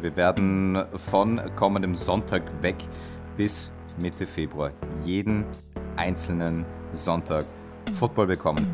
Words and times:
Wir 0.00 0.16
werden 0.16 0.82
von 0.94 1.38
kommendem 1.56 1.94
Sonntag 1.94 2.42
weg 2.62 2.76
bis 3.36 3.70
Mitte 4.00 4.26
Februar 4.26 4.72
jeden 5.04 5.44
einzelnen 5.96 6.64
Sonntag 6.94 7.44
Football 7.92 8.28
bekommen. 8.28 8.66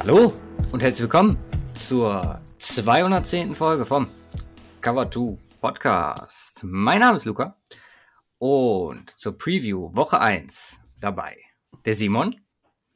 Hallo 0.00 0.32
und 0.72 0.82
herzlich 0.82 1.02
willkommen 1.02 1.36
zur 1.74 2.40
210. 2.58 3.54
Folge 3.54 3.84
vom 3.84 4.06
Cover 4.80 5.10
2 5.10 5.36
Podcast. 5.60 6.60
Mein 6.62 7.00
Name 7.00 7.18
ist 7.18 7.26
Luca 7.26 7.54
und 8.38 9.10
zur 9.10 9.36
Preview 9.36 9.94
Woche 9.94 10.20
1 10.20 10.80
dabei 11.00 11.36
der 11.84 11.94
Simon. 11.94 12.34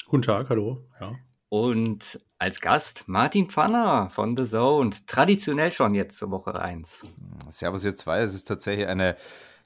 Guten 0.07 0.23
Tag, 0.23 0.49
hallo. 0.49 0.89
Ja. 1.01 1.15
Und 1.49 2.21
als 2.39 2.61
Gast 2.61 3.05
Martin 3.07 3.49
Pfanner 3.49 4.11
von 4.11 4.37
The 4.37 4.45
Zone. 4.45 4.91
Traditionell 5.07 5.71
schon 5.71 5.95
jetzt 5.95 6.19
zur 6.19 6.31
Woche 6.31 6.61
1. 6.61 7.05
Servus 7.51 7.85
ihr 7.85 7.95
zwei. 7.95 8.21
Es 8.21 8.35
ist 8.35 8.49
tatsächlich 8.49 8.89
eine 8.89 9.17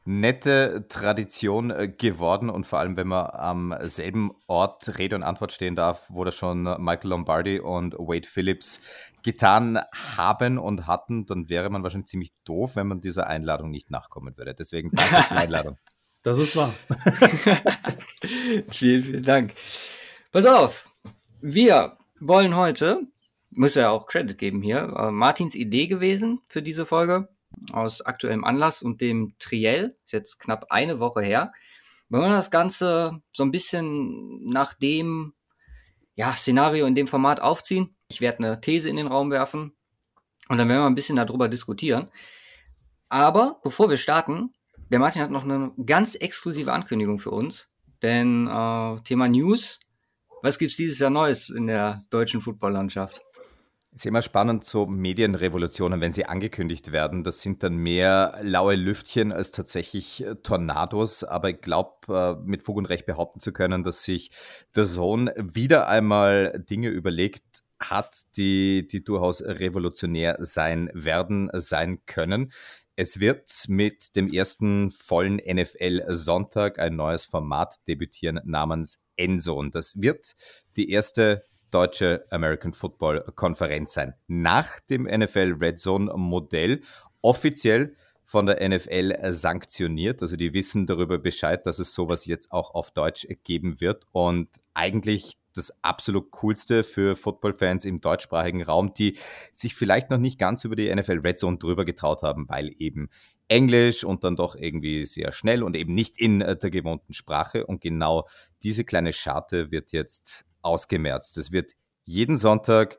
nette 0.06 0.86
Tradition 0.88 1.70
äh, 1.70 1.88
geworden 1.88 2.48
und 2.48 2.64
vor 2.64 2.78
allem, 2.78 2.96
wenn 2.96 3.08
man 3.08 3.26
am 3.26 3.74
selben 3.82 4.30
Ort 4.46 4.98
Rede 4.98 5.16
und 5.16 5.24
Antwort 5.24 5.52
stehen 5.52 5.74
darf, 5.74 6.06
wo 6.08 6.24
das 6.24 6.36
schon 6.36 6.62
Michael 6.62 7.10
Lombardi 7.10 7.60
und 7.60 7.94
Wade 7.94 8.26
Phillips 8.26 8.80
getan 9.24 9.80
haben 10.16 10.58
und 10.58 10.86
hatten, 10.86 11.26
dann 11.26 11.48
wäre 11.48 11.68
man 11.70 11.82
wahrscheinlich 11.82 12.08
ziemlich 12.08 12.32
doof, 12.44 12.76
wenn 12.76 12.86
man 12.86 13.00
dieser 13.00 13.26
Einladung 13.26 13.70
nicht 13.70 13.90
nachkommen 13.90 14.36
würde. 14.38 14.54
Deswegen 14.54 14.90
danke 14.92 15.14
für 15.14 15.34
die 15.34 15.40
Einladung. 15.40 15.76
Das 16.22 16.38
ist 16.38 16.56
wahr. 16.56 16.74
vielen, 18.68 19.02
vielen 19.04 19.22
Dank. 19.22 19.54
Pass 20.32 20.44
auf, 20.44 20.92
wir 21.40 21.98
wollen 22.18 22.56
heute, 22.56 23.02
muss 23.50 23.76
ja 23.76 23.90
auch 23.90 24.08
Credit 24.08 24.36
geben 24.36 24.60
hier, 24.60 24.92
äh, 24.98 25.12
Martins 25.12 25.54
Idee 25.54 25.86
gewesen 25.86 26.40
für 26.48 26.62
diese 26.62 26.84
Folge 26.84 27.28
aus 27.72 28.02
aktuellem 28.02 28.44
Anlass 28.44 28.82
und 28.82 29.00
dem 29.00 29.34
Triell, 29.38 29.96
ist 30.04 30.12
jetzt 30.12 30.38
knapp 30.38 30.66
eine 30.70 30.98
Woche 30.98 31.22
her. 31.22 31.52
Wenn 32.08 32.20
wir 32.20 32.28
das 32.28 32.50
Ganze 32.50 33.22
so 33.32 33.42
ein 33.42 33.50
bisschen 33.50 34.44
nach 34.44 34.74
dem 34.74 35.34
ja, 36.14 36.32
Szenario 36.32 36.86
in 36.86 36.94
dem 36.94 37.08
Format 37.08 37.40
aufziehen, 37.40 37.96
ich 38.08 38.20
werde 38.20 38.38
eine 38.38 38.60
These 38.60 38.88
in 38.88 38.96
den 38.96 39.08
Raum 39.08 39.30
werfen 39.30 39.72
und 40.48 40.58
dann 40.58 40.68
werden 40.68 40.82
wir 40.82 40.86
ein 40.86 40.94
bisschen 40.94 41.16
darüber 41.16 41.48
diskutieren. 41.48 42.08
Aber 43.08 43.60
bevor 43.62 43.90
wir 43.90 43.96
starten, 43.96 44.52
der 44.90 44.98
Martin 44.98 45.22
hat 45.22 45.30
noch 45.30 45.44
eine 45.44 45.72
ganz 45.84 46.14
exklusive 46.14 46.72
Ankündigung 46.72 47.18
für 47.18 47.30
uns. 47.30 47.68
Denn 48.02 48.46
äh, 48.46 49.00
Thema 49.02 49.28
News, 49.28 49.80
was 50.42 50.58
gibt 50.58 50.72
es 50.72 50.76
dieses 50.76 50.98
Jahr 50.98 51.10
Neues 51.10 51.50
in 51.50 51.66
der 51.66 52.04
deutschen 52.10 52.40
Footballlandschaft? 52.40 53.20
Es 53.96 54.02
ist 54.02 54.06
immer 54.08 54.20
spannend, 54.20 54.62
so 54.62 54.84
Medienrevolutionen, 54.84 56.02
wenn 56.02 56.12
sie 56.12 56.26
angekündigt 56.26 56.92
werden. 56.92 57.24
Das 57.24 57.40
sind 57.40 57.62
dann 57.62 57.78
mehr 57.78 58.38
laue 58.42 58.74
Lüftchen 58.74 59.32
als 59.32 59.52
tatsächlich 59.52 60.22
äh, 60.22 60.34
Tornados. 60.34 61.24
Aber 61.24 61.48
ich 61.48 61.62
glaube, 61.62 62.36
äh, 62.42 62.46
mit 62.46 62.62
Fug 62.62 62.76
und 62.76 62.84
Recht 62.84 63.06
behaupten 63.06 63.40
zu 63.40 63.54
können, 63.54 63.84
dass 63.84 64.02
sich 64.02 64.32
der 64.74 64.84
Sohn 64.84 65.30
wieder 65.38 65.88
einmal 65.88 66.62
Dinge 66.68 66.90
überlegt 66.90 67.62
hat, 67.80 68.36
die, 68.36 68.86
die 68.86 69.02
durchaus 69.02 69.40
revolutionär 69.40 70.36
sein 70.40 70.90
werden, 70.92 71.48
sein 71.54 72.00
können. 72.04 72.52
Es 72.96 73.18
wird 73.18 73.48
mit 73.66 74.14
dem 74.14 74.30
ersten 74.30 74.90
vollen 74.90 75.36
NFL-Sonntag 75.36 76.78
ein 76.78 76.96
neues 76.96 77.24
Format 77.24 77.76
debütieren 77.88 78.42
namens 78.44 78.98
Endzone. 79.16 79.70
Das 79.70 79.98
wird 80.02 80.34
die 80.76 80.90
erste 80.90 81.44
deutsche 81.76 82.24
American 82.30 82.72
Football 82.72 83.22
Konferenz 83.34 83.92
sein. 83.92 84.14
Nach 84.28 84.80
dem 84.88 85.02
NFL 85.02 85.56
Red 85.60 85.78
Zone 85.78 86.10
Modell 86.16 86.80
offiziell 87.20 87.94
von 88.24 88.46
der 88.46 88.66
NFL 88.66 89.14
sanktioniert. 89.30 90.22
Also 90.22 90.36
die 90.36 90.54
wissen 90.54 90.86
darüber 90.86 91.18
Bescheid, 91.18 91.66
dass 91.66 91.78
es 91.78 91.92
sowas 91.92 92.24
jetzt 92.24 92.50
auch 92.50 92.74
auf 92.74 92.92
Deutsch 92.92 93.26
geben 93.44 93.78
wird 93.82 94.06
und 94.12 94.48
eigentlich 94.72 95.36
das 95.52 95.84
absolut 95.84 96.30
coolste 96.30 96.82
für 96.82 97.14
Football-Fans 97.14 97.84
im 97.84 98.00
deutschsprachigen 98.00 98.62
Raum, 98.62 98.94
die 98.94 99.18
sich 99.52 99.74
vielleicht 99.74 100.08
noch 100.08 100.18
nicht 100.18 100.38
ganz 100.38 100.64
über 100.64 100.76
die 100.76 100.94
NFL 100.94 101.18
Red 101.18 101.38
Zone 101.38 101.58
drüber 101.58 101.84
getraut 101.84 102.22
haben, 102.22 102.48
weil 102.48 102.72
eben 102.78 103.10
Englisch 103.48 104.02
und 104.02 104.24
dann 104.24 104.34
doch 104.34 104.56
irgendwie 104.56 105.04
sehr 105.04 105.30
schnell 105.32 105.62
und 105.62 105.76
eben 105.76 105.92
nicht 105.92 106.18
in 106.18 106.38
der 106.38 106.56
gewohnten 106.56 107.12
Sprache. 107.12 107.66
Und 107.66 107.82
genau 107.82 108.26
diese 108.62 108.84
kleine 108.84 109.12
Scharte 109.12 109.70
wird 109.70 109.92
jetzt 109.92 110.46
ausgemerzt. 110.66 111.38
Es 111.38 111.52
wird 111.52 111.72
jeden 112.04 112.36
Sonntag 112.36 112.98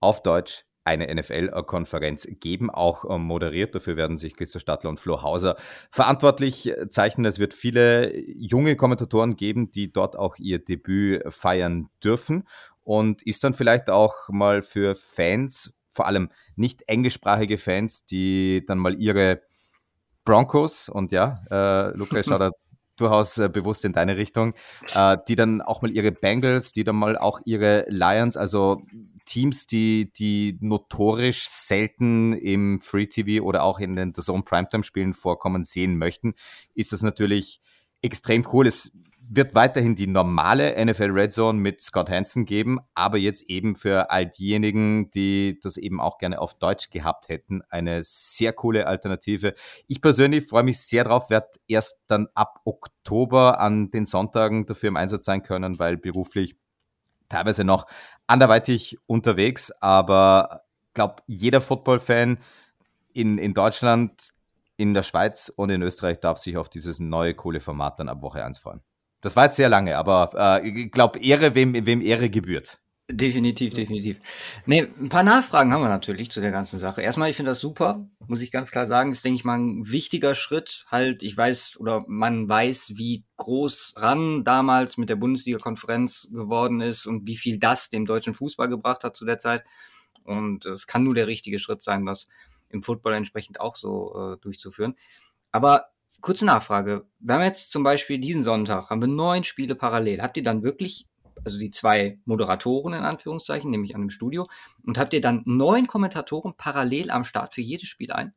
auf 0.00 0.22
Deutsch 0.22 0.64
eine 0.86 1.12
NFL-Konferenz 1.12 2.28
geben, 2.38 2.70
auch 2.70 3.04
ähm, 3.10 3.22
moderiert. 3.22 3.74
Dafür 3.74 3.96
werden 3.96 4.18
sich 4.18 4.36
Christoph 4.36 4.62
Stadler 4.62 4.90
und 4.90 5.00
Flo 5.00 5.22
Hauser 5.22 5.56
verantwortlich 5.90 6.72
zeichnen. 6.88 7.26
Es 7.26 7.40
wird 7.40 7.54
viele 7.54 8.16
junge 8.16 8.76
Kommentatoren 8.76 9.34
geben, 9.34 9.72
die 9.72 9.92
dort 9.92 10.16
auch 10.16 10.36
ihr 10.38 10.64
Debüt 10.64 11.22
feiern 11.32 11.88
dürfen 12.04 12.44
und 12.84 13.22
ist 13.22 13.42
dann 13.42 13.52
vielleicht 13.52 13.90
auch 13.90 14.28
mal 14.28 14.62
für 14.62 14.94
Fans, 14.94 15.72
vor 15.90 16.06
allem 16.06 16.30
nicht 16.54 16.88
englischsprachige 16.88 17.58
Fans, 17.58 18.06
die 18.06 18.64
dann 18.64 18.78
mal 18.78 18.94
ihre 18.94 19.42
Broncos 20.24 20.88
und 20.88 21.10
ja, 21.10 21.40
äh, 21.50 21.96
Lukas 21.96 22.26
schaut 22.26 22.52
durchaus 22.96 23.38
äh, 23.38 23.48
bewusst 23.48 23.84
in 23.84 23.92
deine 23.92 24.16
Richtung, 24.16 24.54
äh, 24.94 25.16
die 25.28 25.36
dann 25.36 25.62
auch 25.62 25.82
mal 25.82 25.90
ihre 25.90 26.12
Bengals, 26.12 26.72
die 26.72 26.84
dann 26.84 26.96
mal 26.96 27.16
auch 27.16 27.40
ihre 27.44 27.84
Lions, 27.88 28.36
also 28.36 28.82
Teams, 29.24 29.66
die, 29.66 30.12
die 30.12 30.56
notorisch 30.60 31.48
selten 31.48 32.32
im 32.32 32.80
Free 32.80 33.06
TV 33.06 33.44
oder 33.44 33.64
auch 33.64 33.80
in 33.80 33.96
den 33.96 34.14
The 34.14 34.22
Zone 34.22 34.44
Primetime 34.44 34.84
Spielen 34.84 35.14
vorkommen 35.14 35.64
sehen 35.64 35.98
möchten, 35.98 36.34
ist 36.74 36.92
das 36.92 37.02
natürlich 37.02 37.60
extrem 38.02 38.46
cool. 38.52 38.66
Es 38.66 38.92
wird 39.28 39.54
weiterhin 39.54 39.96
die 39.96 40.06
normale 40.06 40.84
NFL 40.84 41.10
Red 41.10 41.32
Zone 41.32 41.58
mit 41.58 41.80
Scott 41.80 42.10
Hansen 42.10 42.44
geben, 42.44 42.78
aber 42.94 43.18
jetzt 43.18 43.42
eben 43.48 43.76
für 43.76 44.10
all 44.10 44.26
diejenigen, 44.26 45.10
die 45.10 45.58
das 45.62 45.76
eben 45.76 46.00
auch 46.00 46.18
gerne 46.18 46.40
auf 46.40 46.54
Deutsch 46.58 46.90
gehabt 46.90 47.28
hätten, 47.28 47.62
eine 47.68 48.02
sehr 48.02 48.52
coole 48.52 48.86
Alternative. 48.86 49.54
Ich 49.88 50.00
persönlich 50.00 50.46
freue 50.46 50.62
mich 50.62 50.80
sehr 50.80 51.04
drauf, 51.04 51.30
werde 51.30 51.48
erst 51.66 51.98
dann 52.06 52.28
ab 52.34 52.60
Oktober 52.64 53.60
an 53.60 53.90
den 53.90 54.06
Sonntagen 54.06 54.66
dafür 54.66 54.88
im 54.88 54.96
Einsatz 54.96 55.26
sein 55.26 55.42
können, 55.42 55.78
weil 55.78 55.96
beruflich 55.96 56.56
teilweise 57.28 57.64
noch 57.64 57.86
anderweitig 58.26 58.98
unterwegs, 59.06 59.72
aber 59.80 60.62
glaube, 60.96 61.22
jeder 61.26 61.60
Football-Fan 61.60 62.38
in, 63.12 63.38
in 63.38 63.54
Deutschland, 63.54 64.30
in 64.76 64.94
der 64.94 65.04
Schweiz 65.04 65.52
und 65.54 65.70
in 65.70 65.82
Österreich 65.82 66.18
darf 66.20 66.38
sich 66.38 66.56
auf 66.56 66.68
dieses 66.68 66.98
neue 66.98 67.34
Kohleformat 67.34 68.00
dann 68.00 68.08
ab 68.08 68.22
Woche 68.22 68.44
1 68.44 68.58
freuen. 68.58 68.82
Das 69.20 69.36
war 69.36 69.44
jetzt 69.44 69.56
sehr 69.56 69.68
lange, 69.68 69.96
aber 69.96 70.60
äh, 70.62 70.68
ich 70.68 70.92
glaube, 70.92 71.18
Ehre, 71.18 71.54
wem, 71.54 71.86
wem 71.86 72.00
Ehre 72.00 72.30
gebührt. 72.30 72.80
Definitiv, 73.08 73.72
definitiv. 73.72 74.18
Nee, 74.64 74.88
ein 74.98 75.08
paar 75.08 75.22
Nachfragen 75.22 75.72
haben 75.72 75.80
wir 75.80 75.88
natürlich 75.88 76.32
zu 76.32 76.40
der 76.40 76.50
ganzen 76.50 76.80
Sache. 76.80 77.02
Erstmal, 77.02 77.30
ich 77.30 77.36
finde 77.36 77.52
das 77.52 77.60
super, 77.60 78.08
muss 78.26 78.40
ich 78.40 78.50
ganz 78.50 78.72
klar 78.72 78.88
sagen. 78.88 79.12
ist, 79.12 79.24
denke 79.24 79.36
ich 79.36 79.44
mal, 79.44 79.60
ein 79.60 79.88
wichtiger 79.88 80.34
Schritt. 80.34 80.84
Halt, 80.90 81.22
ich 81.22 81.36
weiß 81.36 81.76
oder 81.78 82.04
man 82.08 82.48
weiß, 82.48 82.94
wie 82.96 83.24
groß 83.36 83.94
RAN 83.96 84.42
damals 84.42 84.96
mit 84.96 85.08
der 85.08 85.14
Bundesliga-Konferenz 85.14 86.28
geworden 86.32 86.80
ist 86.80 87.06
und 87.06 87.28
wie 87.28 87.36
viel 87.36 87.60
das 87.60 87.90
dem 87.90 88.06
deutschen 88.06 88.34
Fußball 88.34 88.68
gebracht 88.68 89.04
hat 89.04 89.16
zu 89.16 89.24
der 89.24 89.38
Zeit. 89.38 89.62
Und 90.24 90.66
es 90.66 90.88
kann 90.88 91.04
nur 91.04 91.14
der 91.14 91.28
richtige 91.28 91.60
Schritt 91.60 91.82
sein, 91.82 92.06
das 92.06 92.26
im 92.70 92.82
Football 92.82 93.14
entsprechend 93.14 93.60
auch 93.60 93.76
so 93.76 94.32
äh, 94.32 94.36
durchzuführen. 94.38 94.96
Aber 95.52 95.90
kurze 96.20 96.46
Nachfrage. 96.46 97.06
Wir 97.20 97.34
haben 97.34 97.42
jetzt 97.42 97.72
zum 97.72 97.82
Beispiel 97.82 98.18
diesen 98.18 98.42
Sonntag, 98.42 98.90
haben 98.90 99.00
wir 99.00 99.08
neun 99.08 99.44
Spiele 99.44 99.74
parallel. 99.74 100.22
Habt 100.22 100.36
ihr 100.36 100.42
dann 100.42 100.62
wirklich, 100.62 101.06
also 101.44 101.58
die 101.58 101.70
zwei 101.70 102.18
Moderatoren 102.24 102.94
in 102.94 103.02
Anführungszeichen, 103.02 103.70
nämlich 103.70 103.94
an 103.94 104.02
dem 104.02 104.10
Studio, 104.10 104.48
und 104.84 104.98
habt 104.98 105.12
ihr 105.12 105.20
dann 105.20 105.42
neun 105.44 105.86
Kommentatoren 105.86 106.54
parallel 106.56 107.10
am 107.10 107.24
Start 107.24 107.54
für 107.54 107.60
jedes 107.60 107.88
Spiel 107.88 108.12
ein? 108.12 108.34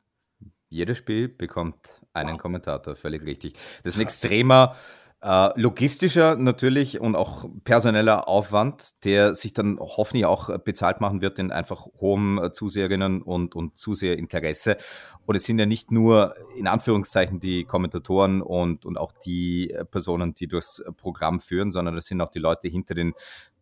Jedes 0.68 0.98
Spiel 0.98 1.28
bekommt 1.28 1.76
einen 2.12 2.34
wow. 2.34 2.38
Kommentator, 2.38 2.94
völlig 2.94 3.22
richtig. 3.24 3.54
Das 3.82 3.94
ist 3.94 3.98
ein 3.98 4.02
extremer 4.02 4.76
äh, 5.22 5.60
logistischer 5.60 6.36
natürlich 6.36 7.00
und 7.00 7.14
auch 7.14 7.44
personeller 7.64 8.26
Aufwand, 8.26 9.04
der 9.04 9.34
sich 9.34 9.52
dann 9.52 9.78
hoffentlich 9.78 10.24
auch 10.24 10.56
bezahlt 10.58 11.00
machen 11.00 11.20
wird 11.20 11.38
in 11.38 11.52
einfach 11.52 11.86
hohem 12.00 12.38
äh, 12.38 12.52
Zuseherinnen 12.52 13.20
und, 13.22 13.54
und 13.54 13.76
Zuseherinteresse. 13.76 14.78
Und 15.26 15.36
es 15.36 15.44
sind 15.44 15.58
ja 15.58 15.66
nicht 15.66 15.90
nur 15.90 16.34
in 16.56 16.66
Anführungszeichen 16.66 17.38
die 17.38 17.64
Kommentatoren 17.64 18.40
und, 18.40 18.86
und 18.86 18.96
auch 18.96 19.12
die 19.12 19.76
Personen, 19.90 20.34
die 20.34 20.48
durchs 20.48 20.82
Programm 20.96 21.40
führen, 21.40 21.70
sondern 21.70 21.96
es 21.98 22.06
sind 22.06 22.20
auch 22.20 22.30
die 22.30 22.38
Leute 22.38 22.68
hinter 22.68 22.94
den 22.94 23.12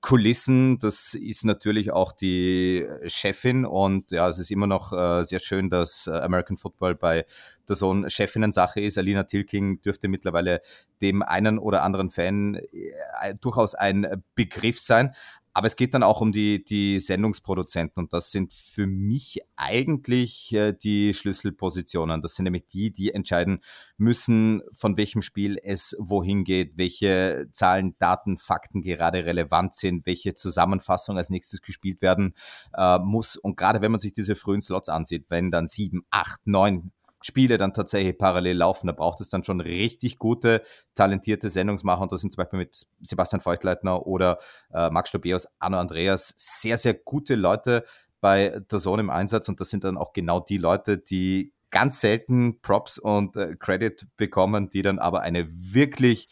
Kulissen, 0.01 0.79
das 0.79 1.15
ist 1.15 1.45
natürlich 1.45 1.91
auch 1.91 2.13
die 2.13 2.87
Chefin 3.07 3.65
und 3.65 4.11
ja, 4.13 4.29
es 4.29 4.39
ist 4.39 4.51
immer 4.51 4.67
noch 4.67 4.93
äh, 4.93 5.25
sehr 5.25 5.41
schön, 5.41 5.71
dass 5.71 6.07
äh, 6.07 6.13
American 6.13 6.57
Football 6.57 6.95
bei 6.95 7.27
der 7.69 7.77
Sohn 7.77 8.09
Chefinnen-Sache 8.09 8.81
ist. 8.81 8.97
Alina 8.97 9.25
Tilking 9.25 9.83
dürfte 9.83 10.09
mittlerweile 10.09 10.61
dem 11.03 11.23
einen 11.23 11.59
oder 11.59 11.83
anderen 11.83 12.11
Fan 12.11 12.55
äh, 12.55 13.35
durchaus 13.41 13.75
ein 13.75 14.23
Begriff 14.35 14.79
sein. 14.79 15.15
Aber 15.53 15.67
es 15.67 15.77
geht 15.77 15.95
dann 15.95 16.03
auch 16.03 16.21
um 16.21 16.33
die, 16.33 16.65
die 16.65 16.99
Sendungsproduzenten 16.99 18.03
und 18.03 18.13
das 18.13 18.31
sind 18.31 18.53
für 18.53 18.87
mich 18.87 19.41
eigentlich 19.57 20.53
äh, 20.53 20.73
die 20.73 21.15
Schlüsselpositionen. 21.15 22.23
Das 22.23 22.35
sind 22.35 22.45
nämlich 22.45 22.67
die, 22.67 22.93
die 22.93 23.13
entscheiden 23.13 23.61
müssen, 23.97 24.63
von 24.73 24.97
welchem 24.97 25.23
Spiel 25.23 25.59
es 25.63 25.97
wohin 25.99 26.45
geht, 26.45 26.77
welche 26.77 27.49
Zahlen, 27.53 27.97
Daten, 27.99 28.39
Fakten 28.39 28.83
gerade 28.83 29.27
relevant 29.27 29.75
sind, 29.75 30.07
welche 30.07 30.35
Zusammenfassung 30.35 31.17
als 31.17 31.31
nächstes 31.31 31.63
gespielt 31.63 32.03
werden 32.03 32.35
äh, 32.77 32.99
muss. 32.99 33.37
Und 33.37 33.57
gerade 33.57 33.81
wenn 33.81 33.91
man 33.91 34.01
sich 34.01 34.13
diese 34.13 34.35
frühen 34.35 34.61
Slots 34.61 34.89
ansieht, 34.89 35.27
wenn 35.29 35.51
dann 35.51 35.67
sieben, 35.67 36.03
acht, 36.11 36.41
neun 36.47 36.93
Spiele 37.21 37.59
dann 37.59 37.75
tatsächlich 37.75 38.17
parallel 38.17 38.59
laufen. 38.59 38.87
Da 38.87 38.93
braucht 38.93 39.21
es 39.21 39.31
dann 39.31 39.45
schon 39.45 39.61
richtig 39.61 40.19
gute, 40.19 40.63
talentierte 40.95 41.51
Sendungsmacher. 41.51 42.03
Und 42.03 42.13
das 42.13 42.21
sind 42.21 42.33
zum 42.33 42.43
Beispiel 42.43 42.61
mit 42.61 42.87
Sebastian 43.01 43.41
Feuchtleitner 43.41 44.07
oder 44.07 44.39
äh, 44.73 44.91
Max 44.91 45.09
Stobeus, 45.11 45.49
Arno 45.59 45.79
Andreas, 45.79 46.35
sehr, 46.37 46.77
sehr 46.77 46.95
gute 46.95 47.35
Leute 47.35 47.85
bei 48.21 48.61
der 48.71 48.79
Zone 48.79 49.03
im 49.03 49.11
Einsatz. 49.11 49.49
Und 49.49 49.61
das 49.61 49.71
sind 49.71 49.85
dann 49.85 49.97
auch 49.97 50.13
genau 50.13 50.41
die 50.41 50.59
Leute, 50.59 50.99
die 50.99 51.53
ganz 51.71 52.01
selten 52.01 52.61
Props 52.61 52.99
und 52.99 53.37
äh, 53.37 53.57
Credit 53.57 54.07
bekommen, 54.17 54.71
die 54.71 54.83
dann 54.83 54.99
aber 54.99 55.21
eine 55.21 55.49
wirklich 55.51 56.29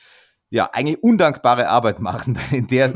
ja, 0.48 0.70
eigentlich 0.72 1.02
undankbare 1.02 1.68
Arbeit 1.68 2.00
machen, 2.00 2.36
weil 2.50 2.58
in 2.58 2.66
der, 2.66 2.94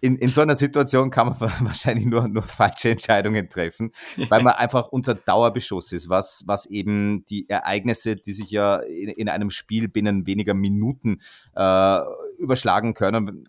in, 0.00 0.16
in 0.16 0.28
so 0.28 0.40
einer 0.40 0.56
Situation 0.56 1.10
kann 1.10 1.28
man 1.28 1.40
wahrscheinlich 1.60 2.06
nur, 2.06 2.28
nur 2.28 2.42
falsche 2.42 2.90
Entscheidungen 2.90 3.48
treffen, 3.48 3.92
weil 4.28 4.42
man 4.42 4.54
einfach 4.54 4.88
unter 4.88 5.14
Dauerbeschuss 5.14 5.92
ist, 5.92 6.08
was, 6.08 6.42
was 6.46 6.66
eben 6.66 7.24
die 7.26 7.48
Ereignisse, 7.48 8.16
die 8.16 8.32
sich 8.32 8.50
ja 8.50 8.76
in, 8.76 9.08
in 9.10 9.28
einem 9.28 9.50
Spiel 9.50 9.88
binnen 9.88 10.26
weniger 10.26 10.54
Minuten 10.54 11.20
äh, 11.54 11.98
überschlagen 12.38 12.94
können, 12.94 13.48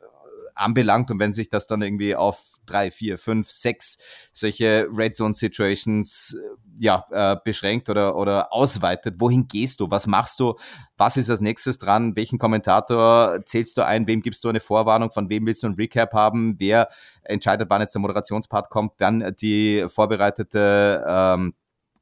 anbelangt 0.59 1.09
und 1.11 1.19
wenn 1.19 1.33
sich 1.33 1.49
das 1.49 1.67
dann 1.67 1.81
irgendwie 1.81 2.15
auf 2.15 2.57
drei, 2.65 2.91
vier, 2.91 3.17
fünf, 3.17 3.49
sechs 3.49 3.97
solche 4.33 4.87
Red 4.91 5.15
Zone 5.15 5.33
Situations 5.33 6.35
äh, 6.37 6.69
ja, 6.79 7.05
äh, 7.11 7.37
beschränkt 7.43 7.89
oder, 7.89 8.15
oder 8.15 8.53
ausweitet, 8.53 9.15
wohin 9.19 9.47
gehst 9.47 9.79
du? 9.79 9.89
Was 9.89 10.07
machst 10.07 10.39
du? 10.39 10.55
Was 10.97 11.17
ist 11.17 11.29
als 11.29 11.41
nächstes 11.41 11.77
dran? 11.77 12.15
Welchen 12.15 12.39
Kommentator 12.39 13.39
zählst 13.45 13.77
du 13.77 13.85
ein? 13.85 14.07
Wem 14.07 14.21
gibst 14.21 14.43
du 14.43 14.49
eine 14.49 14.59
Vorwarnung? 14.59 15.11
Von 15.11 15.29
wem 15.29 15.45
willst 15.45 15.63
du 15.63 15.67
ein 15.67 15.73
Recap 15.75 16.13
haben? 16.13 16.55
Wer 16.59 16.89
entscheidet, 17.23 17.69
wann 17.69 17.81
jetzt 17.81 17.95
der 17.95 18.01
Moderationspart 18.01 18.69
kommt? 18.69 18.93
Wann 18.99 19.35
die 19.41 19.85
vorbereitete 19.87 21.05
ähm, 21.07 21.53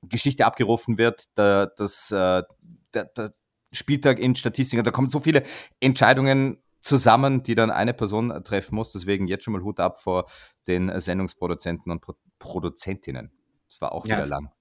Geschichte 0.04 0.46
abgerufen 0.46 0.98
wird? 0.98 1.26
Der, 1.38 1.68
das, 1.78 2.12
äh, 2.12 2.44
der, 2.94 3.06
der 3.06 3.34
Spieltag 3.72 4.20
in 4.20 4.36
Statistiken. 4.36 4.84
Da 4.84 4.92
kommen 4.92 5.10
so 5.10 5.20
viele 5.20 5.44
Entscheidungen 5.80 6.62
zusammen, 6.82 7.44
die 7.44 7.56
dann 7.56 7.72
eine 7.72 7.94
Person 7.94 8.44
treffen 8.44 8.76
muss. 8.76 8.92
Deswegen 8.92 9.28
jetzt 9.28 9.44
schon 9.44 9.54
mal 9.54 9.64
Hut 9.64 9.80
ab 9.80 9.98
vor 9.98 10.28
den 10.68 11.00
Sendungsproduzenten 11.00 11.92
und 11.92 12.02
Pro 12.02 12.16
Produzentinnen. 12.40 13.32
Das 13.68 13.82
war 13.82 13.92
auch 13.92 14.06
ja. 14.06 14.18
wieder 14.18 14.28
lang. 14.28 14.52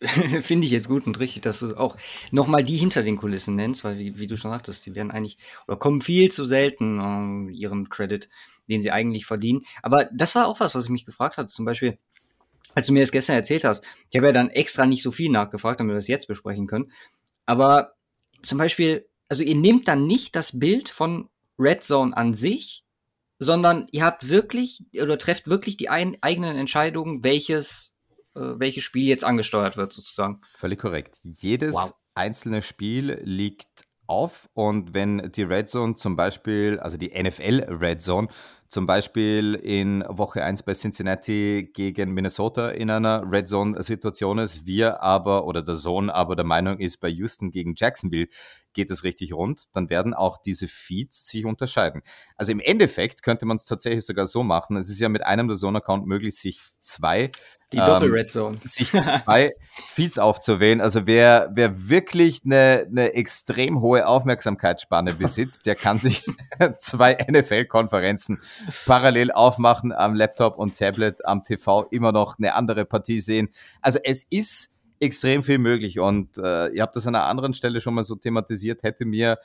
Finde 0.42 0.66
ich 0.66 0.72
jetzt 0.72 0.88
gut 0.88 1.06
und 1.06 1.18
richtig, 1.18 1.42
dass 1.42 1.60
du 1.60 1.76
auch 1.76 1.96
nochmal 2.30 2.64
die 2.64 2.76
hinter 2.76 3.02
den 3.02 3.16
Kulissen 3.16 3.54
nennst, 3.54 3.84
weil 3.84 3.98
wie, 3.98 4.18
wie, 4.18 4.26
du 4.26 4.36
schon 4.36 4.50
sagtest, 4.50 4.84
die 4.86 4.94
werden 4.94 5.10
eigentlich 5.10 5.38
oder 5.66 5.76
kommen 5.76 6.00
viel 6.00 6.30
zu 6.30 6.44
selten 6.44 7.00
um, 7.00 7.48
ihrem 7.48 7.88
Credit, 7.88 8.28
den 8.68 8.82
sie 8.82 8.90
eigentlich 8.90 9.26
verdienen. 9.26 9.62
Aber 9.82 10.08
das 10.12 10.34
war 10.34 10.46
auch 10.46 10.60
was, 10.60 10.74
was 10.74 10.84
ich 10.84 10.90
mich 10.90 11.06
gefragt 11.06 11.38
hatte. 11.38 11.48
Zum 11.48 11.64
Beispiel, 11.64 11.98
als 12.74 12.86
du 12.86 12.92
mir 12.92 13.00
das 13.00 13.12
gestern 13.12 13.36
erzählt 13.36 13.64
hast, 13.64 13.84
ich 14.10 14.16
habe 14.16 14.26
ja 14.26 14.32
dann 14.32 14.50
extra 14.50 14.86
nicht 14.86 15.02
so 15.02 15.10
viel 15.10 15.30
nachgefragt, 15.30 15.80
damit 15.80 15.92
wir 15.92 15.96
das 15.96 16.08
jetzt 16.08 16.26
besprechen 16.26 16.66
können. 16.66 16.92
Aber 17.46 17.94
zum 18.42 18.58
Beispiel, 18.58 19.08
also 19.28 19.42
ihr 19.42 19.56
nehmt 19.56 19.88
dann 19.88 20.06
nicht 20.06 20.36
das 20.36 20.58
Bild 20.58 20.88
von 20.88 21.28
Red 21.58 21.84
Zone 21.84 22.16
an 22.16 22.34
sich, 22.34 22.84
sondern 23.38 23.86
ihr 23.92 24.04
habt 24.04 24.28
wirklich 24.28 24.84
oder 25.00 25.18
trefft 25.18 25.48
wirklich 25.48 25.76
die 25.76 25.88
ein, 25.88 26.16
eigenen 26.20 26.56
Entscheidungen, 26.56 27.24
welches, 27.24 27.94
äh, 28.34 28.40
welches 28.40 28.84
Spiel 28.84 29.08
jetzt 29.08 29.24
angesteuert 29.24 29.76
wird, 29.76 29.92
sozusagen. 29.92 30.40
Völlig 30.54 30.78
korrekt. 30.78 31.18
Jedes 31.22 31.74
wow. 31.74 31.92
einzelne 32.14 32.62
Spiel 32.62 33.20
liegt 33.24 33.84
auf 34.06 34.48
und 34.52 34.92
wenn 34.92 35.30
die 35.30 35.42
Red 35.42 35.68
Zone 35.68 35.94
zum 35.94 36.16
Beispiel, 36.16 36.78
also 36.78 36.96
die 36.96 37.10
NFL 37.10 37.66
Red 37.68 38.02
Zone, 38.02 38.28
zum 38.68 38.86
Beispiel 38.86 39.54
in 39.54 40.04
Woche 40.08 40.42
1 40.42 40.64
bei 40.64 40.74
Cincinnati 40.74 41.70
gegen 41.72 42.12
Minnesota 42.12 42.70
in 42.70 42.90
einer 42.90 43.22
Red 43.30 43.48
Zone-Situation 43.48 44.38
ist, 44.38 44.66
wir 44.66 45.00
aber 45.02 45.46
oder 45.46 45.62
der 45.62 45.76
Zone 45.76 46.12
aber 46.12 46.34
der 46.34 46.44
Meinung 46.44 46.78
ist, 46.78 46.98
bei 46.98 47.08
Houston 47.08 47.50
gegen 47.50 47.74
Jacksonville 47.76 48.28
geht 48.74 48.90
es 48.90 49.04
richtig 49.04 49.32
rund, 49.32 49.74
dann 49.74 49.88
werden 49.88 50.14
auch 50.14 50.36
diese 50.36 50.68
Feeds 50.68 51.28
sich 51.28 51.46
unterscheiden. 51.46 52.02
Also 52.36 52.52
im 52.52 52.60
Endeffekt 52.60 53.22
könnte 53.22 53.46
man 53.46 53.56
es 53.56 53.64
tatsächlich 53.64 54.04
sogar 54.04 54.26
so 54.26 54.42
machen. 54.42 54.76
Es 54.76 54.90
ist 54.90 55.00
ja 55.00 55.08
mit 55.08 55.24
einem 55.24 55.48
der 55.48 55.56
Zone-Account 55.56 56.06
möglich, 56.06 56.36
sich 56.36 56.60
zwei 56.80 57.30
die 57.72 57.78
Doppel-Red 57.78 58.30
Zone. 58.30 58.56
Ähm, 58.56 58.60
sich 58.62 58.90
zwei 59.24 59.54
Feeds 59.84 60.18
aufzuwählen. 60.18 60.80
Also 60.80 61.06
wer, 61.06 61.50
wer 61.54 61.88
wirklich 61.88 62.42
eine, 62.44 62.86
eine 62.88 63.14
extrem 63.14 63.80
hohe 63.80 64.06
Aufmerksamkeitsspanne 64.06 65.14
besitzt, 65.14 65.66
der 65.66 65.74
kann 65.74 65.98
sich 65.98 66.24
zwei 66.78 67.16
NFL-Konferenzen 67.30 68.40
parallel 68.86 69.32
aufmachen 69.32 69.92
am 69.92 70.14
Laptop 70.14 70.58
und 70.58 70.76
Tablet, 70.76 71.24
am 71.24 71.42
TV 71.42 71.84
immer 71.90 72.12
noch 72.12 72.38
eine 72.38 72.54
andere 72.54 72.84
Partie 72.84 73.20
sehen. 73.20 73.50
Also 73.80 73.98
es 74.02 74.24
ist 74.30 74.73
extrem 75.00 75.42
viel 75.42 75.58
möglich 75.58 75.98
und 75.98 76.38
äh, 76.38 76.68
ihr 76.68 76.82
habt 76.82 76.96
das 76.96 77.06
an 77.06 77.14
einer 77.14 77.26
anderen 77.26 77.54
Stelle 77.54 77.80
schon 77.80 77.94
mal 77.94 78.04
so 78.04 78.14
thematisiert, 78.14 78.82
hätte 78.82 79.04
mir 79.04 79.38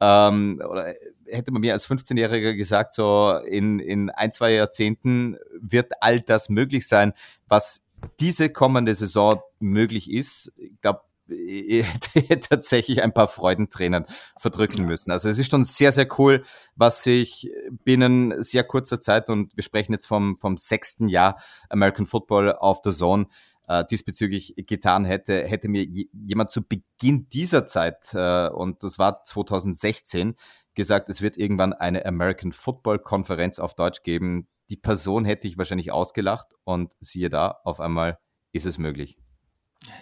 ähm, 0.00 0.60
oder 0.68 0.94
hätte 1.26 1.52
man 1.52 1.60
mir 1.60 1.72
als 1.74 1.88
15-Jähriger 1.88 2.54
gesagt, 2.54 2.92
so 2.92 3.38
in, 3.46 3.78
in 3.78 4.10
ein, 4.10 4.32
zwei 4.32 4.52
Jahrzehnten 4.52 5.36
wird 5.60 5.92
all 6.00 6.20
das 6.20 6.48
möglich 6.48 6.88
sein, 6.88 7.12
was 7.46 7.84
diese 8.18 8.50
kommende 8.50 8.94
Saison 8.96 9.40
möglich 9.60 10.10
ist. 10.10 10.52
Ich 10.56 10.80
glaube, 10.80 11.02
hätte 11.28 12.40
tatsächlich 12.40 13.02
ein 13.02 13.14
paar 13.14 13.28
Freudentränen 13.28 14.06
verdrücken 14.36 14.84
müssen. 14.84 15.10
Also 15.10 15.28
es 15.28 15.38
ist 15.38 15.50
schon 15.50 15.64
sehr, 15.64 15.92
sehr 15.92 16.08
cool, 16.18 16.42
was 16.74 17.04
sich 17.04 17.50
binnen 17.84 18.42
sehr 18.42 18.64
kurzer 18.64 19.00
Zeit, 19.00 19.30
und 19.30 19.56
wir 19.56 19.62
sprechen 19.62 19.92
jetzt 19.92 20.06
vom, 20.06 20.36
vom 20.40 20.56
sechsten 20.56 21.08
Jahr 21.08 21.40
American 21.68 22.06
Football 22.06 22.52
auf 22.52 22.82
der 22.82 22.92
Zone, 22.92 23.26
äh, 23.68 23.84
diesbezüglich 23.90 24.54
getan 24.56 25.04
hätte, 25.04 25.46
hätte 25.46 25.68
mir 25.68 25.84
jemand 26.12 26.50
zu 26.50 26.62
Beginn 26.62 27.28
dieser 27.28 27.66
Zeit, 27.66 28.12
äh, 28.14 28.48
und 28.48 28.82
das 28.82 28.98
war 28.98 29.22
2016, 29.24 30.34
gesagt, 30.74 31.08
es 31.08 31.22
wird 31.22 31.36
irgendwann 31.36 31.72
eine 31.72 32.06
American 32.06 32.52
Football 32.52 32.98
Konferenz 32.98 33.58
auf 33.58 33.74
Deutsch 33.74 34.02
geben. 34.02 34.48
Die 34.70 34.76
Person 34.76 35.24
hätte 35.24 35.46
ich 35.46 35.58
wahrscheinlich 35.58 35.92
ausgelacht 35.92 36.48
und 36.64 36.92
siehe 37.00 37.28
da, 37.28 37.60
auf 37.64 37.80
einmal 37.80 38.18
ist 38.52 38.66
es 38.66 38.78
möglich. 38.78 39.18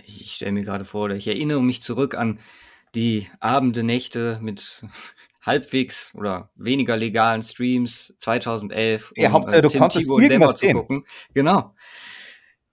Ich 0.04 0.34
stelle 0.34 0.52
mir 0.52 0.64
gerade 0.64 0.84
vor, 0.84 1.10
ich 1.10 1.26
erinnere 1.26 1.62
mich 1.62 1.82
zurück 1.82 2.14
an 2.14 2.38
die 2.94 3.28
Abende, 3.40 3.82
Nächte 3.82 4.38
mit 4.40 4.84
halbwegs 5.42 6.14
oder 6.14 6.50
weniger 6.54 6.96
legalen 6.96 7.42
Streams 7.42 8.14
2011. 8.18 9.12
Ja, 9.16 9.28
um, 9.28 9.34
Hauptsache, 9.34 9.62
du 9.62 9.68
Tim 9.68 9.80
konntest 9.80 10.08
irgendwas 10.08 10.58
sehen. 10.58 11.04
Genau 11.34 11.74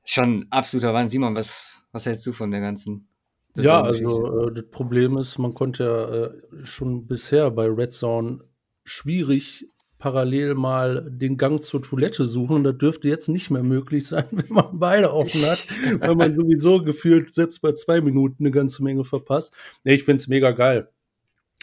schon 0.07 0.47
absoluter 0.49 0.93
Wahnsinn. 0.93 1.21
Simon, 1.21 1.35
was, 1.35 1.83
was 1.91 2.05
hältst 2.05 2.25
du 2.25 2.33
von 2.33 2.51
der 2.51 2.61
ganzen? 2.61 3.09
Ja, 3.57 3.81
also 3.81 4.47
äh, 4.47 4.53
das 4.53 4.69
Problem 4.69 5.17
ist, 5.17 5.37
man 5.39 5.53
konnte 5.53 5.83
ja 5.83 6.25
äh, 6.25 6.65
schon 6.65 7.07
bisher 7.07 7.49
bei 7.51 7.67
Red 7.67 7.91
Zone 7.91 8.39
schwierig 8.83 9.67
parallel 9.97 10.53
mal 10.53 11.09
den 11.09 11.37
Gang 11.37 11.61
zur 11.61 11.81
Toilette 11.81 12.25
suchen. 12.25 12.63
Das 12.63 12.77
dürfte 12.77 13.07
jetzt 13.07 13.29
nicht 13.29 13.49
mehr 13.49 13.63
möglich 13.63 14.07
sein, 14.07 14.25
wenn 14.31 14.53
man 14.53 14.79
beide 14.79 15.11
offen 15.11 15.41
hat, 15.45 15.65
weil 15.99 16.15
man 16.15 16.35
sowieso 16.39 16.83
gefühlt 16.83 17.33
selbst 17.33 17.61
bei 17.61 17.73
zwei 17.73 18.01
Minuten 18.01 18.43
eine 18.43 18.51
ganze 18.51 18.83
Menge 18.83 19.03
verpasst. 19.03 19.53
Nee, 19.83 19.95
ich 19.95 20.03
find's 20.03 20.27
mega 20.27 20.51
geil. 20.51 20.89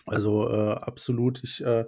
Also 0.07 0.49
äh, 0.51 0.73
absolut. 0.73 1.43
Ich, 1.45 1.65
äh, 1.65 1.87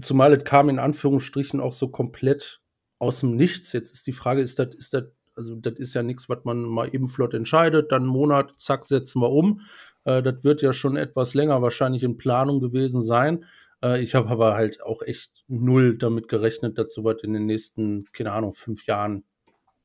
zumal 0.00 0.32
es 0.32 0.44
kam 0.44 0.70
in 0.70 0.78
Anführungsstrichen 0.78 1.60
auch 1.60 1.72
so 1.72 1.88
komplett 1.88 2.62
aus 2.98 3.20
dem 3.20 3.36
Nichts. 3.36 3.72
Jetzt 3.72 3.92
ist 3.92 4.06
die 4.06 4.12
Frage, 4.12 4.40
ist 4.40 4.58
das, 4.58 4.74
ist 4.74 4.94
das 4.94 5.04
also 5.34 5.54
das 5.54 5.74
ist 5.74 5.94
ja 5.94 6.02
nichts, 6.02 6.28
was 6.28 6.44
man 6.44 6.62
mal 6.62 6.94
eben 6.94 7.08
flott 7.08 7.34
entscheidet, 7.34 7.92
dann 7.92 8.02
einen 8.02 8.12
Monat, 8.12 8.52
zack, 8.58 8.84
setzen 8.84 9.22
wir 9.22 9.30
um. 9.30 9.62
Äh, 10.04 10.22
das 10.22 10.44
wird 10.44 10.62
ja 10.62 10.72
schon 10.72 10.96
etwas 10.96 11.34
länger 11.34 11.62
wahrscheinlich 11.62 12.02
in 12.02 12.16
Planung 12.16 12.60
gewesen 12.60 13.02
sein. 13.02 13.44
Äh, 13.82 14.02
ich 14.02 14.14
habe 14.16 14.28
aber 14.28 14.54
halt 14.54 14.82
auch 14.82 15.02
echt 15.02 15.44
null 15.48 15.96
damit 15.96 16.28
gerechnet, 16.28 16.78
dass 16.78 16.94
sowas 16.94 17.16
in 17.22 17.32
den 17.32 17.46
nächsten, 17.46 18.04
keine 18.12 18.32
Ahnung, 18.32 18.54
fünf 18.54 18.86
Jahren 18.86 19.24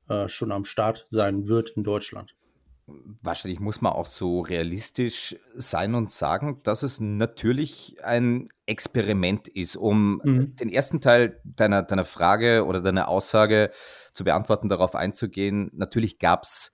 äh, 0.10 0.28
schon 0.28 0.52
am 0.52 0.66
Start 0.66 1.06
sein 1.10 1.48
wird 1.48 1.72
in 1.72 1.84
Deutschland. 1.84 2.35
Wahrscheinlich 2.88 3.60
muss 3.60 3.82
man 3.82 3.94
auch 3.94 4.06
so 4.06 4.42
realistisch 4.42 5.36
sein 5.56 5.96
und 5.96 6.12
sagen, 6.12 6.60
dass 6.64 6.84
es 6.84 7.00
natürlich 7.00 7.98
ein 8.04 8.48
Experiment 8.66 9.48
ist, 9.48 9.76
um 9.76 10.22
mhm. 10.24 10.56
den 10.56 10.70
ersten 10.70 11.02
Teil 11.02 11.42
deiner, 11.44 11.82
deiner 11.82 12.06
Frage 12.06 12.66
oder 12.66 12.82
deiner 12.82 13.08
Aussage 13.08 13.72
zu 14.14 14.24
beantworten, 14.24 14.70
darauf 14.70 14.96
einzugehen. 14.96 15.72
Natürlich 15.74 16.20
gab 16.20 16.44
es 16.44 16.74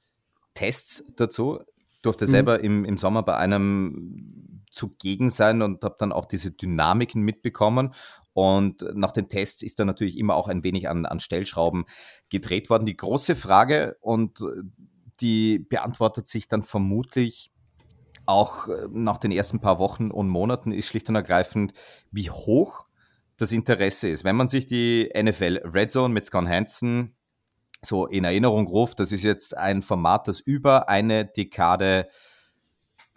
Tests 0.53 1.03
dazu. 1.15 1.59
Durfte 2.01 2.25
mhm. 2.25 2.29
selber 2.29 2.59
im, 2.59 2.83
im 2.83 2.97
Sommer 2.97 3.23
bei 3.23 3.37
einem 3.37 4.63
zugegen 4.69 5.29
sein 5.29 5.61
und 5.61 5.83
habe 5.83 5.95
dann 5.97 6.11
auch 6.11 6.25
diese 6.25 6.51
Dynamiken 6.51 7.21
mitbekommen. 7.21 7.93
Und 8.33 8.85
nach 8.93 9.11
den 9.11 9.27
Tests 9.27 9.61
ist 9.61 9.79
da 9.79 9.85
natürlich 9.85 10.17
immer 10.17 10.35
auch 10.35 10.47
ein 10.47 10.63
wenig 10.63 10.87
an, 10.87 11.05
an 11.05 11.19
Stellschrauben 11.19 11.85
gedreht 12.29 12.69
worden. 12.69 12.85
Die 12.85 12.95
große 12.95 13.35
Frage, 13.35 13.97
und 13.99 14.39
die 15.21 15.59
beantwortet 15.59 16.27
sich 16.27 16.47
dann 16.47 16.63
vermutlich 16.63 17.51
auch 18.25 18.67
äh, 18.67 18.87
nach 18.91 19.17
den 19.17 19.31
ersten 19.31 19.59
paar 19.59 19.79
Wochen 19.79 20.11
und 20.11 20.29
Monaten, 20.29 20.71
ist 20.71 20.87
schlicht 20.87 21.09
und 21.09 21.15
ergreifend, 21.15 21.73
wie 22.11 22.29
hoch 22.29 22.85
das 23.37 23.51
Interesse 23.51 24.09
ist. 24.09 24.23
Wenn 24.23 24.35
man 24.35 24.47
sich 24.47 24.65
die 24.65 25.09
NFL 25.15 25.61
Red 25.65 25.91
Zone 25.91 26.13
mit 26.13 26.25
Scott 26.25 26.47
Hansen 26.47 27.15
so 27.81 28.05
in 28.05 28.23
Erinnerung 28.23 28.67
ruft, 28.67 28.99
das 28.99 29.11
ist 29.11 29.23
jetzt 29.23 29.57
ein 29.57 29.81
Format, 29.81 30.27
das 30.27 30.39
über 30.39 30.89
eine 30.89 31.25
Dekade 31.25 32.07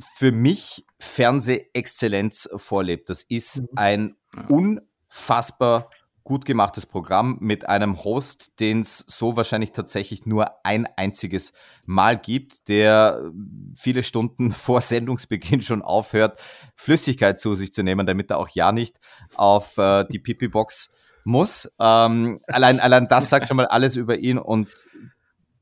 für 0.00 0.32
mich 0.32 0.84
Fernsehexzellenz 0.98 2.48
vorlebt. 2.56 3.10
Das 3.10 3.22
ist 3.22 3.60
mhm. 3.60 3.68
ein 3.76 4.16
unfassbar 4.48 5.90
gut 6.24 6.46
gemachtes 6.46 6.86
Programm 6.86 7.36
mit 7.40 7.68
einem 7.68 8.02
Host, 8.02 8.58
den 8.58 8.80
es 8.80 9.04
so 9.06 9.36
wahrscheinlich 9.36 9.72
tatsächlich 9.72 10.24
nur 10.24 10.64
ein 10.64 10.88
einziges 10.96 11.52
Mal 11.84 12.18
gibt, 12.18 12.68
der 12.68 13.30
viele 13.76 14.02
Stunden 14.02 14.50
vor 14.52 14.80
Sendungsbeginn 14.80 15.62
schon 15.62 15.82
aufhört, 15.82 16.40
Flüssigkeit 16.74 17.38
zu 17.38 17.54
sich 17.54 17.72
zu 17.72 17.82
nehmen, 17.82 18.06
damit 18.06 18.30
er 18.30 18.38
auch 18.38 18.48
ja 18.48 18.72
nicht 18.72 18.96
auf 19.34 19.76
äh, 19.76 20.04
die 20.10 20.18
Pipi-Box 20.18 20.92
muss. 21.24 21.70
Ähm, 21.78 22.40
allein, 22.48 22.80
allein 22.80 23.06
das 23.06 23.28
sagt 23.28 23.48
schon 23.48 23.58
mal 23.58 23.66
alles 23.66 23.94
über 23.94 24.18
ihn 24.18 24.38
und 24.38 24.68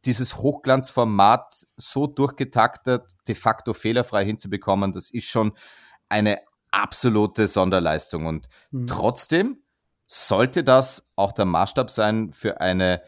dieses 0.04 0.38
Hochglanzformat 0.38 1.66
so 1.76 2.06
durchgetaktet, 2.06 3.02
de 3.28 3.34
facto 3.34 3.72
fehlerfrei 3.72 4.24
hinzubekommen, 4.24 4.92
das 4.92 5.10
ist 5.10 5.26
schon 5.26 5.52
eine 6.08 6.40
absolute 6.70 7.46
Sonderleistung. 7.46 8.26
Und 8.26 8.48
mhm. 8.70 8.86
trotzdem 8.86 9.62
sollte 10.12 10.62
das 10.62 11.10
auch 11.16 11.32
der 11.32 11.46
Maßstab 11.46 11.90
sein 11.90 12.32
für 12.32 12.60
eine 12.60 13.00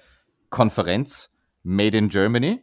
Konferenz 0.49 1.31
Made 1.63 1.99
in 1.99 2.09
Germany. 2.09 2.63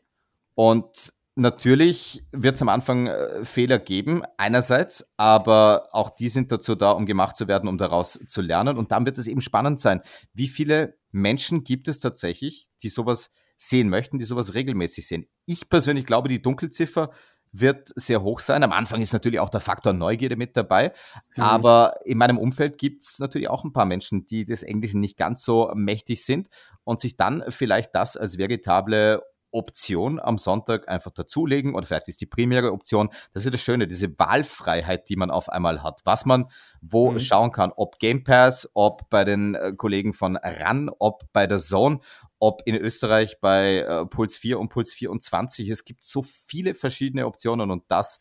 Und 0.56 1.14
natürlich 1.36 2.24
wird 2.32 2.56
es 2.56 2.62
am 2.64 2.70
Anfang 2.70 3.06
äh, 3.06 3.46
Fehler 3.46 3.78
geben, 3.78 4.24
einerseits, 4.38 5.14
aber 5.16 5.88
auch 5.92 6.10
die 6.10 6.30
sind 6.30 6.52
dazu 6.52 6.74
da, 6.74 6.92
um 6.92 7.06
gemacht 7.06 7.36
zu 7.36 7.48
werden, 7.48 7.70
um 7.70 7.78
daraus 7.78 8.20
zu 8.26 8.42
lernen. 8.42 8.78
Und 8.78 8.92
dann 8.92 9.06
wird 9.06 9.20
es 9.20 9.28
eben 9.28 9.42
spannend 9.42 9.80
sein, 9.80 10.02
wie 10.34 10.48
viele 10.48 10.98
Menschen 11.12 11.64
gibt 11.64 11.88
es 11.88 12.00
tatsächlich, 12.00 12.70
die 12.82 12.90
sowas 12.90 13.30
sehen 13.58 13.90
möchten, 13.90 14.18
die 14.18 14.26
sowas 14.26 14.56
regelmäßig 14.56 15.08
sehen. 15.08 15.28
Ich 15.46 15.70
persönlich 15.70 16.08
glaube, 16.08 16.30
die 16.30 16.42
Dunkelziffer 16.42 17.12
wird 17.52 17.92
sehr 17.96 18.24
hoch 18.24 18.40
sein. 18.40 18.64
Am 18.64 18.72
Anfang 18.72 19.02
ist 19.02 19.14
natürlich 19.14 19.40
auch 19.40 19.50
der 19.50 19.62
Faktor 19.62 19.94
Neugierde 19.94 20.36
mit 20.36 20.56
dabei. 20.56 20.94
Mhm. 21.36 21.44
Aber 21.44 21.96
in 22.06 22.18
meinem 22.18 22.38
Umfeld 22.38 22.78
gibt 22.78 23.04
es 23.04 23.20
natürlich 23.20 23.50
auch 23.50 23.64
ein 23.64 23.74
paar 23.74 23.86
Menschen, 23.86 24.26
die 24.26 24.46
des 24.46 24.64
Englischen 24.64 25.02
nicht 25.02 25.18
ganz 25.18 25.44
so 25.44 25.72
mächtig 25.76 26.24
sind 26.24 26.48
und 26.84 27.00
sich 27.00 27.18
dann 27.18 27.44
vielleicht 27.50 27.94
das 27.94 28.16
als 28.18 28.38
vegetable 28.38 29.22
Option 29.52 30.20
am 30.20 30.38
Sonntag 30.38 30.88
einfach 30.90 31.12
dazulegen 31.12 31.76
oder 31.76 31.86
vielleicht 31.86 32.08
ist 32.08 32.22
die 32.22 32.26
primäre 32.26 32.72
Option. 32.72 33.10
Das 33.34 33.46
ist 33.46 33.54
das 33.54 33.62
Schöne, 33.62 33.88
diese 33.88 34.18
Wahlfreiheit, 34.18 35.10
die 35.10 35.16
man 35.16 35.32
auf 35.32 35.50
einmal 35.50 35.84
hat, 35.84 36.02
was 36.06 36.26
man 36.26 36.46
wo 36.82 37.12
mhm. 37.12 37.20
schauen 37.20 37.52
kann, 37.52 37.72
ob 37.76 38.00
Game 38.00 38.24
Pass, 38.24 38.70
ob 38.74 39.10
bei 39.10 39.24
den 39.24 39.56
äh, 39.56 39.74
Kollegen 39.76 40.14
von 40.14 40.38
RAN, 40.38 40.90
ob 41.00 41.32
bei 41.32 41.48
der 41.48 41.60
Zone 41.60 42.00
ob 42.42 42.64
in 42.66 42.76
Österreich 42.76 43.40
bei 43.40 43.78
äh, 43.78 44.06
Puls 44.08 44.36
4 44.36 44.60
und 44.60 44.70
Puls 44.70 44.94
24. 44.94 45.70
Es 45.70 45.86
gibt 45.86 46.04
so 46.04 46.24
viele 46.24 46.74
verschiedene 46.74 47.28
Optionen 47.28 47.70
und 47.70 47.84
das 47.90 48.20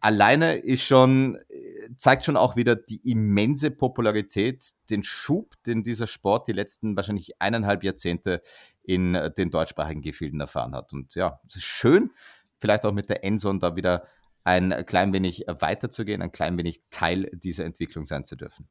alleine 0.00 0.56
ist 0.56 0.82
schon, 0.82 1.36
äh, 1.48 1.88
zeigt 1.96 2.24
schon 2.24 2.36
auch 2.36 2.56
wieder 2.56 2.76
die 2.76 3.00
immense 3.10 3.70
Popularität, 3.70 4.72
den 4.90 5.02
Schub, 5.02 5.54
den 5.64 5.82
dieser 5.82 6.06
Sport 6.06 6.48
die 6.48 6.52
letzten 6.52 6.96
wahrscheinlich 6.96 7.40
eineinhalb 7.40 7.84
Jahrzehnte 7.84 8.42
in 8.82 9.14
äh, 9.14 9.32
den 9.32 9.50
deutschsprachigen 9.50 10.02
Gefilden 10.02 10.40
erfahren 10.40 10.74
hat. 10.74 10.92
Und 10.92 11.14
ja, 11.14 11.40
es 11.48 11.56
ist 11.56 11.64
schön, 11.64 12.10
vielleicht 12.58 12.84
auch 12.84 12.92
mit 12.92 13.08
der 13.08 13.24
Enson 13.24 13.60
da 13.60 13.76
wieder 13.76 14.04
ein 14.44 14.84
klein 14.86 15.12
wenig 15.12 15.44
weiterzugehen, 15.46 16.22
ein 16.22 16.32
klein 16.32 16.56
wenig 16.56 16.80
Teil 16.90 17.30
dieser 17.32 17.64
Entwicklung 17.64 18.04
sein 18.04 18.24
zu 18.24 18.36
dürfen. 18.36 18.68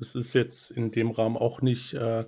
Es 0.00 0.16
ist 0.16 0.34
jetzt 0.34 0.72
in 0.72 0.90
dem 0.90 1.12
Rahmen 1.12 1.36
auch 1.36 1.62
nicht 1.62 1.94
äh, 1.94 2.24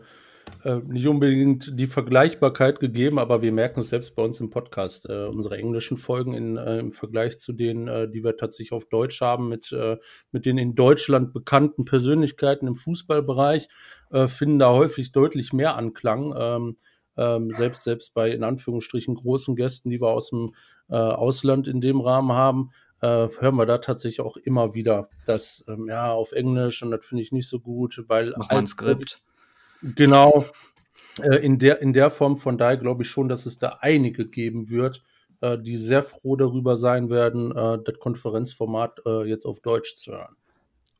äh, 0.65 0.77
nicht 0.87 1.07
unbedingt 1.07 1.79
die 1.79 1.87
Vergleichbarkeit 1.87 2.81
gegeben, 2.81 3.19
aber 3.19 3.43
wir 3.43 3.53
merken 3.53 3.81
es 3.81 3.91
selbst 3.91 4.17
bei 4.17 4.23
uns 4.23 4.41
im 4.41 4.49
Podcast. 4.51 5.09
Äh, 5.09 5.27
unsere 5.27 5.59
englischen 5.59 5.99
Folgen 5.99 6.33
in, 6.33 6.57
äh, 6.57 6.79
im 6.79 6.93
Vergleich 6.93 7.39
zu 7.39 7.53
denen, 7.53 7.87
äh, 7.87 8.09
die 8.09 8.25
wir 8.25 8.37
tatsächlich 8.37 8.73
auf 8.73 8.87
Deutsch 8.87 9.21
haben, 9.21 9.49
mit, 9.49 9.73
äh, 9.73 9.99
mit 10.33 10.47
den 10.47 10.57
in 10.57 10.75
Deutschland 10.75 11.35
bekannten 11.35 11.85
Persönlichkeiten 11.85 12.67
im 12.67 12.77
Fußballbereich, 12.77 13.69
äh, 14.11 14.27
finden 14.27 14.59
da 14.59 14.71
häufig 14.71 15.13
deutlich 15.13 15.53
mehr 15.53 15.77
Anklang. 15.77 16.35
Ähm, 16.37 16.77
ähm, 17.17 17.51
selbst, 17.51 17.85
selbst 17.85 18.15
bei 18.15 18.31
in 18.31 18.43
Anführungsstrichen 18.43 19.15
großen 19.15 19.57
Gästen, 19.57 19.91
die 19.91 20.01
wir 20.01 20.09
aus 20.09 20.31
dem 20.31 20.51
Ausland 20.87 21.67
in 21.67 21.81
dem 21.81 22.03
Rahmen 22.03 22.33
haben, 22.33 22.71
hören 23.01 23.57
wir 23.57 23.65
da 23.65 23.79
tatsächlich 23.79 24.21
auch 24.21 24.37
immer 24.37 24.75
wieder 24.75 25.09
das, 25.25 25.65
ähm, 25.67 25.89
ja, 25.89 26.13
auf 26.13 26.33
Englisch 26.33 26.83
und 26.83 26.91
das 26.91 27.07
finde 27.07 27.23
ich 27.23 27.33
nicht 27.33 27.49
so 27.49 27.59
gut, 27.59 28.05
weil. 28.07 28.35
Muss 28.37 28.51
man 28.51 28.67
Skript. 28.67 29.23
Genau. 29.95 30.47
Äh, 31.23 31.37
in, 31.37 31.59
der, 31.59 31.81
in 31.81 31.93
der 31.93 32.11
Form 32.11 32.37
von 32.37 32.59
daher 32.59 32.77
glaube 32.77 33.03
ich 33.03 33.09
schon, 33.09 33.29
dass 33.29 33.47
es 33.47 33.59
da 33.59 33.79
einige 33.81 34.27
geben 34.27 34.71
wird, 34.71 35.03
äh, 35.41 35.59
die 35.59 35.77
sehr 35.77 36.03
froh 36.03 36.37
darüber 36.37 36.77
sein 36.77 37.11
werden, 37.11 37.53
äh, 37.55 37.79
das 37.85 37.99
Konferenzformat 37.99 39.01
äh, 39.07 39.29
jetzt 39.29 39.45
auf 39.45 39.61
Deutsch 39.61 39.97
zu 39.97 40.13
hören. 40.13 40.37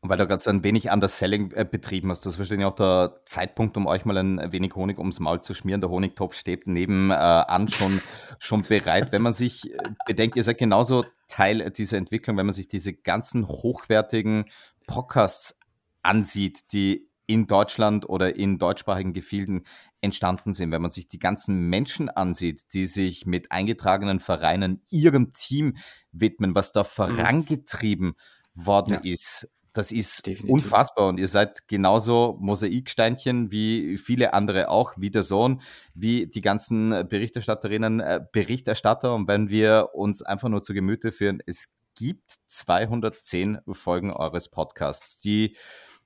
Und 0.05 0.11
weil 0.11 0.19
du 0.19 0.27
gerade 0.27 0.43
so 0.43 0.51
ein 0.51 0.63
wenig 0.63 0.91
Underselling 0.91 1.51
äh, 1.53 1.65
betrieben 1.65 2.11
hast, 2.11 2.27
das 2.27 2.35
ist 2.35 2.39
wahrscheinlich 2.39 2.67
auch 2.67 2.75
der 2.75 3.23
Zeitpunkt, 3.25 3.79
um 3.79 3.87
euch 3.87 4.05
mal 4.05 4.19
ein 4.19 4.53
wenig 4.53 4.75
Honig 4.75 4.99
ums 4.99 5.19
Maul 5.19 5.41
zu 5.41 5.55
schmieren. 5.55 5.81
Der 5.81 5.89
Honigtopf 5.89 6.35
steht 6.35 6.67
nebenan 6.67 7.11
äh, 7.49 7.73
schon, 7.73 8.03
schon 8.39 8.63
bereit. 8.65 9.13
Wenn 9.13 9.23
man 9.23 9.33
sich 9.33 9.73
äh, 9.73 9.79
bedenkt, 10.05 10.37
ihr 10.37 10.43
seid 10.43 10.59
genauso 10.59 11.07
Teil 11.27 11.71
dieser 11.71 11.97
Entwicklung, 11.97 12.37
wenn 12.37 12.45
man 12.45 12.55
sich 12.55 12.69
diese 12.69 12.93
ganzen 12.93 13.49
hochwertigen 13.49 14.45
Podcasts 14.87 15.59
ansieht, 16.03 16.73
die 16.73 17.09
in 17.27 17.47
Deutschland 17.47 18.09
oder 18.09 18.37
in 18.37 18.59
deutschsprachigen 18.59 19.13
Gefilden 19.13 19.67
entstanden 20.01 20.55
sind. 20.55 20.71
Wenn 20.71 20.83
man 20.83 20.91
sich 20.91 21.09
die 21.09 21.19
ganzen 21.19 21.69
Menschen 21.69 22.09
ansieht, 22.09 22.73
die 22.73 22.87
sich 22.87 23.27
mit 23.27 23.51
eingetragenen 23.51 24.21
Vereinen 24.21 24.83
ihrem 24.91 25.33
Team 25.33 25.77
widmen, 26.13 26.55
was 26.55 26.73
da 26.73 26.83
mhm. 26.83 26.87
vorangetrieben 26.87 28.15
worden 28.55 29.01
ja. 29.03 29.13
ist, 29.13 29.49
das 29.75 29.91
ist 29.91 30.25
Definitiv. 30.25 30.51
unfassbar. 30.51 31.09
Und 31.09 31.19
ihr 31.19 31.27
seid 31.27 31.67
genauso 31.67 32.39
Mosaiksteinchen 32.41 33.51
wie 33.51 33.99
viele 33.99 34.33
andere 34.33 34.69
auch, 34.69 34.95
wie 34.97 35.11
der 35.11 35.25
Sohn, 35.25 35.61
wie 35.95 36.29
die 36.29 36.41
ganzen 36.41 36.91
Berichterstatterinnen, 37.09 37.99
äh, 37.99 38.21
Berichterstatter. 38.33 39.13
Und 39.15 39.27
wenn 39.27 39.51
wir 39.51 39.91
uns 39.93 40.23
einfach 40.23 40.49
nur 40.49 40.63
zu 40.63 40.75
Gemüte 40.75 41.11
führen, 41.11 41.43
es 41.45 41.75
gibt 41.97 42.37
210 42.47 43.59
Folgen 43.69 44.13
eures 44.13 44.49
Podcasts, 44.49 45.19
die 45.21 45.57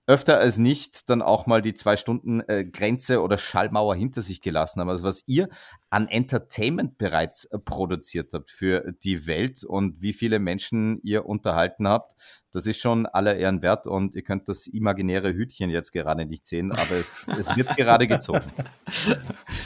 öfter 0.08 0.38
als 0.38 0.56
nicht 0.56 1.10
dann 1.10 1.20
auch 1.20 1.46
mal 1.46 1.60
die 1.60 1.74
zwei 1.74 1.98
Stunden 1.98 2.40
äh, 2.48 2.64
Grenze 2.64 3.20
oder 3.20 3.36
Schallmauer 3.36 3.94
hinter 3.94 4.22
sich 4.22 4.40
gelassen 4.40 4.80
haben. 4.80 4.88
Also 4.88 5.04
was 5.04 5.22
ihr 5.26 5.50
an 5.90 6.08
Entertainment 6.08 6.96
bereits 6.96 7.44
äh, 7.44 7.58
produziert 7.58 8.32
habt 8.32 8.50
für 8.50 8.94
die 9.04 9.26
Welt 9.26 9.64
und 9.64 10.00
wie 10.00 10.14
viele 10.14 10.38
Menschen 10.38 10.98
ihr 11.02 11.26
unterhalten 11.26 11.86
habt, 11.86 12.14
das 12.52 12.66
ist 12.66 12.80
schon 12.80 13.04
aller 13.04 13.36
Ehren 13.36 13.60
wert 13.60 13.86
und 13.86 14.14
ihr 14.14 14.22
könnt 14.22 14.48
das 14.48 14.66
imaginäre 14.66 15.34
Hütchen 15.34 15.68
jetzt 15.68 15.92
gerade 15.92 16.24
nicht 16.24 16.46
sehen, 16.46 16.72
aber 16.72 16.92
es, 16.98 17.28
es 17.38 17.54
wird 17.54 17.76
gerade 17.76 18.06
gezogen. 18.06 18.50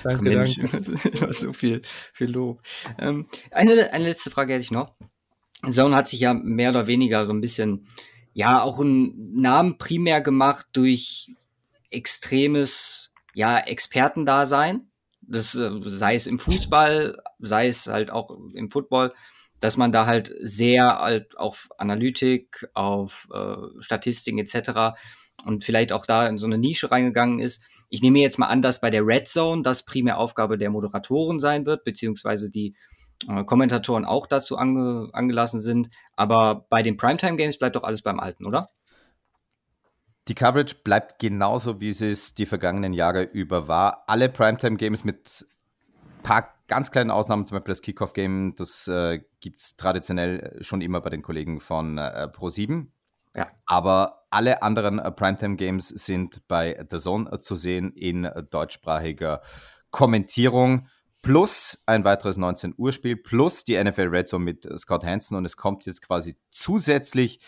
danke, 0.02 0.22
Mensch, 0.22 0.56
danke. 0.56 1.32
so 1.32 1.52
viel, 1.52 1.82
viel 2.12 2.30
Lob. 2.32 2.60
Ähm, 2.98 3.28
eine, 3.52 3.92
eine 3.92 4.04
letzte 4.04 4.32
Frage 4.32 4.54
hätte 4.54 4.62
ich 4.62 4.72
noch. 4.72 4.96
Zone 5.70 5.94
hat 5.94 6.08
sich 6.08 6.18
ja 6.18 6.34
mehr 6.34 6.70
oder 6.70 6.88
weniger 6.88 7.24
so 7.26 7.32
ein 7.32 7.40
bisschen 7.40 7.86
ja 8.32 8.62
auch 8.62 8.80
einen 8.80 9.40
Namen 9.40 9.78
primär 9.78 10.20
gemacht 10.20 10.66
durch 10.72 11.30
extremes 11.90 13.12
ja 13.34 13.58
Expertendasein. 13.58 14.88
Das 15.20 15.54
äh, 15.54 15.70
sei 15.80 16.14
es 16.14 16.26
im 16.26 16.38
Fußball, 16.38 17.16
sei 17.38 17.68
es 17.68 17.86
halt 17.86 18.10
auch 18.10 18.30
im 18.54 18.70
Football, 18.70 19.12
dass 19.60 19.76
man 19.76 19.92
da 19.92 20.06
halt 20.06 20.34
sehr 20.40 20.98
halt 20.98 21.38
auf 21.38 21.68
Analytik, 21.78 22.68
auf 22.74 23.28
äh, 23.32 23.56
Statistiken 23.80 24.38
etc. 24.38 24.96
und 25.44 25.64
vielleicht 25.64 25.92
auch 25.92 26.06
da 26.06 26.26
in 26.26 26.38
so 26.38 26.46
eine 26.46 26.58
Nische 26.58 26.90
reingegangen 26.90 27.38
ist. 27.38 27.62
Ich 27.88 28.02
nehme 28.02 28.18
jetzt 28.20 28.38
mal 28.38 28.48
an, 28.48 28.62
dass 28.62 28.80
bei 28.80 28.90
der 28.90 29.06
Red 29.06 29.28
Zone 29.28 29.62
das 29.62 29.84
primär 29.84 30.18
Aufgabe 30.18 30.58
der 30.58 30.70
Moderatoren 30.70 31.40
sein 31.40 31.66
wird, 31.66 31.84
beziehungsweise 31.84 32.50
die 32.50 32.74
äh, 33.28 33.44
Kommentatoren 33.44 34.04
auch 34.04 34.26
dazu 34.26 34.56
ange 34.56 35.08
angelassen 35.12 35.60
sind. 35.60 35.90
Aber 36.16 36.66
bei 36.70 36.82
den 36.82 36.96
Primetime-Games 36.96 37.58
bleibt 37.58 37.76
doch 37.76 37.84
alles 37.84 38.02
beim 38.02 38.20
Alten, 38.20 38.46
oder? 38.46 38.70
Die 40.28 40.34
Coverage 40.34 40.76
bleibt 40.84 41.18
genauso, 41.18 41.80
wie 41.80 41.88
es 41.88 42.34
die 42.34 42.46
vergangenen 42.46 42.92
Jahre 42.92 43.24
über 43.24 43.66
war. 43.66 44.04
Alle 44.06 44.28
Primetime-Games 44.28 45.04
mit 45.04 45.44
ein 46.18 46.22
paar 46.22 46.54
ganz 46.68 46.90
kleinen 46.90 47.10
Ausnahmen, 47.10 47.44
zum 47.44 47.56
Beispiel 47.56 47.72
das 47.72 47.82
Kickoff-Game, 47.82 48.54
das 48.56 48.86
äh, 48.86 49.20
gibt 49.40 49.60
es 49.60 49.76
traditionell 49.76 50.58
schon 50.62 50.80
immer 50.80 51.00
bei 51.00 51.10
den 51.10 51.22
Kollegen 51.22 51.58
von 51.58 51.98
äh, 51.98 52.28
Pro7. 52.32 52.86
Ja. 53.34 53.48
Aber 53.66 54.26
alle 54.30 54.62
anderen 54.62 54.98
äh, 54.98 55.10
Primetime-Games 55.10 55.88
sind 55.88 56.46
bei 56.46 56.86
The 56.88 56.98
Zone 56.98 57.40
zu 57.40 57.56
sehen 57.56 57.92
in 57.92 58.28
deutschsprachiger 58.50 59.42
Kommentierung 59.90 60.86
plus 61.22 61.82
ein 61.86 62.04
weiteres 62.04 62.36
19 62.36 62.74
Uhr 62.76 62.92
Spiel 62.92 63.16
plus 63.16 63.64
die 63.64 63.82
NFL 63.82 64.08
Red 64.08 64.28
Zone 64.28 64.44
mit 64.44 64.68
Scott 64.78 65.04
Hansen. 65.04 65.36
Und 65.36 65.44
es 65.44 65.56
kommt 65.56 65.86
jetzt 65.86 66.02
quasi 66.02 66.36
zusätzlich 66.50 67.40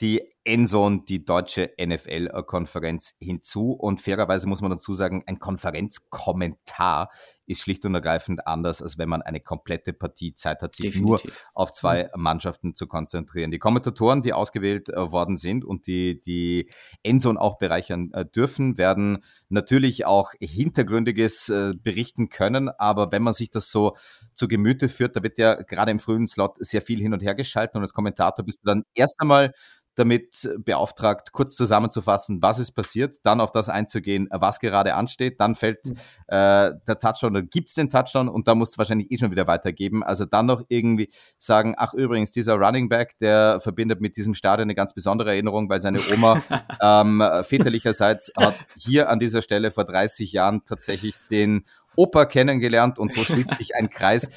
die 0.00 0.22
Endzone, 0.44 1.02
die 1.08 1.24
deutsche 1.24 1.70
NFL-Konferenz 1.80 3.14
hinzu. 3.18 3.72
Und 3.72 4.00
fairerweise 4.00 4.46
muss 4.46 4.62
man 4.62 4.70
dazu 4.70 4.92
sagen, 4.92 5.22
ein 5.26 5.38
Konferenzkommentar 5.38 7.10
ist 7.50 7.62
schlicht 7.62 7.84
und 7.84 7.94
ergreifend 7.94 8.46
anders, 8.46 8.80
als 8.80 8.96
wenn 8.96 9.08
man 9.08 9.22
eine 9.22 9.40
komplette 9.40 9.92
Partie 9.92 10.34
Zeit 10.34 10.62
hat, 10.62 10.74
sich 10.74 10.86
Definitiv. 10.86 11.24
nur 11.24 11.34
auf 11.52 11.72
zwei 11.72 12.04
mhm. 12.14 12.22
Mannschaften 12.22 12.74
zu 12.76 12.86
konzentrieren. 12.86 13.50
Die 13.50 13.58
Kommentatoren, 13.58 14.22
die 14.22 14.32
ausgewählt 14.32 14.88
äh, 14.88 15.10
worden 15.10 15.36
sind 15.36 15.64
und 15.64 15.86
die 15.88 16.18
die 16.20 16.70
Endzone 17.02 17.40
auch 17.40 17.58
bereichern 17.58 18.12
äh, 18.12 18.24
dürfen, 18.24 18.78
werden 18.78 19.24
natürlich 19.48 20.06
auch 20.06 20.32
Hintergründiges 20.40 21.48
äh, 21.48 21.72
berichten 21.76 22.28
können. 22.28 22.68
Aber 22.68 23.10
wenn 23.10 23.22
man 23.22 23.32
sich 23.32 23.50
das 23.50 23.70
so 23.72 23.96
zu 24.32 24.46
Gemüte 24.46 24.88
führt, 24.88 25.16
da 25.16 25.22
wird 25.24 25.38
ja 25.38 25.54
gerade 25.54 25.90
im 25.90 25.98
frühen 25.98 26.28
Slot 26.28 26.56
sehr 26.60 26.82
viel 26.82 27.00
hin 27.00 27.12
und 27.12 27.22
her 27.22 27.34
geschalten 27.34 27.78
und 27.78 27.82
als 27.82 27.94
Kommentator 27.94 28.44
bist 28.44 28.60
du 28.62 28.68
dann 28.68 28.84
erst 28.94 29.20
einmal 29.20 29.52
damit 29.96 30.48
beauftragt, 30.64 31.32
kurz 31.32 31.56
zusammenzufassen, 31.56 32.40
was 32.42 32.58
ist 32.58 32.72
passiert, 32.72 33.16
dann 33.24 33.40
auf 33.40 33.50
das 33.50 33.68
einzugehen, 33.68 34.28
was 34.30 34.60
gerade 34.60 34.94
ansteht, 34.94 35.40
dann 35.40 35.54
fällt 35.54 35.84
mhm. 35.86 35.92
äh, 36.28 36.72
der 36.86 36.98
Touchdown 36.98 37.32
oder 37.32 37.42
gibt 37.42 37.68
es 37.68 37.74
den 37.74 37.90
Touchdown 37.90 38.28
und 38.28 38.48
da 38.48 38.54
musst 38.54 38.74
du 38.74 38.78
wahrscheinlich 38.78 39.10
eh 39.10 39.18
schon 39.18 39.30
wieder 39.30 39.46
weitergeben. 39.46 40.02
Also 40.02 40.24
dann 40.24 40.46
noch 40.46 40.62
irgendwie 40.68 41.10
sagen, 41.38 41.74
ach 41.76 41.94
übrigens, 41.94 42.32
dieser 42.32 42.54
Running 42.54 42.88
Back, 42.88 43.18
der 43.18 43.60
verbindet 43.60 44.00
mit 44.00 44.16
diesem 44.16 44.34
Stadion 44.34 44.66
eine 44.66 44.74
ganz 44.74 44.94
besondere 44.94 45.30
Erinnerung, 45.30 45.68
weil 45.68 45.80
seine 45.80 46.00
Oma 46.12 46.42
ähm, 46.82 47.22
väterlicherseits 47.42 48.32
hat 48.36 48.54
hier 48.76 49.10
an 49.10 49.18
dieser 49.18 49.42
Stelle 49.42 49.70
vor 49.70 49.84
30 49.84 50.32
Jahren 50.32 50.64
tatsächlich 50.64 51.14
den 51.30 51.64
Opa 51.96 52.24
kennengelernt 52.24 52.98
und 52.98 53.12
so 53.12 53.20
schließt 53.22 53.58
sich 53.58 53.74
ein 53.74 53.90
Kreis. 53.90 54.30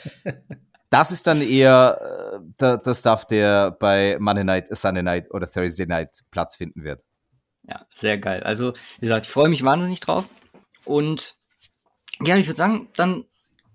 Das 0.94 1.12
ist 1.12 1.26
dann 1.26 1.42
eher 1.42 2.36
äh, 2.36 2.40
der, 2.60 2.78
der 2.78 3.16
der 3.28 3.72
bei 3.72 4.16
Monday 4.20 4.44
Night, 4.44 4.78
Sunday 4.78 5.02
Night 5.02 5.32
oder 5.32 5.50
Thursday 5.50 5.88
Night 5.88 6.20
Platz 6.30 6.56
finden 6.56 6.84
wird. 6.84 7.04
Ja, 7.64 7.88
sehr 7.92 8.20
geil. 8.20 8.44
Also, 8.44 8.74
wie 9.00 9.08
gesagt, 9.08 9.26
ich 9.26 9.32
freue 9.32 9.50
mich 9.50 9.64
wahnsinnig 9.64 10.02
drauf. 10.02 10.30
Und 10.86 11.34
ja, 12.22 12.36
ich 12.36 12.46
würde 12.46 12.58
sagen, 12.58 12.90
dann 12.96 13.26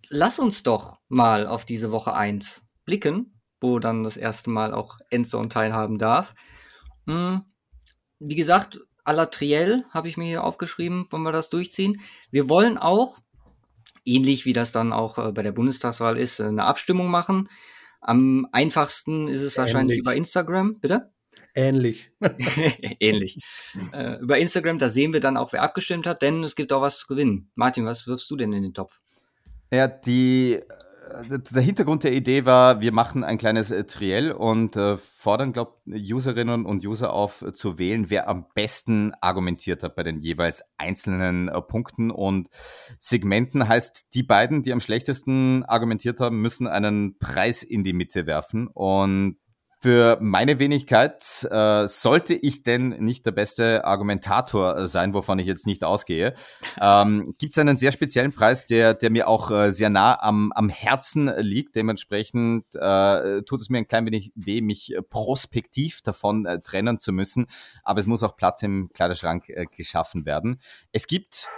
lass 0.09 0.39
uns 0.39 0.63
doch 0.63 1.01
mal 1.09 1.49
auf 1.49 1.65
diese 1.65 1.91
Woche 1.91 2.15
1 2.15 2.69
blicken, 2.85 3.41
wo 3.61 3.81
dann 3.81 4.05
das 4.05 4.17
erste 4.17 4.51
Mal 4.51 4.73
auch 4.73 4.97
Endzone 5.11 5.49
teilhaben 5.49 5.99
darf. 5.99 6.37
Hm, 7.09 7.43
wie 8.21 8.37
gesagt, 8.37 8.79
à 9.05 9.13
la 9.13 9.27
Triell 9.27 9.85
habe 9.91 10.09
ich 10.09 10.19
mir 10.19 10.27
hier 10.27 10.45
aufgeschrieben, 10.45 11.09
wollen 11.11 11.25
wir 11.25 11.33
das 11.33 11.51
durchziehen. 11.51 12.01
Wir 12.31 12.49
wollen 12.49 12.79
auch 12.79 13.19
ähnlich 14.09 14.45
wie 14.45 14.53
das 14.53 14.73
dann 14.73 14.93
auch 14.93 15.19
äh, 15.19 15.33
bei 15.33 15.43
der 15.43 15.53
Bundestagswahl 15.53 16.19
ist, 16.19 16.41
eine 16.41 16.65
Abstimmung 16.65 17.11
machen. 17.11 17.49
Am 18.01 18.47
einfachsten 18.53 19.29
ist 19.29 19.43
es 19.43 19.57
Ähnlich. 19.57 19.59
wahrscheinlich 19.59 19.99
über 19.99 20.15
Instagram, 20.15 20.81
bitte? 20.81 21.11
Ähnlich. 21.55 22.13
Ähnlich. 23.01 23.39
Äh, 23.93 24.21
über 24.21 24.39
Instagram, 24.39 24.79
da 24.79 24.89
sehen 24.89 25.13
wir 25.13 25.21
dann 25.21 25.37
auch, 25.37 25.53
wer 25.53 25.63
abgestimmt 25.63 26.07
hat, 26.07 26.23
denn 26.23 26.45
es 26.45 26.55
gibt 26.55 26.73
auch 26.73 26.83
was 26.83 26.99
zu 26.99 27.07
gewinnen. 27.09 27.51
Martin, 27.55 27.85
was 27.85 28.07
wirfst 28.07 28.31
du 28.31 28.37
denn 28.37 28.53
in 28.53 28.63
den 28.63 28.75
Topf? 28.75 29.01
Ja, 29.73 29.89
die 29.89 30.61
der 31.29 31.63
Hintergrund 31.63 32.05
der 32.05 32.13
Idee 32.13 32.45
war, 32.45 32.81
wir 32.81 32.93
machen 32.93 33.25
ein 33.25 33.39
kleines 33.39 33.71
äh, 33.71 33.85
Triell 33.85 34.33
und 34.33 34.77
äh, 34.77 34.97
fordern, 34.97 35.53
glaube 35.53 35.73
Userinnen 35.87 36.67
und 36.67 36.85
User 36.85 37.13
auf 37.13 37.43
äh, 37.43 37.53
zu 37.53 37.79
wählen, 37.79 38.11
wer 38.11 38.29
am 38.29 38.47
besten 38.55 39.13
argumentiert 39.21 39.83
hat 39.83 39.97
bei 39.97 40.03
den 40.03 40.21
jeweils 40.21 40.63
einzelnen 40.77 41.49
äh, 41.49 41.61
Punkten 41.63 42.11
und 42.11 42.49
Segmenten. 42.99 43.69
Heißt, 43.69 44.15
die 44.15 44.23
beiden, 44.23 44.63
die 44.63 44.73
am 44.73 44.81
schlechtesten 44.81 45.65
argumentiert 45.65 46.21
haben, 46.21 46.41
müssen 46.41 46.67
einen 46.67 47.19
Preis 47.19 47.63
in 47.63 47.85
die 47.85 47.93
Mitte 47.93 48.27
werfen 48.27 48.69
und 48.69 49.39
für 49.81 50.19
meine 50.21 50.59
Wenigkeit 50.59 51.47
äh, 51.51 51.87
sollte 51.87 52.35
ich 52.35 52.65
denn 52.65 52.89
nicht 52.89 53.25
der 53.27 53.31
beste 53.31 53.85
Argumentator 53.85 54.77
äh, 54.77 54.87
sein, 54.89 55.15
wovon 55.15 55.39
ich 55.39 55.47
jetzt 55.47 55.67
nicht 55.67 55.85
ausgehe, 55.85 56.35
ähm, 56.81 57.35
gibt 57.39 57.53
es 57.53 57.59
einen 57.59 57.77
sehr 57.77 57.93
speziellen 57.93 58.33
Preis, 58.33 58.67
der, 58.67 58.95
der 58.95 59.11
mir 59.11 59.29
auch 59.29 59.51
äh, 59.53 59.71
sehr 59.71 59.89
nah 59.89 60.21
am, 60.21 60.51
am 60.53 60.69
Herzen 60.69 61.33
liegt. 61.39 61.77
Dementsprechend 61.77 62.65
äh, 62.75 63.43
tut 63.43 63.61
es 63.61 63.71
mir 63.71 63.79
ein 63.79 63.87
klein 63.87 64.07
wenig 64.07 64.33
weh, 64.35 64.61
mich 64.61 64.97
prospektiv 65.11 66.03
davon 66.03 66.45
äh, 66.47 66.61
trennen 66.61 66.99
zu 66.99 67.13
müssen. 67.13 67.47
Aber 67.85 68.01
es 68.01 68.07
muss 68.07 68.25
auch 68.25 68.37
Platz 68.37 68.63
im 68.65 68.91
Kleiderschrank 68.93 69.49
äh, 69.49 69.67
geschaffen 69.67 70.27
werden. 70.27 70.61
Es 70.91 71.07
gibt 71.07 71.49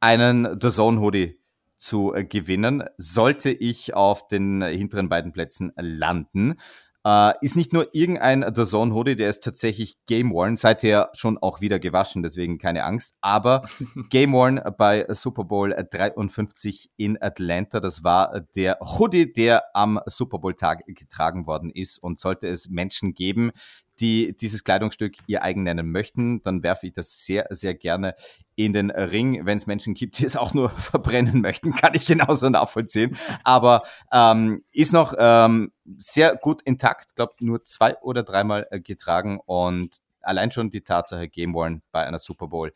einen 0.00 0.58
The 0.60 0.68
Zone 0.68 1.00
Hoodie 1.00 1.40
zu 1.78 2.14
äh, 2.14 2.24
gewinnen, 2.24 2.84
sollte 2.98 3.50
ich 3.50 3.94
auf 3.94 4.28
den 4.28 4.62
hinteren 4.62 5.08
beiden 5.08 5.32
Plätzen 5.32 5.72
landen. 5.76 6.56
Uh, 7.02 7.32
ist 7.40 7.56
nicht 7.56 7.72
nur 7.72 7.88
irgendein 7.94 8.44
The 8.54 8.64
Zone 8.64 8.94
Hoodie, 8.94 9.16
der 9.16 9.30
ist 9.30 9.42
tatsächlich 9.42 9.96
Game 10.04 10.32
Worn, 10.32 10.58
seither 10.58 11.08
schon 11.14 11.38
auch 11.38 11.62
wieder 11.62 11.78
gewaschen, 11.78 12.22
deswegen 12.22 12.58
keine 12.58 12.84
Angst. 12.84 13.14
Aber 13.22 13.62
Game 14.10 14.32
Worn 14.32 14.60
bei 14.76 15.06
Super 15.08 15.44
Bowl 15.44 15.70
53 15.70 16.90
in 16.98 17.16
Atlanta, 17.18 17.80
das 17.80 18.04
war 18.04 18.40
der 18.54 18.78
Hoodie, 18.80 19.32
der 19.32 19.64
am 19.72 19.98
Super 20.04 20.40
Bowl 20.40 20.52
Tag 20.52 20.84
getragen 20.86 21.46
worden 21.46 21.70
ist. 21.70 22.02
Und 22.02 22.18
sollte 22.18 22.48
es 22.48 22.68
Menschen 22.68 23.14
geben, 23.14 23.52
die 24.00 24.34
dieses 24.36 24.64
Kleidungsstück 24.64 25.14
ihr 25.26 25.42
eigen 25.42 25.62
nennen 25.62 25.90
möchten, 25.90 26.42
dann 26.42 26.62
werfe 26.62 26.86
ich 26.86 26.92
das 26.92 27.24
sehr, 27.24 27.46
sehr 27.50 27.74
gerne 27.74 28.14
in 28.56 28.72
den 28.72 28.90
Ring. 28.90 29.44
Wenn 29.46 29.58
es 29.58 29.66
Menschen 29.66 29.94
gibt, 29.94 30.18
die 30.18 30.24
es 30.24 30.36
auch 30.36 30.54
nur 30.54 30.70
verbrennen 30.70 31.40
möchten, 31.40 31.72
kann 31.72 31.94
ich 31.94 32.06
genauso 32.06 32.48
nachvollziehen. 32.48 33.16
Aber 33.44 33.82
ähm, 34.12 34.64
ist 34.72 34.92
noch 34.92 35.14
ähm, 35.18 35.72
sehr 35.98 36.36
gut 36.36 36.62
intakt, 36.62 37.14
glaube 37.16 37.34
nur 37.40 37.64
zwei 37.64 37.96
oder 37.98 38.22
dreimal 38.22 38.66
äh, 38.70 38.80
getragen 38.80 39.40
und 39.44 39.98
allein 40.22 40.50
schon 40.50 40.70
die 40.70 40.82
Tatsache 40.82 41.28
Game 41.28 41.54
Worn 41.54 41.82
bei 41.92 42.06
einer 42.06 42.18
Super 42.18 42.48
Bowl 42.48 42.72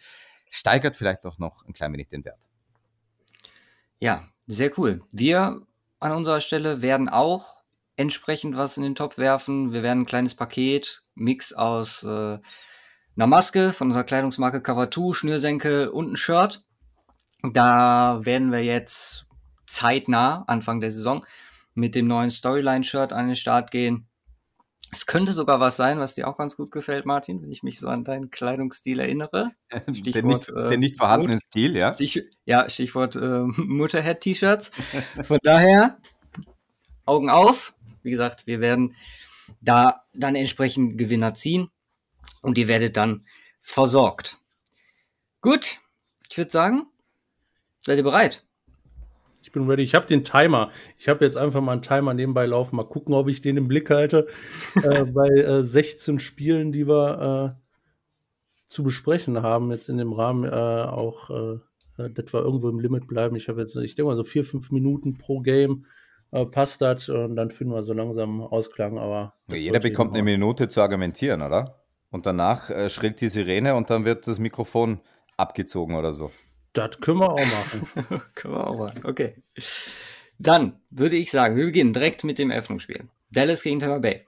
steigert 0.50 0.96
vielleicht 0.96 1.26
auch 1.26 1.38
noch 1.38 1.64
ein 1.64 1.72
klein 1.72 1.92
wenig 1.92 2.08
den 2.08 2.24
Wert. 2.24 2.48
Ja, 3.98 4.24
sehr 4.46 4.70
cool. 4.78 5.02
Wir 5.10 5.62
an 6.00 6.12
unserer 6.12 6.40
Stelle 6.40 6.82
werden 6.82 7.08
auch 7.08 7.63
entsprechend 7.96 8.57
was 8.57 8.76
in 8.76 8.83
den 8.83 8.94
Topf 8.94 9.18
werfen. 9.18 9.72
Wir 9.72 9.83
werden 9.83 10.02
ein 10.02 10.07
kleines 10.07 10.35
Paket, 10.35 11.02
Mix 11.14 11.52
aus 11.52 12.02
äh, 12.02 12.38
einer 13.16 13.26
Maske 13.26 13.72
von 13.72 13.88
unserer 13.88 14.04
Kleidungsmarke 14.04 14.61
Cover 14.61 14.90
2, 14.90 15.12
Schnürsenkel 15.14 15.88
und 15.88 16.12
ein 16.12 16.16
Shirt. 16.16 16.64
Da 17.52 18.20
werden 18.22 18.52
wir 18.52 18.64
jetzt 18.64 19.26
zeitnah, 19.66 20.44
Anfang 20.46 20.80
der 20.80 20.90
Saison, 20.90 21.24
mit 21.74 21.94
dem 21.94 22.07
neuen 22.07 22.30
Storyline-Shirt 22.30 23.12
an 23.12 23.26
den 23.26 23.37
Start 23.37 23.70
gehen. 23.70 24.09
Es 24.90 25.07
könnte 25.07 25.33
sogar 25.33 25.59
was 25.59 25.76
sein, 25.76 25.98
was 25.98 26.14
dir 26.14 26.28
auch 26.28 26.37
ganz 26.37 26.57
gut 26.57 26.70
gefällt, 26.70 27.04
Martin, 27.04 27.42
wenn 27.42 27.50
ich 27.50 27.64
mich 27.64 27.80
so 27.80 27.88
an 27.88 28.04
deinen 28.04 28.30
Kleidungsstil 28.30 29.00
erinnere. 29.00 29.50
Stichwort, 29.92 30.14
den, 30.14 30.26
nicht, 30.26 30.48
äh, 30.50 30.68
den 30.70 30.80
nicht 30.80 30.96
vorhandenen 30.96 31.40
Stil, 31.40 31.76
ja? 31.76 31.94
Stich, 31.94 32.22
ja, 32.44 32.68
Stichwort 32.70 33.16
äh, 33.16 33.42
Mutterhead-T-Shirts. 33.57 34.70
Von 35.24 35.38
daher, 35.42 35.98
Augen 37.07 37.28
auf, 37.28 37.74
wie 38.04 38.10
gesagt, 38.10 38.46
wir 38.46 38.60
werden 38.60 38.94
da 39.60 40.04
dann 40.14 40.36
entsprechend 40.36 40.96
Gewinner 40.98 41.34
ziehen 41.34 41.70
und 42.42 42.58
ihr 42.58 42.68
werdet 42.68 42.96
dann 42.96 43.24
versorgt. 43.60 44.38
Gut, 45.40 45.78
ich 46.30 46.38
würde 46.38 46.50
sagen, 46.50 46.86
seid 47.84 47.98
ihr 47.98 48.04
bereit? 48.04 48.44
Ich 49.42 49.52
bin 49.52 49.68
ready. 49.68 49.82
Ich 49.82 49.94
habe 49.94 50.06
den 50.06 50.24
Timer. 50.24 50.70
Ich 50.98 51.08
habe 51.08 51.24
jetzt 51.24 51.36
einfach 51.36 51.60
mal 51.60 51.72
einen 51.72 51.82
Timer 51.82 52.14
nebenbei 52.14 52.46
laufen. 52.46 52.76
Mal 52.76 52.88
gucken, 52.88 53.14
ob 53.14 53.28
ich 53.28 53.42
den 53.42 53.56
im 53.56 53.68
Blick 53.68 53.90
halte. 53.90 54.26
äh, 54.82 55.04
bei 55.04 55.28
äh, 55.28 55.62
16 55.62 56.18
Spielen, 56.18 56.72
die 56.72 56.88
wir 56.88 57.56
äh, 57.58 57.64
zu 58.66 58.82
besprechen 58.82 59.42
haben, 59.42 59.70
jetzt 59.70 59.88
in 59.88 59.98
dem 59.98 60.12
Rahmen 60.12 60.44
äh, 60.44 60.48
auch, 60.50 61.30
äh, 61.30 62.02
äh, 62.02 62.10
das 62.10 62.32
war 62.32 62.42
irgendwo 62.42 62.68
im 62.68 62.80
Limit 62.80 63.06
bleiben. 63.06 63.36
Ich 63.36 63.48
habe 63.48 63.60
jetzt, 63.60 63.76
ich 63.76 63.94
denke 63.94 64.08
mal, 64.08 64.16
so 64.16 64.24
vier, 64.24 64.44
fünf 64.44 64.70
Minuten 64.70 65.18
pro 65.18 65.40
Game 65.40 65.86
äh, 66.35 66.47
passt 66.47 66.81
das 66.81 67.09
und 67.09 67.37
dann 67.37 67.51
finden 67.51 67.75
wir 67.75 67.83
so 67.85 67.92
langsam 67.92 68.40
Ausklang. 68.40 68.99
Aber 68.99 69.35
ja, 69.49 69.57
jeder 69.57 69.79
bekommt 69.79 70.14
eine 70.14 70.23
Minute 70.25 70.68
zu 70.68 70.83
argumentieren, 70.83 71.42
oder? 71.42 71.85
Und 72.11 72.27
danach 72.27 72.70
äh, 72.70 72.90
schrillt 72.90 73.20
die 73.20 73.29
Sirene 73.29 73.77
und 73.77 73.88
dann 73.88 74.05
wird 74.05 74.27
das 74.27 74.40
Mikrofon 74.40 75.01
abgezogen 75.37 75.94
oder 75.94 76.12
so. 76.12 76.33
Das 76.73 76.99
können 77.01 77.20
wir 77.20 77.31
auch 77.31 77.38
machen. 77.38 78.23
können 78.35 78.55
wir 78.55 78.66
auch 78.66 78.77
machen, 78.77 79.03
okay. 79.05 79.37
Dann 80.40 80.81
würde 80.90 81.14
ich 81.14 81.31
sagen, 81.31 81.57
wir 81.57 81.66
beginnen 81.66 81.92
direkt 81.92 82.25
mit 82.25 82.40
dem 82.40 82.51
Eröffnungsspiel. 82.51 83.09
Dallas 83.31 83.62
gegen 83.62 83.79
Tampa 83.79 83.99
Bay. 83.99 84.27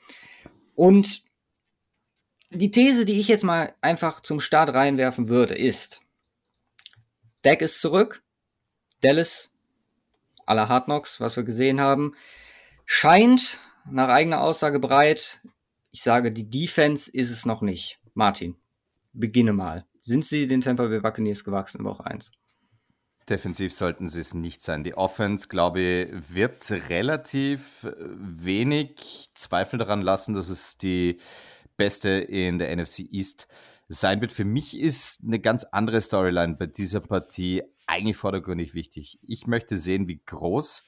Und 0.77 1.25
die 2.51 2.71
These, 2.71 3.05
die 3.05 3.19
ich 3.19 3.27
jetzt 3.27 3.43
mal 3.43 3.75
einfach 3.81 4.21
zum 4.21 4.39
Start 4.39 4.73
reinwerfen 4.73 5.29
würde, 5.29 5.57
ist, 5.57 6.03
Dak 7.43 7.63
ist 7.63 7.81
zurück, 7.81 8.23
Dallas, 9.01 9.56
aller 10.47 10.69
Hard 10.69 10.87
Knocks, 10.87 11.21
was 11.21 11.37
wir 11.37 11.45
gesehen 11.45 11.81
haben, 11.81 12.15
scheint 12.85 13.61
nach 13.91 14.09
eigener 14.09 14.41
Aussage 14.41 14.79
bereit. 14.79 15.41
Ich 15.91 16.03
sage, 16.03 16.33
die 16.33 16.49
Defense 16.49 17.11
ist 17.11 17.31
es 17.31 17.47
noch 17.47 17.63
nicht. 17.63 17.99
Martin, 18.15 18.57
beginne 19.13 19.53
mal. 19.53 19.87
Sind 20.03 20.25
sie 20.25 20.47
den 20.47 20.61
Tampa 20.61 20.87
Bay 20.87 21.01
Buccaneers 21.01 21.45
gewachsen 21.45 21.81
in 21.81 21.85
Woche 21.85 22.07
1? 22.07 22.31
Defensiv 23.29 23.75
sollten 23.75 24.09
sie 24.09 24.21
es 24.21 24.35
nicht 24.35 24.63
sein. 24.63 24.85
Die 24.85 24.95
Offense, 24.95 25.49
glaube 25.49 25.81
ich, 25.81 26.35
wird 26.35 26.71
relativ 26.89 27.87
wenig 27.99 29.31
Zweifel 29.35 29.81
daran 29.81 30.01
lassen, 30.01 30.35
dass 30.35 30.49
es 30.49 30.79
die 30.79 31.19
beste 31.77 32.11
in 32.11 32.59
der 32.59 32.75
NFC 32.77 33.01
East 33.01 33.49
sein 33.89 34.21
wird. 34.21 34.33
Für 34.33 34.45
mich 34.45 34.79
ist 34.79 35.23
eine 35.25 35.41
ganz 35.41 35.65
andere 35.65 36.01
Storyline 36.01 36.55
bei 36.55 36.67
dieser 36.67 37.01
Partie 37.01 37.63
eigentlich 37.87 38.17
vordergründig 38.17 38.75
wichtig. 38.75 39.19
Ich 39.23 39.47
möchte 39.47 39.77
sehen, 39.77 40.09
wie 40.09 40.23
groß 40.25 40.85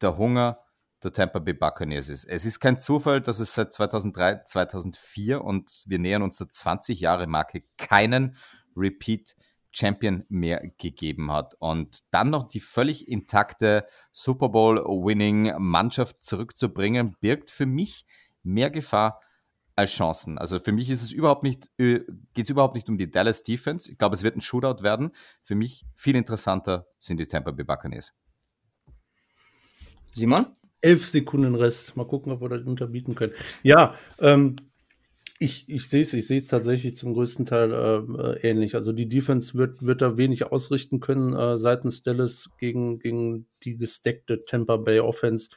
der 0.00 0.16
Hunger 0.16 0.58
der 1.02 1.12
Tampa 1.12 1.38
Bay 1.38 1.54
Buccaneers 1.54 2.08
ist. 2.08 2.24
Es 2.24 2.44
ist 2.44 2.60
kein 2.60 2.78
Zufall, 2.78 3.20
dass 3.20 3.40
es 3.40 3.54
seit 3.54 3.72
2003, 3.72 4.42
2004 4.44 5.42
und 5.42 5.84
wir 5.86 5.98
nähern 5.98 6.22
uns 6.22 6.36
der 6.36 6.48
20 6.48 7.00
Jahre 7.00 7.26
Marke 7.26 7.64
keinen 7.78 8.36
Repeat 8.76 9.34
Champion 9.72 10.24
mehr 10.28 10.62
gegeben 10.78 11.30
hat. 11.32 11.54
Und 11.58 12.12
dann 12.12 12.30
noch 12.30 12.46
die 12.46 12.60
völlig 12.60 13.08
intakte 13.08 13.86
Super 14.10 14.48
Bowl 14.48 14.78
Winning 14.78 15.54
Mannschaft 15.58 16.22
zurückzubringen, 16.22 17.16
birgt 17.20 17.50
für 17.50 17.66
mich 17.66 18.04
mehr 18.42 18.70
Gefahr 18.70 19.20
als 19.80 19.92
Chancen. 19.92 20.38
Also 20.38 20.58
für 20.58 20.72
mich 20.72 20.90
ist 20.90 21.02
es 21.02 21.10
überhaupt 21.10 21.42
nicht, 21.42 21.70
äh, 21.78 22.00
geht 22.34 22.44
es 22.44 22.50
überhaupt 22.50 22.74
nicht 22.74 22.88
um 22.88 22.98
die 22.98 23.10
Dallas 23.10 23.42
Defense. 23.42 23.90
Ich 23.90 23.98
glaube, 23.98 24.14
es 24.14 24.22
wird 24.22 24.36
ein 24.36 24.40
Shootout 24.40 24.82
werden. 24.82 25.10
Für 25.42 25.54
mich 25.54 25.84
viel 25.94 26.16
interessanter 26.16 26.86
sind 26.98 27.18
die 27.18 27.26
Tampa 27.26 27.50
Bay 27.50 27.64
Buccaneers. 27.64 28.12
Simon? 30.12 30.46
Elf 30.82 31.06
Sekunden 31.06 31.54
Rest. 31.54 31.96
Mal 31.96 32.06
gucken, 32.06 32.32
ob 32.32 32.40
wir 32.40 32.48
das 32.48 32.66
unterbieten 32.66 33.14
können. 33.14 33.32
Ja, 33.62 33.94
ähm, 34.18 34.56
ich, 35.38 35.68
ich 35.68 35.88
sehe 35.88 36.02
es, 36.02 36.12
ich 36.12 36.26
sehe 36.26 36.38
es 36.38 36.48
tatsächlich 36.48 36.94
zum 36.94 37.14
größten 37.14 37.46
Teil 37.46 37.72
äh, 37.72 38.46
ähnlich. 38.46 38.74
Also 38.74 38.92
die 38.92 39.08
Defense 39.08 39.54
wird, 39.54 39.84
wird 39.84 40.02
da 40.02 40.18
wenig 40.18 40.44
ausrichten 40.44 41.00
können 41.00 41.34
äh, 41.34 41.56
seitens 41.56 42.02
Dallas 42.02 42.50
gegen, 42.58 42.98
gegen 42.98 43.46
die 43.64 43.78
gesteckte 43.78 44.44
Tampa 44.44 44.76
Bay 44.76 45.00
Offense. 45.00 45.50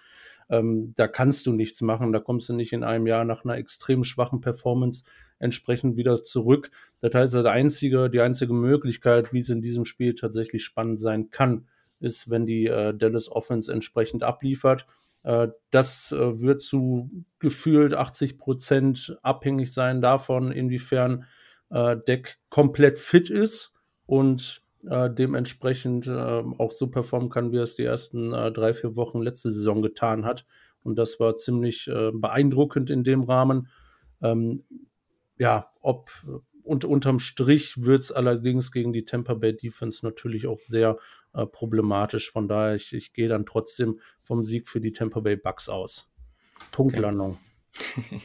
Ähm, 0.53 0.93
da 0.95 1.07
kannst 1.07 1.47
du 1.47 1.53
nichts 1.53 1.81
machen. 1.81 2.13
Da 2.13 2.19
kommst 2.19 2.47
du 2.49 2.53
nicht 2.53 2.73
in 2.73 2.83
einem 2.83 3.07
Jahr 3.07 3.25
nach 3.25 3.43
einer 3.43 3.57
extrem 3.57 4.03
schwachen 4.03 4.39
Performance 4.39 5.03
entsprechend 5.39 5.97
wieder 5.97 6.21
zurück. 6.21 6.69
Das 6.99 7.13
heißt, 7.15 7.33
das 7.33 7.45
einzige, 7.45 8.09
die 8.09 8.21
einzige 8.21 8.53
Möglichkeit, 8.53 9.33
wie 9.33 9.39
es 9.39 9.49
in 9.49 9.61
diesem 9.61 9.83
Spiel 9.83 10.13
tatsächlich 10.13 10.63
spannend 10.63 10.99
sein 10.99 11.31
kann, 11.31 11.67
ist, 11.99 12.29
wenn 12.29 12.45
die 12.45 12.67
äh, 12.67 12.93
Dallas 12.93 13.31
Offense 13.31 13.71
entsprechend 13.71 14.23
abliefert. 14.23 14.85
Äh, 15.23 15.47
das 15.71 16.11
äh, 16.11 16.41
wird 16.41 16.61
zu 16.61 17.09
gefühlt 17.39 17.95
80 17.95 18.37
Prozent 18.37 19.17
abhängig 19.23 19.73
sein 19.73 20.01
davon, 20.01 20.51
inwiefern 20.51 21.25
äh, 21.71 21.97
Deck 21.97 22.37
komplett 22.49 22.99
fit 22.99 23.29
ist 23.31 23.73
und 24.05 24.62
äh, 24.89 25.09
dementsprechend 25.09 26.07
äh, 26.07 26.11
auch 26.11 26.71
so 26.71 26.87
performen 26.87 27.29
kann, 27.29 27.51
wie 27.51 27.57
er 27.57 27.63
es 27.63 27.75
die 27.75 27.83
ersten 27.83 28.33
äh, 28.33 28.51
drei, 28.51 28.73
vier 28.73 28.95
Wochen 28.95 29.21
letzte 29.21 29.51
Saison 29.51 29.81
getan 29.81 30.25
hat. 30.25 30.45
Und 30.83 30.95
das 30.97 31.19
war 31.19 31.35
ziemlich 31.35 31.87
äh, 31.87 32.11
beeindruckend 32.13 32.89
in 32.89 33.03
dem 33.03 33.23
Rahmen. 33.23 33.69
Ähm, 34.21 34.61
ja, 35.37 35.71
ob 35.81 36.09
und 36.63 36.85
unterm 36.85 37.19
Strich 37.19 37.81
wird 37.81 38.01
es 38.01 38.11
allerdings 38.11 38.71
gegen 38.71 38.93
die 38.93 39.03
Tampa 39.03 39.33
Bay 39.33 39.55
Defense 39.55 40.05
natürlich 40.05 40.47
auch 40.47 40.59
sehr 40.59 40.97
äh, 41.33 41.45
problematisch. 41.45 42.31
Von 42.31 42.47
daher, 42.47 42.75
ich, 42.75 42.93
ich 42.93 43.13
gehe 43.13 43.27
dann 43.27 43.45
trotzdem 43.45 43.99
vom 44.21 44.43
Sieg 44.43 44.69
für 44.69 44.79
die 44.79 44.93
Tampa 44.93 45.19
Bay 45.19 45.35
Bucks 45.35 45.67
aus. 45.67 46.09
Punktlandung. 46.71 47.31
Okay. 47.31 47.52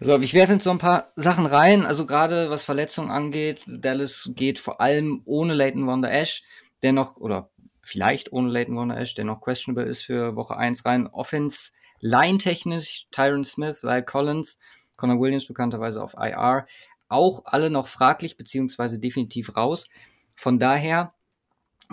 So, 0.00 0.18
ich 0.18 0.34
werfe 0.34 0.54
jetzt 0.54 0.64
so 0.64 0.70
ein 0.70 0.78
paar 0.78 1.12
Sachen 1.16 1.46
rein. 1.46 1.86
Also 1.86 2.06
gerade 2.06 2.50
was 2.50 2.64
Verletzungen 2.64 3.10
angeht, 3.10 3.62
Dallas 3.66 4.30
geht 4.34 4.58
vor 4.58 4.80
allem 4.80 5.22
ohne 5.24 5.54
Leighton 5.54 5.86
Wonder 5.86 6.10
Ash, 6.10 6.42
der 6.82 6.92
noch, 6.92 7.16
oder 7.16 7.50
vielleicht 7.80 8.32
ohne 8.32 8.50
Leighton 8.50 8.76
Wonder 8.76 8.98
Ash, 8.98 9.14
der 9.14 9.24
noch 9.24 9.40
questionable 9.40 9.88
ist 9.88 10.02
für 10.02 10.36
Woche 10.36 10.56
1 10.56 10.84
rein. 10.84 11.06
Offense, 11.06 11.72
line-technisch, 12.00 13.06
Tyron 13.10 13.44
Smith, 13.44 13.82
Lyle 13.82 14.04
Collins, 14.04 14.58
Connor 14.96 15.20
Williams 15.20 15.46
bekannterweise 15.46 16.02
auf 16.02 16.14
IR, 16.14 16.66
auch 17.08 17.42
alle 17.44 17.70
noch 17.70 17.86
fraglich, 17.86 18.36
beziehungsweise 18.36 18.98
definitiv 18.98 19.56
raus. 19.56 19.88
Von 20.36 20.58
daher, 20.58 21.14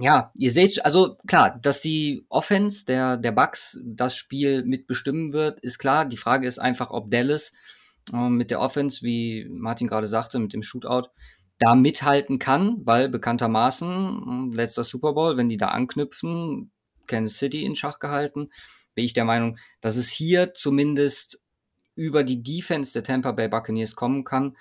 ja, 0.02 0.32
ihr 0.36 0.52
seht, 0.52 0.84
also 0.86 1.18
klar, 1.28 1.58
dass 1.62 1.82
die 1.82 2.26
Offense 2.30 2.86
der, 2.86 3.18
der 3.18 3.32
Bucks 3.32 3.80
das 3.84 4.16
Spiel 4.16 4.64
mitbestimmen 4.64 5.34
wird, 5.34 5.60
ist 5.60 5.80
klar. 5.80 6.06
Die 6.06 6.18
Frage 6.18 6.48
ist 6.48 6.60
einfach, 6.60 6.92
ob 6.92 7.12
Dallas 7.12 7.54
äh, 8.14 8.30
mit 8.30 8.52
der 8.52 8.62
Offense, 8.62 9.04
wie 9.04 9.48
Martin 9.50 9.88
gerade 9.88 10.08
sagte, 10.08 10.40
mit 10.40 10.54
dem 10.54 10.64
Shootout, 10.64 11.10
da 11.60 11.76
mithalten 11.76 12.40
kann, 12.40 12.78
weil 12.86 13.10
bekanntermaßen, 13.10 14.52
äh, 14.52 14.56
letzter 14.56 14.84
Super 14.84 15.14
Bowl, 15.14 15.38
wenn 15.38 15.50
die 15.50 15.58
da 15.58 15.70
anknüpfen, 15.70 16.72
Kansas 17.08 17.38
City 17.38 17.66
in 17.66 17.76
Schach 17.76 18.00
gehalten, 18.00 18.50
bin 18.96 19.06
ich 19.06 19.14
der 19.14 19.26
Meinung, 19.26 19.58
dass 19.82 19.98
es 19.98 20.10
hier 20.10 20.54
zumindest 20.54 21.42
über 21.96 22.24
die 22.24 22.42
Defense 22.42 22.94
der 22.94 23.04
Tampa 23.04 23.34
Bay 23.34 23.50
Buccaneers 23.50 23.96
kommen 23.96 24.24
kann. 24.24 24.56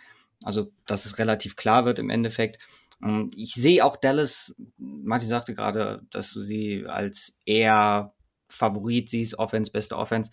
Also, 0.44 0.72
dass 0.86 1.04
es 1.04 1.18
relativ 1.18 1.56
klar 1.56 1.84
wird 1.84 1.98
im 1.98 2.10
Endeffekt. 2.10 2.58
Ähm, 3.02 3.30
ich 3.34 3.54
sehe 3.54 3.84
auch 3.84 3.96
Dallas, 3.96 4.54
Martin 4.76 5.28
sagte 5.28 5.54
gerade, 5.54 6.02
dass 6.10 6.32
du 6.32 6.42
sie 6.42 6.86
als 6.86 7.36
eher 7.46 8.14
Favorit 8.48 9.10
siehst, 9.10 9.38
Offense, 9.38 9.70
beste 9.70 9.96
Offense. 9.96 10.30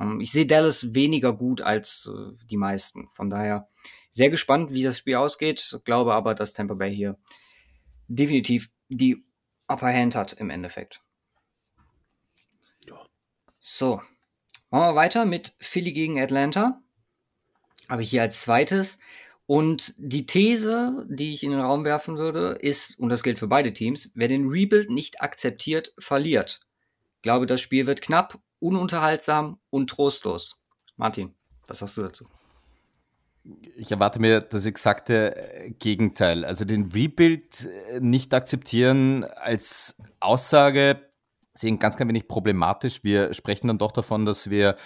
Ähm, 0.00 0.20
ich 0.20 0.32
sehe 0.32 0.46
Dallas 0.46 0.94
weniger 0.94 1.32
gut 1.32 1.60
als 1.60 2.10
äh, 2.12 2.32
die 2.46 2.56
meisten. 2.56 3.08
Von 3.14 3.30
daher 3.30 3.68
sehr 4.10 4.30
gespannt, 4.30 4.72
wie 4.72 4.82
das 4.82 4.98
Spiel 4.98 5.16
ausgeht. 5.16 5.80
Glaube 5.84 6.14
aber, 6.14 6.34
dass 6.34 6.52
Tampa 6.52 6.74
Bay 6.74 6.94
hier 6.94 7.18
definitiv 8.08 8.70
die 8.88 9.24
Upper 9.68 9.92
Hand 9.92 10.14
hat 10.14 10.34
im 10.34 10.50
Endeffekt. 10.50 11.00
So, 13.64 14.02
machen 14.70 14.88
wir 14.88 14.94
weiter 14.96 15.24
mit 15.24 15.54
Philly 15.60 15.92
gegen 15.92 16.20
Atlanta. 16.20 16.82
Habe 17.88 18.02
ich 18.02 18.10
hier 18.10 18.22
als 18.22 18.42
zweites. 18.42 18.98
Und 19.46 19.94
die 19.98 20.26
These, 20.26 21.06
die 21.10 21.34
ich 21.34 21.42
in 21.42 21.50
den 21.50 21.60
Raum 21.60 21.84
werfen 21.84 22.16
würde, 22.16 22.58
ist, 22.60 22.98
und 22.98 23.08
das 23.08 23.22
gilt 23.22 23.38
für 23.38 23.48
beide 23.48 23.72
Teams, 23.72 24.12
wer 24.14 24.28
den 24.28 24.48
Rebuild 24.48 24.90
nicht 24.90 25.20
akzeptiert, 25.20 25.92
verliert. 25.98 26.60
Ich 27.16 27.22
glaube, 27.22 27.46
das 27.46 27.60
Spiel 27.60 27.86
wird 27.86 28.02
knapp, 28.02 28.40
ununterhaltsam 28.60 29.58
und 29.70 29.90
trostlos. 29.90 30.62
Martin, 30.96 31.34
was 31.66 31.78
sagst 31.78 31.96
du 31.96 32.02
dazu? 32.02 32.26
Ich 33.76 33.90
erwarte 33.90 34.20
mir 34.20 34.40
das 34.40 34.66
exakte 34.66 35.34
äh, 35.36 35.70
Gegenteil. 35.72 36.44
Also 36.44 36.64
den 36.64 36.92
Rebuild 36.92 37.66
äh, 37.90 37.98
nicht 38.00 38.32
akzeptieren 38.34 39.24
als 39.24 39.96
Aussage 40.20 41.12
sehen 41.54 41.78
ganz, 41.78 41.96
ganz 41.96 42.08
wenig 42.08 42.28
problematisch. 42.28 43.04
Wir 43.04 43.34
sprechen 43.34 43.66
dann 43.66 43.78
doch 43.78 43.92
davon, 43.92 44.24
dass 44.24 44.48
wir 44.48 44.76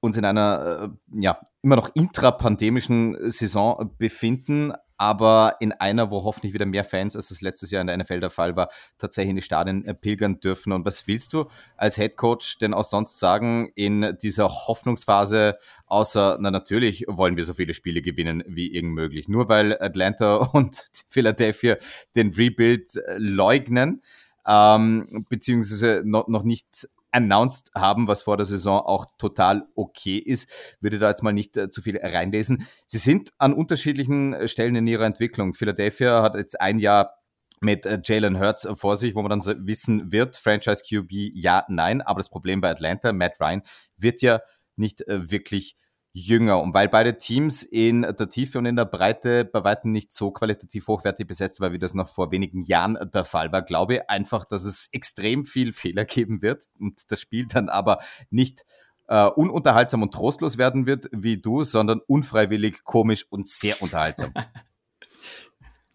uns 0.00 0.16
in 0.16 0.24
einer 0.24 0.90
äh, 1.14 1.20
ja, 1.20 1.38
immer 1.62 1.76
noch 1.76 1.90
intrapandemischen 1.94 3.30
Saison 3.30 3.94
befinden, 3.98 4.72
aber 5.00 5.56
in 5.60 5.72
einer, 5.72 6.10
wo 6.10 6.24
hoffentlich 6.24 6.52
wieder 6.52 6.66
mehr 6.66 6.84
Fans, 6.84 7.16
als 7.16 7.30
es 7.30 7.40
letztes 7.40 7.70
Jahr 7.70 7.80
in 7.80 7.86
der 7.86 7.96
NFL 7.96 8.20
der 8.20 8.28
Fall 8.28 8.54
war, 8.54 8.68
tatsächlich 8.98 9.30
in 9.30 9.36
die 9.36 9.42
Stadien 9.42 9.82
äh, 9.86 9.94
pilgern 9.94 10.40
dürfen. 10.40 10.72
Und 10.72 10.84
was 10.84 11.06
willst 11.06 11.32
du 11.32 11.46
als 11.78 11.96
Head 11.96 12.18
Coach 12.18 12.58
denn 12.58 12.74
auch 12.74 12.84
sonst 12.84 13.18
sagen 13.18 13.70
in 13.74 14.14
dieser 14.22 14.50
Hoffnungsphase, 14.50 15.56
außer, 15.86 16.36
na 16.38 16.50
natürlich 16.50 17.06
wollen 17.08 17.38
wir 17.38 17.44
so 17.44 17.54
viele 17.54 17.72
Spiele 17.72 18.02
gewinnen 18.02 18.44
wie 18.46 18.74
irgend 18.74 18.92
möglich. 18.92 19.26
Nur 19.26 19.48
weil 19.48 19.80
Atlanta 19.80 20.36
und 20.52 20.90
Philadelphia 21.08 21.76
den 22.14 22.30
Rebuild 22.32 22.94
äh, 22.96 23.16
leugnen, 23.16 24.02
ähm, 24.46 25.24
beziehungsweise 25.30 26.02
noch 26.04 26.42
nicht 26.44 26.88
announced 27.12 27.70
haben, 27.74 28.08
was 28.08 28.22
vor 28.22 28.36
der 28.36 28.46
Saison 28.46 28.80
auch 28.80 29.06
total 29.18 29.66
okay 29.74 30.18
ist. 30.18 30.48
Würde 30.80 30.98
da 30.98 31.08
jetzt 31.08 31.22
mal 31.22 31.32
nicht 31.32 31.56
äh, 31.56 31.68
zu 31.68 31.82
viel 31.82 31.98
reinlesen. 31.98 32.66
Sie 32.86 32.98
sind 32.98 33.30
an 33.38 33.52
unterschiedlichen 33.52 34.34
äh, 34.34 34.48
Stellen 34.48 34.76
in 34.76 34.86
ihrer 34.86 35.06
Entwicklung. 35.06 35.54
Philadelphia 35.54 36.22
hat 36.22 36.34
jetzt 36.34 36.60
ein 36.60 36.78
Jahr 36.78 37.14
mit 37.60 37.86
äh, 37.86 38.00
Jalen 38.02 38.40
Hurts 38.40 38.66
vor 38.74 38.96
sich, 38.96 39.14
wo 39.14 39.22
man 39.22 39.30
dann 39.40 39.66
wissen 39.66 40.10
wird, 40.12 40.36
Franchise 40.36 40.82
QB 40.88 41.10
ja, 41.34 41.64
nein. 41.68 42.00
Aber 42.00 42.18
das 42.18 42.30
Problem 42.30 42.60
bei 42.60 42.70
Atlanta, 42.70 43.12
Matt 43.12 43.40
Ryan, 43.40 43.62
wird 43.96 44.22
ja 44.22 44.40
nicht 44.76 45.06
äh, 45.06 45.30
wirklich 45.30 45.76
jünger 46.12 46.60
und 46.60 46.74
weil 46.74 46.88
beide 46.88 47.16
Teams 47.18 47.62
in 47.62 48.02
der 48.02 48.28
Tiefe 48.28 48.58
und 48.58 48.66
in 48.66 48.76
der 48.76 48.84
Breite 48.84 49.44
bei 49.44 49.62
weitem 49.62 49.92
nicht 49.92 50.12
so 50.12 50.30
qualitativ 50.30 50.88
hochwertig 50.88 51.26
besetzt 51.26 51.60
war, 51.60 51.72
wie 51.72 51.78
das 51.78 51.94
noch 51.94 52.08
vor 52.08 52.32
wenigen 52.32 52.62
Jahren 52.62 52.98
der 53.12 53.24
Fall 53.24 53.52
war, 53.52 53.62
glaube 53.62 53.94
ich 53.94 54.10
einfach, 54.10 54.44
dass 54.44 54.64
es 54.64 54.88
extrem 54.92 55.44
viel 55.44 55.72
Fehler 55.72 56.04
geben 56.04 56.42
wird 56.42 56.66
und 56.78 57.10
das 57.10 57.20
Spiel 57.20 57.46
dann 57.46 57.68
aber 57.68 57.98
nicht 58.30 58.64
äh, 59.06 59.26
ununterhaltsam 59.26 60.02
und 60.02 60.12
trostlos 60.12 60.58
werden 60.58 60.86
wird 60.86 61.08
wie 61.12 61.38
du, 61.38 61.62
sondern 61.62 62.00
unfreiwillig, 62.06 62.82
komisch 62.84 63.26
und 63.30 63.46
sehr 63.46 63.80
unterhaltsam. 63.80 64.32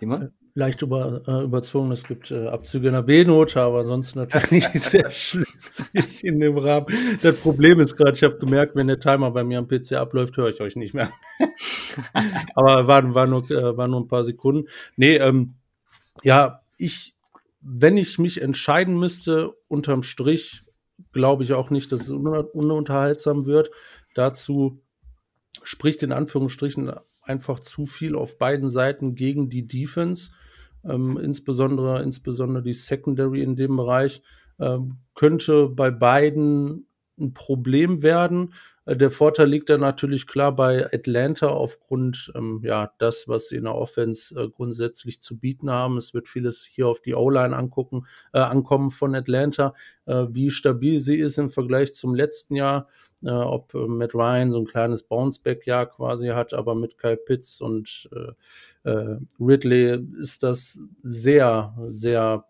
ja 0.00 0.28
leicht 0.58 0.82
über, 0.82 1.22
äh, 1.26 1.44
überzogen. 1.44 1.92
Es 1.92 2.02
gibt 2.02 2.32
äh, 2.32 2.48
Abzüge 2.48 2.88
in 2.88 2.94
der 2.94 3.02
B-Note, 3.02 3.60
aber 3.60 3.84
sonst 3.84 4.16
natürlich 4.16 4.64
sehr 4.74 5.08
schlüssig 5.12 6.24
in 6.24 6.40
dem 6.40 6.58
Rahmen. 6.58 6.86
Das 7.22 7.36
Problem 7.36 7.78
ist 7.78 7.96
gerade, 7.96 8.14
ich 8.14 8.24
habe 8.24 8.38
gemerkt, 8.38 8.74
wenn 8.74 8.88
der 8.88 8.98
Timer 8.98 9.30
bei 9.30 9.44
mir 9.44 9.58
am 9.58 9.68
PC 9.68 9.92
abläuft, 9.92 10.36
höre 10.36 10.48
ich 10.48 10.60
euch 10.60 10.74
nicht 10.74 10.94
mehr. 10.94 11.10
aber 12.56 12.88
war, 12.88 13.14
war, 13.14 13.26
nur, 13.28 13.48
äh, 13.50 13.76
war 13.76 13.86
nur 13.86 14.00
ein 14.00 14.08
paar 14.08 14.24
Sekunden. 14.24 14.68
Nee, 14.96 15.16
ähm, 15.16 15.54
ja, 16.24 16.62
ich, 16.76 17.14
wenn 17.60 17.96
ich 17.96 18.18
mich 18.18 18.42
entscheiden 18.42 18.98
müsste, 18.98 19.52
unterm 19.68 20.02
Strich, 20.02 20.64
glaube 21.12 21.44
ich 21.44 21.52
auch 21.52 21.70
nicht, 21.70 21.92
dass 21.92 22.02
es 22.02 22.10
un 22.10 22.26
ununterhaltsam 22.26 23.46
wird. 23.46 23.70
Dazu 24.16 24.82
spricht 25.62 26.02
in 26.02 26.10
Anführungsstrichen 26.10 26.92
einfach 27.22 27.60
zu 27.60 27.86
viel 27.86 28.16
auf 28.16 28.38
beiden 28.38 28.70
Seiten 28.70 29.14
gegen 29.14 29.48
die 29.48 29.68
Defense 29.68 30.32
ähm, 30.88 31.18
insbesondere, 31.18 32.02
insbesondere 32.02 32.62
die 32.62 32.72
Secondary 32.72 33.42
in 33.42 33.56
dem 33.56 33.76
Bereich, 33.76 34.22
ähm, 34.58 34.98
könnte 35.14 35.68
bei 35.68 35.90
beiden 35.90 36.86
ein 37.18 37.34
Problem 37.34 38.02
werden. 38.02 38.54
Äh, 38.84 38.96
der 38.96 39.10
Vorteil 39.10 39.48
liegt 39.48 39.70
dann 39.70 39.80
natürlich 39.80 40.26
klar 40.26 40.54
bei 40.54 40.86
Atlanta 40.92 41.48
aufgrund, 41.48 42.32
ähm, 42.34 42.60
ja, 42.64 42.92
das, 42.98 43.28
was 43.28 43.48
sie 43.48 43.56
in 43.56 43.64
der 43.64 43.74
Offense 43.74 44.38
äh, 44.38 44.48
grundsätzlich 44.48 45.20
zu 45.20 45.38
bieten 45.38 45.70
haben. 45.70 45.96
Es 45.96 46.14
wird 46.14 46.28
vieles 46.28 46.64
hier 46.64 46.88
auf 46.88 47.00
die 47.00 47.14
O-Line 47.14 47.56
angucken, 47.56 48.06
äh, 48.32 48.38
ankommen 48.38 48.90
von 48.90 49.14
Atlanta, 49.14 49.74
äh, 50.06 50.26
wie 50.30 50.50
stabil 50.50 51.00
sie 51.00 51.18
ist 51.18 51.38
im 51.38 51.50
Vergleich 51.50 51.94
zum 51.94 52.14
letzten 52.14 52.54
Jahr 52.54 52.88
äh, 53.24 53.30
ob 53.30 53.74
äh, 53.74 53.86
Matt 53.86 54.14
Ryan 54.14 54.50
so 54.50 54.58
ein 54.58 54.66
kleines 54.66 55.02
Bounceback-Jahr 55.02 55.86
quasi 55.86 56.28
hat, 56.28 56.54
aber 56.54 56.74
mit 56.74 56.98
Kyle 56.98 57.16
Pitts 57.16 57.60
und 57.60 58.08
äh, 58.12 58.90
äh, 58.90 59.18
Ridley 59.40 60.04
ist 60.20 60.42
das 60.42 60.80
sehr, 61.02 61.74
sehr, 61.88 62.44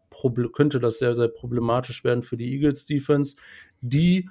könnte 0.53 0.81
das 0.81 0.99
sehr, 0.99 1.15
sehr 1.15 1.29
problematisch 1.29 2.05
werden 2.05 2.23
für 2.23 2.37
die 2.37 2.53
Eagles 2.53 2.87
Defense, 2.87 3.37
die 3.81 4.29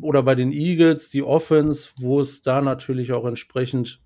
oder 0.00 0.22
bei 0.22 0.34
den 0.34 0.52
Eagles 0.52 1.10
die 1.10 1.22
Offense, 1.22 1.90
wo 1.96 2.20
es 2.20 2.42
da 2.42 2.62
natürlich 2.62 3.12
auch 3.12 3.24
entsprechend 3.24 4.00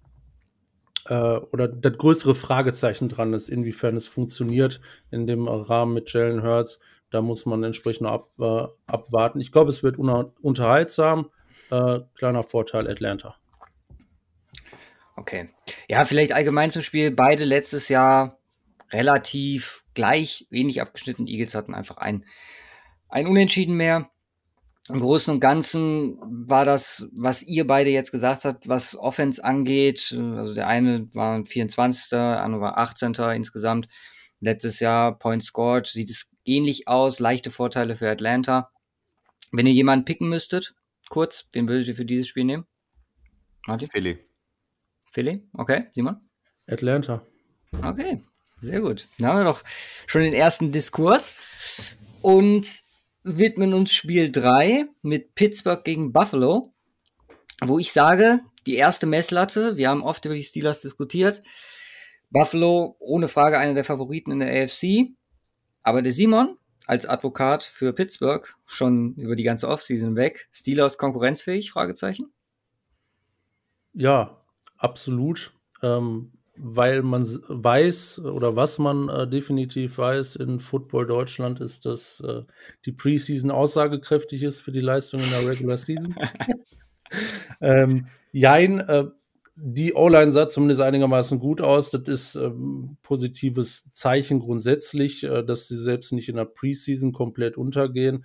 äh, 1.07 1.15
oder 1.15 1.69
das 1.69 1.99
größere 1.99 2.35
Fragezeichen 2.35 3.09
dran 3.09 3.33
ist, 3.33 3.49
inwiefern 3.49 3.97
es 3.97 4.07
funktioniert 4.07 4.81
in 5.11 5.27
dem 5.27 5.47
Rahmen 5.49 5.95
mit 5.95 6.13
Jalen 6.13 6.43
Hurts. 6.43 6.81
Da 7.15 7.23
muss 7.23 7.47
man 7.47 7.63
entsprechend 7.63 8.09
ab, 8.09 8.31
äh, 8.41 8.67
abwarten. 8.89 9.39
Ich 9.39 9.53
glaube, 9.53 9.71
es 9.71 9.85
wird 9.85 9.99
unterhaltsam. 9.99 11.31
Äh, 11.71 12.01
kleiner 12.17 12.43
Vorteil 12.43 12.91
Atlanta. 12.91 13.37
Okay. 15.15 15.51
Ja, 15.89 16.07
vielleicht 16.07 16.33
allgemein 16.33 16.73
zum 16.73 16.83
Spiel. 16.83 17.13
Beide 17.13 17.45
letztes 17.45 17.89
Jahr 17.89 18.41
relativ 18.91 19.85
gleich, 19.95 20.49
wenig 20.51 20.81
abgeschnitten. 20.81 21.27
Die 21.27 21.35
Eagles 21.35 21.55
hatten 21.55 21.73
einfach 21.73 21.99
ein, 21.99 22.25
ein 23.09 23.29
Unentschieden 23.29 23.77
mehr. 23.77 24.11
Im 24.89 24.99
Großen 24.99 25.33
und 25.33 25.39
Ganzen 25.39 26.19
war 26.21 26.65
das, 26.65 27.09
was 27.13 27.45
ihr 27.45 27.65
beide 27.65 27.91
jetzt 27.91 28.11
gesagt 28.11 28.45
habt, 28.45 28.69
was 28.69 28.97
Offense 28.97 29.45
angeht. 29.45 30.13
Also 30.37 30.53
der 30.53 30.67
eine 30.67 31.07
war 31.15 31.47
24., 31.47 32.09
der 32.11 32.43
andere 32.43 32.61
war 32.61 32.79
18. 32.79 33.15
insgesamt. 33.37 33.87
Letztes 34.41 34.81
Jahr 34.81 35.17
Point 35.17 35.45
scored, 35.45 35.87
sieht 35.87 36.11
es 36.11 36.34
ähnlich 36.45 36.89
aus, 36.89 37.21
leichte 37.21 37.51
Vorteile 37.51 37.97
für 37.97 38.11
Atlanta. 38.11 38.71
Wenn 39.53 39.67
ihr 39.67 39.73
jemanden 39.73 40.05
picken 40.05 40.29
müsstet, 40.29 40.75
kurz, 41.09 41.49
wen 41.53 41.69
würdet 41.69 41.89
ihr 41.89 41.97
für 41.97 42.05
dieses 42.05 42.29
Spiel 42.29 42.45
nehmen? 42.45 42.67
Martin? 43.67 43.89
Philly. 43.89 44.19
Philly? 45.13 45.49
Okay, 45.53 45.87
Simon? 45.95 46.17
Atlanta. 46.67 47.27
Okay, 47.83 48.23
sehr 48.61 48.81
gut. 48.81 49.07
Dann 49.19 49.29
haben 49.29 49.39
wir 49.39 49.45
doch 49.45 49.63
schon 50.07 50.23
den 50.23 50.35
ersten 50.35 50.73
Diskurs 50.73 51.35
und 52.21 52.67
widmen 53.23 53.75
uns 53.75 53.93
Spiel 53.93 54.31
3 54.31 54.87
mit 55.03 55.35
Pittsburgh 55.35 55.83
gegen 55.85 56.13
Buffalo, 56.13 56.73
wo 57.63 57.79
ich 57.79 57.93
sage, 57.93 58.41
die 58.67 58.77
erste 58.77 59.07
Messlatte, 59.07 59.77
wir 59.77 59.89
haben 59.89 60.03
oft 60.03 60.25
über 60.25 60.35
die 60.35 60.43
Steelers 60.43 60.83
diskutiert, 60.83 61.43
Buffalo 62.31 62.97
ohne 62.99 63.29
Frage 63.29 63.59
einer 63.59 63.75
der 63.75 63.85
Favoriten 63.85 64.33
in 64.33 64.41
der 64.41 64.65
AFC, 64.65 65.15
aber 65.85 66.03
der 66.03 66.13
Simon 66.13 66.59
als 66.87 67.07
Advokat 67.07 67.63
für 67.63 67.93
Pittsburgh 67.93 68.47
schon 68.67 69.15
über 69.15 69.37
die 69.37 69.45
ganze 69.45 69.69
Offseason 69.69 70.17
weg. 70.17 70.49
Steelers 70.53 70.99
konkurrenzfähig? 70.99 71.71
Fragezeichen. 71.71 72.33
Ja, 73.93 74.45
absolut. 74.77 75.53
Ähm, 75.83 76.33
weil 76.57 77.03
man 77.03 77.25
weiß 77.25 78.21
oder 78.21 78.55
was 78.55 78.79
man 78.79 79.09
äh, 79.09 79.29
definitiv 79.29 79.99
weiß 79.99 80.37
in 80.37 80.61
Football 80.61 81.07
Deutschland 81.07 81.61
ist, 81.61 81.85
dass 81.85 82.21
äh, 82.21 82.43
die 82.87 82.93
Preseason 82.93 83.51
aussagekräftig 83.51 84.43
ist 84.43 84.61
für 84.61 84.71
die 84.71 84.81
Leistung 84.81 85.21
in 85.21 85.31
der 85.31 85.49
Regular 85.49 85.77
Season. 85.77 86.15
ähm, 87.61 88.07
Jein, 88.31 88.81
äh, 88.81 89.07
die 89.57 89.95
O-Line 89.95 90.33
sah 90.33 90.49
zumindest 90.49 90.81
einigermaßen 90.81 91.39
gut 91.39 91.61
aus. 91.61 91.91
Das 91.91 92.03
ist 92.09 92.35
ähm, 92.35 92.97
positives 93.03 93.91
Zeichen 93.93 94.41
grundsätzlich, 94.41 95.23
äh, 95.25 95.45
dass 95.45 95.69
sie 95.69 95.77
selbst 95.77 96.13
nicht 96.13 96.29
in 96.29 96.37
der 96.37 96.45
Preseason 96.45 97.13
komplett 97.13 97.57
untergehen. 97.57 98.25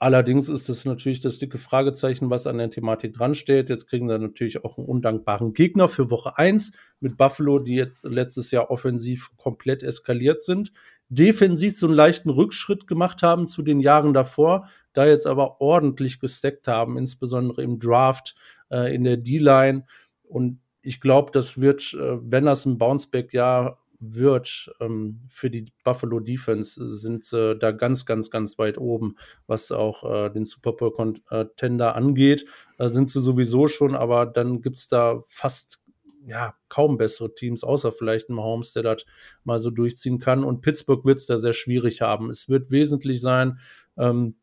Allerdings 0.00 0.48
ist 0.48 0.68
es 0.68 0.84
natürlich 0.84 1.18
das 1.18 1.38
dicke 1.38 1.58
Fragezeichen, 1.58 2.30
was 2.30 2.46
an 2.46 2.58
der 2.58 2.70
Thematik 2.70 3.14
dran 3.14 3.34
steht. 3.34 3.68
Jetzt 3.68 3.88
kriegen 3.88 4.08
sie 4.08 4.16
natürlich 4.16 4.64
auch 4.64 4.78
einen 4.78 4.86
undankbaren 4.86 5.54
Gegner 5.54 5.88
für 5.88 6.08
Woche 6.08 6.38
1 6.38 6.72
mit 7.00 7.16
Buffalo, 7.16 7.58
die 7.58 7.74
jetzt 7.74 8.04
letztes 8.04 8.52
Jahr 8.52 8.70
offensiv 8.70 9.32
komplett 9.36 9.82
eskaliert 9.82 10.40
sind. 10.40 10.72
Defensiv 11.08 11.76
so 11.76 11.86
einen 11.86 11.96
leichten 11.96 12.30
Rückschritt 12.30 12.86
gemacht 12.86 13.22
haben 13.22 13.48
zu 13.48 13.62
den 13.62 13.80
Jahren 13.80 14.14
davor, 14.14 14.68
da 14.92 15.04
jetzt 15.04 15.26
aber 15.26 15.60
ordentlich 15.60 16.20
gesteckt 16.20 16.68
haben, 16.68 16.96
insbesondere 16.96 17.62
im 17.62 17.80
Draft, 17.80 18.36
äh, 18.70 18.94
in 18.94 19.02
der 19.02 19.16
D-Line. 19.16 19.84
Und 20.28 20.60
ich 20.82 21.00
glaube, 21.00 21.30
das 21.32 21.60
wird, 21.60 21.94
äh, 21.94 22.18
wenn 22.22 22.44
das 22.44 22.66
ein 22.66 22.78
Bounceback-Jahr 22.78 23.78
wird 24.00 24.70
ähm, 24.80 25.20
für 25.28 25.50
die 25.50 25.72
Buffalo 25.82 26.20
Defense, 26.20 26.96
sind 26.96 27.24
sie 27.24 27.56
da 27.56 27.72
ganz, 27.72 28.06
ganz, 28.06 28.30
ganz 28.30 28.58
weit 28.58 28.78
oben, 28.78 29.16
was 29.46 29.72
auch 29.72 30.04
äh, 30.04 30.30
den 30.30 30.44
Super 30.44 30.72
Bowl-Contender 30.72 31.96
angeht. 31.96 32.46
Da 32.76 32.88
sind 32.88 33.10
sie 33.10 33.20
sowieso 33.20 33.66
schon, 33.66 33.96
aber 33.96 34.26
dann 34.26 34.62
gibt 34.62 34.76
es 34.76 34.88
da 34.88 35.22
fast 35.26 35.82
ja, 36.26 36.54
kaum 36.68 36.98
bessere 36.98 37.34
Teams, 37.34 37.64
außer 37.64 37.90
vielleicht 37.90 38.28
ein 38.28 38.34
Mahomes, 38.34 38.72
der 38.72 38.82
das 38.82 39.04
mal 39.44 39.58
so 39.58 39.70
durchziehen 39.70 40.18
kann. 40.18 40.44
Und 40.44 40.60
Pittsburgh 40.60 41.04
wird 41.04 41.18
es 41.18 41.26
da 41.26 41.38
sehr 41.38 41.54
schwierig 41.54 42.02
haben. 42.02 42.30
Es 42.30 42.48
wird 42.48 42.70
wesentlich 42.70 43.20
sein, 43.20 43.58
ähm, 43.96 44.36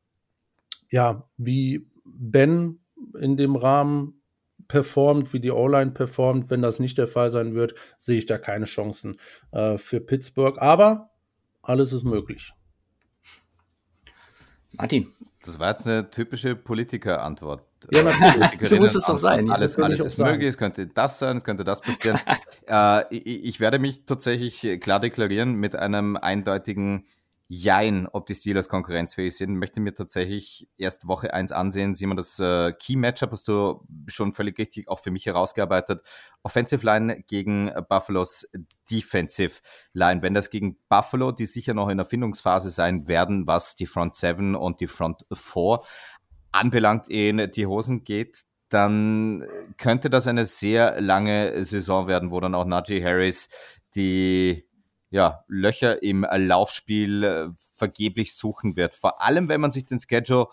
ja, 0.90 1.24
wie 1.38 1.86
Ben 2.04 2.80
in 3.20 3.38
dem 3.38 3.56
Rahmen 3.56 4.22
performt, 4.68 5.34
wie 5.34 5.40
die 5.40 5.52
O-Line 5.52 5.92
performt. 5.92 6.50
Wenn 6.50 6.62
das 6.62 6.80
nicht 6.80 6.98
der 6.98 7.08
Fall 7.08 7.30
sein 7.30 7.56
wird, 7.56 7.76
sehe 7.98 8.18
ich 8.18 8.26
da 8.26 8.38
keine 8.38 8.66
Chancen 8.66 9.18
äh, 9.52 9.78
für 9.78 10.00
Pittsburgh. 10.00 10.58
Aber 10.60 11.10
alles 11.62 11.94
ist 11.94 12.04
möglich. 12.04 12.54
Martin. 14.74 15.12
Das 15.44 15.60
war 15.60 15.70
jetzt 15.70 15.86
eine 15.86 16.10
typische 16.10 16.56
Politiker-Antwort. 16.56 17.64
Ja, 17.94 18.02
natürlich. 18.02 18.68
so 18.68 18.78
muss 18.78 18.96
es 18.96 19.06
doch 19.06 19.18
sein. 19.18 19.50
Alles, 19.52 19.78
alles 19.78 20.00
ist 20.00 20.16
sagen. 20.16 20.32
möglich. 20.32 20.50
Es 20.50 20.58
könnte 20.58 20.88
das 20.88 21.20
sein, 21.20 21.38
es 21.38 21.44
könnte 21.44 21.64
das 21.64 21.82
passieren. 21.82 22.20
äh, 22.68 23.04
ich, 23.16 23.46
ich, 23.46 23.60
werde 23.60 23.78
mich 23.78 24.06
tatsächlich 24.06 24.80
klar 24.82 25.00
deklarieren 25.00 25.54
mit 25.54 25.76
einem 25.76 26.18
eindeutigen 26.18 27.06
Jein, 27.48 28.08
ob 28.08 28.26
die 28.26 28.34
Steelers 28.34 28.70
konkurrenzfähig 28.70 29.38
sind, 29.38 29.56
möchte 29.58 29.80
mir 29.80 29.94
tatsächlich 29.94 30.68
erst 30.78 31.08
Woche 31.08 31.32
1 31.32 31.52
ansehen. 31.52 31.94
Simon, 31.94 32.18
das 32.18 32.40
äh, 32.40 32.74
Key-Matchup 32.74 33.32
hast 33.32 33.48
du 33.48 33.86
schon 34.08 34.34
völlig 34.34 34.58
richtig 34.58 34.88
auch 34.88 34.98
für 34.98 35.12
mich 35.12 35.28
herausgearbeitet. 35.28 36.02
Offensive 36.42 36.84
Line 36.84 37.24
gegen 37.28 37.72
Buffalo's 37.88 38.48
Defensive 38.90 39.62
Line. 39.94 40.24
Wenn 40.24 40.34
das 40.34 40.50
gegen 40.50 40.80
Buffalo, 40.90 41.32
die 41.32 41.46
sicher 41.46 41.76
noch 41.76 41.90
in 41.90 42.00
Erfindungsphase 42.00 42.72
sein 42.72 43.08
werden, 43.08 43.46
was 43.46 43.76
die 43.76 43.86
Front 43.86 44.16
7 44.16 44.56
und 44.56 44.80
die 44.80 44.88
Front 44.88 45.28
4 45.32 45.82
anbelangt, 46.52 47.10
in 47.10 47.52
die 47.52 47.68
Hosen 47.68 48.04
geht, 48.04 48.42
dann 48.70 49.46
könnte 49.78 50.10
das 50.10 50.26
eine 50.26 50.48
sehr 50.48 51.00
lange 51.00 51.64
Saison 51.64 52.08
werden, 52.08 52.32
wo 52.32 52.40
dann 52.40 52.56
auch 52.56 52.66
Najee 52.66 53.04
Harris 53.04 53.50
die 53.96 54.68
ja, 55.10 55.44
Löcher 55.48 56.02
im 56.04 56.26
Laufspiel 56.30 57.24
äh, 57.24 57.48
vergeblich 57.74 58.36
suchen 58.36 58.76
wird. 58.76 58.96
Vor 58.96 59.22
allem, 59.22 59.50
wenn 59.50 59.62
man 59.62 59.72
sich 59.72 59.86
den 59.86 60.00
Schedule 60.00 60.48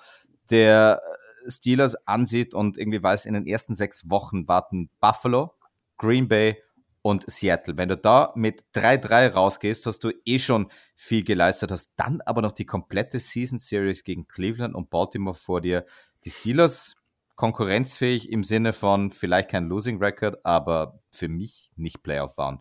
der 0.50 1.00
Steelers 1.48 1.96
ansieht 2.06 2.54
und 2.54 2.78
irgendwie 2.78 3.02
weiß, 3.02 3.26
in 3.26 3.34
den 3.34 3.46
ersten 3.46 3.74
sechs 3.74 4.08
Wochen 4.10 4.46
warten 4.48 4.90
Buffalo, 5.00 5.54
Green 5.96 6.28
Bay 6.28 6.56
und 7.02 7.28
Seattle. 7.30 7.76
Wenn 7.76 7.88
du 7.88 7.96
da 7.96 8.32
mit 8.36 8.64
3-3 8.74 9.32
rausgehst, 9.32 9.86
hast 9.86 10.04
du 10.04 10.12
eh 10.24 10.38
schon 10.38 10.70
viel 10.94 11.24
geleistet, 11.24 11.70
hast 11.70 11.90
dann 11.96 12.20
aber 12.22 12.42
noch 12.42 12.52
die 12.52 12.66
komplette 12.66 13.18
Season 13.18 13.58
Series 13.58 14.04
gegen 14.04 14.28
Cleveland 14.28 14.74
und 14.74 14.90
Baltimore 14.90 15.34
vor 15.34 15.60
dir. 15.60 15.84
Die 16.24 16.30
Steelers 16.30 16.94
konkurrenzfähig 17.34 18.30
im 18.30 18.44
Sinne 18.44 18.72
von 18.72 19.10
vielleicht 19.10 19.50
kein 19.50 19.66
Losing 19.68 19.98
Record, 19.98 20.44
aber 20.44 21.00
für 21.10 21.28
mich 21.28 21.72
nicht 21.76 22.02
Playoff 22.02 22.36
bound. 22.36 22.60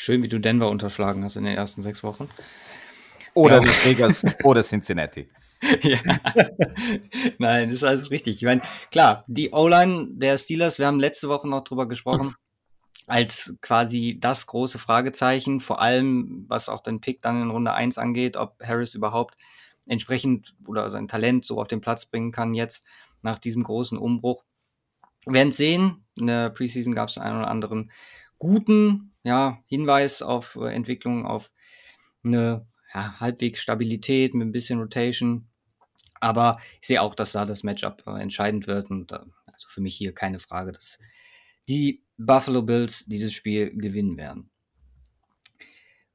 Schön, 0.00 0.22
wie 0.22 0.28
du 0.28 0.38
Denver 0.38 0.70
unterschlagen 0.70 1.24
hast 1.24 1.34
in 1.34 1.42
den 1.42 1.56
ersten 1.56 1.82
sechs 1.82 2.04
Wochen. 2.04 2.28
Oder 3.34 3.56
ja. 3.56 3.64
Las 3.64 3.84
Vegas 3.84 4.24
oder 4.44 4.62
Cincinnati. 4.62 5.28
ja. 5.82 5.98
Nein, 7.38 7.68
das 7.68 7.78
ist 7.78 7.84
alles 7.84 8.10
richtig. 8.12 8.36
Ich 8.36 8.44
meine, 8.44 8.62
klar, 8.92 9.24
die 9.26 9.50
O-Line 9.50 10.06
der 10.12 10.38
Steelers, 10.38 10.78
wir 10.78 10.86
haben 10.86 11.00
letzte 11.00 11.28
Woche 11.28 11.48
noch 11.48 11.64
drüber 11.64 11.88
gesprochen, 11.88 12.36
als 13.08 13.56
quasi 13.60 14.18
das 14.20 14.46
große 14.46 14.78
Fragezeichen, 14.78 15.58
vor 15.58 15.82
allem 15.82 16.44
was 16.46 16.68
auch 16.68 16.80
den 16.80 17.00
Pick 17.00 17.20
dann 17.20 17.42
in 17.42 17.50
Runde 17.50 17.74
1 17.74 17.98
angeht, 17.98 18.36
ob 18.36 18.62
Harris 18.62 18.94
überhaupt 18.94 19.36
entsprechend 19.88 20.54
oder 20.68 20.88
sein 20.90 21.08
Talent 21.08 21.44
so 21.44 21.60
auf 21.60 21.66
den 21.66 21.80
Platz 21.80 22.06
bringen 22.06 22.30
kann 22.30 22.54
jetzt 22.54 22.86
nach 23.22 23.40
diesem 23.40 23.64
großen 23.64 23.98
Umbruch. 23.98 24.44
Wir 25.26 25.34
werden 25.34 25.52
sehen. 25.52 26.04
In 26.16 26.28
der 26.28 26.50
Preseason 26.50 26.94
gab 26.94 27.08
es 27.08 27.18
einen 27.18 27.38
oder 27.38 27.48
anderen 27.48 27.90
guten 28.38 29.12
ja, 29.28 29.62
Hinweis 29.66 30.22
auf 30.22 30.56
äh, 30.56 30.72
Entwicklung, 30.72 31.26
auf 31.26 31.52
eine 32.24 32.66
ja, 32.94 33.20
halbwegs 33.20 33.60
Stabilität 33.60 34.32
mit 34.32 34.48
ein 34.48 34.52
bisschen 34.52 34.80
Rotation. 34.80 35.46
Aber 36.18 36.56
ich 36.80 36.88
sehe 36.88 37.02
auch, 37.02 37.14
dass 37.14 37.32
da 37.32 37.44
das 37.44 37.62
Matchup 37.62 38.02
äh, 38.06 38.20
entscheidend 38.22 38.66
wird. 38.66 38.90
Und 38.90 39.12
äh, 39.12 39.18
also 39.52 39.68
für 39.68 39.82
mich 39.82 39.94
hier 39.94 40.14
keine 40.14 40.38
Frage, 40.38 40.72
dass 40.72 40.98
die 41.68 42.02
Buffalo 42.16 42.62
Bills 42.62 43.04
dieses 43.04 43.34
Spiel 43.34 43.76
gewinnen 43.76 44.16
werden. 44.16 44.50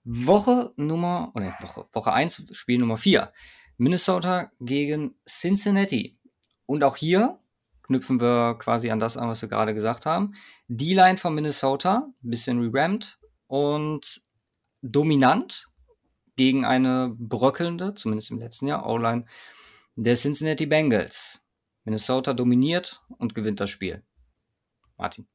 Woche 0.03 0.73
Nummer, 0.75 1.31
oder 1.35 1.55
Woche, 1.61 1.87
Woche 1.93 2.13
1, 2.13 2.47
Spiel 2.51 2.79
Nummer 2.79 2.97
4. 2.97 3.31
Minnesota 3.77 4.51
gegen 4.59 5.15
Cincinnati. 5.29 6.17
Und 6.65 6.83
auch 6.83 6.97
hier 6.97 7.39
knüpfen 7.83 8.19
wir 8.19 8.55
quasi 8.59 8.89
an 8.89 8.99
das 8.99 9.17
an, 9.17 9.29
was 9.29 9.41
wir 9.41 9.49
gerade 9.49 9.73
gesagt 9.73 10.05
haben. 10.05 10.33
Die 10.67 10.93
Line 10.93 11.17
von 11.17 11.35
Minnesota, 11.35 12.09
bisschen 12.21 12.59
rerammt 12.59 13.19
und 13.47 14.21
dominant 14.81 15.67
gegen 16.35 16.65
eine 16.65 17.13
bröckelnde, 17.17 17.93
zumindest 17.93 18.31
im 18.31 18.39
letzten 18.39 18.67
Jahr, 18.67 18.87
O-Line 18.87 19.25
der 19.95 20.15
Cincinnati 20.15 20.65
Bengals. 20.65 21.41
Minnesota 21.83 22.33
dominiert 22.33 23.03
und 23.17 23.35
gewinnt 23.35 23.59
das 23.59 23.69
Spiel. 23.69 24.03
Martin. 24.97 25.27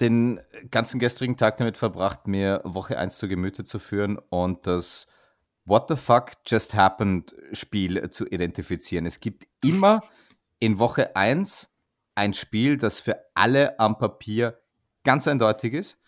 Den 0.00 0.40
ganzen 0.70 0.98
gestrigen 0.98 1.36
Tag 1.36 1.56
damit 1.56 1.78
verbracht, 1.78 2.26
mir 2.26 2.60
Woche 2.64 2.98
1 2.98 3.18
zu 3.18 3.28
Gemüte 3.28 3.64
zu 3.64 3.78
führen 3.78 4.18
und 4.18 4.66
das 4.66 5.06
What 5.66 5.88
the 5.88 5.96
fuck 5.96 6.32
just 6.46 6.74
happened 6.74 7.34
Spiel 7.52 8.10
zu 8.10 8.26
identifizieren. 8.26 9.06
Es 9.06 9.20
gibt 9.20 9.46
immer 9.62 10.02
in 10.60 10.78
Woche 10.78 11.16
1 11.16 11.70
ein 12.14 12.34
Spiel, 12.34 12.76
das 12.76 13.00
für 13.00 13.18
alle 13.34 13.78
am 13.78 13.98
Papier 13.98 14.60
ganz 15.04 15.26
eindeutig 15.26 15.74
ist, 15.74 15.98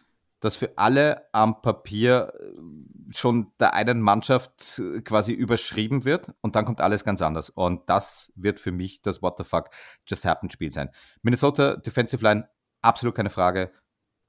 das 0.40 0.56
für 0.56 0.76
alle 0.76 1.26
am 1.32 1.62
Papier 1.62 2.32
äh, 2.38 3.12
schon 3.12 3.52
der 3.60 3.74
einen 3.74 4.00
Mannschaft 4.00 4.82
quasi 5.04 5.32
überschrieben 5.32 6.04
wird 6.04 6.34
und 6.40 6.56
dann 6.56 6.64
kommt 6.64 6.80
alles 6.80 7.04
ganz 7.04 7.22
anders. 7.22 7.50
Und 7.50 7.88
das 7.88 8.32
wird 8.34 8.60
für 8.60 8.72
mich 8.72 9.00
das 9.02 9.22
What 9.22 9.38
the 9.38 9.44
fuck 9.44 9.70
just 10.06 10.24
happened 10.24 10.52
Spiel 10.52 10.70
sein. 10.70 10.90
Minnesota 11.22 11.76
Defensive 11.76 12.22
Line, 12.22 12.48
absolut 12.82 13.14
keine 13.14 13.30
Frage, 13.30 13.70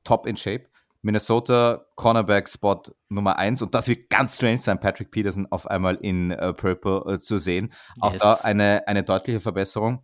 top 0.03 0.27
in 0.27 0.37
shape. 0.37 0.67
Minnesota 1.07 1.85
Cornerback 1.95 2.49
Spot 2.49 2.81
Nummer 3.07 3.37
1 3.37 3.61
und 3.61 3.73
das 3.73 3.87
wird 3.87 4.09
ganz 4.09 4.35
strange 4.35 4.57
sein, 4.57 4.77
Patrick 4.77 5.09
Peterson 5.09 5.47
auf 5.49 5.65
einmal 5.65 5.95
in 5.95 6.33
uh, 6.33 6.51
Purple 6.51 7.01
uh, 7.05 7.17
zu 7.17 7.37
sehen. 7.37 7.71
Auch 8.01 8.11
yes. 8.11 8.21
da 8.21 8.33
eine, 8.43 8.85
eine 8.87 9.03
deutliche 9.03 9.39
Verbesserung. 9.39 10.03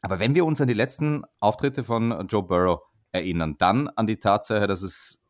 Aber 0.00 0.20
wenn 0.20 0.36
wir 0.36 0.44
uns 0.44 0.60
an 0.60 0.68
die 0.68 0.74
letzten 0.74 1.24
Auftritte 1.40 1.82
von 1.82 2.28
Joe 2.28 2.44
Burrow 2.44 2.82
erinnern, 3.10 3.56
dann 3.58 3.88
an 3.88 4.06
die 4.06 4.20
Tatsache, 4.20 4.68
dass 4.68 4.82
es 4.82 5.20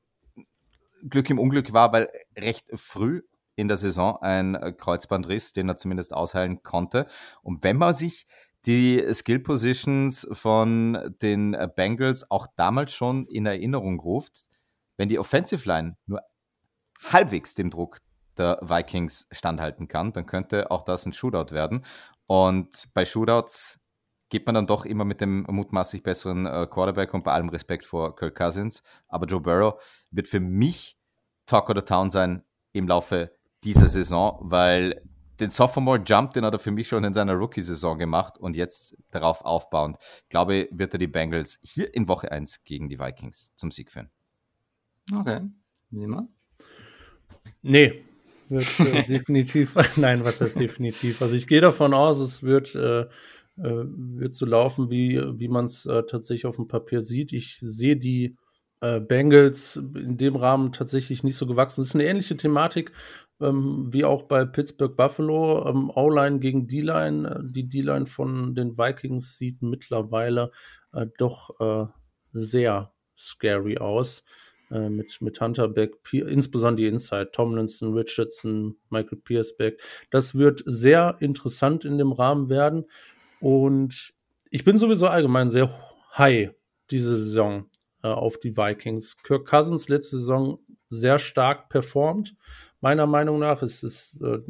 Glück 1.08 1.30
im 1.30 1.38
Unglück 1.38 1.72
war, 1.72 1.90
weil 1.94 2.10
recht 2.36 2.66
früh 2.74 3.22
in 3.56 3.68
der 3.68 3.78
Saison 3.78 4.18
ein 4.20 4.76
Kreuzbandriss, 4.76 5.54
den 5.54 5.70
er 5.70 5.78
zumindest 5.78 6.12
ausheilen 6.12 6.62
konnte. 6.62 7.06
Und 7.42 7.64
wenn 7.64 7.78
man 7.78 7.94
sich 7.94 8.26
die 8.66 9.02
Skill 9.14 9.40
Positions 9.40 10.28
von 10.32 11.14
den 11.22 11.56
Bengals 11.76 12.30
auch 12.30 12.46
damals 12.56 12.92
schon 12.92 13.26
in 13.26 13.46
Erinnerung 13.46 14.00
ruft, 14.00 14.44
wenn 14.96 15.08
die 15.08 15.18
Offensive 15.18 15.68
Line 15.68 15.96
nur 16.06 16.20
halbwegs 17.02 17.54
dem 17.54 17.70
Druck 17.70 17.98
der 18.36 18.58
Vikings 18.62 19.26
standhalten 19.30 19.88
kann, 19.88 20.12
dann 20.12 20.26
könnte 20.26 20.70
auch 20.70 20.82
das 20.82 21.06
ein 21.06 21.12
Shootout 21.12 21.54
werden. 21.54 21.84
Und 22.26 22.88
bei 22.94 23.04
Shootouts 23.04 23.80
geht 24.28 24.46
man 24.46 24.54
dann 24.54 24.66
doch 24.66 24.84
immer 24.84 25.04
mit 25.04 25.20
dem 25.20 25.46
mutmaßlich 25.48 26.02
besseren 26.02 26.46
äh, 26.46 26.66
Quarterback 26.68 27.14
und 27.14 27.24
bei 27.24 27.32
allem 27.32 27.48
Respekt 27.50 27.84
vor 27.84 28.16
Kirk 28.16 28.34
Cousins. 28.36 28.82
Aber 29.06 29.26
Joe 29.26 29.40
Burrow 29.40 29.80
wird 30.10 30.26
für 30.26 30.40
mich 30.40 30.98
Talk 31.46 31.68
of 31.70 31.76
the 31.76 31.82
Town 31.82 32.10
sein 32.10 32.42
im 32.72 32.88
Laufe 32.88 33.36
dieser 33.62 33.86
Saison, 33.86 34.38
weil 34.40 35.02
den 35.40 35.50
Sophomore 35.50 36.02
Jump, 36.04 36.32
den 36.32 36.44
hat 36.44 36.52
er 36.52 36.58
für 36.58 36.70
mich 36.70 36.88
schon 36.88 37.04
in 37.04 37.12
seiner 37.12 37.34
Rookie-Saison 37.34 37.98
gemacht 37.98 38.38
und 38.38 38.56
jetzt 38.56 38.96
darauf 39.10 39.44
aufbauend, 39.44 39.98
glaube 40.28 40.68
wird 40.70 40.94
er 40.94 40.98
die 40.98 41.06
Bengals 41.06 41.58
hier 41.62 41.92
in 41.94 42.08
Woche 42.08 42.30
1 42.30 42.64
gegen 42.64 42.88
die 42.88 42.98
Vikings 42.98 43.52
zum 43.56 43.70
Sieg 43.70 43.90
führen. 43.90 44.10
Okay. 45.12 45.40
Sieh 45.90 46.06
mal. 46.06 46.28
Nee, 47.62 48.04
wird 48.48 48.80
äh, 48.80 49.02
definitiv, 49.08 49.74
nein, 49.96 50.24
was 50.24 50.40
heißt 50.40 50.58
definitiv? 50.58 51.20
Also 51.22 51.34
ich 51.34 51.46
gehe 51.46 51.60
davon 51.60 51.94
aus, 51.94 52.18
es 52.18 52.42
wird, 52.42 52.74
äh, 52.74 53.02
äh 53.02 53.06
wird 53.56 54.34
so 54.34 54.46
laufen, 54.46 54.90
wie, 54.90 55.20
wie 55.38 55.48
man 55.48 55.66
es 55.66 55.86
äh, 55.86 56.02
tatsächlich 56.04 56.46
auf 56.46 56.56
dem 56.56 56.68
Papier 56.68 57.02
sieht. 57.02 57.32
Ich 57.32 57.58
sehe 57.58 57.96
die 57.96 58.36
äh, 58.80 59.00
Bengals 59.00 59.76
in 59.76 60.16
dem 60.16 60.36
Rahmen 60.36 60.72
tatsächlich 60.72 61.22
nicht 61.22 61.36
so 61.36 61.46
gewachsen. 61.46 61.80
Das 61.80 61.88
ist 61.88 61.94
eine 61.94 62.04
ähnliche 62.04 62.36
Thematik 62.36 62.92
ähm, 63.40 63.92
wie 63.92 64.04
auch 64.04 64.22
bei 64.24 64.44
Pittsburgh 64.44 64.96
Buffalo. 64.96 65.66
Ähm, 65.68 65.90
O-Line 65.94 66.38
gegen 66.38 66.66
D-Line. 66.66 67.28
Äh, 67.28 67.40
die 67.44 67.68
D-Line 67.68 68.06
von 68.06 68.54
den 68.54 68.76
Vikings 68.78 69.38
sieht 69.38 69.62
mittlerweile 69.62 70.50
doch 71.18 71.50
sehr 72.32 72.92
scary 73.16 73.78
aus 73.78 74.22
äh, 74.74 74.90
mit, 74.90 75.20
mit 75.20 75.40
Hunter 75.40 75.68
Beck, 75.68 75.94
insbesondere 76.12 76.82
die 76.82 76.88
Inside, 76.88 77.30
Tomlinson, 77.32 77.94
Richardson, 77.94 78.76
Michael 78.90 79.18
Pierce 79.18 79.56
Beck. 79.56 79.80
Das 80.10 80.34
wird 80.34 80.62
sehr 80.66 81.16
interessant 81.20 81.84
in 81.84 81.96
dem 81.96 82.12
Rahmen 82.12 82.48
werden. 82.50 82.84
Und 83.40 84.12
ich 84.50 84.64
bin 84.64 84.76
sowieso 84.76 85.06
allgemein 85.06 85.48
sehr 85.48 85.70
high 86.16 86.50
diese 86.90 87.16
Saison 87.16 87.70
äh, 88.02 88.08
auf 88.08 88.38
die 88.38 88.56
Vikings. 88.56 89.16
Kirk 89.22 89.46
Cousins 89.46 89.88
letzte 89.88 90.16
Saison 90.16 90.58
sehr 90.88 91.18
stark 91.18 91.68
performt. 91.68 92.34
Meiner 92.84 93.06
Meinung 93.06 93.38
nach 93.38 93.62
ist 93.62 93.82
es 93.82 94.20
äh, 94.20 94.40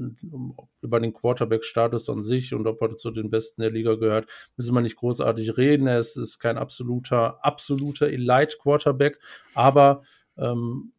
über 0.80 0.98
den 0.98 1.12
Quarterback-Status 1.12 2.08
an 2.08 2.24
sich 2.24 2.52
und 2.52 2.66
ob 2.66 2.82
er 2.82 2.96
zu 2.96 3.12
den 3.12 3.30
Besten 3.30 3.62
der 3.62 3.70
Liga 3.70 3.94
gehört, 3.94 4.28
müssen 4.56 4.74
wir 4.74 4.80
nicht 4.80 4.96
großartig 4.96 5.56
reden. 5.56 5.86
Er 5.86 6.00
ist, 6.00 6.16
ist 6.16 6.40
kein 6.40 6.58
absoluter, 6.58 7.38
absoluter 7.44 8.08
Elite-Quarterback, 8.08 9.20
aber 9.54 10.02
ähm, 10.36 10.92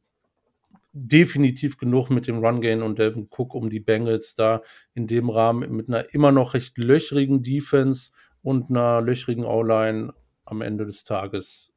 definitiv 0.93 1.78
genug 1.78 2.10
mit 2.10 2.26
dem 2.28 2.38
Run-Gain 2.38 2.82
und 2.82 3.00
Devin 3.00 3.28
Cook, 3.30 3.54
um 3.54 3.69
die 3.69 3.82
Bengals 3.82 4.36
da 4.36 4.62
in 4.93 5.06
dem 5.06 5.30
Rahmen 5.30 5.69
mit 5.76 5.89
einer 5.89 6.13
immer 6.13 6.32
noch 6.32 6.54
recht 6.54 6.78
löchrigen 6.78 7.43
Defense 7.43 8.12
und 8.43 8.69
einer 8.69 9.02
löchrigen 9.02 9.43
O-Line 9.43 10.13
am 10.45 10.62
Ende 10.62 10.86
des 10.86 11.04
Tages 11.04 11.74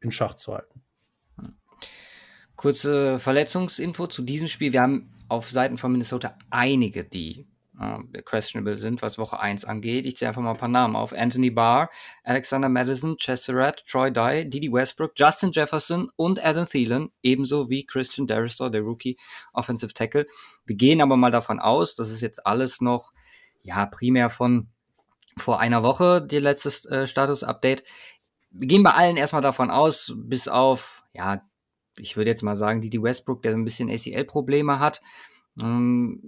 in 0.00 0.10
Schach 0.10 0.32
zu 0.32 0.54
halten. 0.54 0.80
Kurze 2.60 3.18
Verletzungsinfo 3.18 4.06
zu 4.06 4.20
diesem 4.20 4.46
Spiel. 4.46 4.74
Wir 4.74 4.82
haben 4.82 5.10
auf 5.30 5.48
Seiten 5.48 5.78
von 5.78 5.92
Minnesota 5.92 6.36
einige, 6.50 7.06
die 7.06 7.46
äh, 7.80 8.20
questionable 8.20 8.76
sind, 8.76 9.00
was 9.00 9.16
Woche 9.16 9.40
1 9.40 9.64
angeht. 9.64 10.04
Ich 10.04 10.18
zähle 10.18 10.28
einfach 10.28 10.42
mal 10.42 10.50
ein 10.50 10.58
paar 10.58 10.68
Namen 10.68 10.94
auf. 10.94 11.14
Anthony 11.14 11.48
Barr, 11.48 11.88
Alexander 12.22 12.68
Madison, 12.68 13.16
Chesseret, 13.16 13.82
Troy 13.88 14.12
Dye, 14.12 14.44
Didi 14.44 14.70
Westbrook, 14.70 15.12
Justin 15.16 15.52
Jefferson 15.52 16.10
und 16.16 16.44
Adam 16.44 16.68
Thielen, 16.68 17.10
ebenso 17.22 17.70
wie 17.70 17.86
Christian 17.86 18.26
Daristor, 18.26 18.68
der 18.68 18.82
Rookie 18.82 19.16
Offensive 19.54 19.94
Tackle. 19.94 20.26
Wir 20.66 20.76
gehen 20.76 21.00
aber 21.00 21.16
mal 21.16 21.30
davon 21.30 21.60
aus, 21.60 21.96
das 21.96 22.10
ist 22.10 22.20
jetzt 22.20 22.46
alles 22.46 22.82
noch, 22.82 23.08
ja, 23.62 23.86
primär 23.86 24.28
von 24.28 24.68
vor 25.38 25.60
einer 25.60 25.82
Woche, 25.82 26.20
die 26.20 26.40
letzte 26.40 26.68
äh, 26.90 27.06
Status-Update. 27.06 27.84
Wir 28.50 28.68
gehen 28.68 28.82
bei 28.82 28.90
allen 28.90 29.16
erstmal 29.16 29.40
davon 29.40 29.70
aus, 29.70 30.12
bis 30.14 30.46
auf, 30.46 31.04
ja, 31.14 31.40
ich 31.98 32.16
würde 32.16 32.30
jetzt 32.30 32.42
mal 32.42 32.56
sagen, 32.56 32.80
Didi 32.80 33.02
Westbrook, 33.02 33.42
der 33.42 33.52
ein 33.54 33.64
bisschen 33.64 33.90
ACL-Probleme 33.90 34.78
hat, 34.80 35.00
Ähm, 35.60 36.22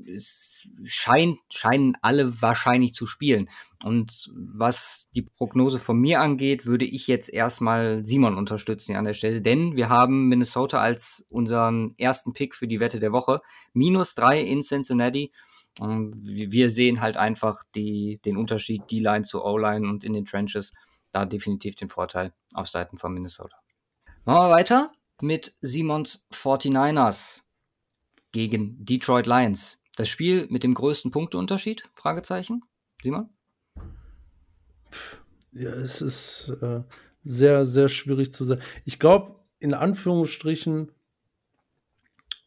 scheint, 0.85 1.39
scheinen 1.51 1.97
alle 2.03 2.43
wahrscheinlich 2.43 2.93
zu 2.93 3.07
spielen. 3.07 3.49
Und 3.83 4.31
was 4.35 5.07
die 5.15 5.23
Prognose 5.23 5.79
von 5.79 5.99
mir 5.99 6.21
angeht, 6.21 6.67
würde 6.67 6.85
ich 6.85 7.07
jetzt 7.07 7.33
erstmal 7.33 8.05
Simon 8.05 8.37
unterstützen 8.37 8.97
an 8.97 9.05
der 9.05 9.15
Stelle, 9.15 9.41
denn 9.41 9.77
wir 9.77 9.89
haben 9.89 10.29
Minnesota 10.29 10.81
als 10.81 11.25
unseren 11.31 11.95
ersten 11.99 12.33
Pick 12.33 12.55
für 12.55 12.67
die 12.67 12.81
Wette 12.81 12.99
der 12.99 13.13
Woche. 13.13 13.41
Minus 13.73 14.15
drei 14.15 14.41
in 14.41 14.61
Cincinnati. 14.61 15.33
Und 15.79 16.15
wir 16.23 16.69
sehen 16.69 17.01
halt 17.01 17.17
einfach 17.17 17.63
die, 17.75 18.21
den 18.25 18.37
Unterschied 18.37 18.91
D-Line 18.91 19.23
zu 19.23 19.43
O-Line 19.43 19.89
und 19.89 20.05
in 20.05 20.13
den 20.13 20.25
Trenches. 20.25 20.73
Da 21.13 21.25
definitiv 21.25 21.77
den 21.77 21.89
Vorteil 21.89 22.33
auf 22.55 22.69
Seiten 22.69 22.99
von 22.99 23.15
Minnesota. 23.15 23.57
Machen 24.25 24.49
wir 24.49 24.55
weiter 24.57 24.93
mit 25.21 25.55
Simons 25.61 26.27
49ers 26.33 27.43
gegen 28.33 28.85
Detroit 28.85 29.27
Lions. 29.27 29.81
Das 29.97 30.09
Spiel 30.09 30.47
mit 30.49 30.63
dem 30.63 30.75
größten 30.75 31.11
Punkteunterschied? 31.11 31.85
Fragezeichen. 31.95 32.63
Simon? 33.03 33.29
Ja, 35.53 35.71
es 35.71 36.01
ist 36.01 36.49
äh, 36.63 36.81
sehr, 37.25 37.67
sehr 37.67 37.89
schwierig 37.89 38.33
zu 38.33 38.45
sagen. 38.45 38.63
Ich 38.85 38.99
glaube, 38.99 39.37
in 39.59 39.75
Anführungsstrichen 39.75 40.91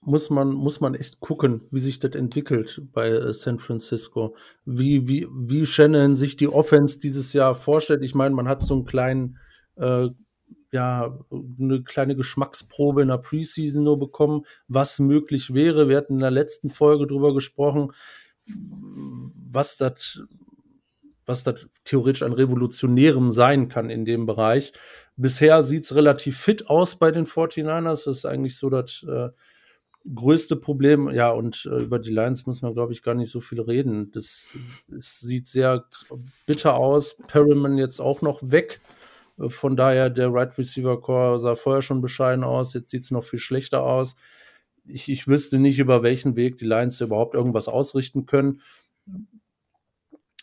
muss 0.01 0.29
man, 0.29 0.51
muss 0.51 0.81
man 0.81 0.93
echt 0.93 1.19
gucken, 1.19 1.61
wie 1.71 1.79
sich 1.79 1.99
das 1.99 2.15
entwickelt 2.15 2.81
bei 2.93 3.09
äh, 3.09 3.33
San 3.33 3.59
Francisco. 3.59 4.35
Wie, 4.63 5.07
wie, 5.07 5.27
wie 5.31 5.65
Shannon 5.65 6.15
sich 6.15 6.37
die 6.37 6.47
Offense 6.47 6.99
dieses 6.99 7.33
Jahr 7.33 7.55
vorstellt. 7.55 8.03
Ich 8.03 8.15
meine, 8.15 8.35
man 8.35 8.47
hat 8.47 8.63
so 8.63 8.75
einen 8.75 8.85
kleinen 8.85 9.37
äh, 9.75 10.09
ja 10.71 11.17
eine 11.31 11.83
kleine 11.83 12.15
Geschmacksprobe 12.15 13.01
in 13.01 13.07
der 13.09 13.17
Preseason 13.17 13.83
nur 13.83 13.99
bekommen, 13.99 14.45
was 14.67 14.99
möglich 14.99 15.53
wäre. 15.53 15.89
Wir 15.89 15.97
hatten 15.97 16.15
in 16.15 16.19
der 16.21 16.31
letzten 16.31 16.69
Folge 16.69 17.07
drüber 17.07 17.33
gesprochen, 17.33 17.91
was 18.47 19.77
das 19.77 20.21
was 21.25 21.43
das 21.43 21.65
theoretisch 21.83 22.23
an 22.23 22.33
Revolutionärem 22.33 23.31
sein 23.31 23.67
kann 23.67 23.89
in 23.89 24.05
dem 24.05 24.25
Bereich. 24.25 24.73
Bisher 25.17 25.63
sieht 25.63 25.83
es 25.83 25.95
relativ 25.95 26.37
fit 26.37 26.69
aus 26.69 26.97
bei 26.97 27.11
den 27.11 27.25
49ers. 27.25 28.05
Das 28.05 28.07
ist 28.07 28.25
eigentlich 28.25 28.57
so 28.57 28.69
das 28.69 29.03
äh, 29.07 29.29
größte 30.13 30.55
Problem. 30.55 31.09
Ja, 31.09 31.31
und 31.31 31.67
äh, 31.71 31.83
über 31.83 31.99
die 31.99 32.11
Lions 32.11 32.45
muss 32.45 32.61
man, 32.61 32.73
glaube 32.73 32.93
ich, 32.93 33.01
gar 33.01 33.15
nicht 33.15 33.31
so 33.31 33.39
viel 33.39 33.61
reden. 33.61 34.11
Das, 34.11 34.57
das 34.87 35.19
sieht 35.19 35.47
sehr 35.47 35.85
bitter 36.45 36.75
aus. 36.75 37.17
Perriman 37.27 37.77
jetzt 37.77 37.99
auch 37.99 38.21
noch 38.21 38.39
weg. 38.43 38.81
Von 39.37 39.75
daher, 39.75 40.09
der 40.09 40.33
Right 40.33 40.57
Receiver 40.57 40.99
Core 41.01 41.39
sah 41.39 41.55
vorher 41.55 41.81
schon 41.81 42.01
bescheiden 42.01 42.43
aus, 42.43 42.73
jetzt 42.73 42.89
sieht 42.89 43.03
es 43.03 43.11
noch 43.11 43.23
viel 43.23 43.39
schlechter 43.39 43.83
aus. 43.83 44.15
Ich, 44.85 45.09
ich 45.09 45.27
wüsste 45.27 45.59
nicht, 45.59 45.79
über 45.79 46.03
welchen 46.03 46.35
Weg 46.35 46.57
die 46.57 46.65
Lions 46.65 47.01
überhaupt 47.01 47.35
irgendwas 47.35 47.67
ausrichten 47.67 48.25
können. 48.25 48.61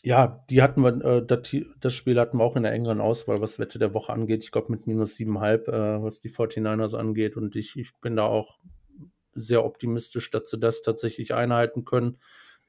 Ja, 0.04 0.44
die 0.50 0.62
hatten 0.62 0.82
wir, 0.82 1.04
äh, 1.04 1.24
das, 1.80 1.92
Spiel 1.94 2.18
hatten 2.18 2.38
wir 2.38 2.44
auch 2.44 2.56
in 2.56 2.64
der 2.64 2.72
engeren 2.72 3.00
Auswahl, 3.00 3.40
was 3.40 3.58
Wette 3.60 3.78
der 3.78 3.94
Woche 3.94 4.12
angeht. 4.12 4.42
Ich 4.42 4.50
glaube 4.50 4.72
mit 4.72 4.86
minus 4.86 5.14
siebenhalb, 5.14 5.68
äh, 5.68 6.02
was 6.02 6.20
die 6.20 6.30
49ers 6.30 6.96
angeht. 6.96 7.36
Und 7.36 7.54
ich, 7.54 7.76
ich 7.76 7.92
bin 8.00 8.16
da 8.16 8.24
auch 8.24 8.58
sehr 9.32 9.64
optimistisch, 9.64 10.30
dass 10.30 10.50
sie 10.50 10.58
das 10.58 10.82
tatsächlich 10.82 11.34
einhalten 11.34 11.84
können 11.84 12.18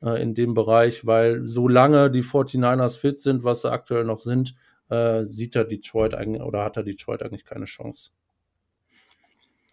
äh, 0.01 0.21
in 0.21 0.36
dem 0.36 0.53
Bereich, 0.53 1.05
weil 1.05 1.47
solange 1.47 2.11
die 2.11 2.24
49ers 2.24 2.99
fit 2.99 3.19
sind, 3.19 3.43
was 3.43 3.61
sie 3.63 3.71
aktuell 3.71 4.03
noch 4.03 4.19
sind, 4.19 4.55
äh, 4.94 5.26
sieht 5.26 5.56
er 5.56 5.66
Detroit 5.66 6.14
eigentlich 6.14 6.41
oder 6.41 6.64
hat 6.64 6.78
er 6.78 6.84
Detroit 6.84 7.24
eigentlich 7.24 7.46
keine 7.46 7.66
Chance. 7.66 8.12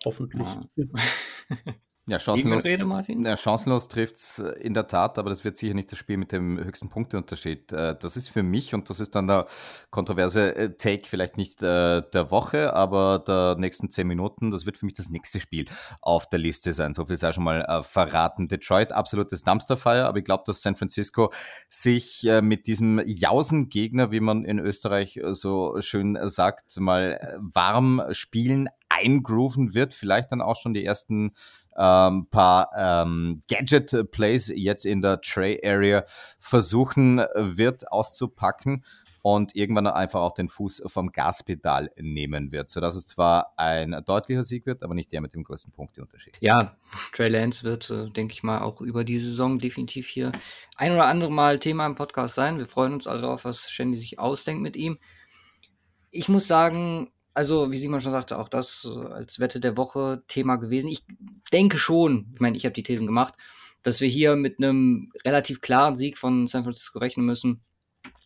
Hoffentlich. 0.04 0.46
Ja. 0.76 0.86
Ja, 2.10 2.18
chancenlos, 2.18 2.64
ja, 2.66 3.36
chancenlos 3.36 3.86
trifft 3.86 4.16
es 4.16 4.40
äh, 4.40 4.48
in 4.62 4.74
der 4.74 4.88
Tat, 4.88 5.16
aber 5.16 5.30
das 5.30 5.44
wird 5.44 5.56
sicher 5.56 5.74
nicht 5.74 5.92
das 5.92 5.98
Spiel 6.00 6.16
mit 6.16 6.32
dem 6.32 6.58
höchsten 6.58 6.88
Punkteunterschied. 6.88 7.70
Äh, 7.70 7.94
das 8.00 8.16
ist 8.16 8.28
für 8.28 8.42
mich, 8.42 8.74
und 8.74 8.90
das 8.90 8.98
ist 8.98 9.14
dann 9.14 9.28
der 9.28 9.46
kontroverse 9.90 10.56
äh, 10.56 10.70
Take, 10.76 11.06
vielleicht 11.06 11.36
nicht 11.36 11.62
der 11.62 12.26
Woche, 12.30 12.74
aber 12.74 13.22
der 13.24 13.54
nächsten 13.58 13.90
zehn 13.90 14.08
Minuten, 14.08 14.50
das 14.50 14.66
wird 14.66 14.76
für 14.76 14.86
mich 14.86 14.96
das 14.96 15.08
nächste 15.08 15.38
Spiel 15.38 15.66
auf 16.00 16.28
der 16.28 16.40
Liste 16.40 16.72
sein. 16.72 16.94
So 16.94 17.04
viel 17.06 17.16
sei 17.16 17.32
schon 17.32 17.44
mal 17.44 17.84
verraten. 17.84 18.48
Detroit, 18.48 18.90
absolutes 18.90 19.44
Dumpsterfire, 19.44 20.06
aber 20.06 20.18
ich 20.18 20.24
glaube, 20.24 20.42
dass 20.46 20.62
San 20.62 20.74
Francisco 20.74 21.32
sich 21.68 22.28
mit 22.42 22.66
diesem 22.66 23.00
Jausengegner, 23.04 24.10
wie 24.10 24.20
man 24.20 24.44
in 24.44 24.58
Österreich 24.58 25.20
so 25.30 25.80
schön 25.80 26.18
sagt, 26.22 26.80
mal 26.80 27.38
warm 27.38 28.02
spielen, 28.12 28.68
eingrooven 28.88 29.74
wird, 29.74 29.94
vielleicht 29.94 30.32
dann 30.32 30.40
auch 30.40 30.56
schon 30.56 30.74
die 30.74 30.84
ersten 30.84 31.32
ähm, 31.80 32.26
paar 32.30 32.70
ähm, 32.76 33.40
Gadget-Plays 33.48 34.52
jetzt 34.54 34.84
in 34.84 35.00
der 35.00 35.20
Tray-Area 35.22 36.04
versuchen 36.38 37.18
wird 37.34 37.90
auszupacken 37.90 38.84
und 39.22 39.54
irgendwann 39.54 39.86
einfach 39.86 40.20
auch 40.20 40.32
den 40.32 40.48
Fuß 40.48 40.82
vom 40.86 41.12
Gaspedal 41.12 41.90
nehmen 41.98 42.52
wird, 42.52 42.70
sodass 42.70 42.96
es 42.96 43.06
zwar 43.06 43.52
ein 43.56 44.02
deutlicher 44.06 44.44
Sieg 44.44 44.66
wird, 44.66 44.82
aber 44.82 44.94
nicht 44.94 45.12
der 45.12 45.20
mit 45.20 45.34
dem 45.34 45.44
größten 45.44 45.72
Punkteunterschied. 45.72 46.34
Ja, 46.40 46.76
Trey 47.12 47.28
Lance 47.28 47.64
wird, 47.64 47.90
äh, 47.90 48.10
denke 48.10 48.34
ich 48.34 48.42
mal, 48.42 48.60
auch 48.60 48.80
über 48.80 49.04
die 49.04 49.18
Saison 49.18 49.58
definitiv 49.58 50.08
hier 50.08 50.32
ein 50.76 50.92
oder 50.92 51.06
andere 51.06 51.30
Mal 51.30 51.58
Thema 51.58 51.86
im 51.86 51.94
Podcast 51.94 52.34
sein. 52.34 52.58
Wir 52.58 52.68
freuen 52.68 52.94
uns 52.94 53.06
alle 53.06 53.22
darauf, 53.22 53.44
was 53.44 53.70
Shandy 53.70 53.98
sich 53.98 54.18
ausdenkt 54.18 54.62
mit 54.62 54.76
ihm. 54.76 54.98
Ich 56.10 56.28
muss 56.28 56.48
sagen, 56.48 57.12
also, 57.34 57.70
wie 57.70 57.78
Simon 57.78 58.00
schon 58.00 58.12
sagte, 58.12 58.38
auch 58.38 58.48
das 58.48 58.88
äh, 58.90 59.06
als 59.06 59.38
Wette 59.38 59.60
der 59.60 59.76
Woche 59.76 60.22
Thema 60.26 60.56
gewesen. 60.56 60.88
Ich 60.88 61.04
denke 61.52 61.78
schon, 61.78 62.30
ich 62.34 62.40
meine, 62.40 62.56
ich 62.56 62.64
habe 62.64 62.74
die 62.74 62.82
Thesen 62.82 63.06
gemacht, 63.06 63.34
dass 63.82 64.00
wir 64.00 64.08
hier 64.08 64.36
mit 64.36 64.58
einem 64.58 65.12
relativ 65.24 65.60
klaren 65.60 65.96
Sieg 65.96 66.18
von 66.18 66.48
San 66.48 66.64
Francisco 66.64 66.98
rechnen 66.98 67.26
müssen, 67.26 67.60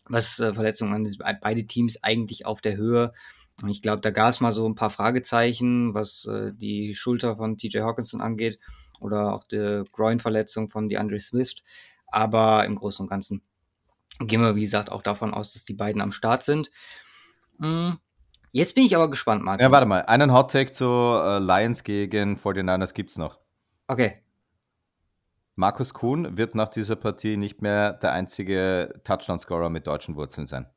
was 0.05 0.39
äh, 0.39 0.53
Verletzungen 0.53 0.93
an 1.21 1.37
beide 1.41 1.67
Teams 1.67 2.03
eigentlich 2.03 2.45
auf 2.45 2.61
der 2.61 2.77
Höhe. 2.77 3.13
Und 3.61 3.69
ich 3.69 3.81
glaube, 3.81 4.01
da 4.01 4.11
gab 4.11 4.29
es 4.29 4.41
mal 4.41 4.51
so 4.51 4.67
ein 4.67 4.75
paar 4.75 4.89
Fragezeichen, 4.89 5.93
was 5.93 6.25
äh, 6.25 6.51
die 6.53 6.95
Schulter 6.95 7.37
von 7.37 7.57
TJ 7.57 7.79
Hawkinson 7.79 8.21
angeht 8.21 8.59
oder 8.99 9.33
auch 9.33 9.43
die 9.43 9.83
Groin-Verletzung 9.91 10.69
von 10.69 10.89
DeAndre 10.89 11.19
Smith. 11.19 11.55
Aber 12.07 12.65
im 12.65 12.75
Großen 12.75 13.03
und 13.03 13.09
Ganzen 13.09 13.43
gehen 14.19 14.41
wir, 14.41 14.55
wie 14.55 14.61
gesagt, 14.61 14.91
auch 14.91 15.01
davon 15.01 15.33
aus, 15.33 15.53
dass 15.53 15.63
die 15.63 15.73
beiden 15.73 16.01
am 16.01 16.11
Start 16.11 16.43
sind. 16.43 16.71
Hm 17.59 17.99
Jetzt 18.55 18.73
bin 18.73 18.85
ich 18.85 18.95
aber 18.95 19.09
gespannt, 19.09 19.43
Martin. 19.43 19.65
Ja, 19.65 19.71
warte 19.73 19.85
mal. 19.85 20.03
Einen 20.03 20.31
Hot 20.31 20.49
Take 20.49 20.71
zu 20.71 20.85
äh, 20.85 21.39
Lions 21.39 21.83
gegen 21.83 22.37
49ers 22.37 22.93
gibt 22.93 23.11
es 23.11 23.17
noch. 23.17 23.37
Okay. 23.87 24.13
Markus 25.55 25.93
Kuhn 25.93 26.37
wird 26.37 26.55
nach 26.55 26.69
dieser 26.69 26.95
Partie 26.95 27.35
nicht 27.35 27.61
mehr 27.61 27.91
der 27.91 28.13
einzige 28.13 28.93
Touchdown-Scorer 29.03 29.69
mit 29.69 29.87
deutschen 29.87 30.15
Wurzeln 30.15 30.47
sein. 30.47 30.69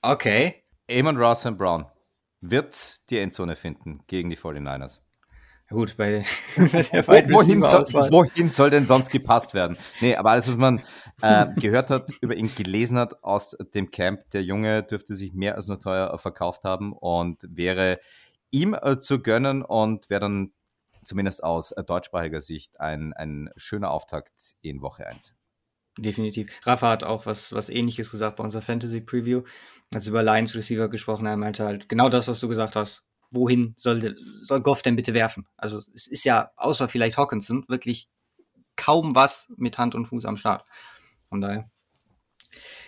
Okay. 0.00 0.64
Amon 0.90 1.18
Ross 1.18 1.46
Brown 1.58 1.84
wird 2.40 3.10
die 3.10 3.18
Endzone 3.18 3.56
finden 3.56 4.00
gegen 4.06 4.30
die 4.30 4.38
49ers. 4.38 5.00
Gut, 5.70 5.96
bei 5.96 6.24
der 6.56 7.06
wohin, 7.06 7.62
soll, 7.62 7.84
wohin 8.10 8.50
soll 8.50 8.70
denn 8.70 8.86
sonst 8.86 9.08
gepasst 9.10 9.54
werden? 9.54 9.78
Nee, 10.00 10.16
aber 10.16 10.30
alles, 10.30 10.48
was 10.48 10.56
man 10.56 10.82
äh, 11.22 11.46
gehört 11.54 11.90
hat, 11.90 12.10
über 12.20 12.34
ihn 12.34 12.52
gelesen 12.52 12.98
hat 12.98 13.22
aus 13.22 13.56
dem 13.72 13.92
Camp, 13.92 14.28
der 14.30 14.42
Junge 14.42 14.82
dürfte 14.82 15.14
sich 15.14 15.32
mehr 15.32 15.54
als 15.54 15.68
nur 15.68 15.78
teuer 15.78 16.18
verkauft 16.18 16.64
haben 16.64 16.92
und 16.92 17.46
wäre 17.48 18.00
ihm 18.50 18.74
äh, 18.74 18.98
zu 18.98 19.22
gönnen 19.22 19.62
und 19.62 20.10
wäre 20.10 20.22
dann 20.22 20.52
zumindest 21.04 21.44
aus 21.44 21.70
äh, 21.70 21.84
deutschsprachiger 21.84 22.40
Sicht 22.40 22.80
ein, 22.80 23.12
ein 23.12 23.50
schöner 23.56 23.92
Auftakt 23.92 24.56
in 24.62 24.82
Woche 24.82 25.06
1. 25.06 25.34
Definitiv. 25.98 26.50
Rafa 26.64 26.90
hat 26.90 27.04
auch 27.04 27.26
was, 27.26 27.52
was 27.52 27.68
ähnliches 27.68 28.10
gesagt 28.10 28.36
bei 28.36 28.44
unserer 28.44 28.62
Fantasy 28.62 29.00
Preview, 29.00 29.42
als 29.94 30.08
über 30.08 30.24
Lions 30.24 30.56
Receiver 30.56 30.88
gesprochen. 30.88 31.26
Er 31.26 31.36
meinte 31.36 31.64
halt 31.64 31.88
genau 31.88 32.08
das, 32.08 32.26
was 32.26 32.40
du 32.40 32.48
gesagt 32.48 32.74
hast 32.74 33.04
wohin 33.30 33.74
soll, 33.76 34.16
soll 34.42 34.60
Goff 34.60 34.82
denn 34.82 34.96
bitte 34.96 35.14
werfen? 35.14 35.46
Also 35.56 35.78
es 35.94 36.06
ist 36.06 36.24
ja, 36.24 36.50
außer 36.56 36.88
vielleicht 36.88 37.16
Hawkinson, 37.16 37.64
wirklich 37.68 38.08
kaum 38.76 39.14
was 39.14 39.48
mit 39.56 39.78
Hand 39.78 39.94
und 39.94 40.06
Fuß 40.06 40.24
am 40.24 40.36
Start. 40.36 40.64
Von 41.28 41.40
daher. 41.40 41.70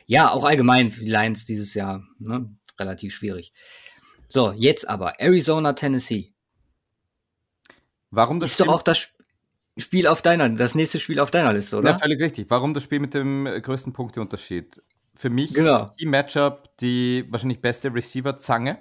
Ja, 0.06 0.30
auch 0.30 0.44
allgemein 0.44 0.90
für 0.90 1.04
die 1.04 1.10
Lions 1.10 1.44
dieses 1.44 1.74
Jahr 1.74 2.02
ne, 2.18 2.54
relativ 2.78 3.14
schwierig. 3.14 3.52
So, 4.28 4.52
jetzt 4.52 4.88
aber 4.88 5.20
Arizona, 5.20 5.74
Tennessee. 5.74 6.32
Warum 8.10 8.40
das 8.40 8.50
ist 8.50 8.54
Spiel? 8.54 8.66
doch 8.66 8.74
auch 8.74 8.82
das 8.82 9.08
Spiel 9.78 10.06
auf 10.06 10.22
deiner, 10.22 10.48
das 10.50 10.74
nächste 10.74 11.00
Spiel 11.00 11.20
auf 11.20 11.30
deiner 11.30 11.52
Liste, 11.52 11.78
oder? 11.78 11.90
Ja, 11.90 11.98
völlig 11.98 12.20
richtig. 12.20 12.50
Warum 12.50 12.74
das 12.74 12.82
Spiel 12.82 13.00
mit 13.00 13.14
dem 13.14 13.44
größten 13.44 13.92
Punkteunterschied? 13.92 14.82
Für 15.14 15.30
mich 15.30 15.54
genau. 15.54 15.92
die 16.00 16.06
Matchup, 16.06 16.76
die 16.78 17.26
wahrscheinlich 17.28 17.60
beste 17.60 17.94
Receiver-Zange 17.94 18.78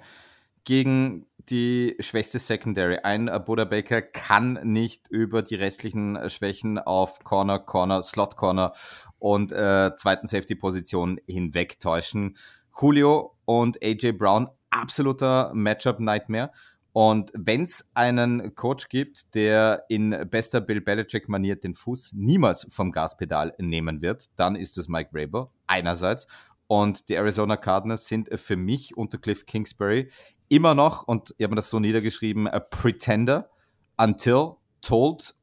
gegen 0.64 1.26
die 1.48 1.96
schwächste 2.00 2.38
Secondary. 2.38 2.98
Ein 3.02 3.30
Buda 3.44 3.64
Baker 3.64 4.02
kann 4.02 4.58
nicht 4.62 5.08
über 5.08 5.42
die 5.42 5.54
restlichen 5.54 6.18
Schwächen 6.28 6.78
auf 6.78 7.20
Corner, 7.24 7.58
Corner, 7.58 8.02
Slot 8.02 8.36
Corner 8.36 8.72
und 9.18 9.52
äh, 9.52 9.90
zweiten 9.96 10.26
Safety-Position 10.26 11.20
hinwegtäuschen. 11.26 12.36
Julio 12.80 13.36
und 13.44 13.82
AJ 13.82 14.12
Brown, 14.12 14.48
absoluter 14.70 15.52
Matchup-Nightmare. 15.54 16.50
Und 16.92 17.32
wenn 17.34 17.64
es 17.64 17.88
einen 17.94 18.54
Coach 18.54 18.88
gibt, 18.90 19.34
der 19.34 19.84
in 19.88 20.28
bester 20.30 20.60
Bill 20.60 20.82
Belichick-Manier 20.82 21.56
den 21.56 21.74
Fuß 21.74 22.12
niemals 22.14 22.66
vom 22.68 22.92
Gaspedal 22.92 23.54
nehmen 23.58 24.02
wird, 24.02 24.30
dann 24.36 24.56
ist 24.56 24.76
es 24.76 24.88
Mike 24.88 25.10
Rabel 25.14 25.46
einerseits. 25.66 26.26
Und 26.72 27.10
die 27.10 27.16
Arizona 27.16 27.58
Cardinals 27.58 28.08
sind 28.08 28.30
für 28.40 28.56
mich 28.56 28.96
unter 28.96 29.18
Cliff 29.18 29.44
Kingsbury 29.44 30.10
immer 30.48 30.74
noch, 30.74 31.06
und 31.06 31.34
ich 31.36 31.44
habe 31.44 31.50
mir 31.50 31.56
das 31.56 31.68
so 31.68 31.78
niedergeschrieben, 31.78 32.48
a 32.48 32.60
pretender 32.60 33.50
until 33.98 34.52
told 34.80 35.34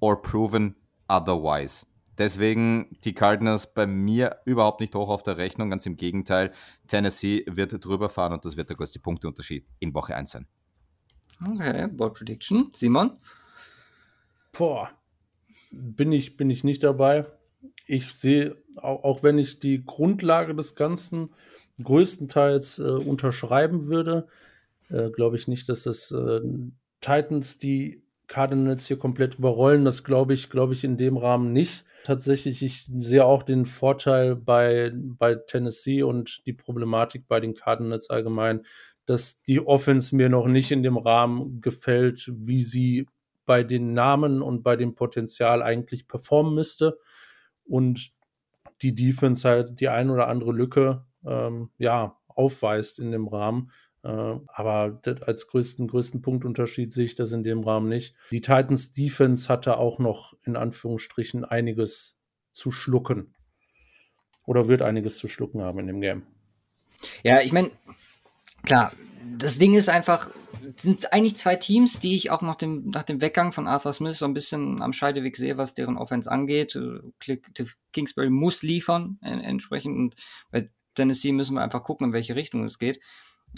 or 0.00 0.22
proven 0.22 0.74
otherwise. 1.06 1.84
Deswegen 2.16 2.96
die 3.04 3.12
Cardinals 3.12 3.74
bei 3.74 3.86
mir 3.86 4.38
überhaupt 4.46 4.80
nicht 4.80 4.94
hoch 4.94 5.10
auf 5.10 5.22
der 5.22 5.36
Rechnung, 5.36 5.68
ganz 5.68 5.84
im 5.84 5.98
Gegenteil. 5.98 6.50
Tennessee 6.86 7.44
wird 7.46 7.84
drüber 7.84 8.08
fahren 8.08 8.32
und 8.32 8.46
das 8.46 8.56
wird 8.56 8.70
der 8.70 8.76
größte 8.76 9.00
Punkteunterschied 9.00 9.66
in 9.80 9.92
Woche 9.92 10.16
1 10.16 10.30
sein. 10.30 10.46
Okay, 11.46 11.88
Board 11.88 12.16
Prediction. 12.16 12.70
Simon? 12.74 13.18
Boah, 14.52 14.90
bin 15.70 16.10
ich, 16.10 16.38
bin 16.38 16.48
ich 16.48 16.64
nicht 16.64 16.82
dabei. 16.82 17.26
Ich 17.86 18.12
sehe, 18.12 18.56
auch, 18.76 19.22
wenn 19.22 19.38
ich 19.38 19.60
die 19.60 19.84
Grundlage 19.84 20.54
des 20.54 20.74
Ganzen 20.74 21.30
größtenteils 21.82 22.78
äh, 22.78 22.82
unterschreiben 22.82 23.86
würde, 23.86 24.28
äh, 24.88 25.10
glaube 25.10 25.36
ich 25.36 25.48
nicht, 25.48 25.68
dass 25.68 25.84
das 25.84 26.10
äh, 26.10 26.40
Titans 27.00 27.58
die 27.58 28.02
Cardinals 28.26 28.86
hier 28.86 28.98
komplett 28.98 29.36
überrollen. 29.36 29.84
Das 29.84 30.04
glaube 30.04 30.34
ich, 30.34 30.50
glaube 30.50 30.72
ich 30.72 30.84
in 30.84 30.96
dem 30.96 31.16
Rahmen 31.16 31.52
nicht. 31.52 31.84
Tatsächlich, 32.04 32.62
ich 32.62 32.84
sehe 32.84 33.24
auch 33.24 33.42
den 33.42 33.66
Vorteil 33.66 34.36
bei, 34.36 34.92
bei 34.94 35.34
Tennessee 35.34 36.02
und 36.02 36.42
die 36.46 36.52
Problematik 36.52 37.26
bei 37.28 37.40
den 37.40 37.54
Cardinals 37.54 38.08
allgemein, 38.08 38.64
dass 39.04 39.42
die 39.42 39.60
Offense 39.60 40.14
mir 40.14 40.28
noch 40.28 40.46
nicht 40.46 40.70
in 40.70 40.82
dem 40.82 40.96
Rahmen 40.96 41.60
gefällt, 41.60 42.30
wie 42.32 42.62
sie 42.62 43.06
bei 43.44 43.64
den 43.64 43.92
Namen 43.92 44.42
und 44.42 44.62
bei 44.62 44.76
dem 44.76 44.94
Potenzial 44.94 45.62
eigentlich 45.62 46.06
performen 46.06 46.54
müsste. 46.54 46.98
Und 47.70 48.12
die 48.82 48.94
Defense 48.94 49.48
halt 49.48 49.80
die 49.80 49.88
ein 49.88 50.10
oder 50.10 50.28
andere 50.28 50.52
Lücke 50.52 51.06
ähm, 51.24 51.70
ja, 51.78 52.18
aufweist 52.28 52.98
in 52.98 53.12
dem 53.12 53.28
Rahmen. 53.28 53.70
Äh, 54.02 54.08
aber 54.08 55.00
als 55.26 55.46
größten, 55.48 55.86
größten 55.86 56.22
Punktunterschied 56.22 56.92
sehe 56.92 57.04
ich 57.04 57.14
das 57.14 57.32
in 57.32 57.42
dem 57.42 57.62
Rahmen 57.62 57.88
nicht. 57.88 58.14
Die 58.32 58.40
Titans 58.40 58.92
Defense 58.92 59.48
hatte 59.48 59.76
auch 59.76 59.98
noch 59.98 60.34
in 60.44 60.56
Anführungsstrichen 60.56 61.44
einiges 61.44 62.18
zu 62.52 62.72
schlucken. 62.72 63.34
Oder 64.46 64.68
wird 64.68 64.82
einiges 64.82 65.18
zu 65.18 65.28
schlucken 65.28 65.60
haben 65.60 65.78
in 65.78 65.86
dem 65.86 66.00
Game. 66.00 66.22
Ja, 67.22 67.40
ich 67.40 67.52
meine, 67.52 67.70
klar, 68.62 68.92
das 69.36 69.58
Ding 69.58 69.74
ist 69.74 69.88
einfach, 69.88 70.30
sind 70.76 71.12
eigentlich 71.12 71.36
zwei 71.36 71.56
Teams, 71.56 72.00
die 72.00 72.16
ich 72.16 72.30
auch 72.30 72.42
nach 72.42 72.56
dem, 72.56 72.88
nach 72.88 73.02
dem 73.02 73.20
Weggang 73.20 73.52
von 73.52 73.66
Arthur 73.66 73.92
Smith 73.92 74.18
so 74.18 74.24
ein 74.24 74.34
bisschen 74.34 74.82
am 74.82 74.92
Scheideweg 74.92 75.36
sehe, 75.36 75.58
was 75.58 75.74
deren 75.74 75.96
Offense 75.96 76.30
angeht. 76.30 76.78
Kingsbury 77.92 78.30
muss 78.30 78.62
liefern 78.62 79.18
entsprechend 79.22 79.96
und 79.96 80.14
bei 80.50 80.70
Tennessee 80.94 81.32
müssen 81.32 81.54
wir 81.54 81.62
einfach 81.62 81.84
gucken, 81.84 82.08
in 82.08 82.12
welche 82.12 82.34
Richtung 82.34 82.64
es 82.64 82.78
geht. 82.78 83.00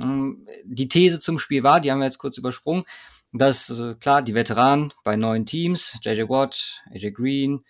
Ähm, 0.01 0.47
die 0.65 0.89
These 0.89 1.21
zum 1.21 1.39
Spiel 1.39 1.63
war, 1.63 1.81
die 1.81 1.91
haben 1.91 1.99
wir 1.99 2.07
jetzt 2.07 2.19
kurz 2.19 2.39
übersprungen, 2.39 2.85
dass 3.33 3.71
äh, 3.71 3.95
klar, 3.95 4.23
die 4.23 4.35
Veteranen 4.35 4.93
bei 5.05 5.17
neuen 5.17 5.47
Teams, 5.47 5.99
JJ 6.03 6.29
Watt, 6.29 6.83
AJ 6.91 7.13
Green, 7.13 7.65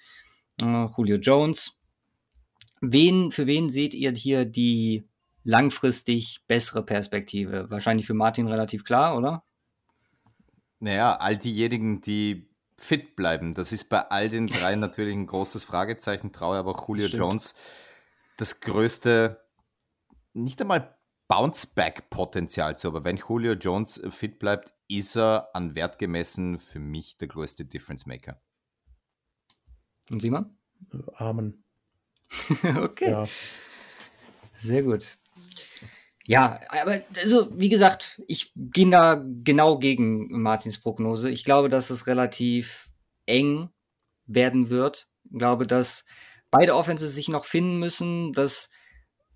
äh, 0.60 0.86
Julio 0.96 1.16
Jones, 1.16 1.76
wen, 2.80 3.30
für 3.32 3.46
wen 3.46 3.70
seht 3.70 3.94
ihr 3.94 4.12
hier 4.12 4.44
die 4.44 5.04
langfristig 5.44 6.44
bessere 6.46 6.84
Perspektive? 6.84 7.70
Wahrscheinlich 7.70 8.06
für 8.06 8.14
Martin 8.14 8.48
relativ 8.48 8.84
klar, 8.84 9.16
oder? 9.16 9.44
Naja, 10.78 11.16
all 11.16 11.36
diejenigen, 11.36 12.00
die 12.00 12.50
fit 12.76 13.14
bleiben. 13.14 13.54
Das 13.54 13.72
ist 13.72 13.88
bei 13.88 14.00
all 14.10 14.28
den 14.28 14.48
drei 14.48 14.74
natürlich 14.76 15.14
ein 15.14 15.26
großes 15.26 15.64
Fragezeichen. 15.64 16.32
Traue 16.32 16.58
aber 16.58 16.72
auch 16.72 16.88
Julio 16.88 17.06
Stimmt. 17.06 17.20
Jones 17.20 17.54
das 18.36 18.60
größte, 18.60 19.40
nicht 20.32 20.60
einmal 20.60 20.98
Bounce-Back-Potenzial 21.28 22.76
zu. 22.76 22.88
Aber 22.88 23.04
wenn 23.04 23.16
Julio 23.16 23.52
Jones 23.52 24.02
fit 24.10 24.38
bleibt, 24.38 24.74
ist 24.88 25.16
er 25.16 25.50
an 25.54 25.74
Wert 25.74 25.98
gemessen 25.98 26.58
für 26.58 26.78
mich 26.78 27.16
der 27.18 27.28
größte 27.28 27.64
Difference-Maker. 27.64 28.40
Und 30.10 30.20
Simon? 30.20 30.58
Amen. 31.14 31.64
okay. 32.76 33.10
Ja. 33.10 33.26
Sehr 34.56 34.82
gut. 34.82 35.06
Ja, 36.26 36.60
aber 36.68 37.02
also 37.16 37.48
wie 37.58 37.68
gesagt, 37.68 38.22
ich 38.28 38.52
gehe 38.54 38.88
da 38.88 39.22
genau 39.42 39.78
gegen 39.78 40.40
Martins 40.40 40.78
Prognose. 40.78 41.30
Ich 41.30 41.44
glaube, 41.44 41.68
dass 41.68 41.90
es 41.90 42.06
relativ 42.06 42.88
eng 43.26 43.70
werden 44.26 44.70
wird. 44.70 45.08
Ich 45.24 45.38
glaube, 45.38 45.66
dass 45.66 46.04
beide 46.50 46.76
Offenses 46.76 47.14
sich 47.14 47.28
noch 47.28 47.44
finden 47.44 47.78
müssen, 47.78 48.32
dass 48.32 48.70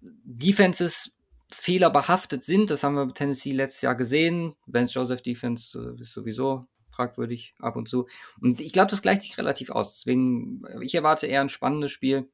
Defenses 0.01 1.17
fehlerbehaftet 1.51 2.45
sind. 2.45 2.71
Das 2.71 2.85
haben 2.85 2.95
wir 2.95 3.07
bei 3.07 3.13
Tennessee 3.13 3.53
letztes 3.53 3.83
Jahr 3.83 3.95
gesehen. 3.97 4.55
Vance 4.67 4.95
Joseph 4.95 5.23
Defense 5.23 5.97
äh, 5.97 6.01
ist 6.01 6.13
sowieso 6.13 6.65
fragwürdig 6.91 7.55
ab 7.61 7.77
und 7.77 7.89
zu. 7.89 8.07
Und 8.41 8.61
ich 8.61 8.73
glaube, 8.73 8.91
das 8.91 9.03
gleicht 9.03 9.23
sich 9.23 9.39
relativ 9.39 9.71
aus. 9.71 9.95
Deswegen, 9.95 10.63
äh, 10.67 10.85
ich 10.85 10.95
erwarte 10.95 11.27
eher 11.27 11.41
ein 11.41 11.49
spannendes 11.49 11.93
Spiel. 11.93 12.29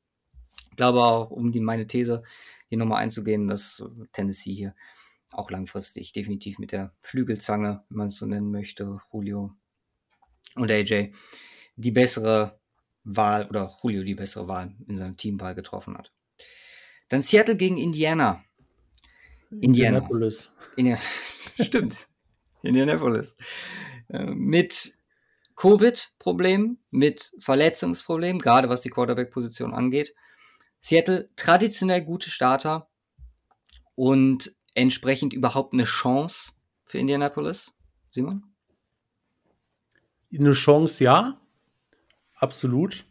Ich 0.70 0.76
glaube 0.76 1.02
auch, 1.02 1.30
um 1.30 1.52
die, 1.52 1.60
meine 1.60 1.86
These 1.86 2.22
hier 2.72 2.78
nochmal 2.78 3.02
einzugehen, 3.02 3.48
dass 3.48 3.84
Tennessee 4.12 4.54
hier 4.54 4.74
auch 5.30 5.50
langfristig 5.50 6.14
definitiv 6.14 6.58
mit 6.58 6.72
der 6.72 6.94
Flügelzange, 7.02 7.84
wenn 7.90 7.98
man 7.98 8.06
es 8.06 8.16
so 8.16 8.24
nennen 8.24 8.50
möchte, 8.50 8.98
Julio 9.12 9.54
und 10.54 10.70
AJ, 10.70 11.12
die 11.76 11.90
bessere 11.90 12.58
Wahl 13.04 13.46
oder 13.46 13.70
Julio 13.82 14.04
die 14.04 14.14
bessere 14.14 14.48
Wahl 14.48 14.74
in 14.86 14.96
seinem 14.96 15.18
Teamwahl 15.18 15.54
getroffen 15.54 15.98
hat. 15.98 16.14
Dann 17.10 17.20
Seattle 17.20 17.58
gegen 17.58 17.76
Indiana. 17.76 18.42
Indiana. 19.50 19.98
Indianapolis. 19.98 20.50
In, 20.76 20.96
stimmt. 21.60 22.08
Indianapolis. 22.62 23.36
Äh, 24.08 24.30
mit 24.30 24.94
Covid-Problem, 25.56 26.78
mit 26.90 27.32
Verletzungsproblem, 27.38 28.38
gerade 28.38 28.70
was 28.70 28.80
die 28.80 28.88
Quarterback-Position 28.88 29.74
angeht. 29.74 30.14
Seattle 30.82 31.30
traditionell 31.36 32.02
gute 32.02 32.28
Starter 32.28 32.88
und 33.94 34.54
entsprechend 34.74 35.32
überhaupt 35.32 35.72
eine 35.72 35.84
Chance 35.84 36.52
für 36.84 36.98
Indianapolis. 36.98 37.72
Simon? 38.10 38.42
Eine 40.32 40.52
Chance, 40.52 41.04
ja. 41.04 41.40
Absolut. 42.34 43.04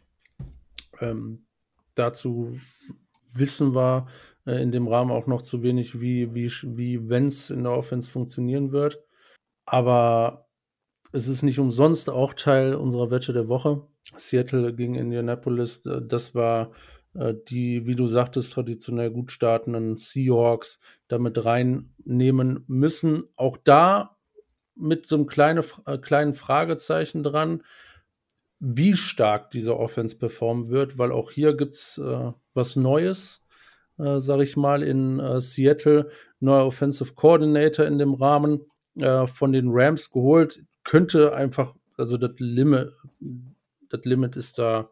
Ähm, 1.00 1.46
dazu 1.94 2.58
wissen 3.32 3.74
wir, 3.74 4.06
äh, 4.46 4.62
in 4.62 4.72
dem 4.72 4.88
Rahmen 4.88 5.10
auch 5.10 5.26
noch 5.26 5.42
zu 5.42 5.62
wenig, 5.62 6.00
wie, 6.00 6.34
wie, 6.34 6.50
wie 6.76 7.08
wenn 7.08 7.26
es 7.26 7.50
in 7.50 7.62
der 7.62 7.72
Offense 7.72 8.10
funktionieren 8.10 8.72
wird. 8.72 9.02
Aber 9.64 10.48
es 11.12 11.28
ist 11.28 11.42
nicht 11.42 11.58
umsonst 11.58 12.10
auch 12.10 12.34
Teil 12.34 12.74
unserer 12.74 13.10
Wette 13.10 13.32
der 13.32 13.48
Woche. 13.48 13.86
Seattle 14.16 14.74
gegen 14.74 14.94
Indianapolis, 14.94 15.86
äh, 15.86 16.02
das 16.02 16.34
war 16.34 16.72
die, 17.14 17.86
wie 17.86 17.94
du 17.94 18.06
sagtest, 18.06 18.54
traditionell 18.54 19.10
gut 19.10 19.30
startenden 19.30 19.96
Seahawks 19.96 20.80
damit 21.08 21.44
reinnehmen 21.44 22.64
müssen. 22.66 23.24
Auch 23.36 23.58
da 23.62 24.16
mit 24.74 25.06
so 25.06 25.16
einem 25.16 25.26
kleine, 25.26 25.62
kleinen 26.00 26.32
Fragezeichen 26.32 27.22
dran, 27.22 27.64
wie 28.60 28.94
stark 28.94 29.50
diese 29.50 29.78
Offense 29.78 30.16
performen 30.16 30.70
wird, 30.70 30.96
weil 30.96 31.12
auch 31.12 31.30
hier 31.30 31.54
gibt 31.54 31.74
es 31.74 31.98
äh, 31.98 32.32
was 32.54 32.76
Neues 32.76 33.42
äh, 33.98 34.20
sage 34.20 34.44
ich 34.44 34.56
mal, 34.56 34.82
in 34.82 35.20
äh, 35.20 35.40
Seattle, 35.40 36.10
neuer 36.40 36.66
Offensive 36.66 37.14
Coordinator 37.14 37.86
in 37.86 37.98
dem 37.98 38.14
Rahmen 38.14 38.66
äh, 38.98 39.26
von 39.26 39.52
den 39.52 39.68
Rams 39.70 40.10
geholt. 40.10 40.64
Könnte 40.84 41.34
einfach, 41.34 41.74
also 41.96 42.16
das 42.16 42.32
Limit, 42.38 42.92
das 43.90 44.04
Limit 44.04 44.36
ist 44.36 44.58
da 44.58 44.90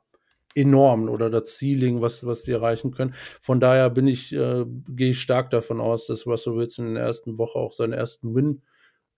enorm 0.55 1.09
oder 1.09 1.31
das 1.31 1.59
Ceiling, 1.59 2.01
was, 2.01 2.27
was 2.27 2.43
die 2.43 2.53
erreichen 2.53 2.91
können. 2.91 3.15
Von 3.41 3.61
daher 3.61 3.91
bin 3.91 4.07
ich, 4.07 4.33
äh, 4.33 4.65
gehe 4.89 5.11
ich 5.11 5.21
stark 5.21 5.51
davon 5.51 5.81
aus, 5.81 6.07
dass 6.07 6.27
Russell 6.27 6.57
Wilson 6.57 6.89
in 6.89 6.95
der 6.95 7.05
ersten 7.05 7.39
Woche 7.39 7.59
auch 7.59 7.73
seinen 7.73 7.93
ersten 7.93 8.35
Win 8.35 8.63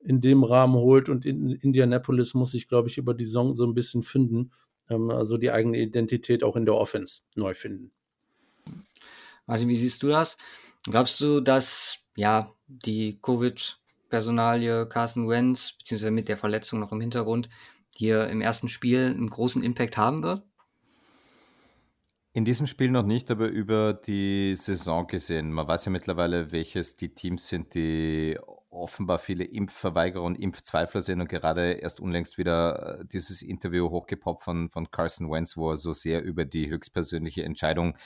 in 0.05 0.21
dem 0.21 0.45
Rahmen 0.45 0.75
holt 0.75 1.09
und 1.09 1.25
in 1.25 1.51
Indianapolis 1.51 2.35
muss 2.35 2.53
sich, 2.53 2.69
glaube 2.69 2.89
ich, 2.89 2.99
über 2.99 3.15
die 3.15 3.25
Saison 3.25 3.55
so 3.55 3.65
ein 3.65 3.75
bisschen 3.75 4.03
finden, 4.03 4.53
ähm, 4.91 5.11
also 5.11 5.39
die 5.39 5.51
eigene 5.51 5.79
Identität 5.79 6.43
auch 6.43 6.57
in 6.57 6.65
der 6.65 6.75
Offense 6.75 7.23
neu 7.35 7.55
finden. 7.55 7.93
Martin, 9.47 9.69
wie 9.69 9.77
siehst 9.77 10.03
du 10.03 10.09
das? 10.09 10.37
Glaubst 10.85 11.21
du, 11.21 11.41
dass 11.41 11.99
ja 12.17 12.53
die 12.67 13.19
Covid-Personalie 13.23 14.87
Carson 14.87 15.29
Wentz, 15.29 15.75
beziehungsweise 15.79 16.11
mit 16.11 16.29
der 16.29 16.37
Verletzung 16.37 16.81
noch 16.81 16.93
im 16.93 17.01
Hintergrund, 17.01 17.49
hier 17.95 18.29
im 18.29 18.41
ersten 18.41 18.69
Spiel 18.69 19.07
einen 19.07 19.31
großen 19.31 19.63
Impact 19.63 19.97
haben 19.97 20.23
wird? 20.23 20.43
In 22.35 22.47
diesem 22.47 22.67
Spiel 22.67 22.91
noch 22.91 23.05
nicht, 23.05 23.31
aber 23.31 23.49
über 23.49 23.93
die 23.93 24.55
Saison 24.55 25.07
gesehen. 25.07 25.53
Man 25.53 25.69
weiß 25.69 25.85
ja 25.85 25.93
mittlerweile, 25.93 26.51
welches 26.51 26.97
die 26.97 27.11
Teams 27.15 27.47
sind, 27.47 27.75
die 27.75 28.39
offenbar 28.71 29.19
viele 29.19 29.45
Impfverweigerer 29.45 30.23
und 30.23 30.41
Impfzweifler 30.41 31.03
sind 31.03 31.21
und 31.21 31.29
gerade 31.29 31.73
erst 31.73 32.01
unlängst 32.01 32.39
wieder 32.39 33.01
äh, 33.01 33.05
dieses 33.05 33.43
Interview 33.43 33.91
hochgepoppt 33.91 34.43
von, 34.43 34.71
von 34.71 34.91
Carson 34.91 35.31
Wentz, 35.31 35.59
wo 35.59 35.73
er 35.73 35.77
so 35.77 35.93
sehr 35.93 36.23
über 36.25 36.47
die 36.47 36.71
höchstpersönliche 36.71 37.45
Entscheidung 37.45 37.97
äh, 37.97 37.99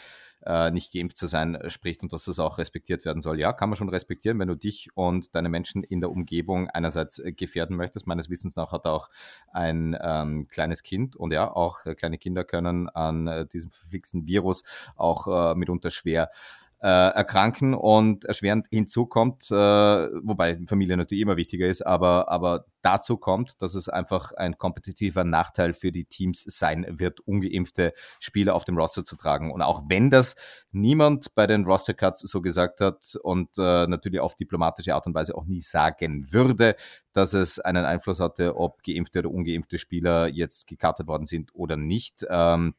nicht 0.70 0.92
geimpft 0.92 1.16
zu 1.16 1.26
sein 1.26 1.55
äh, 1.55 1.70
spricht 1.70 2.03
und 2.03 2.12
dass 2.12 2.26
das 2.26 2.38
auch 2.38 2.59
respektiert 2.59 3.05
werden 3.05 3.20
soll. 3.20 3.38
Ja, 3.38 3.53
kann 3.53 3.68
man 3.68 3.76
schon 3.76 3.88
respektieren, 3.88 4.38
wenn 4.38 4.49
du 4.49 4.55
dich 4.55 4.88
und 4.94 5.34
deine 5.34 5.49
Menschen 5.49 5.82
in 5.82 6.01
der 6.01 6.11
Umgebung 6.11 6.68
einerseits 6.70 7.18
äh, 7.18 7.32
gefährden 7.32 7.76
möchtest. 7.76 8.07
Meines 8.07 8.30
Wissens 8.30 8.57
nach 8.57 8.72
hat 8.72 8.86
auch 8.86 9.11
ein 9.53 9.97
ähm, 10.01 10.47
kleines 10.49 10.82
Kind 10.82 11.16
und 11.16 11.32
ja, 11.32 11.51
auch 11.51 11.84
äh, 11.86 11.94
kleine 11.94 12.18
Kinder 12.18 12.44
können 12.44 12.88
an 12.88 13.26
äh, 13.26 13.47
diesem 13.47 13.70
verflixten 13.70 14.26
Virus 14.26 14.62
auch 14.97 15.55
mitunter 15.55 15.90
schwer 15.90 16.30
äh, 16.30 16.65
erkranken 16.78 17.74
und 17.74 18.24
erschwerend 18.26 18.66
hinzukommt, 18.70 19.50
äh, 19.50 19.54
wobei 19.54 20.58
Familie 20.66 20.96
natürlich 20.96 21.22
immer 21.22 21.36
wichtiger 21.36 21.66
ist, 21.66 21.82
aber, 21.82 22.28
aber 22.30 22.66
dazu 22.82 23.16
kommt, 23.16 23.60
dass 23.62 23.74
es 23.74 23.88
einfach 23.88 24.32
ein 24.32 24.58
kompetitiver 24.58 25.24
Nachteil 25.24 25.72
für 25.72 25.90
die 25.90 26.04
Teams 26.04 26.44
sein 26.46 26.86
wird, 26.88 27.20
ungeimpfte 27.20 27.92
Spieler 28.20 28.54
auf 28.54 28.64
dem 28.64 28.78
Roster 28.78 29.04
zu 29.04 29.16
tragen. 29.16 29.50
Und 29.50 29.62
auch 29.62 29.82
wenn 29.88 30.10
das 30.10 30.36
niemand 30.70 31.34
bei 31.34 31.46
den 31.46 31.64
Roster 31.64 31.94
Cuts 31.94 32.20
so 32.20 32.40
gesagt 32.40 32.80
hat 32.80 33.16
und 33.22 33.58
äh, 33.58 33.86
natürlich 33.86 34.20
auf 34.20 34.36
diplomatische 34.36 34.94
Art 34.94 35.06
und 35.06 35.14
Weise 35.14 35.34
auch 35.34 35.46
nie 35.46 35.60
sagen 35.60 36.32
würde, 36.32 36.76
dass 37.12 37.32
es 37.32 37.58
einen 37.58 37.84
Einfluss 37.84 38.20
hatte, 38.20 38.56
ob 38.56 38.82
geimpfte 38.82 39.20
oder 39.20 39.30
ungeimpfte 39.30 39.78
Spieler 39.78 40.28
jetzt 40.28 40.66
gekartet 40.66 41.08
worden 41.08 41.26
sind 41.26 41.54
oder 41.54 41.76
nicht. 41.76 42.24
Ähm, 42.28 42.74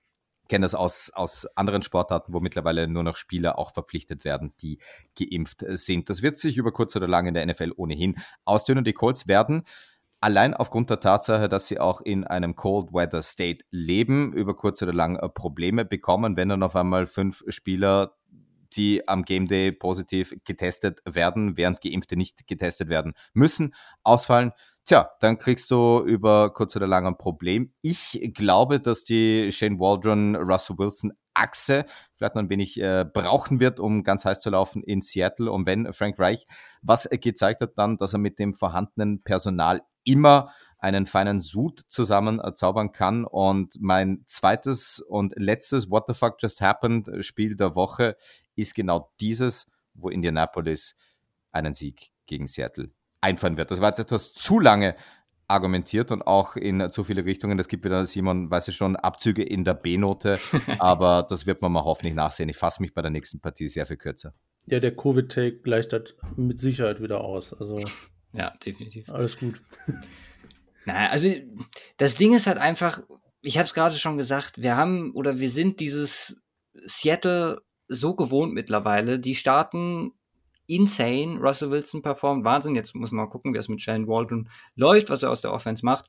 kenne 0.48 0.66
das 0.66 0.76
aus, 0.76 1.12
aus 1.14 1.46
anderen 1.56 1.82
Sportarten, 1.82 2.34
wo 2.34 2.40
mittlerweile 2.40 2.88
nur 2.88 3.04
noch 3.04 3.16
Spieler 3.16 3.58
auch 3.58 3.74
verpflichtet 3.74 4.26
werden, 4.26 4.54
die 4.62 4.80
geimpft 5.18 5.64
sind. 5.68 6.10
Das 6.10 6.22
wird 6.22 6.38
sich 6.38 6.58
über 6.58 6.72
kurz 6.72 6.96
oder 6.96 7.08
lang 7.08 7.28
in 7.28 7.34
der 7.34 7.46
NFL 7.46 7.74
ohnehin 7.76 8.16
ausdünnen. 8.46 8.84
Die 8.84 8.94
Colts 8.94 9.28
werden 9.28 9.64
allein 10.20 10.54
aufgrund 10.54 10.90
der 10.90 11.00
Tatsache, 11.00 11.48
dass 11.48 11.68
sie 11.68 11.80
auch 11.80 12.02
in 12.02 12.24
einem 12.24 12.56
Cold 12.56 12.94
Weather 12.94 13.22
State 13.22 13.64
leben, 13.72 14.34
über 14.34 14.56
kurz 14.56 14.82
oder 14.82 14.94
lang 14.94 15.16
äh, 15.18 15.30
Probleme 15.30 15.86
bekommen, 15.86 16.38
wenn 16.38 16.50
dann 16.50 16.64
auf 16.64 16.76
einmal 16.76 17.06
fünf 17.06 17.44
Spieler 17.48 18.14
die 18.74 19.08
am 19.08 19.24
Game 19.24 19.48
Day 19.48 19.72
positiv 19.72 20.34
getestet 20.44 21.00
werden, 21.06 21.56
während 21.56 21.82
Geimpfte 21.82 22.18
nicht 22.18 22.48
getestet 22.48 22.90
werden 22.90 23.14
müssen, 23.34 23.74
ausfallen. 24.04 24.52
Tja, 24.88 25.12
dann 25.20 25.38
kriegst 25.38 25.70
du 25.70 26.02
über 26.06 26.54
kurz 26.54 26.74
oder 26.78 26.88
lang 26.88 27.06
ein 27.06 27.18
Problem. 27.18 27.74
Ich 27.82 28.32
glaube, 28.34 28.80
dass 28.80 29.04
die 29.04 29.52
Shane 29.52 29.82
Waldron, 29.82 30.38
Russell 30.38 30.78
Wilson 30.78 31.12
Achse 31.34 31.84
vielleicht 32.14 32.36
noch 32.36 32.44
ein 32.44 32.50
wenig 32.50 32.80
äh, 32.80 33.04
brauchen 33.04 33.60
wird, 33.60 33.82
um 33.82 34.04
ganz 34.04 34.24
heiß 34.24 34.40
zu 34.40 34.50
laufen 34.50 34.82
in 34.84 35.02
Seattle. 35.02 35.52
Und 35.52 35.66
wenn 35.66 35.92
Frank 35.92 36.18
Reich 36.18 36.48
was 36.82 37.06
gezeigt 37.12 37.60
hat, 37.60 37.78
dann, 37.78 37.98
dass 37.98 38.14
er 38.14 38.20
mit 38.20 38.40
dem 38.40 38.54
vorhandenen 38.54 39.22
Personal 39.24 39.82
immer 40.06 40.54
einen 40.78 41.06
feinen 41.06 41.42
Suit 41.42 41.82
zusammen 41.90 42.42
zaubern 42.56 42.94
kann. 42.94 43.26
Und 43.26 43.76
mein 43.82 44.24
zweites 44.26 45.02
und 45.02 45.34
letztes 45.36 45.92
What 45.92 46.06
the 46.08 46.14
fuck 46.14 46.38
just 46.42 46.62
happened 46.62 47.10
Spiel 47.26 47.58
der 47.58 47.76
Woche 47.76 48.16
ist 48.56 48.74
genau 48.74 49.12
dieses, 49.20 49.68
wo 49.96 50.08
Indianapolis 50.08 50.96
einen 51.52 51.74
Sieg 51.74 52.14
gegen 52.26 52.48
Seattle 52.48 52.92
einfahren 53.22 53.58
wird. 53.58 53.72
Das 53.72 53.82
war 53.82 53.90
jetzt 53.90 54.00
etwas 54.00 54.34
zu 54.34 54.60
lange 54.60 54.96
argumentiert 55.48 56.12
und 56.12 56.24
auch 56.28 56.56
in 56.56 56.92
zu 56.92 57.04
viele 57.04 57.24
Richtungen. 57.26 57.58
Es 57.58 57.68
gibt 57.68 57.86
wieder, 57.86 58.06
Simon, 58.06 58.52
weiß 58.52 58.68
ich 58.68 58.76
schon, 58.76 58.96
Abzüge 58.96 59.44
in 59.44 59.64
der 59.64 59.76
B-Note, 59.76 60.40
aber 60.80 61.26
das 61.28 61.46
wird 61.46 61.62
man 61.62 61.72
mal 61.72 61.84
hoffentlich 61.84 62.16
nachsehen. 62.16 62.50
Ich 62.50 62.58
fasse 62.58 62.82
mich 62.82 62.94
bei 62.94 63.02
der 63.02 63.12
nächsten 63.12 63.40
Partie 63.40 63.68
sehr 63.68 63.86
viel 63.86 63.98
kürzer. 63.98 64.34
Ja, 64.66 64.80
der 64.80 64.96
Covid-Take 64.96 65.60
gleicht 65.60 65.94
das 65.94 66.16
mit 66.36 66.60
Sicherheit 66.60 67.02
wieder 67.02 67.22
aus. 67.22 67.54
Also 67.54 67.80
ja, 68.34 68.54
definitiv. 68.66 69.10
Alles 69.10 69.38
gut. 69.38 69.62
Naja, 70.86 71.10
also 71.10 71.30
das 71.98 72.16
Ding 72.16 72.34
ist 72.34 72.48
halt 72.48 72.58
einfach, 72.58 73.02
ich 73.42 73.58
habe 73.58 73.66
es 73.66 73.74
gerade 73.74 73.96
schon 73.96 74.18
gesagt, 74.18 74.62
wir 74.62 74.76
haben 74.76 75.12
oder 75.14 75.40
wir 75.40 75.50
sind 75.50 75.80
dieses 75.80 76.42
Seattle 76.74 77.62
so 77.88 78.16
gewohnt 78.16 78.54
mittlerweile. 78.54 79.20
Die 79.20 79.36
starten 79.36 80.12
insane. 80.68 81.40
Russell 81.40 81.72
Wilson 81.72 82.02
performt 82.02 82.46
Wahnsinn. 82.46 82.76
Jetzt 82.76 82.94
muss 82.94 83.12
man 83.12 83.26
mal 83.26 83.32
gucken, 83.32 83.54
wie 83.54 83.58
es 83.58 83.70
mit 83.70 83.82
Shane 83.82 84.08
Waldron 84.08 84.50
läuft, 84.76 85.10
was 85.10 85.24
er 85.24 85.32
aus 85.32 85.42
der 85.42 85.54
Offense 85.54 85.84
macht. 85.84 86.06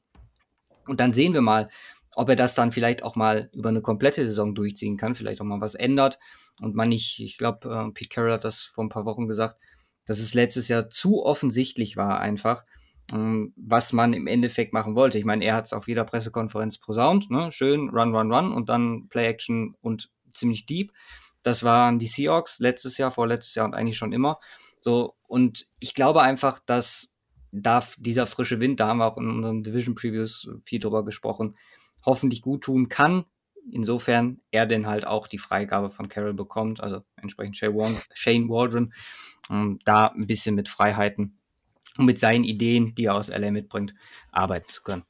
Und 0.86 1.00
dann 1.00 1.12
sehen 1.12 1.34
wir 1.34 1.42
mal, 1.42 1.68
ob 2.14 2.28
er 2.28 2.36
das 2.36 2.54
dann 2.54 2.72
vielleicht 2.72 3.04
auch 3.04 3.14
mal 3.14 3.48
über 3.52 3.68
eine 3.68 3.80
komplette 3.80 4.26
Saison 4.26 4.54
durchziehen 4.54 4.96
kann, 4.96 5.14
vielleicht 5.14 5.40
auch 5.40 5.44
mal 5.44 5.60
was 5.60 5.76
ändert 5.76 6.18
und 6.60 6.74
man 6.74 6.88
nicht, 6.88 7.20
ich 7.20 7.38
glaube, 7.38 7.68
äh, 7.68 7.92
Pete 7.92 8.08
Carroll 8.08 8.32
hat 8.32 8.44
das 8.44 8.62
vor 8.62 8.84
ein 8.84 8.88
paar 8.88 9.04
Wochen 9.04 9.28
gesagt, 9.28 9.56
dass 10.04 10.18
es 10.18 10.34
letztes 10.34 10.68
Jahr 10.68 10.90
zu 10.90 11.22
offensichtlich 11.22 11.96
war 11.96 12.18
einfach, 12.18 12.64
ähm, 13.12 13.52
was 13.56 13.92
man 13.92 14.14
im 14.14 14.26
Endeffekt 14.26 14.72
machen 14.72 14.96
wollte. 14.96 15.18
Ich 15.18 15.24
meine, 15.24 15.44
er 15.44 15.54
hat 15.54 15.66
es 15.66 15.72
auf 15.72 15.86
jeder 15.86 16.04
Pressekonferenz 16.04 16.78
posaunt, 16.78 17.30
ne? 17.30 17.52
schön, 17.52 17.90
run, 17.90 18.14
run, 18.14 18.32
run 18.32 18.52
und 18.52 18.68
dann 18.68 19.08
Play-Action 19.08 19.76
und 19.80 20.10
ziemlich 20.32 20.66
deep. 20.66 20.92
Das 21.42 21.62
waren 21.62 21.98
die 21.98 22.06
Seahawks 22.06 22.58
letztes 22.58 22.98
Jahr, 22.98 23.10
vorletztes 23.10 23.54
Jahr 23.54 23.66
und 23.66 23.74
eigentlich 23.74 23.96
schon 23.96 24.12
immer. 24.12 24.38
So, 24.80 25.14
und 25.26 25.66
ich 25.78 25.94
glaube 25.94 26.22
einfach, 26.22 26.58
dass 26.58 27.12
da 27.52 27.84
dieser 27.96 28.26
frische 28.26 28.60
Wind, 28.60 28.80
da 28.80 28.88
haben 28.88 28.98
wir 28.98 29.06
auch 29.06 29.16
in 29.16 29.28
unseren 29.28 29.62
Division 29.62 29.94
Previews 29.94 30.50
viel 30.64 30.80
drüber 30.80 31.04
gesprochen, 31.04 31.54
hoffentlich 32.04 32.42
gut 32.42 32.64
tun 32.64 32.88
kann. 32.88 33.24
Insofern 33.70 34.40
er 34.50 34.66
denn 34.66 34.86
halt 34.86 35.06
auch 35.06 35.28
die 35.28 35.38
Freigabe 35.38 35.90
von 35.90 36.08
Carroll 36.08 36.34
bekommt, 36.34 36.80
also 36.80 37.02
entsprechend 37.16 37.56
Shane 37.56 38.48
Waldron, 38.48 38.94
um 39.48 39.78
da 39.84 40.06
ein 40.06 40.26
bisschen 40.26 40.54
mit 40.54 40.68
Freiheiten 40.68 41.38
und 41.98 42.06
mit 42.06 42.18
seinen 42.18 42.44
Ideen, 42.44 42.94
die 42.94 43.06
er 43.06 43.14
aus 43.14 43.28
LA 43.28 43.50
mitbringt, 43.50 43.94
arbeiten 44.30 44.68
zu 44.68 44.82
können. 44.82 45.04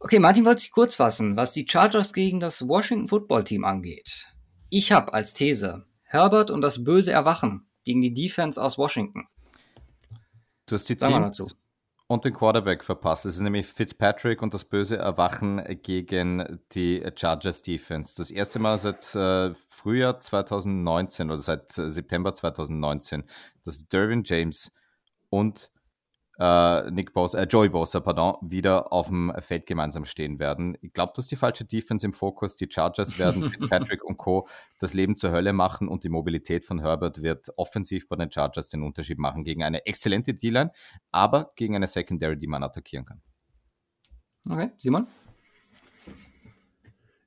Okay, 0.00 0.18
Martin 0.18 0.44
wollte 0.44 0.62
sich 0.62 0.72
kurz 0.72 0.96
fassen, 0.96 1.36
was 1.36 1.52
die 1.52 1.66
Chargers 1.68 2.12
gegen 2.12 2.40
das 2.40 2.66
Washington 2.66 3.06
Football 3.06 3.44
Team 3.44 3.64
angeht. 3.64 4.32
Ich 4.70 4.92
habe 4.92 5.12
als 5.12 5.34
These 5.34 5.84
Herbert 6.04 6.50
und 6.50 6.60
das 6.60 6.84
böse 6.84 7.10
Erwachen 7.10 7.66
gegen 7.84 8.00
die 8.00 8.14
Defense 8.14 8.62
aus 8.62 8.78
Washington. 8.78 9.26
Du 10.66 10.76
hast 10.76 10.88
die 10.88 10.96
Teams 10.96 11.56
und 12.06 12.24
den 12.24 12.32
Quarterback 12.32 12.84
verpasst. 12.84 13.26
Es 13.26 13.34
ist 13.34 13.40
nämlich 13.40 13.66
Fitzpatrick 13.66 14.42
und 14.42 14.54
das 14.54 14.64
böse 14.64 14.96
Erwachen 14.96 15.62
gegen 15.82 16.60
die 16.72 17.04
Chargers 17.16 17.62
Defense. 17.62 18.14
Das 18.16 18.30
erste 18.30 18.60
Mal 18.60 18.78
seit 18.78 19.14
äh, 19.16 19.54
Frühjahr 19.54 20.20
2019 20.20 21.30
oder 21.30 21.38
seit 21.38 21.76
äh, 21.76 21.90
September 21.90 22.32
2019, 22.32 23.24
dass 23.64 23.88
Derwin 23.88 24.22
James 24.24 24.72
und 25.30 25.72
äh, 26.40 26.90
Nick 26.90 27.12
Bosa, 27.12 27.38
äh, 27.38 27.44
Joey 27.44 27.68
Bosa, 27.68 28.00
pardon, 28.00 28.36
wieder 28.40 28.92
auf 28.94 29.08
dem 29.08 29.30
Feld 29.40 29.66
gemeinsam 29.66 30.06
stehen 30.06 30.38
werden. 30.38 30.76
Ich 30.80 30.94
glaube, 30.94 31.12
das 31.14 31.26
ist 31.26 31.30
die 31.30 31.36
falsche 31.36 31.66
Defense 31.66 32.06
im 32.06 32.14
Fokus. 32.14 32.56
Die 32.56 32.66
Chargers 32.70 33.18
werden 33.18 33.48
Fitzpatrick 33.50 34.02
und 34.02 34.16
Co. 34.16 34.48
das 34.78 34.94
Leben 34.94 35.16
zur 35.16 35.32
Hölle 35.32 35.52
machen 35.52 35.86
und 35.86 36.02
die 36.02 36.08
Mobilität 36.08 36.64
von 36.64 36.80
Herbert 36.80 37.22
wird 37.22 37.50
offensiv 37.56 38.08
bei 38.08 38.16
den 38.16 38.30
Chargers 38.30 38.70
den 38.70 38.82
Unterschied 38.82 39.18
machen 39.18 39.44
gegen 39.44 39.62
eine 39.62 39.84
exzellente 39.84 40.32
D-Line, 40.32 40.72
aber 41.10 41.52
gegen 41.56 41.76
eine 41.76 41.86
Secondary, 41.86 42.38
die 42.38 42.46
man 42.46 42.62
attackieren 42.62 43.04
kann. 43.04 43.20
Okay, 44.48 44.70
Simon? 44.78 45.06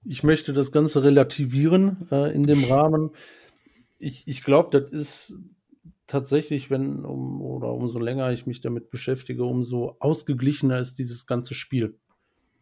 Ich 0.06 0.24
möchte 0.24 0.54
das 0.54 0.72
Ganze 0.72 1.04
relativieren 1.04 2.08
äh, 2.12 2.34
in 2.34 2.44
dem 2.44 2.64
Rahmen. 2.64 3.12
Ich, 4.00 4.28
ich 4.28 4.44
glaube, 4.44 4.80
das 4.80 4.92
ist 4.92 5.40
tatsächlich, 6.08 6.70
wenn 6.70 7.06
um, 7.06 7.42
oder 7.42 7.74
umso 7.74 8.00
länger 8.00 8.32
ich 8.32 8.46
mich 8.46 8.62
damit 8.62 8.90
beschäftige, 8.90 9.46
umso 9.46 9.96
ausgeglichener 10.00 10.80
ist 10.80 11.00
dieses 11.00 11.26
ganze 11.28 11.54
Spiel 11.54 11.98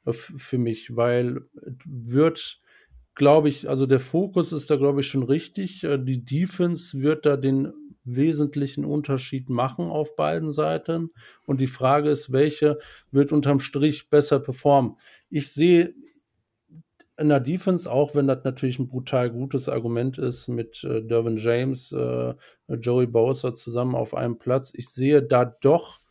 äh, 0.06 0.14
für 0.14 0.58
mich, 0.58 0.96
weil 0.96 1.42
wird, 1.86 2.62
glaube 3.16 3.50
ich, 3.50 3.70
also 3.70 3.86
der 3.86 4.00
Fokus 4.00 4.52
ist 4.52 4.70
da, 4.70 4.76
glaube 4.76 5.02
ich, 5.02 5.08
schon 5.08 5.24
richtig. 5.24 5.84
Äh, 5.84 5.98
die 5.98 6.24
Defense 6.24 7.02
wird 7.02 7.26
da 7.26 7.38
den 7.38 7.74
wesentlichen 8.04 8.84
Unterschied 8.86 9.50
machen 9.50 9.86
auf 9.86 10.16
beiden 10.16 10.52
Seiten. 10.52 11.12
Und 11.46 11.62
die 11.62 11.68
Frage 11.68 12.10
ist, 12.10 12.32
welche 12.32 12.80
wird 13.12 13.32
unterm 13.32 13.60
Strich 13.60 14.10
besser 14.10 14.40
performen? 14.40 14.98
Ich 15.30 15.52
sehe 15.52 15.94
in 17.22 17.30
der 17.30 17.40
Defense, 17.40 17.90
auch 17.90 18.16
wenn 18.16 18.28
das 18.28 18.44
natürlich 18.44 18.80
ein 18.80 18.88
brutal 18.88 19.30
gutes 19.30 19.70
Argument 19.70 20.18
ist 20.18 20.48
mit 20.48 20.84
äh, 20.84 21.02
Dervin 21.02 21.38
James, 21.38 21.92
äh, 21.92 22.34
Joey 22.68 23.08
Bowser 23.08 23.54
zusammen 23.54 23.96
auf 23.96 24.14
einem 24.14 24.38
Platz, 24.38 24.74
ich 24.76 24.90
sehe 24.90 25.22
da 25.24 25.46
doch 25.46 26.02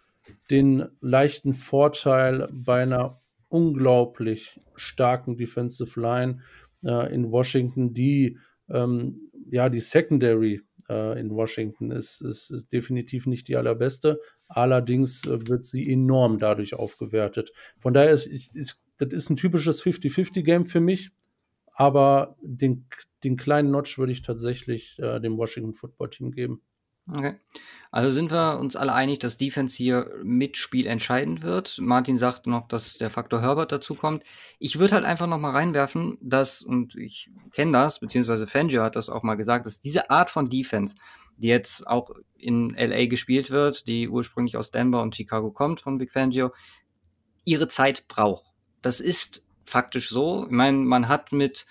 den 0.51 0.87
leichten 1.01 1.55
Vorteil 1.55 2.49
bei 2.53 2.83
einer 2.83 3.21
unglaublich 3.49 4.61
starken 4.77 5.37
Defensive 5.37 6.01
Line 6.01 6.41
äh, 6.85 7.13
in 7.13 7.31
Washington, 7.31 7.93
die 7.93 8.39
ähm, 8.69 9.31
ja 9.51 9.69
die 9.69 9.81
Secondary 9.81 10.63
äh, 10.89 11.21
in 11.21 11.31
Washington 11.31 11.91
ist, 11.91 12.21
ist, 12.21 12.51
ist, 12.51 12.73
definitiv 12.73 13.27
nicht 13.27 13.49
die 13.49 13.57
allerbeste. 13.57 14.21
Allerdings 14.49 15.27
äh, 15.27 15.49
wird 15.49 15.65
sie 15.65 15.91
enorm 15.93 16.39
dadurch 16.39 16.75
aufgewertet. 16.75 17.53
Von 17.79 17.95
daher 17.95 18.13
ist, 18.13 18.27
ist, 18.27 18.55
ist 18.55 18.83
das 19.01 19.13
ist 19.13 19.31
ein 19.31 19.37
typisches 19.37 19.83
50-50-Game 19.83 20.67
für 20.67 20.81
mich. 20.81 21.11
Aber 21.73 22.37
den, 22.43 22.87
den 23.25 23.37
kleinen 23.37 23.71
Notch 23.71 23.99
würde 23.99 24.13
ich 24.13 24.23
tatsächlich 24.23 24.99
äh, 24.99 25.19
dem 25.21 25.39
Washington 25.39 25.75
Football 25.75 26.11
Team 26.11 26.31
geben. 26.33 26.63
Okay. 27.09 27.35
Also 27.91 28.09
sind 28.11 28.31
wir 28.31 28.59
uns 28.61 28.77
alle 28.77 28.93
einig, 28.93 29.19
dass 29.19 29.37
Defense 29.37 29.77
hier 29.77 30.11
mit 30.23 30.57
Spiel 30.57 30.87
entscheidend 30.87 31.43
wird. 31.43 31.79
Martin 31.81 32.19
sagt 32.19 32.47
noch, 32.47 32.69
dass 32.69 32.99
der 32.99 33.11
Faktor 33.11 33.41
Herbert 33.41 33.73
dazu 33.73 33.95
kommt. 33.95 34.23
Ich 34.59 34.79
würde 34.79 34.95
halt 34.95 35.05
einfach 35.05 35.27
noch 35.27 35.39
mal 35.39 35.51
reinwerfen, 35.51 36.19
dass, 36.21 36.63
und 36.63 36.95
ich 36.95 37.31
kenne 37.53 37.73
das, 37.73 37.99
beziehungsweise 37.99 38.47
Fangio 38.47 38.83
hat 38.83 38.95
das 38.95 39.11
auch 39.11 39.23
mal 39.23 39.35
gesagt, 39.35 39.67
dass 39.67 39.81
diese 39.81 40.11
Art 40.11 40.31
von 40.31 40.47
Defense, 40.47 40.95
die 41.37 41.49
jetzt 41.49 41.87
auch 41.87 42.11
in 42.37 42.77
LA 42.79 43.07
gespielt 43.07 43.51
wird, 43.51 43.87
die 43.89 44.09
ursprünglich 44.09 44.57
aus 44.57 44.71
Denver 44.71 45.03
und 45.03 45.17
Chicago 45.17 45.51
kommt 45.51 45.81
von 45.81 45.99
Big 45.99 46.13
Fangio, 46.13 46.53
ihre 47.45 47.67
Zeit 47.67 48.07
braucht. 48.07 48.50
Das 48.83 49.01
ist 49.01 49.43
faktisch 49.65 50.09
so. 50.09 50.45
Ich 50.45 50.51
meine, 50.51 50.79
man 50.79 51.09
hat 51.09 51.33
mit, 51.33 51.67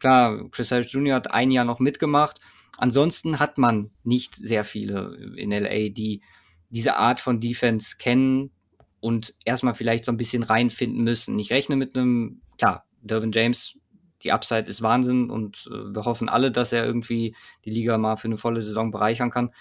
klar, 0.00 0.48
Chris 0.50 0.70
Harris 0.70 0.92
Jr. 0.92 1.16
hat 1.16 1.30
ein 1.30 1.50
Jahr 1.50 1.64
noch 1.64 1.78
mitgemacht, 1.78 2.40
Ansonsten 2.78 3.40
hat 3.40 3.58
man 3.58 3.90
nicht 4.04 4.36
sehr 4.36 4.62
viele 4.62 5.34
in 5.36 5.50
LA, 5.50 5.88
die 5.88 6.22
diese 6.70 6.96
Art 6.96 7.20
von 7.20 7.40
Defense 7.40 7.96
kennen 7.98 8.52
und 9.00 9.34
erstmal 9.44 9.74
vielleicht 9.74 10.04
so 10.04 10.12
ein 10.12 10.16
bisschen 10.16 10.44
reinfinden 10.44 11.02
müssen. 11.02 11.36
Ich 11.40 11.50
rechne 11.50 11.74
mit 11.74 11.96
einem, 11.96 12.40
klar, 12.56 12.86
Dervin 13.02 13.32
James, 13.32 13.74
die 14.22 14.30
Upside 14.30 14.68
ist 14.68 14.80
Wahnsinn 14.80 15.28
und 15.28 15.68
äh, 15.72 15.92
wir 15.92 16.04
hoffen 16.04 16.28
alle, 16.28 16.52
dass 16.52 16.72
er 16.72 16.84
irgendwie 16.84 17.34
die 17.64 17.70
Liga 17.70 17.98
mal 17.98 18.16
für 18.16 18.28
eine 18.28 18.38
volle 18.38 18.62
Saison 18.62 18.92
bereichern 18.92 19.30
kann. 19.30 19.52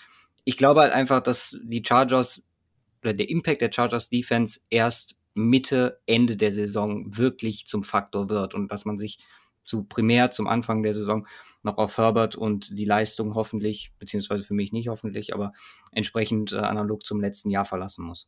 Ich 0.44 0.56
glaube 0.56 0.82
halt 0.82 0.94
einfach, 0.94 1.22
dass 1.22 1.58
die 1.64 1.84
Chargers 1.84 2.44
oder 3.02 3.14
der 3.14 3.30
Impact 3.30 3.62
der 3.62 3.72
Chargers 3.72 4.10
Defense 4.10 4.60
erst 4.70 5.20
Mitte, 5.38 6.02
Ende 6.06 6.36
der 6.36 6.52
Saison 6.52 7.18
wirklich 7.18 7.66
zum 7.66 7.84
Faktor 7.84 8.30
wird 8.30 8.54
und 8.54 8.72
dass 8.72 8.86
man 8.86 8.98
sich 8.98 9.20
zu 9.64 9.84
primär 9.84 10.32
zum 10.32 10.48
Anfang 10.48 10.82
der 10.82 10.94
Saison 10.94 11.28
noch 11.64 11.78
auf 11.78 11.98
Herbert 11.98 12.36
und 12.36 12.78
die 12.78 12.86
Leistung 12.86 13.36
hoffentlich, 13.36 13.92
beziehungsweise 14.00 14.44
für 14.44 14.54
mich 14.54 14.72
nicht 14.72 14.88
hoffentlich, 14.88 15.34
aber 15.34 15.54
entsprechend 15.92 16.54
äh, 16.54 16.58
analog 16.58 17.06
zum 17.06 17.20
letzten 17.20 17.50
Jahr 17.50 17.66
verlassen 17.66 18.06
muss. 18.06 18.28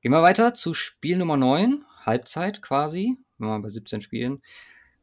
Gehen 0.00 0.12
wir 0.12 0.22
weiter 0.22 0.54
zu 0.54 0.74
Spiel 0.74 1.16
Nummer 1.16 1.36
9, 1.36 1.84
Halbzeit 2.04 2.62
quasi, 2.62 3.16
wenn 3.38 3.48
wir 3.48 3.60
bei 3.60 3.68
17 3.68 4.00
Spielen, 4.00 4.42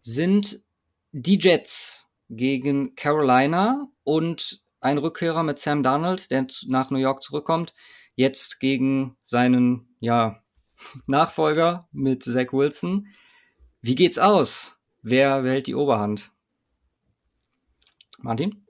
sind 0.02 0.64
die 1.12 1.40
Jets 1.40 2.08
gegen 2.30 2.96
Carolina 2.96 3.90
und 4.04 4.64
ein 4.80 4.98
Rückkehrer 4.98 5.44
mit 5.44 5.60
Sam 5.60 5.84
Darnold, 5.84 6.30
der 6.32 6.46
nach 6.68 6.92
New 6.92 7.00
York 7.00 7.24
zurückkommt, 7.24 7.74
jetzt 8.16 8.60
gegen 8.60 9.18
seinen 9.24 9.96
ja, 10.00 10.42
Nachfolger 11.08 11.88
mit 11.92 12.24
Zach 12.24 12.52
Wilson. 12.52 13.08
Wie 13.82 13.96
geht's 13.96 14.20
aus? 14.20 14.80
Wer 15.02 15.44
behält 15.44 15.68
die 15.68 15.76
Oberhand? 15.76 16.32
Martin? 18.18 18.66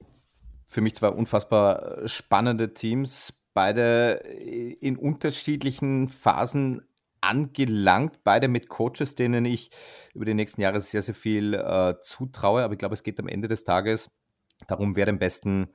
Für 0.67 0.81
mich 0.81 0.95
zwei 0.95 1.09
unfassbar 1.09 1.99
äh, 1.99 2.07
spannende 2.07 2.73
Teams, 2.73 3.33
beide 3.53 4.21
äh, 4.25 4.73
in 4.81 4.97
unterschiedlichen 4.97 6.09
Phasen 6.09 6.81
angelangt, 7.21 8.23
beide 8.23 8.47
mit 8.47 8.69
Coaches, 8.69 9.15
denen 9.15 9.45
ich 9.45 9.71
über 10.13 10.25
die 10.25 10.33
nächsten 10.33 10.61
Jahre 10.61 10.79
sehr, 10.81 11.01
sehr 11.01 11.15
viel 11.15 11.53
äh, 11.53 11.95
zutraue. 12.01 12.63
Aber 12.63 12.73
ich 12.73 12.79
glaube, 12.79 12.93
es 12.93 13.03
geht 13.03 13.19
am 13.19 13.27
Ende 13.27 13.47
des 13.47 13.63
Tages 13.63 14.09
darum, 14.67 14.95
wer 14.95 15.05
den 15.05 15.19
besten 15.19 15.69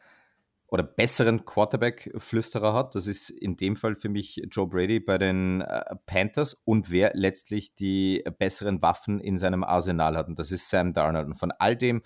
oder 0.71 0.85
besseren 0.85 1.45
Quarterback-Flüsterer 1.45 2.73
hat. 2.73 2.95
Das 2.95 3.07
ist 3.07 3.29
in 3.29 3.57
dem 3.57 3.77
Fall 3.77 3.97
für 3.97 4.09
mich 4.09 4.41
Joe 4.51 4.69
Brady 4.69 5.01
bei 5.01 5.19
den 5.19 5.63
äh, 5.63 5.97
Panthers 6.07 6.55
und 6.65 6.91
wer 6.91 7.11
letztlich 7.15 7.75
die 7.75 8.25
besseren 8.39 8.81
Waffen 8.81 9.21
in 9.21 9.37
seinem 9.37 9.65
Arsenal 9.65 10.17
hat. 10.17 10.29
Und 10.29 10.39
das 10.39 10.53
ist 10.53 10.71
Sam 10.71 10.93
Darnold. 10.93 11.27
Und 11.27 11.35
von 11.35 11.53
all 11.59 11.77
dem, 11.77 12.03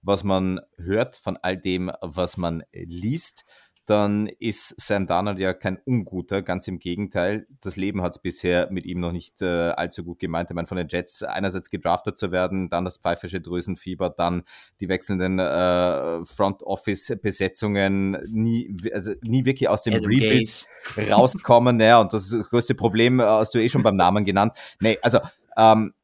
was 0.00 0.24
man 0.24 0.60
hört, 0.78 1.16
von 1.16 1.36
all 1.42 1.58
dem, 1.58 1.90
was 2.00 2.36
man 2.36 2.62
liest, 2.72 3.44
dann 3.86 4.26
ist 4.26 4.74
Sam 4.80 5.06
Darnold 5.06 5.38
ja 5.38 5.54
kein 5.54 5.78
Unguter, 5.84 6.42
ganz 6.42 6.66
im 6.66 6.78
Gegenteil. 6.78 7.46
Das 7.60 7.76
Leben 7.76 8.02
hat 8.02 8.12
es 8.12 8.18
bisher 8.18 8.68
mit 8.70 8.84
ihm 8.84 9.00
noch 9.00 9.12
nicht 9.12 9.40
äh, 9.42 9.70
allzu 9.70 10.04
gut 10.04 10.18
gemeint. 10.18 10.50
Ich 10.50 10.54
meine, 10.54 10.66
von 10.66 10.76
den 10.76 10.88
Jets 10.88 11.22
einerseits 11.22 11.70
gedraftet 11.70 12.18
zu 12.18 12.32
werden, 12.32 12.68
dann 12.68 12.84
das 12.84 12.98
pfeifische 12.98 13.40
Drüsenfieber, 13.40 14.10
dann 14.10 14.42
die 14.80 14.88
wechselnden 14.88 15.38
äh, 15.38 16.24
Front 16.24 16.64
Office-Besetzungen, 16.64 18.18
nie, 18.28 18.76
also 18.92 19.12
nie 19.22 19.44
wirklich 19.44 19.68
aus 19.68 19.82
dem 19.82 19.94
Rebuild 19.94 20.66
rauskommen. 21.10 21.78
ja, 21.80 22.00
und 22.00 22.12
das 22.12 22.24
ist 22.24 22.34
das 22.34 22.50
größte 22.50 22.74
Problem, 22.74 23.20
äh, 23.20 23.24
hast 23.24 23.54
du 23.54 23.58
eh 23.58 23.68
schon 23.68 23.84
beim 23.84 23.96
Namen 23.96 24.24
genannt. 24.24 24.52
Nee, 24.80 24.98
also 25.00 25.20
ähm, 25.56 25.94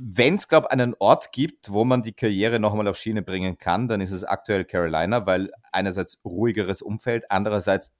wenn 0.00 0.36
es, 0.36 0.46
glaube 0.46 0.68
ich, 0.68 0.72
einen 0.72 0.94
Ort 0.98 1.32
gibt, 1.32 1.72
wo 1.72 1.84
man 1.84 2.02
die 2.02 2.12
Karriere 2.12 2.60
nochmal 2.60 2.86
auf 2.86 2.96
Schiene 2.96 3.22
bringen 3.22 3.58
kann, 3.58 3.88
dann 3.88 4.00
ist 4.00 4.12
es 4.12 4.24
aktuell 4.24 4.64
Carolina, 4.64 5.26
weil 5.26 5.50
einerseits 5.72 6.18
ruhigeres 6.24 6.82
Umfeld, 6.82 7.30
andererseits 7.30 7.90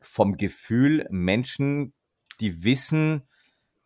vom 0.00 0.36
Gefühl 0.36 1.06
Menschen, 1.10 1.92
die 2.40 2.62
wissen, 2.62 3.22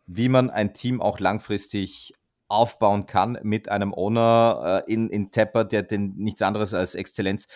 wie 0.05 0.29
man 0.29 0.51
ein 0.51 0.73
Team 0.73 1.01
auch 1.01 1.19
langfristig 1.19 2.13
aufbauen 2.47 3.07
kann 3.07 3.39
mit 3.41 3.69
einem 3.69 3.93
Owner 3.93 4.83
äh, 4.87 4.93
in, 4.93 5.09
in 5.09 5.31
Tepper, 5.31 5.65
der 5.65 5.81
den 5.81 6.13
nichts 6.17 6.41
anderes 6.43 6.75
als 6.75 6.93
Exzellenz 6.93 7.47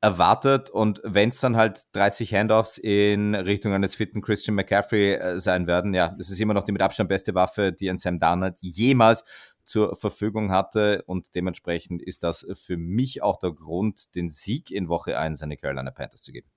erwartet. 0.00 0.70
Und 0.70 1.00
wenn 1.04 1.28
es 1.28 1.40
dann 1.40 1.56
halt 1.56 1.82
30 1.92 2.34
Handoffs 2.34 2.78
in 2.78 3.34
Richtung 3.34 3.72
eines 3.72 3.94
fitten 3.94 4.22
Christian 4.22 4.54
McCaffrey 4.56 5.14
äh, 5.14 5.38
sein 5.38 5.66
werden, 5.66 5.94
ja, 5.94 6.14
das 6.18 6.30
ist 6.30 6.40
immer 6.40 6.54
noch 6.54 6.64
die 6.64 6.72
mit 6.72 6.82
Abstand 6.82 7.08
beste 7.08 7.34
Waffe, 7.34 7.72
die 7.72 7.88
ein 7.88 7.98
Sam 7.98 8.18
Darnold 8.18 8.56
jemals 8.60 9.24
zur 9.70 9.94
Verfügung 9.94 10.50
hatte. 10.50 11.04
Und 11.06 11.34
dementsprechend 11.36 12.02
ist 12.02 12.24
das 12.24 12.44
für 12.54 12.76
mich 12.76 13.22
auch 13.22 13.36
der 13.36 13.52
Grund, 13.52 14.14
den 14.16 14.28
Sieg 14.28 14.70
in 14.70 14.88
Woche 14.88 15.16
1 15.16 15.42
an 15.42 15.50
die 15.50 15.56
Carolina 15.56 15.92
Panthers 15.92 16.22
zu 16.22 16.32
geben. 16.32 16.48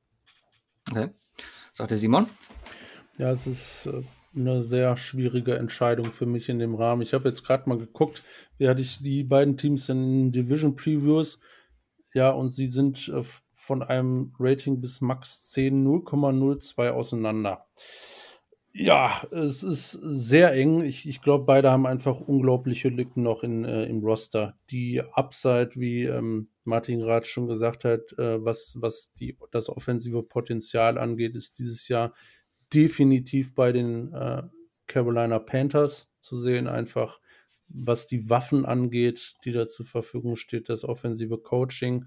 Okay. 0.90 1.10
Sagte 1.72 1.96
Simon? 1.96 2.28
Ja, 3.20 3.30
es 3.32 3.46
ist 3.46 3.86
äh, 3.86 4.02
eine 4.36 4.64
sehr 4.64 4.98
schwierige 4.98 5.56
Entscheidung 5.56 6.12
für 6.12 6.26
mich 6.26 6.50
in 6.50 6.58
dem 6.58 6.74
Rahmen. 6.74 7.04
Ich 7.04 7.14
habe 7.14 7.30
jetzt 7.30 7.44
gerade 7.44 7.70
mal 7.70 7.78
geguckt, 7.78 8.24
wie 8.58 8.68
hatte 8.68 8.82
ich 8.82 8.98
die 8.98 9.24
beiden 9.24 9.58
Teams 9.58 9.88
in 9.90 10.32
Division 10.32 10.76
Previews. 10.76 11.40
Ja, 12.16 12.32
und 12.32 12.50
sie 12.50 12.68
sind 12.68 13.10
äh, 13.10 13.24
von 13.54 13.84
einem 13.84 14.34
Rating 14.40 14.82
bis 14.82 15.02
Max 15.02 15.52
10 15.52 15.86
0,02 15.86 16.90
auseinander. 16.90 17.68
Ja, 18.76 19.22
es 19.32 19.62
ist 19.62 19.92
sehr 19.92 20.52
eng. 20.54 20.82
Ich, 20.84 21.08
ich 21.08 21.22
glaube, 21.22 21.46
beide 21.46 21.70
haben 21.70 21.86
einfach 21.86 22.20
unglaubliche 22.20 22.90
Lücken 22.90 23.22
noch 23.22 23.44
in, 23.44 23.66
äh, 23.66 23.86
im 23.86 24.00
Roster. 24.04 24.58
Die 24.72 25.00
Upside, 25.14 25.72
wie 25.76 26.06
ähm, 26.06 26.50
Martin 26.64 27.00
gerade 27.00 27.28
schon 27.28 27.48
gesagt 27.48 27.86
hat, 27.86 28.14
äh, 28.18 28.44
was, 28.44 28.76
was 28.82 29.14
die, 29.14 29.38
das 29.52 29.70
offensive 29.70 30.24
Potenzial 30.24 30.98
angeht, 30.98 31.36
ist 31.36 31.60
dieses 31.60 31.88
Jahr 31.88 32.16
definitiv 32.74 33.54
bei 33.54 33.72
den 33.72 34.12
äh, 34.12 34.42
Carolina 34.88 35.38
Panthers 35.38 36.12
zu 36.18 36.36
sehen. 36.40 36.68
Einfach 36.68 37.20
was 37.68 38.08
die 38.08 38.28
Waffen 38.28 38.66
angeht, 38.66 39.36
die 39.46 39.52
da 39.52 39.68
zur 39.68 39.86
Verfügung 39.86 40.36
steht, 40.36 40.68
das 40.70 40.84
offensive 40.84 41.38
Coaching. 41.38 42.06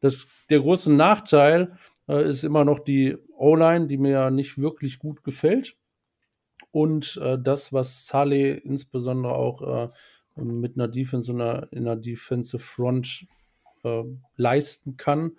Das, 0.00 0.28
der 0.50 0.58
große 0.60 0.92
Nachteil 0.92 1.78
äh, 2.08 2.28
ist 2.28 2.42
immer 2.42 2.64
noch 2.64 2.80
die 2.80 3.16
O-Line, 3.36 3.86
die 3.86 3.98
mir 3.98 4.10
ja 4.10 4.30
nicht 4.32 4.58
wirklich 4.58 4.98
gut 4.98 5.22
gefällt 5.22 5.76
und 6.78 7.16
äh, 7.20 7.36
das, 7.42 7.72
was 7.72 8.06
Saleh 8.06 8.52
insbesondere 8.52 9.34
auch 9.34 9.90
äh, 10.36 10.40
mit 10.40 10.76
einer 10.76 10.86
Defense 10.86 11.32
und 11.32 11.40
einer, 11.40 11.66
in 11.72 11.88
einer 11.88 11.96
Defensive 11.96 12.62
Front 12.62 13.26
äh, 13.82 14.04
leisten 14.36 14.96
kann. 14.96 15.32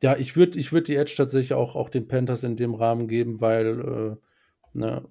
Ja, 0.00 0.16
ich 0.16 0.36
würde 0.36 0.56
ich 0.56 0.72
würd 0.72 0.86
die 0.86 0.94
Edge 0.94 1.14
tatsächlich 1.16 1.54
auch, 1.54 1.74
auch 1.74 1.88
den 1.88 2.06
Panthers 2.06 2.44
in 2.44 2.54
dem 2.54 2.76
Rahmen 2.76 3.08
geben, 3.08 3.40
weil, 3.40 4.16
äh, 4.72 4.78
ne, 4.78 5.04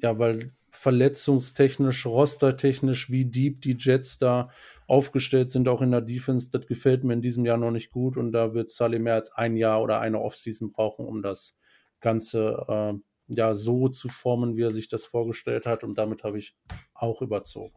ja, 0.00 0.18
weil 0.18 0.50
verletzungstechnisch, 0.70 2.04
rostertechnisch, 2.04 3.12
wie 3.12 3.26
deep 3.26 3.60
die 3.60 3.76
Jets 3.78 4.18
da 4.18 4.50
aufgestellt 4.88 5.52
sind, 5.52 5.68
auch 5.68 5.82
in 5.82 5.92
der 5.92 6.00
Defense, 6.00 6.50
das 6.50 6.66
gefällt 6.66 7.04
mir 7.04 7.12
in 7.12 7.22
diesem 7.22 7.44
Jahr 7.44 7.58
noch 7.58 7.70
nicht 7.70 7.92
gut 7.92 8.16
und 8.16 8.32
da 8.32 8.54
wird 8.54 8.70
Saleh 8.70 8.98
mehr 8.98 9.14
als 9.14 9.30
ein 9.30 9.54
Jahr 9.56 9.80
oder 9.80 10.00
eine 10.00 10.20
Offseason 10.20 10.72
brauchen, 10.72 11.06
um 11.06 11.22
das 11.22 11.56
Ganze 12.00 12.66
äh, 12.68 12.94
ja 13.28 13.54
so 13.54 13.88
zu 13.88 14.08
formen, 14.08 14.56
wie 14.56 14.62
er 14.62 14.70
sich 14.70 14.88
das 14.88 15.06
vorgestellt 15.06 15.66
hat. 15.66 15.84
Und 15.84 15.96
damit 15.96 16.24
habe 16.24 16.38
ich 16.38 16.54
auch 16.94 17.22
überzogen. 17.22 17.74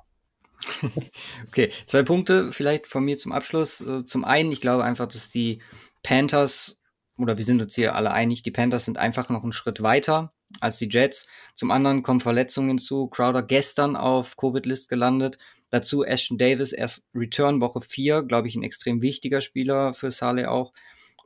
okay, 1.47 1.69
zwei 1.85 2.03
Punkte 2.03 2.51
vielleicht 2.51 2.87
von 2.87 3.03
mir 3.03 3.17
zum 3.17 3.31
Abschluss. 3.31 3.81
Äh, 3.81 4.05
zum 4.05 4.25
einen, 4.25 4.51
ich 4.51 4.61
glaube 4.61 4.83
einfach, 4.83 5.07
dass 5.07 5.29
die 5.29 5.61
Panthers, 6.03 6.79
oder 7.17 7.37
wir 7.37 7.45
sind 7.45 7.61
uns 7.61 7.75
hier 7.75 7.95
alle 7.95 8.11
einig, 8.11 8.43
die 8.43 8.51
Panthers 8.51 8.85
sind 8.85 8.97
einfach 8.97 9.29
noch 9.29 9.43
einen 9.43 9.53
Schritt 9.53 9.81
weiter 9.81 10.33
als 10.61 10.77
die 10.77 10.89
Jets. 10.89 11.27
Zum 11.55 11.71
anderen 11.71 12.03
kommen 12.03 12.21
Verletzungen 12.21 12.77
zu. 12.77 13.07
Crowder 13.07 13.43
gestern 13.43 13.95
auf 13.95 14.37
Covid-List 14.37 14.89
gelandet. 14.89 15.37
Dazu 15.69 16.03
Ashton 16.03 16.37
Davis 16.37 16.71
erst 16.71 17.07
Return 17.13 17.59
Woche 17.59 17.81
4, 17.81 18.23
glaube 18.23 18.47
ich, 18.47 18.55
ein 18.55 18.63
extrem 18.63 19.01
wichtiger 19.01 19.41
Spieler 19.41 19.93
für 19.93 20.11
Saleh 20.11 20.45
auch. 20.45 20.73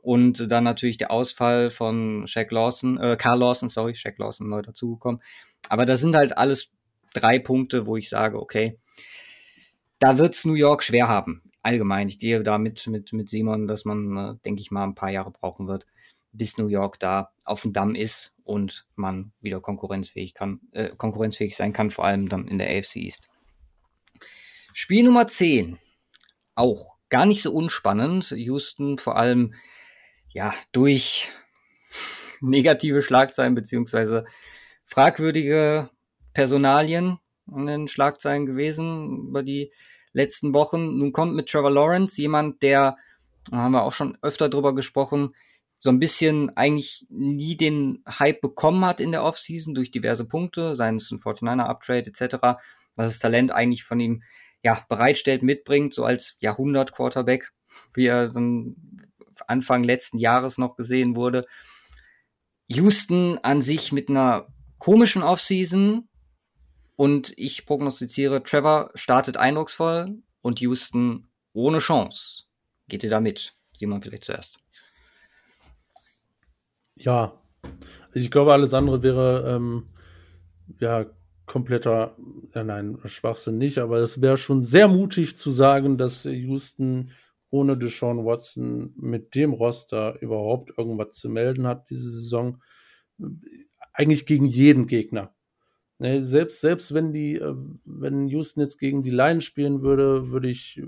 Und 0.02 0.50
dann 0.50 0.64
natürlich 0.64 0.98
der 0.98 1.10
Ausfall 1.10 1.70
von 1.70 2.26
Shaq 2.26 2.50
Lawson, 2.50 2.98
äh, 2.98 3.16
Carl 3.18 3.40
Lawson, 3.40 3.68
sorry, 3.68 3.94
Shaq 3.94 4.18
Lawson 4.18 4.48
neu 4.48 4.62
dazugekommen. 4.62 5.22
Aber 5.68 5.84
das 5.84 6.00
sind 6.00 6.16
halt 6.16 6.38
alles 6.38 6.70
drei 7.12 7.38
Punkte, 7.38 7.86
wo 7.86 7.96
ich 7.96 8.08
sage, 8.08 8.40
okay, 8.40 8.78
da 9.98 10.18
wird's 10.18 10.44
New 10.44 10.54
York 10.54 10.82
schwer 10.82 11.08
haben. 11.08 11.42
allgemein, 11.62 12.08
ich 12.08 12.18
gehe 12.18 12.42
da 12.42 12.56
mit, 12.56 12.86
mit, 12.86 13.12
mit 13.12 13.28
Simon, 13.28 13.66
dass 13.68 13.84
man, 13.84 14.16
äh, 14.16 14.34
denke 14.46 14.62
ich 14.62 14.70
mal, 14.70 14.84
ein 14.84 14.94
paar 14.94 15.10
Jahre 15.10 15.30
brauchen 15.30 15.68
wird, 15.68 15.86
bis 16.32 16.56
New 16.56 16.68
York 16.68 16.98
da 16.98 17.32
auf 17.44 17.60
dem 17.62 17.74
Damm 17.74 17.94
ist 17.94 18.34
und 18.44 18.86
man 18.96 19.32
wieder 19.42 19.60
konkurrenzfähig 19.60 20.32
kann, 20.32 20.60
äh, 20.72 20.88
konkurrenzfähig 20.96 21.54
sein 21.56 21.74
kann, 21.74 21.90
vor 21.90 22.06
allem 22.06 22.30
dann 22.30 22.48
in 22.48 22.56
der 22.56 22.70
AFC 22.70 22.96
East. 22.96 23.28
Spiel 24.72 25.04
Nummer 25.04 25.26
10. 25.26 25.78
Auch 26.54 26.96
gar 27.10 27.26
nicht 27.26 27.42
so 27.42 27.52
unspannend. 27.52 28.30
Houston 28.30 28.96
vor 28.96 29.16
allem 29.16 29.54
ja 30.32 30.52
durch 30.72 31.28
negative 32.40 33.02
Schlagzeilen 33.02 33.54
beziehungsweise 33.54 34.24
fragwürdige 34.84 35.90
Personalien 36.32 37.18
in 37.54 37.66
den 37.66 37.88
Schlagzeilen 37.88 38.46
gewesen 38.46 39.28
über 39.28 39.42
die 39.42 39.72
letzten 40.12 40.54
Wochen. 40.54 40.98
Nun 40.98 41.12
kommt 41.12 41.34
mit 41.34 41.48
Trevor 41.48 41.70
Lawrence 41.70 42.20
jemand, 42.20 42.62
der, 42.62 42.96
da 43.50 43.56
haben 43.58 43.72
wir 43.72 43.82
auch 43.82 43.92
schon 43.92 44.16
öfter 44.22 44.48
drüber 44.48 44.74
gesprochen, 44.74 45.34
so 45.78 45.90
ein 45.90 45.98
bisschen 45.98 46.54
eigentlich 46.56 47.06
nie 47.08 47.56
den 47.56 48.04
Hype 48.06 48.42
bekommen 48.42 48.84
hat 48.84 49.00
in 49.00 49.12
der 49.12 49.24
Offseason 49.24 49.74
durch 49.74 49.90
diverse 49.90 50.26
Punkte, 50.26 50.76
seien 50.76 50.96
es 50.96 51.10
ein 51.10 51.20
49er 51.20 51.64
Uptrade 51.64 52.06
etc., 52.06 52.36
was 52.96 53.12
das 53.12 53.18
Talent 53.18 53.50
eigentlich 53.50 53.84
von 53.84 53.98
ihm 53.98 54.22
ja, 54.62 54.84
bereitstellt, 54.90 55.42
mitbringt, 55.42 55.94
so 55.94 56.04
als 56.04 56.36
Jahrhundert-Quarterback, 56.40 57.52
wie 57.94 58.06
er 58.06 58.28
dann 58.28 58.76
Anfang 59.48 59.84
letzten 59.84 60.18
Jahres 60.18 60.58
noch 60.58 60.76
gesehen 60.76 61.16
wurde. 61.16 61.46
Houston 62.68 63.38
an 63.42 63.62
sich 63.62 63.92
mit 63.92 64.08
einer 64.08 64.46
komischen 64.78 65.22
Offseason 65.22 66.08
und 66.96 67.32
ich 67.36 67.66
prognostiziere, 67.66 68.42
Trevor 68.42 68.90
startet 68.94 69.36
eindrucksvoll 69.36 70.22
und 70.42 70.60
Houston 70.60 71.28
ohne 71.52 71.78
Chance. 71.78 72.44
Geht 72.88 73.04
ihr 73.04 73.10
da 73.10 73.20
mit? 73.20 73.54
Simon 73.76 74.02
vielleicht 74.02 74.24
zuerst. 74.24 74.58
Ja, 76.96 77.40
ich 78.12 78.30
glaube, 78.30 78.52
alles 78.52 78.74
andere 78.74 79.02
wäre 79.02 79.56
ähm, 79.56 79.86
ja 80.78 81.06
kompletter, 81.46 82.16
ja 82.54 82.62
nein, 82.62 82.98
Schwachsinn 83.06 83.58
nicht, 83.58 83.78
aber 83.78 83.98
es 83.98 84.20
wäre 84.20 84.36
schon 84.36 84.62
sehr 84.62 84.86
mutig 84.86 85.36
zu 85.36 85.50
sagen, 85.50 85.98
dass 85.98 86.24
Houston 86.24 87.10
ohne 87.50 87.76
Deshaun 87.76 88.24
Watson 88.24 88.94
mit 88.96 89.34
dem 89.34 89.52
Roster 89.52 90.20
überhaupt 90.20 90.72
irgendwas 90.78 91.16
zu 91.16 91.28
melden 91.28 91.66
hat 91.66 91.90
diese 91.90 92.10
Saison. 92.10 92.62
Eigentlich 93.92 94.24
gegen 94.24 94.46
jeden 94.46 94.86
Gegner. 94.86 95.34
Ne, 95.98 96.24
selbst, 96.24 96.62
selbst 96.62 96.94
wenn 96.94 97.12
die, 97.12 97.34
äh, 97.34 97.54
wenn 97.84 98.26
Houston 98.28 98.60
jetzt 98.60 98.78
gegen 98.78 99.02
die 99.02 99.10
Lions 99.10 99.44
spielen 99.44 99.82
würde, 99.82 100.30
würde 100.30 100.48
ich 100.48 100.82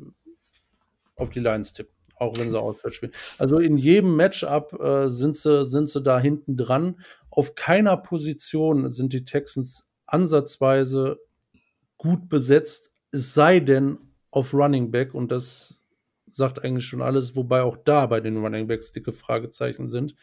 auf 1.16 1.28
die 1.28 1.40
Lions 1.40 1.74
tippen, 1.74 1.94
auch 2.16 2.38
wenn 2.38 2.50
sie 2.50 2.58
auswärts 2.58 2.96
spielen. 2.96 3.12
Also 3.36 3.58
in 3.58 3.76
jedem 3.76 4.16
Matchup 4.16 4.72
äh, 4.80 5.10
sind, 5.10 5.36
sie, 5.36 5.66
sind 5.66 5.90
sie 5.90 6.02
da 6.02 6.18
hinten 6.18 6.56
dran. 6.56 7.00
Auf 7.28 7.54
keiner 7.54 7.98
Position 7.98 8.90
sind 8.90 9.12
die 9.12 9.26
Texans 9.26 9.84
ansatzweise 10.06 11.18
gut 11.98 12.30
besetzt, 12.30 12.90
es 13.10 13.34
sei 13.34 13.60
denn 13.60 13.98
auf 14.30 14.54
Running 14.54 14.90
Back 14.90 15.12
und 15.14 15.30
das 15.30 15.81
sagt 16.34 16.64
eigentlich 16.64 16.86
schon 16.86 17.02
alles, 17.02 17.36
wobei 17.36 17.62
auch 17.62 17.76
da 17.76 18.06
bei 18.06 18.20
den 18.20 18.38
Running 18.38 18.66
Backs 18.66 18.92
dicke 18.92 19.12
Fragezeichen 19.12 19.88
sind. 19.88 20.14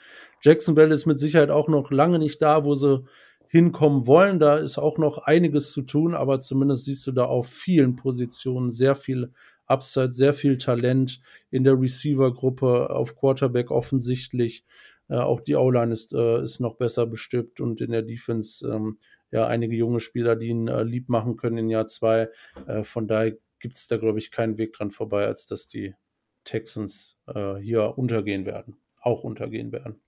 Jacksonville 0.42 0.94
ist 0.94 1.06
mit 1.06 1.20
Sicherheit 1.20 1.50
auch 1.50 1.68
noch 1.68 1.92
lange 1.92 2.20
nicht 2.20 2.42
da, 2.42 2.66
wo 2.66 2.76
sie 2.76 3.04
hinkommen 3.48 4.08
wollen. 4.08 4.40
Da 4.40 4.58
ist 4.58 4.78
auch 4.78 4.98
noch 4.98 5.20
einiges 5.20 5.72
zu 5.72 5.82
tun, 5.82 6.14
aber 6.16 6.40
zumindest 6.40 6.86
siehst 6.86 7.06
du 7.08 7.12
da 7.12 7.26
auf 7.26 7.48
vielen 7.48 7.96
Positionen 7.96 8.70
sehr 8.70 8.96
viel 8.96 9.34
Upside, 9.66 10.14
sehr 10.14 10.34
viel 10.34 10.58
Talent 10.58 11.22
in 11.52 11.64
der 11.64 11.80
Receiver-Gruppe, 11.80 12.90
auf 12.90 13.16
Quarterback 13.16 13.72
offensichtlich. 13.72 14.66
Äh, 15.10 15.18
auch 15.18 15.42
die 15.42 15.56
O-Line 15.56 15.92
ist, 15.92 16.14
äh, 16.14 16.42
ist 16.44 16.60
noch 16.60 16.76
besser 16.76 17.06
bestückt 17.06 17.60
und 17.60 17.82
in 17.82 17.92
der 17.92 18.02
Defense 18.04 18.68
ähm, 18.68 18.98
ja 19.32 19.48
einige 19.48 19.76
junge 19.76 20.00
Spieler, 20.00 20.36
die 20.36 20.48
ihn 20.48 20.68
äh, 20.68 20.84
lieb 20.84 21.10
machen 21.10 21.36
können 21.36 21.58
in 21.58 21.70
Jahr 21.70 21.88
zwei. 21.88 22.30
Äh, 22.68 22.84
von 22.84 23.08
daher 23.08 23.38
gibt 23.60 23.78
es 23.78 23.88
da, 23.88 23.98
glaube 23.98 24.20
ich, 24.20 24.32
keinen 24.32 24.58
Weg 24.58 24.74
dran 24.74 24.92
vorbei, 24.92 25.26
als 25.26 25.46
dass 25.48 25.68
die 25.68 25.96
Texans 26.44 27.18
äh, 27.28 27.56
hier 27.56 27.98
untergehen 27.98 28.46
werden, 28.46 28.78
auch 29.02 29.24
untergehen 29.24 29.72
werden. 29.72 30.02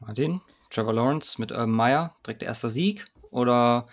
Martin, 0.00 0.40
Trevor 0.70 0.92
Lawrence 0.92 1.40
mit 1.40 1.52
Urban 1.52 1.70
Meyer, 1.70 2.14
direkt 2.26 2.42
der 2.42 2.48
erste 2.48 2.68
Sieg? 2.68 3.06
Oder 3.30 3.86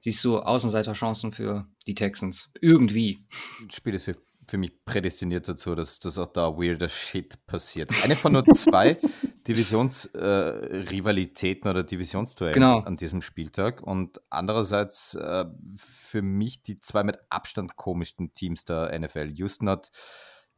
siehst 0.00 0.24
du 0.24 0.38
Außenseiterchancen 0.38 1.32
für 1.32 1.66
die 1.86 1.94
Texans? 1.94 2.50
Irgendwie. 2.60 3.24
Das 3.66 3.76
Spiel 3.76 3.94
ist 3.94 4.04
für 4.04 4.16
für 4.50 4.58
mich 4.58 4.84
prädestiniert 4.84 5.48
dazu, 5.48 5.74
dass, 5.74 6.00
dass 6.00 6.18
auch 6.18 6.26
da 6.26 6.48
weirder 6.56 6.88
Shit 6.88 7.46
passiert. 7.46 7.90
Eine 8.02 8.16
von 8.16 8.32
nur 8.32 8.44
zwei 8.46 8.98
Divisionsrivalitäten 9.50 11.66
äh, 11.66 11.70
oder 11.70 11.82
Divisionsduellen 11.82 12.54
genau. 12.54 12.78
an 12.80 12.96
diesem 12.96 13.20
Spieltag 13.20 13.82
und 13.82 14.20
andererseits 14.30 15.14
äh, 15.14 15.44
für 15.76 16.22
mich 16.22 16.62
die 16.62 16.80
zwei 16.80 17.02
mit 17.02 17.18
Abstand 17.28 17.76
komischsten 17.76 18.32
Teams 18.32 18.64
der 18.64 18.98
NFL. 18.98 19.32
Houston 19.34 19.68
hat 19.68 19.90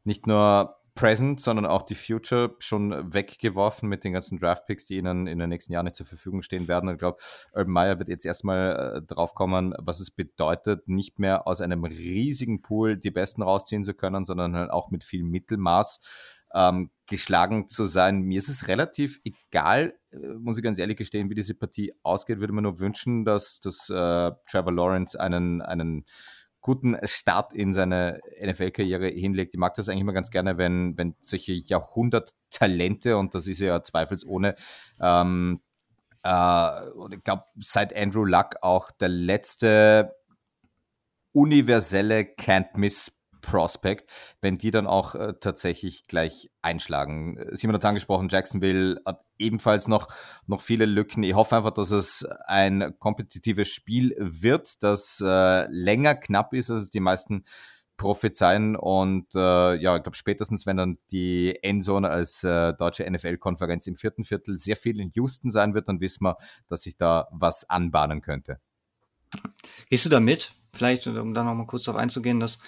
nicht 0.05 0.27
nur 0.27 0.77
Present, 0.95 1.41
sondern 1.41 1.65
auch 1.65 1.83
die 1.83 1.95
Future 1.95 2.55
schon 2.59 3.15
weggeworfen 3.15 3.89
mit 3.89 4.05
den 4.05 4.13
ganzen 4.13 4.39
Draftpicks, 4.39 4.85
die 4.85 4.99
ihnen 4.99 5.27
in 5.27 5.39
den 5.39 5.49
nächsten 5.49 5.73
Jahren 5.73 5.85
nicht 5.85 5.97
zur 5.97 6.05
Verfügung 6.05 6.43
stehen 6.43 6.69
werden. 6.69 6.89
Und 6.89 6.97
ich 6.97 6.99
glaube, 6.99 7.17
Urban 7.55 7.73
Meyer 7.73 7.99
wird 7.99 8.11
jetzt 8.11 8.27
erstmal 8.27 8.99
äh, 8.99 9.03
drauf 9.03 9.35
kommen, 9.35 9.73
was 9.79 10.01
es 10.01 10.11
bedeutet, 10.11 10.89
nicht 10.89 11.19
mehr 11.19 11.47
aus 11.47 11.63
einem 11.63 11.85
riesigen 11.85 12.61
Pool 12.61 12.99
die 12.99 13.11
Besten 13.11 13.43
rausziehen 13.43 13.85
zu 13.85 13.95
können, 13.95 14.27
sondern 14.27 14.55
halt 14.55 14.71
auch 14.71 14.91
mit 14.91 15.03
viel 15.03 15.23
Mittelmaß 15.23 16.01
ähm, 16.55 16.91
geschlagen 17.07 17.69
zu 17.69 17.85
sein. 17.85 18.23
Mir 18.23 18.39
ist 18.39 18.49
es 18.49 18.69
relativ 18.69 19.21
egal, 19.25 19.95
äh, 20.11 20.17
muss 20.39 20.57
ich 20.57 20.63
ganz 20.63 20.79
ehrlich 20.79 20.97
gestehen, 20.97 21.31
wie 21.31 21.35
diese 21.35 21.55
Partie 21.55 21.93
ausgeht. 22.03 22.41
Würde 22.41 22.53
mir 22.53 22.63
nur 22.63 22.81
wünschen, 22.81 23.25
dass, 23.25 23.61
dass 23.61 23.89
äh, 23.91 24.31
Trevor 24.49 24.73
Lawrence 24.73 25.19
einen, 25.19 25.63
einen 25.63 26.05
guten 26.61 26.97
Start 27.05 27.53
in 27.53 27.75
seine 27.75 28.21
NFL-Karriere 28.41 29.09
hinlegt. 29.09 29.53
Ich 29.55 29.59
mag 29.59 29.75
das 29.75 29.89
eigentlich 29.89 30.03
immer 30.03 30.13
ganz 30.13 30.31
gerne, 30.31 30.59
wenn, 30.59 30.97
wenn 30.97 31.17
solche 31.21 31.53
Jahrhundert-Talente, 31.53 33.17
und 33.19 33.35
das 33.35 33.47
ist 33.49 33.61
ja 33.61 33.83
zweifelsohne, 33.83 34.55
ähm, 35.01 35.61
äh, 36.23 36.91
und 36.91 37.15
ich 37.15 37.25
glaube, 37.25 37.45
seit 37.59 37.95
Andrew 37.95 38.25
Luck 38.25 38.57
auch 38.63 38.91
der 38.93 39.09
letzte 39.09 40.15
universelle 41.33 42.23
Can't-Miss 42.23 43.13
Prospect, 43.43 44.11
wenn 44.41 44.57
die 44.57 44.71
dann 44.71 44.87
auch 44.87 45.15
äh, 45.15 45.35
tatsächlich 45.39 46.07
gleich 46.07 46.51
einschlagen. 46.63 47.37
Äh, 47.37 47.57
Simon 47.57 47.75
hat 47.75 47.83
es 47.83 47.89
angesprochen, 47.89 48.29
Jacksonville 48.31 49.01
hat 49.05 49.25
ebenfalls 49.39 49.89
noch, 49.89 50.09
noch 50.47 50.61
viele 50.61 50.87
Lücken. 50.87 51.23
Ich 51.23 51.35
hoffe 51.35 51.57
einfach, 51.57 51.73
dass 51.73 51.91
es 51.91 52.25
ein 52.47 52.95
kompetitives 52.99 53.69
Spiel 53.69 54.17
wird, 54.19 54.83
das 54.83 55.23
äh, 55.25 55.67
länger 55.67 56.15
knapp 56.15 56.55
ist, 56.55 56.71
als 56.71 56.91
die 56.91 57.01
meisten 57.01 57.45
prophezeien. 57.97 58.77
Und 58.77 59.35
äh, 59.35 59.75
ja, 59.75 59.97
ich 59.97 60.03
glaube, 60.03 60.17
spätestens, 60.17 60.67
wenn 60.67 60.77
dann 60.77 60.99
die 61.11 61.59
Endzone 61.63 62.09
als 62.09 62.43
äh, 62.45 62.73
deutsche 62.75 63.09
NFL-Konferenz 63.09 63.87
im 63.87 63.97
vierten 63.97 64.25
Viertel 64.25 64.57
sehr 64.57 64.77
viel 64.77 65.01
in 65.01 65.11
Houston 65.15 65.51
sein 65.51 65.75
wird, 65.75 65.89
dann 65.89 66.01
wissen 66.01 66.25
wir, 66.25 66.37
dass 66.69 66.83
sich 66.83 66.97
da 66.97 67.29
was 67.31 67.69
anbahnen 67.69 68.23
könnte. 68.23 68.59
Gehst 69.89 70.05
du 70.05 70.11
da 70.11 70.21
mit? 70.21 70.55
Vielleicht, 70.75 71.07
um 71.07 71.35
da 71.35 71.45
nochmal 71.45 71.67
kurz 71.67 71.85
darauf 71.85 72.01
einzugehen, 72.01 72.41
dass 72.41 72.59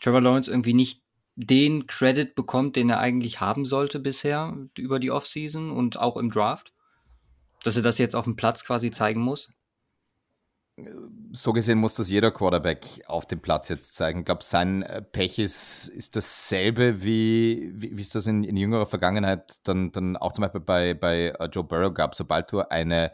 Trevor 0.00 0.20
Lawrence 0.20 0.50
irgendwie 0.50 0.74
nicht 0.74 1.02
den 1.36 1.86
Credit 1.86 2.34
bekommt, 2.34 2.76
den 2.76 2.90
er 2.90 3.00
eigentlich 3.00 3.40
haben 3.40 3.64
sollte 3.64 3.98
bisher 3.98 4.56
über 4.76 4.98
die 4.98 5.10
Offseason 5.10 5.70
und 5.70 5.98
auch 5.98 6.16
im 6.16 6.30
Draft? 6.30 6.72
Dass 7.62 7.76
er 7.76 7.82
das 7.82 7.98
jetzt 7.98 8.16
auf 8.16 8.24
dem 8.24 8.36
Platz 8.36 8.64
quasi 8.64 8.90
zeigen 8.90 9.20
muss? 9.20 9.50
So 11.32 11.52
gesehen 11.52 11.78
muss 11.78 11.94
das 11.94 12.08
jeder 12.08 12.30
Quarterback 12.30 13.02
auf 13.06 13.26
dem 13.26 13.40
Platz 13.40 13.68
jetzt 13.68 13.94
zeigen. 13.94 14.20
Ich 14.20 14.24
glaube, 14.24 14.42
sein 14.42 14.82
äh, 14.82 15.02
Pech 15.02 15.38
ist, 15.38 15.88
ist 15.88 16.16
dasselbe, 16.16 17.02
wie, 17.02 17.70
wie, 17.74 17.96
wie 17.96 18.00
es 18.00 18.10
das 18.10 18.26
in, 18.26 18.44
in 18.44 18.56
jüngerer 18.56 18.86
Vergangenheit 18.86 19.60
dann, 19.64 19.92
dann 19.92 20.16
auch 20.16 20.32
zum 20.32 20.42
Beispiel 20.42 20.62
bei, 20.62 20.94
bei 20.94 21.34
äh, 21.38 21.48
Joe 21.52 21.64
Burrow 21.64 21.92
gab. 21.92 22.14
Sobald 22.14 22.50
du 22.52 22.60
eine 22.60 23.12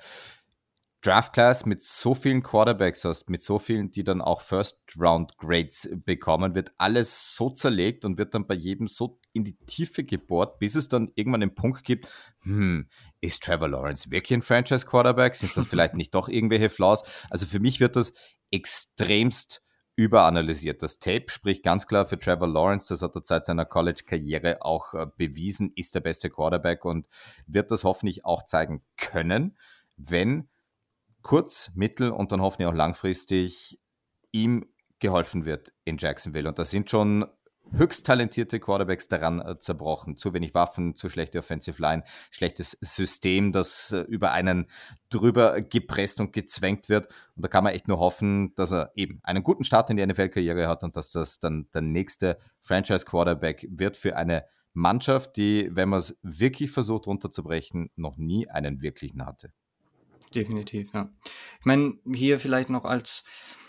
Draft 1.02 1.32
Class 1.32 1.66
mit 1.66 1.82
so 1.82 2.14
vielen 2.14 2.42
Quarterbacks 2.42 3.04
hast, 3.04 3.30
mit 3.30 3.42
so 3.42 3.58
vielen, 3.58 3.90
die 3.90 4.02
dann 4.02 4.20
auch 4.20 4.40
First 4.40 4.78
Round 4.98 5.38
Grades 5.38 5.88
bekommen, 6.04 6.54
wird 6.54 6.72
alles 6.78 7.36
so 7.36 7.50
zerlegt 7.50 8.04
und 8.04 8.18
wird 8.18 8.34
dann 8.34 8.46
bei 8.46 8.54
jedem 8.54 8.88
so 8.88 9.20
in 9.32 9.44
die 9.44 9.56
Tiefe 9.66 10.02
gebohrt, 10.02 10.58
bis 10.58 10.74
es 10.74 10.88
dann 10.88 11.12
irgendwann 11.14 11.42
den 11.42 11.54
Punkt 11.54 11.84
gibt, 11.84 12.08
hm, 12.40 12.88
ist 13.20 13.42
Trevor 13.42 13.68
Lawrence 13.68 14.10
wirklich 14.10 14.38
ein 14.38 14.42
Franchise 14.42 14.86
Quarterback? 14.86 15.34
Sind 15.34 15.56
das 15.56 15.66
vielleicht 15.66 15.94
nicht 15.94 16.14
doch 16.14 16.28
irgendwelche 16.28 16.70
Flaws? 16.70 17.04
Also 17.30 17.46
für 17.46 17.60
mich 17.60 17.78
wird 17.78 17.96
das 17.96 18.12
extremst 18.50 19.62
überanalysiert. 19.96 20.82
Das 20.82 20.98
Tape 20.98 21.24
spricht 21.28 21.62
ganz 21.62 21.86
klar 21.86 22.04
für 22.04 22.18
Trevor 22.18 22.48
Lawrence. 22.48 22.88
Das 22.88 23.02
hat 23.02 23.14
er 23.14 23.22
seit 23.24 23.46
seiner 23.46 23.64
College-Karriere 23.64 24.62
auch 24.62 24.92
äh, 24.92 25.06
bewiesen, 25.16 25.72
ist 25.74 25.94
der 25.94 26.00
beste 26.00 26.30
Quarterback 26.30 26.84
und 26.84 27.08
wird 27.46 27.70
das 27.70 27.84
hoffentlich 27.84 28.24
auch 28.24 28.44
zeigen 28.44 28.82
können, 28.96 29.56
wenn 29.96 30.48
kurz-, 31.26 31.72
mittel- 31.74 32.12
und 32.12 32.30
dann 32.30 32.40
hoffentlich 32.40 32.68
auch 32.68 32.74
langfristig 32.74 33.80
ihm 34.30 34.64
geholfen 35.00 35.44
wird 35.44 35.72
in 35.84 35.98
Jacksonville. 35.98 36.48
Und 36.48 36.56
da 36.56 36.64
sind 36.64 36.88
schon 36.88 37.26
höchst 37.72 38.06
talentierte 38.06 38.60
Quarterbacks 38.60 39.08
daran 39.08 39.40
äh, 39.40 39.58
zerbrochen. 39.58 40.16
Zu 40.16 40.34
wenig 40.34 40.54
Waffen, 40.54 40.94
zu 40.94 41.10
schlechte 41.10 41.40
Offensive 41.40 41.82
Line, 41.82 42.04
schlechtes 42.30 42.78
System, 42.80 43.50
das 43.50 43.90
äh, 43.90 44.02
über 44.02 44.30
einen 44.30 44.68
drüber 45.10 45.60
gepresst 45.62 46.20
und 46.20 46.32
gezwängt 46.32 46.88
wird. 46.88 47.12
Und 47.34 47.44
da 47.44 47.48
kann 47.48 47.64
man 47.64 47.72
echt 47.72 47.88
nur 47.88 47.98
hoffen, 47.98 48.54
dass 48.54 48.72
er 48.72 48.92
eben 48.94 49.18
einen 49.24 49.42
guten 49.42 49.64
Start 49.64 49.90
in 49.90 49.96
die 49.96 50.06
NFL-Karriere 50.06 50.68
hat 50.68 50.84
und 50.84 50.96
dass 50.96 51.10
das 51.10 51.40
dann 51.40 51.66
der 51.74 51.82
nächste 51.82 52.38
Franchise-Quarterback 52.60 53.66
wird 53.68 53.96
für 53.96 54.14
eine 54.14 54.44
Mannschaft, 54.74 55.36
die, 55.36 55.70
wenn 55.72 55.88
man 55.88 55.98
es 55.98 56.16
wirklich 56.22 56.70
versucht 56.70 57.08
runterzubrechen, 57.08 57.90
noch 57.96 58.16
nie 58.16 58.48
einen 58.48 58.80
wirklichen 58.80 59.26
hatte. 59.26 59.50
Definitiv, 60.34 60.92
ja. 60.92 61.10
Ich 61.60 61.64
meine, 61.64 61.98
hier 62.12 62.40
vielleicht 62.40 62.70
noch 62.70 62.84
als 62.84 63.24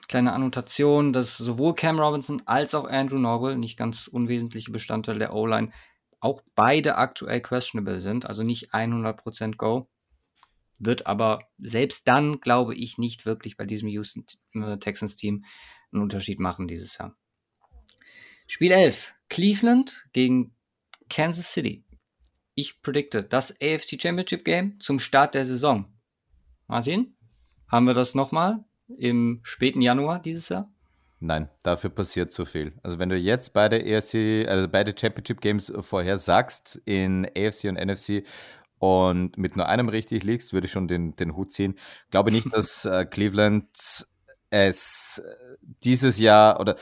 kleine 0.08 0.34
Annotation, 0.34 1.14
dass 1.14 1.38
sowohl 1.38 1.76
Cam 1.76 2.00
Robinson 2.00 2.42
als 2.46 2.74
auch 2.74 2.90
Andrew 2.90 3.20
Norwell, 3.20 3.58
nicht 3.58 3.78
ganz 3.78 4.08
unwesentliche 4.08 4.72
Bestandteile 4.72 5.20
der 5.20 5.34
O-Line, 5.34 5.72
auch 6.20 6.42
beide 6.56 6.96
aktuell 6.96 7.42
questionable 7.42 8.02
sind, 8.02 8.26
also 8.26 8.44
nicht 8.44 8.74
100% 8.74 9.58
Go. 9.58 9.90
Wird 10.80 11.08
aber 11.08 11.40
selbst 11.58 12.08
dann, 12.08 12.40
glaube 12.40 12.76
ich, 12.76 12.98
nicht 12.98 13.26
wirklich 13.26 13.58
bei 13.58 13.66
diesem 13.66 13.88
Houston 13.90 14.26
äh, 14.54 14.78
Texans 14.78 15.16
Team 15.16 15.44
einen 15.92 16.04
Unterschied 16.04 16.40
machen 16.40 16.68
dieses 16.68 16.98
Jahr. 16.98 17.16
Spiel 18.48 18.72
11. 18.72 19.14
Cleveland 19.30 20.08
gegen 20.14 20.56
Kansas 21.10 21.52
City. 21.52 21.84
Ich 22.54 22.82
predikte 22.82 23.24
das 23.24 23.52
AFC 23.62 24.02
Championship 24.02 24.46
Game 24.46 24.80
zum 24.80 25.00
Start 25.00 25.36
der 25.36 25.46
Saison. 25.46 25.97
Martin, 26.68 27.16
haben 27.68 27.88
wir 27.88 27.94
das 27.94 28.16
nochmal? 28.16 28.64
im 28.96 29.40
späten 29.44 29.82
Januar 29.82 30.22
dieses 30.22 30.50
Jahr? 30.50 30.72
Nein, 31.20 31.50
dafür 31.64 31.90
passiert 31.90 32.32
zu 32.32 32.46
viel. 32.46 32.74
Also 32.84 33.00
wenn 33.00 33.10
du 33.10 33.18
jetzt 33.18 33.54
beide 33.54 33.84
ERC, 33.84 34.48
also 34.48 34.68
beide 34.68 34.94
Championship 34.98 35.42
Games 35.42 35.74
vorher 35.80 36.18
sagst 36.18 36.80
in 36.86 37.26
AFC 37.26 37.66
und 37.66 37.84
NFC 37.84 38.24
und 38.78 39.36
mit 39.38 39.58
nur 39.58 39.68
einem 39.68 39.90
richtig 39.90 40.24
liegst, 40.24 40.54
würde 40.54 40.66
ich 40.66 40.72
schon 40.72 40.88
den, 40.88 41.16
den 41.16 41.36
Hut 41.36 41.52
ziehen. 41.52 41.76
Glaube 42.12 42.32
nicht, 42.32 42.48
dass 42.54 42.86
äh, 42.86 43.06
Cleveland 43.06 43.68
es 44.50 45.22
dieses 45.84 46.20
Jahr 46.20 46.60
oder 46.60 46.76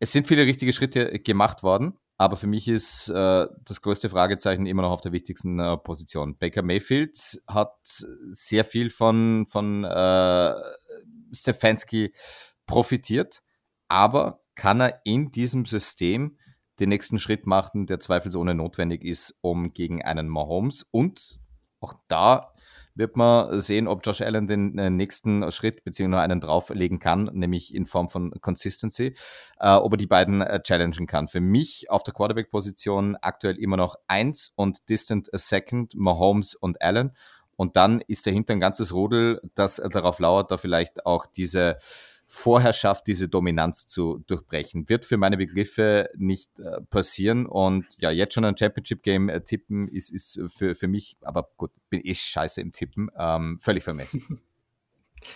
es 0.00 0.10
sind 0.10 0.26
viele 0.26 0.46
richtige 0.46 0.72
Schritte 0.72 1.20
gemacht 1.20 1.62
worden, 1.62 1.98
aber 2.22 2.36
für 2.36 2.46
mich 2.46 2.68
ist 2.68 3.08
äh, 3.08 3.48
das 3.64 3.82
größte 3.82 4.08
Fragezeichen 4.08 4.66
immer 4.66 4.82
noch 4.82 4.92
auf 4.92 5.00
der 5.00 5.10
wichtigsten 5.10 5.58
äh, 5.58 5.76
Position. 5.76 6.36
Baker 6.38 6.62
Mayfield 6.62 7.42
hat 7.48 7.74
sehr 7.82 8.64
viel 8.64 8.90
von, 8.90 9.44
von 9.46 9.82
äh, 9.82 10.54
Stefanski 11.32 12.12
profitiert, 12.64 13.42
aber 13.88 14.40
kann 14.54 14.80
er 14.80 15.00
in 15.02 15.32
diesem 15.32 15.64
System 15.64 16.38
den 16.78 16.90
nächsten 16.90 17.18
Schritt 17.18 17.44
machen, 17.44 17.88
der 17.88 17.98
zweifelsohne 17.98 18.54
notwendig 18.54 19.04
ist, 19.04 19.36
um 19.40 19.72
gegen 19.72 20.02
einen 20.02 20.28
Mahomes 20.28 20.86
und 20.92 21.40
auch 21.80 21.94
da 22.06 22.51
wird 22.94 23.16
man 23.16 23.60
sehen, 23.60 23.88
ob 23.88 24.04
Josh 24.06 24.20
Allen 24.20 24.46
den 24.46 24.78
äh, 24.78 24.90
nächsten 24.90 25.50
Schritt 25.50 25.84
beziehungsweise 25.84 26.22
einen 26.22 26.40
drauflegen 26.40 26.98
kann, 26.98 27.30
nämlich 27.32 27.74
in 27.74 27.86
Form 27.86 28.08
von 28.08 28.32
Consistency, 28.40 29.16
äh, 29.58 29.74
ob 29.74 29.94
er 29.94 29.96
die 29.96 30.06
beiden 30.06 30.42
äh, 30.42 30.62
challengen 30.62 31.06
kann. 31.06 31.28
Für 31.28 31.40
mich 31.40 31.90
auf 31.90 32.02
der 32.02 32.14
Quarterback-Position 32.14 33.16
aktuell 33.20 33.58
immer 33.58 33.76
noch 33.76 33.96
eins 34.06 34.52
und 34.56 34.88
distant 34.88 35.32
a 35.32 35.38
second, 35.38 35.94
Mahomes 35.94 36.54
und 36.54 36.82
Allen. 36.82 37.12
Und 37.56 37.76
dann 37.76 38.00
ist 38.00 38.26
dahinter 38.26 38.54
ein 38.54 38.60
ganzes 38.60 38.92
Rudel, 38.92 39.40
das 39.54 39.76
darauf 39.76 40.18
lauert, 40.18 40.50
da 40.50 40.56
vielleicht 40.56 41.06
auch 41.06 41.26
diese 41.26 41.78
Vorherrschaft, 42.34 43.06
diese 43.08 43.28
Dominanz 43.28 43.86
zu 43.86 44.24
durchbrechen. 44.26 44.88
Wird 44.88 45.04
für 45.04 45.18
meine 45.18 45.36
Begriffe 45.36 46.08
nicht 46.16 46.48
äh, 46.58 46.80
passieren. 46.88 47.44
Und 47.44 47.84
ja, 47.98 48.10
jetzt 48.10 48.32
schon 48.32 48.46
ein 48.46 48.56
Championship-Game 48.56 49.28
äh, 49.28 49.42
tippen 49.42 49.86
ist, 49.86 50.10
ist 50.10 50.40
für, 50.46 50.74
für 50.74 50.88
mich, 50.88 51.18
aber 51.20 51.50
gut, 51.58 51.72
bin 51.90 52.00
ich 52.02 52.22
scheiße 52.22 52.62
im 52.62 52.72
Tippen, 52.72 53.10
ähm, 53.18 53.58
völlig 53.60 53.84
vermessen. 53.84 54.40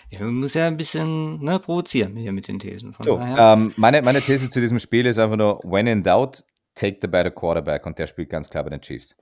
Ja, 0.09 0.19
man 0.19 0.33
muss 0.33 0.53
ja 0.53 0.67
ein 0.67 0.75
bisschen 0.75 1.41
ne, 1.41 1.59
provozieren 1.59 2.17
hier 2.17 2.33
mit 2.33 2.49
den 2.49 2.59
Thesen. 2.59 2.93
Von 2.93 3.05
so, 3.05 3.17
ähm, 3.17 3.71
meine, 3.77 4.01
meine 4.01 4.19
These 4.19 4.49
zu 4.49 4.59
diesem 4.59 4.79
Spiel 4.79 5.05
ist 5.05 5.17
einfach 5.17 5.37
nur, 5.37 5.61
when 5.63 5.87
in 5.87 6.03
doubt, 6.03 6.43
take 6.75 6.97
the 7.01 7.07
better 7.07 7.31
quarterback. 7.31 7.85
Und 7.85 7.97
der 7.97 8.05
spielt 8.05 8.29
ganz 8.29 8.49
klar 8.49 8.65
bei 8.65 8.71
den 8.71 8.81
Chiefs. 8.81 9.15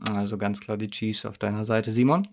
Also 0.00 0.38
ganz 0.38 0.60
klar 0.60 0.76
die 0.76 0.90
Chiefs 0.90 1.24
auf 1.24 1.38
deiner 1.38 1.64
Seite, 1.64 1.92
Simon. 1.92 2.26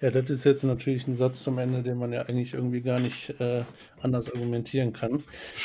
Ja, 0.00 0.10
das 0.10 0.30
ist 0.30 0.44
jetzt 0.44 0.62
natürlich 0.62 1.06
ein 1.06 1.16
Satz 1.16 1.42
zum 1.42 1.58
Ende, 1.58 1.82
den 1.82 1.98
man 1.98 2.12
ja 2.12 2.22
eigentlich 2.22 2.54
irgendwie 2.54 2.82
gar 2.82 3.00
nicht 3.00 3.30
äh, 3.40 3.64
anders 4.00 4.32
argumentieren 4.32 4.92
kann. 4.92 5.24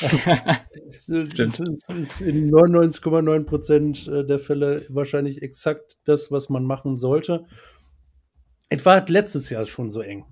das 1.06 1.60
ist, 1.60 1.90
ist 1.90 2.20
in 2.20 2.50
99,9 2.50 3.44
Prozent 3.44 4.08
äh, 4.08 4.24
der 4.26 4.40
Fälle 4.40 4.86
wahrscheinlich 4.88 5.42
exakt 5.42 5.98
das, 6.04 6.32
was 6.32 6.48
man 6.48 6.64
machen 6.64 6.96
sollte. 6.96 7.46
Etwa 8.68 8.96
hat 8.96 9.10
letztes 9.10 9.48
Jahr 9.50 9.66
schon 9.66 9.90
so 9.90 10.00
eng 10.00 10.24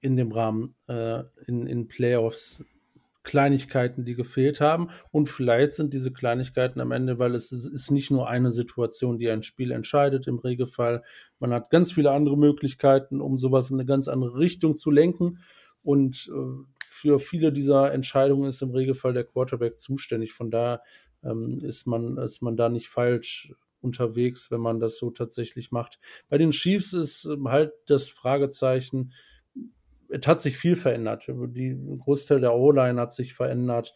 in 0.00 0.16
dem 0.16 0.32
Rahmen 0.32 0.74
äh, 0.86 1.22
in, 1.46 1.66
in 1.66 1.88
Playoffs 1.88 2.64
Kleinigkeiten, 3.24 4.04
die 4.04 4.14
gefehlt 4.14 4.60
haben. 4.60 4.90
Und 5.10 5.28
vielleicht 5.28 5.72
sind 5.72 5.94
diese 5.94 6.12
Kleinigkeiten 6.12 6.80
am 6.80 6.92
Ende, 6.92 7.18
weil 7.18 7.34
es 7.34 7.50
ist 7.50 7.90
nicht 7.90 8.10
nur 8.10 8.28
eine 8.28 8.52
Situation, 8.52 9.18
die 9.18 9.30
ein 9.30 9.42
Spiel 9.42 9.72
entscheidet 9.72 10.28
im 10.28 10.38
Regelfall. 10.38 11.02
Man 11.40 11.52
hat 11.52 11.70
ganz 11.70 11.92
viele 11.92 12.12
andere 12.12 12.36
Möglichkeiten, 12.36 13.20
um 13.20 13.38
sowas 13.38 13.70
in 13.70 13.76
eine 13.76 13.86
ganz 13.86 14.08
andere 14.08 14.38
Richtung 14.38 14.76
zu 14.76 14.90
lenken. 14.90 15.38
Und 15.82 16.30
äh, 16.32 16.64
für 16.88 17.18
viele 17.18 17.52
dieser 17.52 17.92
Entscheidungen 17.92 18.48
ist 18.48 18.62
im 18.62 18.70
Regelfall 18.70 19.14
der 19.14 19.24
Quarterback 19.24 19.78
zuständig. 19.78 20.32
Von 20.32 20.50
daher 20.50 20.82
ähm, 21.24 21.58
ist, 21.62 21.86
man, 21.86 22.18
ist 22.18 22.42
man 22.42 22.56
da 22.56 22.68
nicht 22.68 22.88
falsch 22.88 23.52
unterwegs, 23.80 24.50
wenn 24.50 24.60
man 24.60 24.80
das 24.80 24.98
so 24.98 25.10
tatsächlich 25.10 25.72
macht. 25.72 25.98
Bei 26.28 26.38
den 26.38 26.50
Chiefs 26.50 26.92
ist 26.92 27.24
ähm, 27.24 27.48
halt 27.48 27.72
das 27.86 28.08
Fragezeichen, 28.10 29.12
es 30.20 30.26
hat 30.26 30.40
sich 30.40 30.56
viel 30.56 30.76
verändert. 30.76 31.26
Die 31.28 31.78
Großteil 31.98 32.40
der 32.40 32.54
O-Line 32.54 33.00
hat 33.00 33.12
sich 33.12 33.34
verändert 33.34 33.94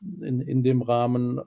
in, 0.00 0.40
in 0.40 0.62
dem 0.62 0.82
Rahmen. 0.82 1.40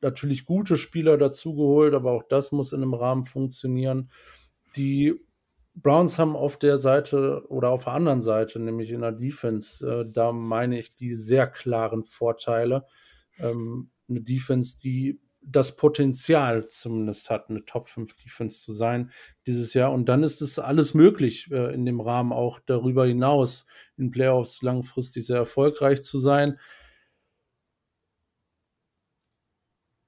Natürlich 0.00 0.44
gute 0.44 0.76
Spieler 0.76 1.16
dazugeholt, 1.16 1.94
aber 1.94 2.12
auch 2.12 2.22
das 2.22 2.52
muss 2.52 2.72
in 2.72 2.82
einem 2.82 2.94
Rahmen 2.94 3.24
funktionieren. 3.24 4.10
Die 4.76 5.14
Browns 5.74 6.18
haben 6.18 6.36
auf 6.36 6.58
der 6.58 6.78
Seite 6.78 7.44
oder 7.48 7.70
auf 7.70 7.84
der 7.84 7.94
anderen 7.94 8.20
Seite, 8.20 8.58
nämlich 8.58 8.90
in 8.90 9.02
der 9.02 9.12
Defense, 9.12 9.86
äh, 9.86 10.04
da 10.10 10.32
meine 10.32 10.78
ich 10.78 10.94
die 10.94 11.14
sehr 11.14 11.46
klaren 11.46 12.04
Vorteile. 12.04 12.86
Ähm, 13.38 13.90
eine 14.08 14.20
Defense, 14.20 14.78
die 14.78 15.20
das 15.42 15.76
Potenzial 15.76 16.66
zumindest 16.68 17.30
hat, 17.30 17.48
eine 17.48 17.64
Top 17.64 17.88
5 17.88 18.14
Defense 18.16 18.60
zu 18.62 18.72
sein 18.72 19.10
dieses 19.46 19.74
Jahr. 19.74 19.92
Und 19.92 20.08
dann 20.08 20.22
ist 20.22 20.42
es 20.42 20.58
alles 20.58 20.94
möglich, 20.94 21.48
äh, 21.50 21.74
in 21.74 21.86
dem 21.86 22.00
Rahmen 22.00 22.32
auch 22.32 22.60
darüber 22.60 23.06
hinaus 23.06 23.66
in 23.96 24.10
Playoffs 24.10 24.62
langfristig 24.62 25.26
sehr 25.26 25.38
erfolgreich 25.38 26.02
zu 26.02 26.18
sein. 26.18 26.58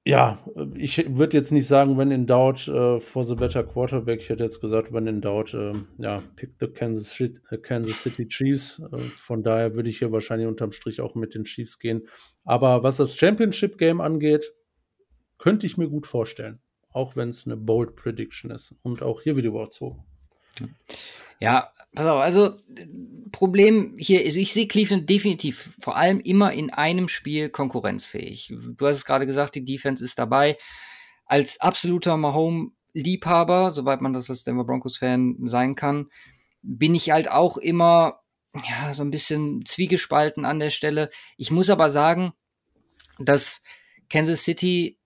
Ja, 0.05 0.45
ich 0.75 1.17
würde 1.17 1.37
jetzt 1.37 1.53
nicht 1.53 1.65
sagen, 1.65 1.97
wenn 1.97 2.11
in 2.11 2.27
doubt 2.27 2.67
uh, 2.67 2.99
for 2.99 3.23
the 3.23 3.35
better 3.35 3.63
quarterback. 3.63 4.19
Ich 4.19 4.27
hätte 4.27 4.43
jetzt 4.43 4.59
gesagt, 4.59 4.91
wenn 4.91 5.07
in 5.07 5.21
doubt, 5.21 5.53
uh, 5.53 5.71
ja, 5.97 6.17
pick 6.35 6.55
the 6.59 6.67
Kansas 6.67 7.11
City, 7.11 7.39
uh, 7.53 7.57
Kansas 7.57 8.01
City 8.01 8.27
Chiefs. 8.27 8.81
von 9.15 9.43
daher 9.43 9.75
würde 9.75 9.87
ich 9.89 9.99
hier 9.99 10.11
wahrscheinlich 10.11 10.49
unterm 10.49 10.73
Strich 10.73 10.99
auch 10.99 11.15
mit 11.15 11.35
den 11.35 11.45
Chiefs 11.45 11.79
gehen. 11.79 12.05
Aber 12.43 12.83
was 12.83 12.97
das 12.97 13.15
Championship 13.15 13.77
Game 13.77 14.01
angeht, 14.01 14.51
könnte 15.43 15.67
ich 15.67 15.75
mir 15.75 15.89
gut 15.89 16.07
vorstellen. 16.07 16.61
Auch 16.93 17.17
wenn 17.17 17.27
es 17.27 17.45
eine 17.45 17.57
Bold 17.57 17.97
Prediction 17.97 18.49
ist. 18.49 18.75
Und 18.81 19.03
auch 19.03 19.21
hier 19.23 19.35
wieder 19.35 19.49
überzogen. 19.49 20.05
Ja, 21.41 21.73
pass 21.93 22.05
auf, 22.05 22.21
also 22.21 22.61
Problem 23.33 23.93
hier 23.97 24.23
ist, 24.23 24.37
ich 24.37 24.53
sehe 24.53 24.69
Cleveland 24.69 25.09
definitiv 25.09 25.75
vor 25.81 25.97
allem 25.97 26.21
immer 26.21 26.53
in 26.53 26.69
einem 26.69 27.09
Spiel 27.09 27.49
konkurrenzfähig. 27.49 28.53
Du 28.77 28.87
hast 28.87 28.95
es 28.95 29.05
gerade 29.05 29.25
gesagt, 29.25 29.55
die 29.55 29.65
Defense 29.65 30.01
ist 30.01 30.17
dabei. 30.17 30.57
Als 31.25 31.59
absoluter 31.59 32.15
Mahomes-Liebhaber, 32.15 33.73
soweit 33.73 33.99
man 33.99 34.13
das 34.13 34.29
als 34.29 34.45
Denver 34.45 34.63
Broncos-Fan 34.63 35.39
sein 35.43 35.75
kann, 35.75 36.09
bin 36.61 36.95
ich 36.95 37.11
halt 37.11 37.29
auch 37.29 37.57
immer 37.57 38.21
ja, 38.55 38.93
so 38.93 39.03
ein 39.03 39.11
bisschen 39.11 39.65
zwiegespalten 39.65 40.45
an 40.45 40.59
der 40.59 40.69
Stelle. 40.69 41.09
Ich 41.35 41.51
muss 41.51 41.69
aber 41.69 41.89
sagen, 41.89 42.31
dass 43.19 43.61
Kansas 44.07 44.43
City 44.45 44.99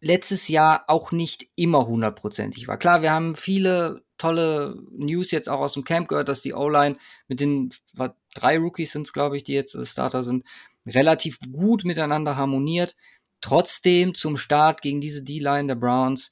letztes 0.00 0.48
Jahr 0.48 0.84
auch 0.88 1.12
nicht 1.12 1.46
immer 1.56 1.86
hundertprozentig 1.86 2.68
war. 2.68 2.76
Klar, 2.76 3.02
wir 3.02 3.12
haben 3.12 3.36
viele 3.36 4.02
tolle 4.16 4.76
News 4.90 5.30
jetzt 5.30 5.48
auch 5.48 5.60
aus 5.60 5.74
dem 5.74 5.84
Camp 5.84 6.08
gehört, 6.08 6.28
dass 6.28 6.42
die 6.42 6.54
O-Line 6.54 6.96
mit 7.28 7.40
den 7.40 7.70
drei 8.34 8.58
Rookies 8.58 8.92
sind 8.92 9.12
glaube 9.12 9.36
ich, 9.36 9.44
die 9.44 9.54
jetzt 9.54 9.74
äh, 9.74 9.86
Starter 9.86 10.22
sind, 10.22 10.44
relativ 10.86 11.38
gut 11.52 11.84
miteinander 11.84 12.36
harmoniert. 12.36 12.94
Trotzdem 13.40 14.14
zum 14.14 14.36
Start 14.36 14.82
gegen 14.82 15.00
diese 15.00 15.22
D-Line 15.22 15.68
der 15.68 15.76
Browns, 15.76 16.30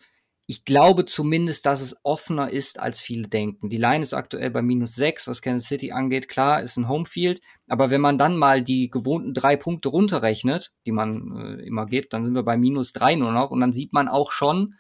ich 0.49 0.65
glaube 0.65 1.05
zumindest, 1.07 1.67
dass 1.67 1.81
es 1.81 1.97
offener 2.05 2.51
ist, 2.51 2.79
als 2.79 3.01
viele 3.01 3.29
denken. 3.29 3.69
Die 3.69 3.79
Line 3.79 4.03
ist 4.03 4.15
aktuell 4.15 4.51
bei 4.51 4.63
minus 4.63 4.95
sechs, 4.95 5.27
was 5.27 5.43
Kansas 5.43 5.69
City 5.69 5.91
angeht. 5.91 6.29
Klar, 6.29 6.63
ist 6.63 6.77
ein 6.77 6.89
Homefield. 6.89 7.41
Aber 7.67 7.91
wenn 7.91 8.01
man 8.01 8.17
dann 8.17 8.37
mal 8.37 8.63
die 8.63 8.89
gewohnten 8.89 9.35
drei 9.35 9.57
Punkte 9.57 9.89
runterrechnet, 9.89 10.73
die 10.87 10.93
man 10.93 11.37
äh, 11.37 11.67
immer 11.67 11.87
gibt, 11.87 12.13
dann 12.13 12.25
sind 12.25 12.35
wir 12.35 12.45
bei 12.45 12.57
minus 12.57 12.93
drei 12.93 13.17
nur 13.17 13.33
noch. 13.33 13.51
Und 13.51 13.61
dann 13.61 13.73
sieht 13.73 13.93
man 13.93 14.07
auch 14.07 14.31
schon, 14.31 14.75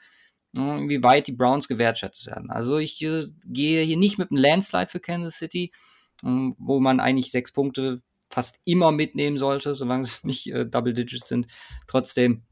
äh, 0.57 0.61
wie 0.61 1.03
weit 1.03 1.27
die 1.27 1.33
Browns 1.33 1.67
gewertschätzt 1.67 2.27
werden. 2.29 2.51
Also 2.51 2.79
ich 2.79 3.03
äh, 3.03 3.25
gehe 3.45 3.83
hier 3.83 3.97
nicht 3.97 4.19
mit 4.19 4.31
einem 4.31 4.41
Landslide 4.41 4.89
für 4.89 5.01
Kansas 5.01 5.35
City, 5.35 5.73
äh, 6.23 6.29
wo 6.59 6.79
man 6.79 7.01
eigentlich 7.01 7.33
sechs 7.33 7.53
Punkte 7.53 8.03
fast 8.31 8.61
immer 8.64 8.93
mitnehmen 8.93 9.37
sollte, 9.37 9.75
solange 9.75 10.03
es 10.03 10.23
nicht 10.23 10.47
äh, 10.53 10.64
Double 10.64 10.95
Digits 10.95 11.27
sind. 11.27 11.49
Trotzdem 11.89 12.45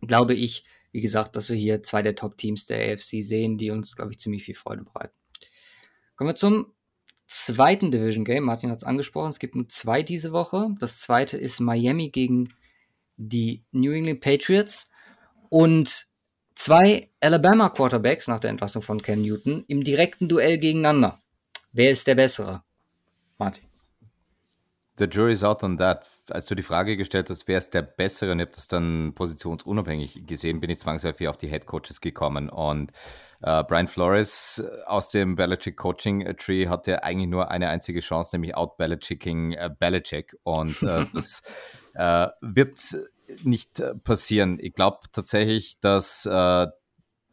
glaube 0.00 0.34
ich, 0.34 0.64
wie 0.96 1.02
gesagt, 1.02 1.36
dass 1.36 1.50
wir 1.50 1.56
hier 1.56 1.82
zwei 1.82 2.00
der 2.00 2.14
Top-Teams 2.14 2.64
der 2.64 2.94
AFC 2.94 3.22
sehen, 3.22 3.58
die 3.58 3.70
uns, 3.70 3.96
glaube 3.96 4.12
ich, 4.12 4.18
ziemlich 4.18 4.44
viel 4.44 4.54
Freude 4.54 4.82
bereiten. 4.82 5.12
Kommen 6.16 6.30
wir 6.30 6.34
zum 6.34 6.72
zweiten 7.26 7.90
Division 7.90 8.24
Game. 8.24 8.44
Martin 8.44 8.70
hat 8.70 8.78
es 8.78 8.84
angesprochen, 8.84 9.28
es 9.28 9.38
gibt 9.38 9.56
nur 9.56 9.68
zwei 9.68 10.02
diese 10.02 10.32
Woche. 10.32 10.74
Das 10.80 10.98
zweite 11.00 11.36
ist 11.36 11.60
Miami 11.60 12.08
gegen 12.08 12.54
die 13.18 13.62
New 13.72 13.92
England 13.92 14.22
Patriots 14.22 14.90
und 15.50 16.06
zwei 16.54 17.10
Alabama 17.20 17.68
Quarterbacks 17.68 18.26
nach 18.26 18.40
der 18.40 18.48
Entlassung 18.48 18.80
von 18.80 19.02
Cam 19.02 19.20
Newton 19.20 19.66
im 19.68 19.84
direkten 19.84 20.30
Duell 20.30 20.56
gegeneinander. 20.56 21.20
Wer 21.72 21.90
ist 21.90 22.06
der 22.06 22.14
bessere? 22.14 22.62
Martin. 23.36 23.66
The 24.98 25.06
jury's 25.06 25.44
out 25.44 25.62
on 25.62 25.76
that. 25.78 26.08
Als 26.30 26.46
du 26.46 26.54
die 26.54 26.62
Frage 26.62 26.96
gestellt 26.96 27.28
hast, 27.28 27.46
wer 27.48 27.58
ist 27.58 27.74
der 27.74 27.82
Bessere, 27.82 28.32
und 28.32 28.38
ich 28.38 28.46
habe 28.46 28.54
das 28.54 28.68
dann 28.68 29.12
positionsunabhängig 29.14 30.26
gesehen, 30.26 30.60
bin 30.60 30.70
ich 30.70 30.78
zwangsläufig 30.78 31.28
auf 31.28 31.36
die 31.36 31.48
Head 31.48 31.66
Coaches 31.66 32.00
gekommen. 32.00 32.48
Und 32.48 32.92
äh, 33.42 33.62
Brian 33.64 33.88
Flores 33.88 34.62
aus 34.86 35.10
dem 35.10 35.36
Belichick 35.36 35.76
Coaching 35.76 36.36
Tree 36.36 36.68
hatte 36.68 37.04
eigentlich 37.04 37.28
nur 37.28 37.50
eine 37.50 37.68
einzige 37.68 38.00
Chance, 38.00 38.34
nämlich 38.34 38.56
out 38.56 38.78
Belichicking 38.78 39.52
äh, 39.52 39.70
Belichick. 39.78 40.36
Und 40.44 40.82
äh, 40.82 41.04
das 41.14 41.42
äh, 41.94 42.28
wird 42.40 42.78
nicht 43.42 43.82
passieren. 44.04 44.58
Ich 44.60 44.74
glaube 44.74 44.98
tatsächlich, 45.12 45.78
dass 45.80 46.26
äh, 46.26 46.66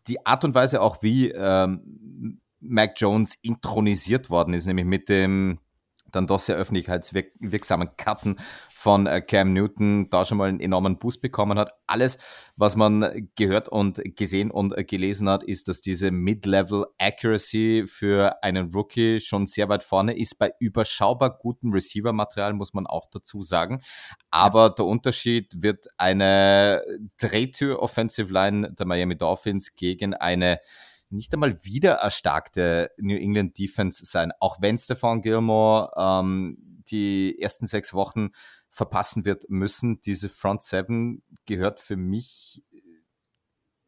die 0.08 0.26
Art 0.26 0.44
und 0.44 0.54
Weise 0.54 0.82
auch 0.82 1.02
wie 1.02 1.30
ähm, 1.32 2.42
Mac 2.60 2.94
Jones 2.98 3.36
intronisiert 3.42 4.30
worden 4.30 4.54
ist, 4.54 4.66
nämlich 4.66 4.86
mit 4.86 5.10
dem 5.10 5.60
dann 6.16 6.28
doch 6.28 6.40
sehr 6.40 6.56
öffentlichkeitswirksamen 6.56 7.96
Karten 7.98 8.38
von 8.84 9.08
äh, 9.08 9.22
Cam 9.22 9.54
Newton 9.54 10.10
da 10.10 10.26
schon 10.26 10.38
mal 10.38 10.50
einen 10.50 10.60
enormen 10.60 11.00
Boost 11.00 11.22
bekommen 11.22 11.58
hat. 11.58 11.72
Alles, 11.88 12.18
was 12.56 12.76
man 12.76 13.30
gehört 13.36 13.70
und 13.70 14.02
gesehen 14.18 14.52
und 14.52 14.78
äh, 14.78 14.84
gelesen 14.84 15.30
hat, 15.30 15.44
ist, 15.44 15.70
dass 15.70 15.80
diese 15.80 16.12
Mid-Level 16.12 16.88
Accuracy 16.98 17.86
für 17.88 18.44
einen 18.44 18.74
Rookie 18.74 19.22
schon 19.22 19.48
sehr 19.48 19.70
weit 19.70 19.84
vorne 19.84 20.18
ist. 20.18 20.38
Bei 20.38 20.54
überschaubar 20.60 21.38
gutem 21.38 21.72
Receiver-Material 21.72 22.54
muss 22.54 22.74
man 22.74 22.86
auch 22.86 23.06
dazu 23.10 23.42
sagen. 23.42 23.82
Aber 24.32 24.70
der 24.70 24.86
Unterschied 24.86 25.62
wird 25.62 25.88
eine 25.98 26.84
Drehtür 27.20 27.80
Offensive 27.82 28.32
Line 28.32 28.74
der 28.74 28.86
Miami 28.86 29.18
Dolphins 29.18 29.76
gegen 29.76 30.14
eine 30.14 30.60
nicht 31.14 31.34
einmal 31.34 31.64
wieder 31.64 31.94
erstarkte 31.94 32.92
New 32.98 33.16
England 33.16 33.58
Defense 33.58 34.06
sein, 34.06 34.32
auch 34.40 34.62
wenn 34.62 34.78
Stefan 34.78 35.22
Gilmore 35.22 35.92
ähm, 35.98 36.58
die 36.90 37.40
ersten 37.40 37.66
sechs 37.66 37.94
Wochen 37.94 38.30
verpassen 38.70 39.26
wird 39.26 39.46
müssen. 39.50 40.02
Diese 40.02 40.30
Front 40.30 40.64
Seven 40.64 41.24
gehört 41.46 41.80
für 41.80 41.96
mich 41.96 42.64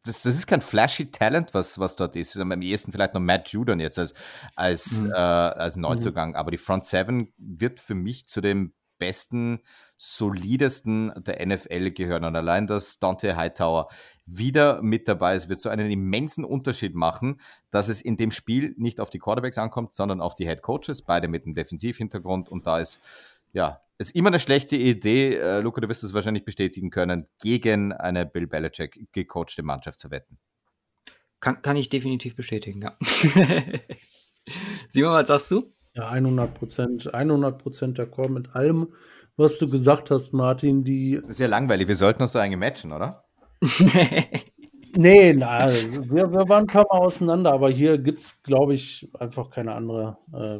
das, 0.05 0.21
das 0.21 0.35
ist 0.35 0.47
kein 0.47 0.61
flashy 0.61 1.09
Talent, 1.09 1.53
was, 1.53 1.79
was 1.79 1.95
dort 1.95 2.15
ist. 2.15 2.37
Am 2.37 2.61
ehesten 2.61 2.91
vielleicht 2.91 3.15
noch 3.15 3.21
Matt 3.21 3.49
Judon 3.49 3.79
jetzt 3.79 3.97
als, 3.97 4.13
als, 4.55 5.01
mhm. 5.01 5.11
äh, 5.11 5.15
als 5.15 5.77
Neuzugang. 5.77 6.29
Mhm. 6.29 6.35
Aber 6.35 6.51
die 6.51 6.57
Front 6.57 6.85
Seven 6.85 7.33
wird 7.37 7.79
für 7.79 7.95
mich 7.95 8.27
zu 8.27 8.39
dem 8.39 8.73
besten, 8.97 9.59
solidesten 9.97 11.11
der 11.17 11.45
NFL 11.45 11.91
gehören. 11.91 12.25
Und 12.25 12.35
allein, 12.35 12.67
dass 12.67 12.99
Dante 12.99 13.35
Hightower 13.35 13.87
wieder 14.25 14.81
mit 14.81 15.07
dabei 15.07 15.35
ist, 15.35 15.49
wird 15.49 15.61
so 15.61 15.69
einen 15.69 15.89
immensen 15.89 16.43
Unterschied 16.43 16.95
machen, 16.95 17.39
dass 17.71 17.87
es 17.87 18.01
in 18.01 18.17
dem 18.17 18.31
Spiel 18.31 18.73
nicht 18.77 18.99
auf 18.99 19.09
die 19.09 19.19
Quarterbacks 19.19 19.57
ankommt, 19.57 19.93
sondern 19.93 20.21
auf 20.21 20.35
die 20.35 20.45
Head 20.45 20.61
Coaches, 20.61 21.01
beide 21.01 21.27
mit 21.27 21.45
einem 21.45 21.55
Defensivhintergrund. 21.55 22.49
Und 22.49 22.67
da 22.67 22.79
ist, 22.79 22.99
ja, 23.53 23.81
ist 23.97 24.15
immer 24.15 24.29
eine 24.29 24.39
schlechte 24.39 24.75
Idee, 24.75 25.37
äh, 25.37 25.59
Luca, 25.61 25.79
du 25.79 25.87
wirst 25.87 26.03
es 26.03 26.13
wahrscheinlich 26.13 26.43
bestätigen 26.43 26.89
können, 26.89 27.27
gegen 27.41 27.93
eine 27.93 28.25
Bill 28.25 28.47
Belichick 28.47 29.07
gecoachte 29.13 29.63
Mannschaft 29.63 29.99
zu 29.99 30.11
wetten. 30.11 30.37
Kann, 31.39 31.61
kann 31.61 31.77
ich 31.77 31.89
definitiv 31.89 32.35
bestätigen, 32.35 32.81
ja. 32.81 32.97
Simon, 34.89 35.13
was 35.13 35.27
sagst 35.27 35.51
du? 35.51 35.74
Ja, 35.95 36.09
100 36.09 36.53
Prozent, 36.53 37.13
100 37.13 37.57
Prozent 37.57 37.99
d'accord 37.99 38.29
mit 38.29 38.53
allem, 38.53 38.93
was 39.37 39.57
du 39.57 39.69
gesagt 39.69 40.11
hast, 40.11 40.33
Martin. 40.33 40.83
Die 40.83 41.15
das 41.15 41.29
ist 41.31 41.39
ja 41.39 41.47
langweilig. 41.47 41.87
Wir 41.87 41.95
sollten 41.95 42.21
uns 42.21 42.33
so 42.33 42.39
eigentlich 42.39 42.59
matchen, 42.59 42.91
oder? 42.91 43.23
nee, 44.97 45.33
na, 45.33 45.71
wir, 45.71 46.31
wir 46.31 46.49
waren 46.49 46.63
ein 46.63 46.67
paar 46.67 46.85
Mal 46.91 46.99
auseinander, 46.99 47.53
aber 47.53 47.69
hier 47.69 47.97
gibt 47.97 48.19
es, 48.19 48.43
glaube 48.43 48.73
ich, 48.73 49.09
einfach 49.17 49.49
keine 49.49 49.73
andere. 49.73 50.17
Äh, 50.33 50.59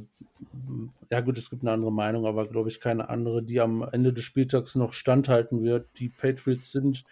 ja, 1.12 1.20
gut, 1.20 1.38
es 1.38 1.50
gibt 1.50 1.64
eine 1.64 1.72
andere 1.72 1.92
Meinung, 1.92 2.26
aber 2.26 2.48
glaube 2.48 2.70
ich 2.70 2.80
keine 2.80 3.10
andere, 3.10 3.44
die 3.44 3.60
am 3.60 3.88
Ende 3.92 4.14
des 4.14 4.24
Spieltags 4.24 4.76
noch 4.76 4.94
standhalten 4.94 5.64
wird. 5.64 5.90
Die 6.00 6.10
Patriots 6.10 6.72
sind 6.72 7.04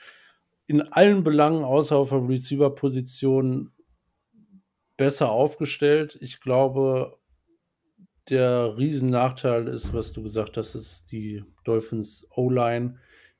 in 0.65 0.81
allen 0.81 1.23
Belangen, 1.23 1.63
außer 1.65 1.97
auf 1.97 2.09
der 2.09 2.27
Receiver-Position, 2.27 3.71
besser 4.95 5.31
aufgestellt. 5.31 6.17
Ich 6.21 6.39
glaube, 6.39 7.17
der 8.29 8.77
Riesennachteil 8.77 9.67
ist, 9.67 9.93
was 9.93 10.13
du 10.13 10.23
gesagt 10.23 10.57
hast, 10.57 10.75
ist 10.75 11.11
die 11.11 11.43
Dolphins 11.63 12.27
O-Line 12.35 12.97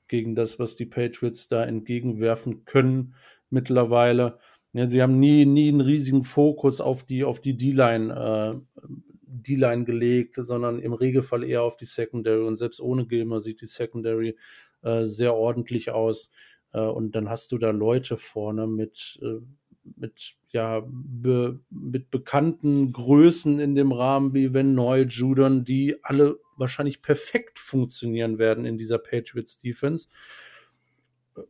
gegen 0.08 0.36
das, 0.36 0.60
was 0.60 0.76
die 0.76 0.86
Patriots 0.86 1.48
da 1.48 1.64
entgegenwerfen 1.64 2.66
können 2.66 3.16
mittlerweile. 3.50 4.40
Ja, 4.74 4.90
sie 4.90 5.02
haben 5.02 5.20
nie, 5.20 5.46
nie 5.46 5.70
einen 5.70 5.82
riesigen 5.82 6.24
Fokus 6.24 6.82
auf 6.82 7.04
die, 7.04 7.24
auf 7.24 7.40
die 7.40 7.56
D-Line, 7.56 8.14
äh, 8.14 8.88
D-Line 9.26 9.86
gelegt, 9.86 10.36
sondern 10.36 10.80
im 10.80 10.94
Regelfall 10.94 11.44
eher 11.44 11.64
auf 11.64 11.78
die 11.78 11.86
Secondary. 11.86 12.44
Und 12.44 12.56
selbst 12.56 12.82
ohne 12.82 13.06
Gilmer 13.06 13.40
sieht 13.40 13.62
die 13.62 13.68
Secondary 13.68 14.36
äh, 14.82 15.06
sehr 15.06 15.36
ordentlich 15.36 15.92
aus. 15.92 16.32
Äh, 16.74 16.82
und 16.82 17.16
dann 17.16 17.30
hast 17.30 17.52
du 17.52 17.58
da 17.58 17.70
Leute 17.70 18.18
vorne 18.18 18.68
mit, 18.68 19.20
äh, 19.22 19.40
mit 19.98 20.36
ja, 20.50 20.84
be, 20.86 21.60
mit 21.70 22.12
bekannten 22.12 22.92
Größen 22.92 23.60
in 23.60 23.76
dem 23.76 23.92
Rahmen 23.92 24.34
wie 24.34 24.54
Van 24.54 24.76
Noy, 24.76 25.04
Judon, 25.04 25.64
die 25.64 25.98
alle 26.04 26.40
wahrscheinlich 26.58 27.02
perfekt 27.02 27.60
funktionieren 27.60 28.38
werden 28.38 28.66
in 28.66 28.78
dieser 28.78 29.00
Patriots 29.00 29.58
Defense. 29.58 30.10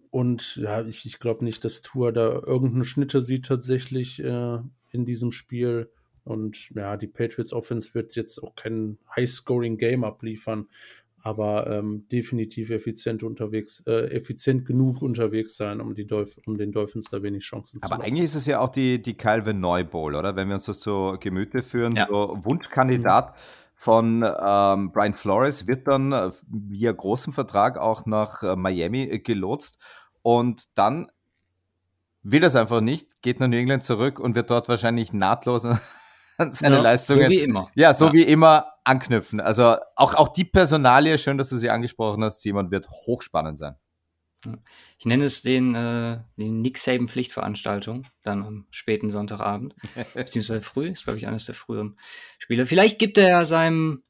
Und 0.09 0.55
ja, 0.55 0.85
ich, 0.85 1.05
ich 1.05 1.19
glaube 1.19 1.43
nicht, 1.43 1.65
dass 1.65 1.81
Tour 1.81 2.13
da 2.13 2.41
irgendeine 2.45 2.85
Schnitte 2.85 3.21
sieht 3.21 3.45
tatsächlich 3.45 4.23
äh, 4.23 4.59
in 4.91 5.05
diesem 5.05 5.31
Spiel. 5.31 5.91
Und 6.23 6.69
ja, 6.69 6.95
die 6.95 7.07
Patriots 7.07 7.51
Offense 7.51 7.93
wird 7.93 8.15
jetzt 8.15 8.41
auch 8.41 8.55
kein 8.55 8.97
High-Scoring-Game 9.15 10.05
abliefern 10.05 10.67
aber 11.25 11.67
ähm, 11.67 12.05
definitiv 12.11 12.69
effizient 12.69 13.23
unterwegs, 13.23 13.81
äh, 13.87 14.13
effizient 14.13 14.65
genug 14.65 15.01
unterwegs 15.01 15.55
sein, 15.55 15.79
um, 15.79 15.95
die 15.95 16.05
Dolph 16.05 16.37
um 16.45 16.57
den 16.57 16.73
Dolphins 16.73 17.09
da 17.09 17.23
wenig 17.23 17.45
Chancen 17.45 17.79
aber 17.81 17.87
zu 17.87 17.95
Aber 17.95 18.03
eigentlich 18.03 18.25
ist 18.25 18.35
es 18.35 18.45
ja 18.45 18.59
auch 18.59 18.69
die, 18.69 19.01
die 19.01 19.15
Calvin 19.15 19.61
Neu 19.61 19.85
Bowl, 19.85 20.15
oder? 20.15 20.35
Wenn 20.35 20.49
wir 20.49 20.55
uns 20.55 20.65
das 20.65 20.81
zu 20.81 21.15
Gemüte 21.21 21.63
führen, 21.63 21.95
ja. 21.95 22.07
so 22.09 22.37
Wunschkandidat 22.43 23.29
mhm. 23.29 23.39
von 23.73 24.15
ähm, 24.23 24.91
Brian 24.91 25.13
Flores 25.13 25.65
wird 25.65 25.87
dann 25.87 26.11
äh, 26.11 26.31
via 26.49 26.91
großem 26.91 27.31
Vertrag 27.31 27.77
auch 27.77 28.05
nach 28.05 28.43
äh, 28.43 28.57
Miami 28.57 29.03
äh, 29.03 29.19
gelotst 29.19 29.79
und 30.23 30.77
dann 30.77 31.09
will 32.21 32.41
das 32.41 32.57
einfach 32.57 32.81
nicht, 32.81 33.21
geht 33.21 33.39
nach 33.39 33.47
New 33.47 33.57
England 33.57 33.85
zurück 33.85 34.19
und 34.19 34.35
wird 34.35 34.49
dort 34.49 34.67
wahrscheinlich 34.67 35.13
nahtlos 35.13 35.61
seine 35.61 36.75
ja, 36.75 36.81
Leistungen. 36.81 37.23
So 37.23 37.29
wie 37.29 37.39
immer. 37.39 37.69
Ja, 37.75 37.93
so 37.93 38.07
ja. 38.07 38.13
wie 38.13 38.23
immer 38.23 38.72
anknüpfen. 38.83 39.39
Also 39.39 39.77
auch, 39.95 40.13
auch 40.15 40.29
die 40.29 40.45
Personalie, 40.45 41.17
schön, 41.17 41.37
dass 41.37 41.49
du 41.49 41.57
sie 41.57 41.69
angesprochen 41.69 42.23
hast, 42.23 42.41
Simon, 42.41 42.71
wird 42.71 42.87
hochspannend 42.89 43.57
sein. 43.57 43.75
Ich 44.97 45.05
nenne 45.05 45.23
es 45.23 45.41
den, 45.41 45.73
äh, 45.75 46.19
den 46.37 46.61
Nick 46.61 46.77
Saban 46.77 47.07
Pflichtveranstaltung, 47.07 48.05
dann 48.23 48.43
am 48.43 48.67
späten 48.71 49.09
Sonntagabend, 49.09 49.75
beziehungsweise 50.13 50.61
früh, 50.61 50.89
ist 50.89 51.05
glaube 51.05 51.17
ich 51.17 51.27
eines 51.27 51.45
der 51.45 51.55
früheren 51.55 51.95
Spiele. 52.39 52.65
Vielleicht 52.65 52.99
gibt 52.99 53.17
er 53.17 53.29
ja 53.29 53.45
seinem 53.45 54.03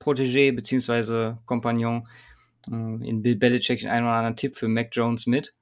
Protégé 0.00 0.54
beziehungsweise 0.54 1.38
Kompagnon 1.46 2.08
äh, 2.66 2.72
in 2.72 3.22
Bill 3.22 3.36
Belichick 3.36 3.84
einen 3.86 4.06
oder 4.06 4.14
anderen 4.14 4.36
Tipp 4.36 4.56
für 4.56 4.68
Mac 4.68 4.90
Jones 4.92 5.26
mit, 5.26 5.52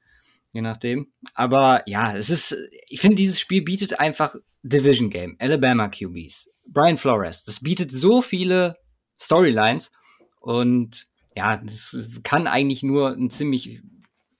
je 0.52 0.60
nachdem. 0.60 1.12
Aber 1.34 1.82
ja, 1.86 2.16
es 2.16 2.30
ist, 2.30 2.56
ich 2.88 3.00
finde, 3.00 3.16
dieses 3.16 3.40
Spiel 3.40 3.62
bietet 3.62 4.00
einfach 4.00 4.34
Division 4.62 5.10
Game, 5.10 5.36
Alabama 5.38 5.88
QBs, 5.88 6.50
Brian 6.68 6.98
Flores. 6.98 7.44
Das 7.44 7.60
bietet 7.60 7.90
so 7.90 8.22
viele 8.22 8.76
Storylines 9.18 9.90
und 10.40 11.06
ja, 11.34 11.56
das 11.56 12.00
kann 12.22 12.46
eigentlich 12.46 12.82
nur 12.82 13.12
ein 13.12 13.30
ziemlich 13.30 13.80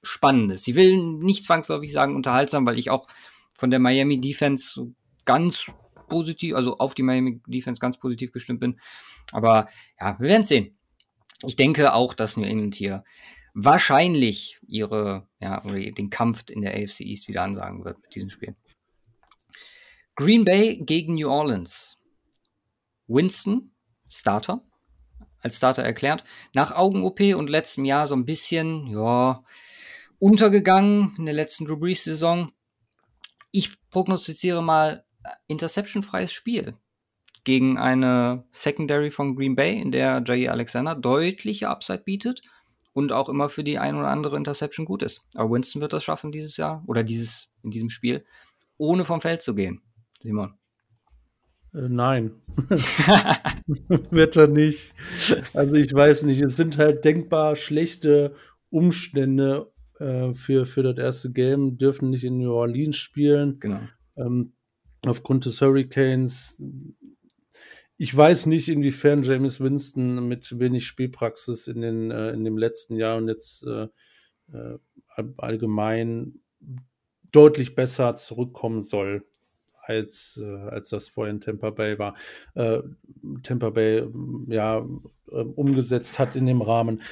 spannendes. 0.02 0.64
Sie 0.64 0.74
will 0.74 0.96
nicht 0.96 1.44
zwangsläufig 1.44 1.92
sagen 1.92 2.16
unterhaltsam, 2.16 2.66
weil 2.66 2.78
ich 2.78 2.90
auch 2.90 3.08
von 3.52 3.70
der 3.70 3.80
Miami 3.80 4.20
Defense 4.20 4.92
ganz 5.24 5.70
positiv, 6.08 6.54
also 6.54 6.76
auf 6.76 6.94
die 6.94 7.02
Miami 7.02 7.40
Defense 7.46 7.80
ganz 7.80 7.98
positiv 7.98 8.32
gestimmt 8.32 8.60
bin. 8.60 8.80
Aber 9.32 9.68
ja, 10.00 10.18
wir 10.18 10.28
werden 10.28 10.44
sehen. 10.44 10.76
Ich 11.44 11.56
denke 11.56 11.94
auch, 11.94 12.14
dass 12.14 12.36
New 12.36 12.46
England 12.46 12.74
hier 12.74 13.04
wahrscheinlich 13.54 14.58
ihre, 14.66 15.28
ja, 15.40 15.60
den 15.60 16.10
Kampf 16.10 16.44
in 16.48 16.62
der 16.62 16.74
AFC 16.74 17.00
East 17.00 17.28
wieder 17.28 17.42
ansagen 17.42 17.84
wird 17.84 18.00
mit 18.00 18.14
diesem 18.14 18.30
Spiel. 18.30 18.56
Green 20.16 20.44
Bay 20.44 20.78
gegen 20.84 21.14
New 21.14 21.28
Orleans. 21.28 21.97
Winston, 23.08 23.72
Starter, 24.08 24.62
als 25.40 25.56
Starter 25.56 25.82
erklärt. 25.82 26.24
Nach 26.54 26.72
Augen-OP 26.72 27.20
und 27.34 27.50
letztem 27.50 27.84
Jahr 27.84 28.06
so 28.06 28.14
ein 28.14 28.24
bisschen, 28.24 28.86
ja, 28.86 29.42
untergegangen 30.18 31.14
in 31.18 31.26
der 31.26 31.34
letzten 31.34 31.64
Drew 31.64 31.76
Brees-Saison. 31.76 32.52
Ich 33.50 33.76
prognostiziere 33.90 34.62
mal 34.62 35.04
äh, 35.24 35.30
interception-freies 35.46 36.32
Spiel 36.32 36.76
gegen 37.44 37.78
eine 37.78 38.44
Secondary 38.52 39.10
von 39.10 39.34
Green 39.36 39.56
Bay, 39.56 39.80
in 39.80 39.90
der 39.90 40.22
Jair 40.26 40.52
Alexander 40.52 40.94
deutliche 40.94 41.68
Upside 41.68 42.02
bietet 42.04 42.42
und 42.92 43.12
auch 43.12 43.28
immer 43.28 43.48
für 43.48 43.64
die 43.64 43.78
ein 43.78 43.94
oder 43.94 44.08
andere 44.08 44.36
Interception 44.36 44.84
gut 44.84 45.02
ist. 45.02 45.26
Aber 45.34 45.50
Winston 45.52 45.80
wird 45.80 45.92
das 45.92 46.04
schaffen 46.04 46.30
dieses 46.30 46.56
Jahr 46.56 46.82
oder 46.86 47.02
dieses 47.02 47.48
in 47.62 47.70
diesem 47.70 47.88
Spiel, 47.88 48.24
ohne 48.76 49.04
vom 49.04 49.20
Feld 49.20 49.42
zu 49.42 49.54
gehen. 49.54 49.80
Simon. 50.20 50.58
Äh, 51.74 51.88
nein. 51.88 52.32
wird 54.10 54.36
er 54.36 54.48
nicht. 54.48 54.94
Also 55.54 55.74
ich 55.74 55.92
weiß 55.92 56.24
nicht. 56.24 56.42
Es 56.42 56.56
sind 56.56 56.78
halt 56.78 57.04
denkbar 57.04 57.56
schlechte 57.56 58.34
Umstände 58.70 59.70
äh, 59.98 60.34
für, 60.34 60.66
für 60.66 60.82
das 60.82 60.98
erste 60.98 61.32
Game, 61.32 61.78
dürfen 61.78 62.10
nicht 62.10 62.24
in 62.24 62.38
New 62.38 62.52
Orleans 62.52 62.96
spielen. 62.96 63.58
Genau. 63.60 63.80
Ähm, 64.16 64.52
aufgrund 65.06 65.44
des 65.44 65.60
Hurricanes. 65.60 66.62
Ich 67.96 68.16
weiß 68.16 68.46
nicht, 68.46 68.68
inwiefern 68.68 69.22
James 69.24 69.60
Winston 69.60 70.28
mit 70.28 70.58
wenig 70.58 70.86
Spielpraxis 70.86 71.66
in, 71.66 71.80
den, 71.80 72.10
äh, 72.10 72.30
in 72.30 72.44
dem 72.44 72.56
letzten 72.56 72.96
Jahr 72.96 73.16
und 73.16 73.28
jetzt 73.28 73.66
äh, 73.66 73.88
äh 74.52 74.78
allgemein 75.36 76.40
deutlich 77.32 77.74
besser 77.74 78.14
zurückkommen 78.14 78.82
soll 78.82 79.24
als, 79.88 80.42
äh, 80.42 80.46
als 80.46 80.90
das 80.90 81.08
vorher 81.08 81.32
in 81.32 81.40
Tampa 81.40 81.70
Bay 81.70 81.98
war. 81.98 82.14
Äh, 82.54 82.80
Tampa 83.42 83.70
Bay 83.70 84.06
ja 84.48 84.86
äh, 85.30 85.34
umgesetzt 85.34 86.18
hat 86.18 86.36
in 86.36 86.46
dem 86.46 86.62
Rahmen. 86.62 87.02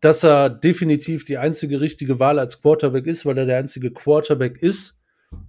Dass 0.00 0.22
er 0.22 0.50
definitiv 0.50 1.24
die 1.24 1.38
einzige 1.38 1.80
richtige 1.80 2.18
Wahl 2.18 2.38
als 2.38 2.60
Quarterback 2.60 3.06
ist, 3.06 3.26
weil 3.26 3.38
er 3.38 3.46
der 3.46 3.58
einzige 3.58 3.90
Quarterback 3.90 4.62
ist 4.62 4.96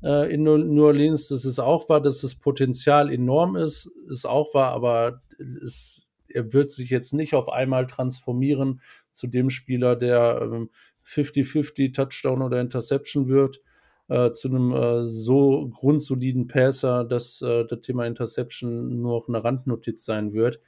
äh, 0.04 0.34
in 0.34 0.44
New 0.44 0.86
Orleans, 0.86 1.28
das 1.28 1.46
ist 1.46 1.60
auch 1.60 1.90
wahr, 1.90 2.02
dass 2.02 2.22
das 2.22 2.36
Potenzial 2.36 3.12
enorm 3.12 3.56
ist, 3.56 3.92
ist 4.10 4.26
auch 4.26 4.54
wahr, 4.54 4.72
aber 4.72 5.22
es, 5.64 6.08
er 6.28 6.54
wird 6.54 6.72
sich 6.72 6.90
jetzt 6.90 7.14
nicht 7.14 7.34
auf 7.34 7.50
einmal 7.50 7.88
transformieren 7.88 8.82
zu 9.12 9.28
dem 9.28 9.50
Spieler, 9.50 9.96
der 9.96 10.68
50-50 11.06 11.80
ähm, 11.80 11.94
Touchdown 11.94 12.42
oder 12.42 12.62
Interception 12.62 13.28
wird 13.28 13.62
äh, 14.12 14.34
zu 14.34 14.50
einem 14.50 14.74
äh, 14.74 15.06
so 15.06 15.70
grundsoliden 15.70 16.48
Passer, 16.48 17.06
dass 17.06 17.42
äh, 17.42 17.66
das 17.66 17.80
Thema 17.80 18.06
Interception 18.06 19.02
nur 19.02 19.20
noch 19.20 19.30
eine 19.30 19.42
Randnotiz 19.42 20.04
sein 20.04 20.34
wird. 20.34 20.60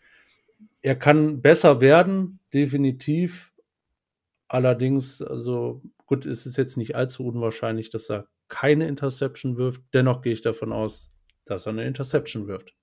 Er 0.82 0.96
kann 0.96 1.42
besser 1.42 1.82
werden, 1.82 2.40
definitiv. 2.54 3.52
Allerdings, 4.48 5.22
also 5.22 5.82
gut, 6.06 6.26
ist 6.26 6.46
es 6.46 6.56
jetzt 6.56 6.78
nicht 6.78 6.96
allzu 6.96 7.26
unwahrscheinlich, 7.26 7.90
dass 7.90 8.10
er 8.10 8.30
keine 8.48 8.88
Interception 8.88 9.58
wirft. 9.58 9.82
Dennoch 9.94 10.22
gehe 10.22 10.32
ich 10.32 10.42
davon 10.42 10.72
aus, 10.72 11.12
dass 11.44 11.66
er 11.66 11.74
eine 11.74 11.86
Interception 11.86 12.48
wirft. 12.48 12.74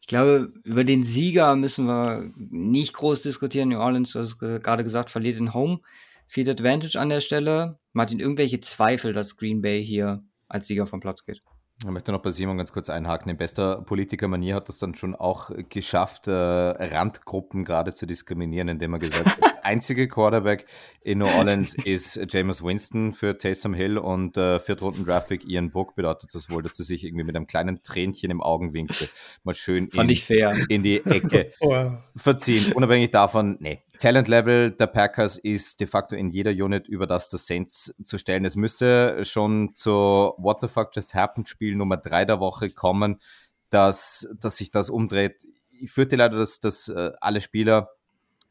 Ich 0.00 0.08
glaube, 0.08 0.52
über 0.64 0.82
den 0.82 1.04
Sieger 1.04 1.54
müssen 1.54 1.86
wir 1.86 2.32
nicht 2.36 2.94
groß 2.94 3.22
diskutieren. 3.22 3.68
New 3.68 3.78
Orleans, 3.78 4.12
du 4.12 4.18
hast 4.18 4.40
gerade 4.40 4.82
gesagt, 4.82 5.12
verliert 5.12 5.38
den 5.38 5.54
Home. 5.54 5.78
Field 6.26 6.48
Advantage 6.48 6.98
an 6.98 7.10
der 7.10 7.20
Stelle. 7.20 7.78
Martin, 7.94 8.18
irgendwelche 8.18 8.60
Zweifel, 8.60 9.12
dass 9.12 9.36
Green 9.36 9.62
Bay 9.62 9.82
hier 9.82 10.24
als 10.48 10.66
Sieger 10.66 10.84
vom 10.84 10.98
Platz 10.98 11.24
geht? 11.24 11.42
Ich 11.78 11.90
möchte 11.90 12.10
noch 12.10 12.22
bei 12.22 12.30
Simon 12.30 12.58
ganz 12.58 12.72
kurz 12.72 12.90
einhaken. 12.90 13.30
In 13.30 13.36
bester 13.36 13.82
Politikermanier 13.82 14.56
hat 14.56 14.68
das 14.68 14.78
dann 14.78 14.96
schon 14.96 15.14
auch 15.14 15.52
geschafft, 15.68 16.26
äh, 16.26 16.32
Randgruppen 16.32 17.64
gerade 17.64 17.94
zu 17.94 18.06
diskriminieren, 18.06 18.66
indem 18.66 18.94
er 18.94 18.98
gesagt 18.98 19.40
hat, 19.40 19.53
der 19.64 19.70
einzige 19.70 20.08
Quarterback 20.08 20.66
in 21.00 21.18
New 21.18 21.26
Orleans 21.26 21.74
ist 21.84 22.20
Jameis 22.28 22.62
Winston 22.62 23.12
für 23.12 23.36
Taysom 23.36 23.74
Hill 23.74 23.98
und 23.98 24.36
äh, 24.36 24.60
Viertrunden 24.60 25.04
Draftpick 25.04 25.44
Ian 25.44 25.70
Book 25.70 25.94
bedeutet 25.94 26.34
das 26.34 26.50
wohl, 26.50 26.62
dass 26.62 26.78
er 26.78 26.84
sich 26.84 27.04
irgendwie 27.04 27.24
mit 27.24 27.36
einem 27.36 27.46
kleinen 27.46 27.82
Tränchen 27.82 28.30
im 28.30 28.40
Augenwinkel 28.40 29.08
mal 29.42 29.54
schön 29.54 29.88
in, 29.88 30.08
in, 30.68 30.82
die 30.82 31.04
Ecke 31.04 31.50
verziehen. 32.16 32.72
Unabhängig 32.72 33.10
davon, 33.10 33.56
nee, 33.60 33.82
Talent 33.98 34.28
Level 34.28 34.70
der 34.70 34.86
Packers 34.86 35.38
ist 35.38 35.80
de 35.80 35.86
facto 35.86 36.16
in 36.16 36.28
jeder 36.28 36.50
Unit 36.50 36.86
über 36.88 37.06
das 37.06 37.28
der 37.28 37.38
Saints 37.38 37.94
zu 38.02 38.18
stellen. 38.18 38.44
Es 38.44 38.56
müsste 38.56 39.24
schon 39.24 39.72
zu 39.74 39.90
What 39.90 40.60
the 40.60 40.68
fuck 40.68 40.90
just 40.94 41.14
happened 41.14 41.48
Spiel 41.48 41.74
Nummer 41.74 41.96
drei 41.96 42.24
der 42.24 42.40
Woche 42.40 42.70
kommen, 42.70 43.20
dass, 43.70 44.28
dass 44.40 44.58
sich 44.58 44.70
das 44.70 44.90
umdreht. 44.90 45.36
Ich 45.70 45.90
führte 45.90 46.16
leider, 46.16 46.38
dass, 46.38 46.60
dass 46.60 46.88
äh, 46.88 47.12
alle 47.20 47.40
Spieler 47.40 47.90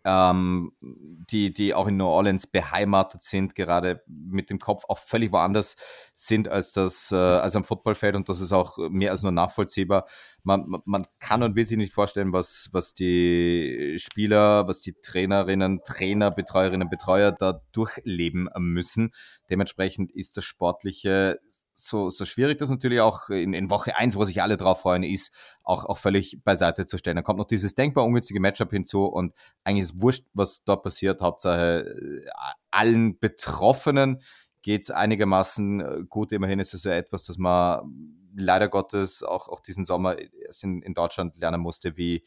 ähm, 0.06 0.74
die, 0.82 1.54
die 1.54 1.74
auch 1.74 1.88
in 1.88 1.98
New 1.98 2.06
Orleans 2.06 2.48
beheimatet 2.48 3.24
sind, 3.24 3.56
gerade 3.56 4.04
mit 4.08 4.50
dem 4.50 4.60
Kopf 4.60 4.84
auch 4.88 4.98
völlig 4.98 5.32
woanders 5.32 5.76
sind 6.16 6.48
als 6.50 6.72
das 6.74 7.12
äh, 7.12 7.16
als 7.16 7.56
am 7.56 7.64
Footballfeld 7.64 8.16
und 8.16 8.28
das 8.28 8.42
ist 8.42 8.52
auch 8.52 8.78
mehr 8.90 9.12
als 9.12 9.24
nur 9.24 9.32
nachvollziehbar. 9.32 10.06
Man, 10.44 10.82
man 10.86 11.06
kann 11.20 11.42
und 11.44 11.56
will 11.56 11.66
sich 11.66 11.78
nicht 11.78 11.94
vorstellen, 11.94 12.34
was, 12.34 12.70
was 12.74 12.94
die 12.94 13.96
Spieler, 13.98 14.68
was 14.68 14.82
die 14.82 14.94
Trainerinnen, 14.94 15.82
Trainer, 15.86 16.32
Betreuerinnen, 16.32 16.90
Betreuer 16.90 17.32
da 17.32 17.62
durchleben 17.72 18.50
müssen. 18.58 19.12
Dementsprechend 19.50 20.12
ist 20.12 20.36
das 20.38 20.44
Sportliche 20.44 21.40
so, 21.74 22.10
so 22.10 22.26
schwierig 22.26 22.60
das 22.60 22.70
natürlich 22.70 23.02
auch 23.02 23.30
in, 23.30 23.54
in 23.54 23.70
Woche 23.70 23.95
eins, 23.95 24.16
wo 24.16 24.26
sich 24.26 24.41
alle 24.41 24.58
drauf 24.58 24.82
freuen, 24.82 25.04
ist, 25.04 25.34
auch, 25.64 25.86
auch 25.86 25.98
völlig 25.98 26.44
beiseite 26.44 26.86
zu 26.86 26.98
stellen. 26.98 27.16
Dann 27.16 27.24
kommt 27.24 27.40
noch 27.40 27.48
dieses 27.48 27.76
denkbar 27.76 28.06
ungünstige 28.06 28.40
Matchup 28.40 28.72
hinzu 28.72 29.06
und 29.06 29.34
eigentlich 29.64 29.84
ist 29.84 30.02
wurscht, 30.02 30.26
was 30.34 30.64
da 30.64 30.76
passiert. 30.76 31.22
Hauptsache 31.22 31.82
äh, 31.82 32.26
allen 32.70 33.20
Betroffenen 33.20 34.22
geht's 34.62 34.91
einigermaßen 34.91 35.82
äh, 35.82 36.04
gut. 36.08 36.32
Immerhin 36.32 36.60
ist 36.60 36.74
es 36.74 36.84
ja 36.84 36.94
etwas, 36.94 37.26
das 37.26 37.38
man 37.38 38.20
leider 38.36 38.70
Gottes 38.70 39.24
auch, 39.24 39.48
auch 39.48 39.60
diesen 39.60 39.86
Sommer 39.86 40.18
erst 40.18 40.64
in, 40.64 40.82
in 40.82 40.94
Deutschland 40.94 41.38
lernen 41.38 41.62
musste, 41.62 41.98
wie, 41.98 42.24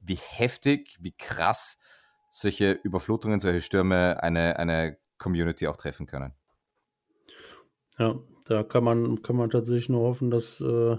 wie 0.00 0.18
heftig, 0.18 0.96
wie 1.00 1.12
krass 1.12 1.78
solche 2.28 2.72
Überflutungen, 2.72 3.40
solche 3.40 3.60
Stürme 3.60 4.22
eine, 4.22 4.58
eine 4.58 4.98
Community 5.18 5.66
auch 5.66 5.76
treffen 5.76 6.06
können. 6.06 6.34
Ja, 7.98 8.18
da 8.50 8.64
kann 8.64 8.84
man, 8.84 9.22
kann 9.22 9.36
man 9.36 9.50
tatsächlich 9.50 9.88
nur 9.88 10.02
hoffen, 10.02 10.30
dass 10.30 10.60
äh, 10.60 10.96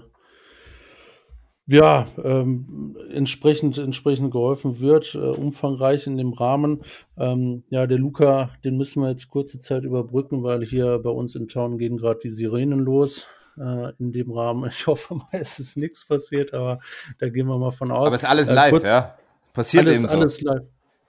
ja, 1.66 2.06
ähm, 2.22 2.96
entsprechend, 3.10 3.78
entsprechend 3.78 4.32
geholfen 4.32 4.80
wird, 4.80 5.14
äh, 5.14 5.18
umfangreich 5.18 6.06
in 6.06 6.16
dem 6.16 6.32
Rahmen. 6.32 6.82
Ähm, 7.16 7.62
ja, 7.68 7.86
der 7.86 7.98
Luca, 7.98 8.50
den 8.64 8.76
müssen 8.76 9.02
wir 9.02 9.10
jetzt 9.10 9.28
kurze 9.28 9.60
Zeit 9.60 9.84
überbrücken, 9.84 10.42
weil 10.42 10.64
hier 10.64 10.98
bei 10.98 11.10
uns 11.10 11.36
in 11.36 11.48
Town 11.48 11.78
gehen 11.78 11.98
gerade 11.98 12.20
die 12.20 12.30
Sirenen 12.30 12.80
los. 12.80 13.26
Äh, 13.58 13.92
in 13.98 14.12
dem 14.12 14.32
Rahmen. 14.32 14.70
Ich 14.74 14.86
hoffe 14.86 15.14
mal, 15.14 15.26
es 15.32 15.58
ist 15.58 15.76
nichts 15.76 16.06
passiert, 16.06 16.54
aber 16.54 16.80
da 17.18 17.28
gehen 17.28 17.46
wir 17.46 17.58
mal 17.58 17.70
von 17.70 17.90
aus. 17.90 18.06
Aber 18.06 18.14
es 18.14 18.22
ist 18.22 18.28
alles 18.28 18.48
äh, 18.48 18.54
live, 18.54 18.70
kurz, 18.70 18.88
ja? 18.88 19.14
Passiert 19.52 19.86
alles, 19.86 19.98
eben 19.98 20.08
so. 20.08 20.16
Alles 20.16 20.40
live. 20.40 20.62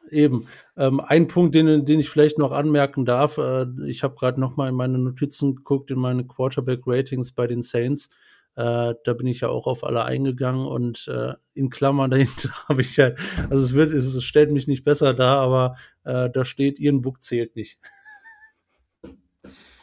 Eben. 0.10 0.48
Ähm, 0.78 1.00
ein 1.00 1.28
Punkt, 1.28 1.56
den, 1.56 1.86
den 1.86 2.00
ich 2.00 2.10
vielleicht 2.10 2.38
noch 2.38 2.52
anmerken 2.52 3.06
darf, 3.06 3.38
äh, 3.38 3.66
ich 3.88 4.04
habe 4.04 4.16
gerade 4.16 4.40
noch 4.40 4.58
mal 4.58 4.70
in 4.70 4.76
meine 4.76 4.98
Notizen 4.98 5.56
geguckt, 5.56 5.92
in 5.92 6.00
meine 6.00 6.26
Quarterback-Ratings 6.26 7.32
bei 7.32 7.48
den 7.48 7.62
Saints. 7.62 8.10
Äh, 8.56 8.94
da 9.04 9.14
bin 9.14 9.26
ich 9.26 9.40
ja 9.40 9.50
auch 9.50 9.66
auf 9.66 9.84
alle 9.84 10.06
eingegangen 10.06 10.68
und 10.68 11.08
äh, 11.08 11.34
in 11.56 11.70
Klammern 11.70 12.12
dahinter 12.12 12.50
habe 12.70 12.82
ich 12.82 12.98
ja, 12.98 13.12
also 13.50 13.64
es 13.64 13.74
wird, 13.74 13.92
es 13.92 14.24
stellt 14.24 14.52
mich 14.52 14.68
nicht 14.68 14.84
besser 14.84 15.14
dar, 15.14 15.40
aber 15.40 15.76
äh, 16.04 16.30
da 16.30 16.46
steht, 16.46 16.80
Ihren 16.80 17.02
Book 17.02 17.24
zählt 17.24 17.56
nicht. 17.56 17.80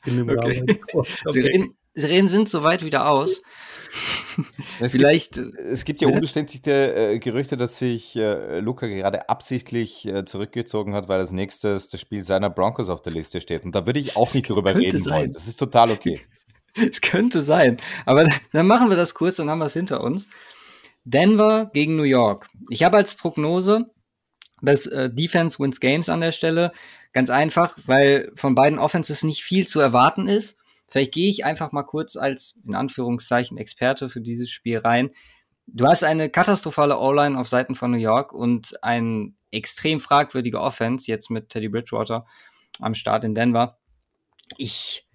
in 0.07 0.17
dem 0.17 0.29
okay. 0.29 0.81
Sie 1.31 1.41
reden, 1.41 1.75
Sie 1.95 2.07
reden 2.07 2.29
sind 2.29 2.49
soweit 2.49 2.85
wieder 2.85 3.09
aus. 3.09 3.43
Es 4.81 4.93
Vielleicht. 4.93 5.35
Gibt, 5.35 5.57
es 5.57 5.85
gibt 5.85 6.01
ja 6.01 6.09
unbestätigte 6.09 6.95
äh, 6.95 7.19
Gerüchte, 7.19 7.57
dass 7.57 7.79
sich 7.79 8.17
äh, 8.17 8.61
Luca 8.61 8.87
gerade 8.87 9.29
absichtlich 9.29 10.07
äh, 10.07 10.25
zurückgezogen 10.25 10.95
hat, 10.95 11.09
weil 11.09 11.21
als 11.21 11.33
nächstes 11.33 11.89
das 11.89 12.01
Spiel 12.01 12.23
seiner 12.23 12.51
Broncos 12.51 12.89
auf 12.89 13.03
der 13.03 13.13
Liste 13.13 13.41
steht. 13.41 13.65
Und 13.65 13.75
da 13.75 13.87
würde 13.87 14.01
ich 14.01 14.17
auch 14.17 14.33
nicht 14.35 14.49
drüber 14.49 14.75
reden 14.75 15.01
sein. 15.01 15.15
wollen. 15.15 15.33
Das 15.33 15.47
ist 15.47 15.57
total 15.57 15.91
okay. 15.91 16.21
Es 16.75 17.01
könnte 17.01 17.43
sein. 17.43 17.79
Aber 18.07 18.29
dann 18.53 18.69
machen 18.69 18.91
wir 18.91 18.97
das 18.97 19.15
kurz, 19.15 19.37
dann 19.37 19.51
haben 19.51 19.59
wir 19.59 19.65
es 19.65 19.73
hinter 19.73 20.05
uns. 20.05 20.29
Denver 21.03 21.69
gegen 21.73 21.97
New 21.97 22.05
York. 22.05 22.49
Ich 22.69 22.85
habe 22.85 22.97
als 22.97 23.17
Prognose 23.17 23.91
das 24.63 24.87
äh, 24.87 25.11
Defense 25.11 25.59
wins 25.59 25.81
Games 25.81 26.09
an 26.09 26.21
der 26.21 26.31
Stelle. 26.33 26.73
Ganz 27.13 27.29
einfach, 27.29 27.77
weil 27.87 28.31
von 28.37 28.55
beiden 28.55 28.79
Offenses 28.79 29.25
nicht 29.25 29.43
viel 29.43 29.67
zu 29.67 29.81
erwarten 29.81 30.29
ist. 30.29 30.60
Vielleicht 30.91 31.13
gehe 31.13 31.31
ich 31.31 31.45
einfach 31.45 31.73
mal 31.73 31.85
kurz 31.85 32.17
als, 32.17 32.57
in 32.67 32.75
Anführungszeichen, 32.75 33.57
Experte 33.57 34.09
für 34.09 34.21
dieses 34.21 34.51
Spiel 34.51 34.79
rein. 34.79 35.11
Du 35.67 35.87
hast 35.87 36.03
eine 36.03 36.29
katastrophale 36.29 36.99
O-Line 36.99 37.39
auf 37.39 37.49
Seiten 37.49 37.77
von 37.77 37.93
New 37.93 37.97
York 37.99 38.33
und 38.33 38.83
ein 38.83 39.37
extrem 39.53 40.01
fragwürdige 40.01 40.61
Offense 40.61 41.11
jetzt 41.11 41.31
mit 41.31 41.49
Teddy 41.49 41.69
Bridgewater 41.69 42.27
am 42.81 42.95
Start 42.95 43.25
in 43.25 43.35
Denver. 43.35 43.79
Ich 44.59 45.07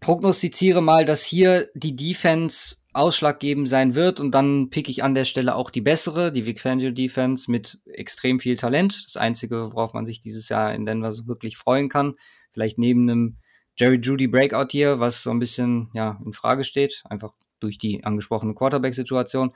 prognostiziere 0.00 0.82
mal, 0.82 1.04
dass 1.04 1.24
hier 1.24 1.68
die 1.74 1.96
Defense 1.96 2.76
ausschlaggebend 2.92 3.68
sein 3.68 3.94
wird 3.94 4.20
und 4.20 4.32
dann 4.32 4.68
pick 4.70 4.88
ich 4.88 5.04
an 5.04 5.14
der 5.14 5.24
Stelle 5.24 5.54
auch 5.54 5.70
die 5.70 5.80
bessere, 5.80 6.32
die 6.32 6.44
Vic 6.44 6.60
Fangio 6.60 6.90
Defense 6.90 7.50
mit 7.50 7.78
extrem 7.86 8.40
viel 8.40 8.56
Talent. 8.56 9.04
Das 9.06 9.16
einzige, 9.16 9.72
worauf 9.72 9.94
man 9.94 10.06
sich 10.06 10.20
dieses 10.20 10.48
Jahr 10.48 10.74
in 10.74 10.86
Denver 10.86 11.12
so 11.12 11.26
wirklich 11.26 11.56
freuen 11.56 11.88
kann. 11.88 12.14
Vielleicht 12.52 12.78
neben 12.78 13.08
einem 13.08 13.38
Jerry 13.80 13.98
Judy 14.02 14.26
Breakout 14.26 14.68
hier, 14.70 15.00
was 15.00 15.22
so 15.22 15.30
ein 15.30 15.38
bisschen 15.38 15.90
ja 15.94 16.20
in 16.24 16.32
Frage 16.32 16.64
steht, 16.64 17.02
einfach 17.08 17.32
durch 17.60 17.78
die 17.78 18.04
angesprochene 18.04 18.54
Quarterback-Situation. 18.54 19.52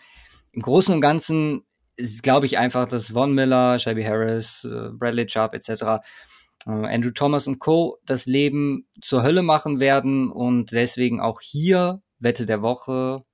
Im 0.53 0.63
Großen 0.63 0.95
und 0.95 1.01
Ganzen 1.01 1.65
glaube 2.23 2.47
ich, 2.47 2.59
einfach, 2.59 2.89
dass 2.89 3.13
Von 3.13 3.35
Miller, 3.35 3.79
Shelby 3.79 4.03
Harris, 4.03 4.65
äh, 4.65 4.91
Bradley 4.93 5.27
Chubb 5.27 5.55
etc 5.55 6.01
äh, 6.67 6.71
Andrew 6.71 7.11
Thomas 7.11 7.47
und 7.47 7.59
Co. 7.59 7.99
das 8.05 8.27
Leben 8.27 8.87
zur 9.01 9.23
Hölle 9.23 9.43
machen 9.43 9.81
werden 9.81 10.31
und 10.31 10.73
deswegen 10.73 11.21
auch 11.21 11.41
hier 11.41 12.03
Wette 12.19 12.47
der 12.47 12.63
Woche 12.63 13.25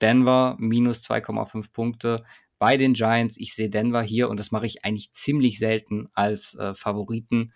Denver 0.00 0.56
minus 0.58 1.02
2,5 1.02 1.72
Punkte 1.72 2.24
bei 2.58 2.76
den 2.76 2.94
Giants. 2.94 3.36
Ich 3.38 3.54
sehe 3.54 3.70
Denver 3.70 4.02
hier 4.02 4.28
und 4.28 4.38
das 4.38 4.50
mache 4.50 4.66
ich 4.66 4.84
eigentlich 4.84 5.12
ziemlich 5.12 5.58
selten 5.58 6.08
als 6.12 6.54
äh, 6.54 6.74
Favoriten 6.74 7.52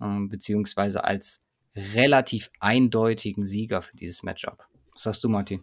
äh, 0.00 0.20
beziehungsweise 0.28 1.04
als 1.04 1.42
relativ 1.76 2.50
eindeutigen 2.60 3.44
Sieger 3.44 3.82
für 3.82 3.96
dieses 3.96 4.22
Matchup. 4.22 4.66
Was 4.94 5.02
sagst 5.04 5.24
du, 5.24 5.28
Martin? 5.28 5.62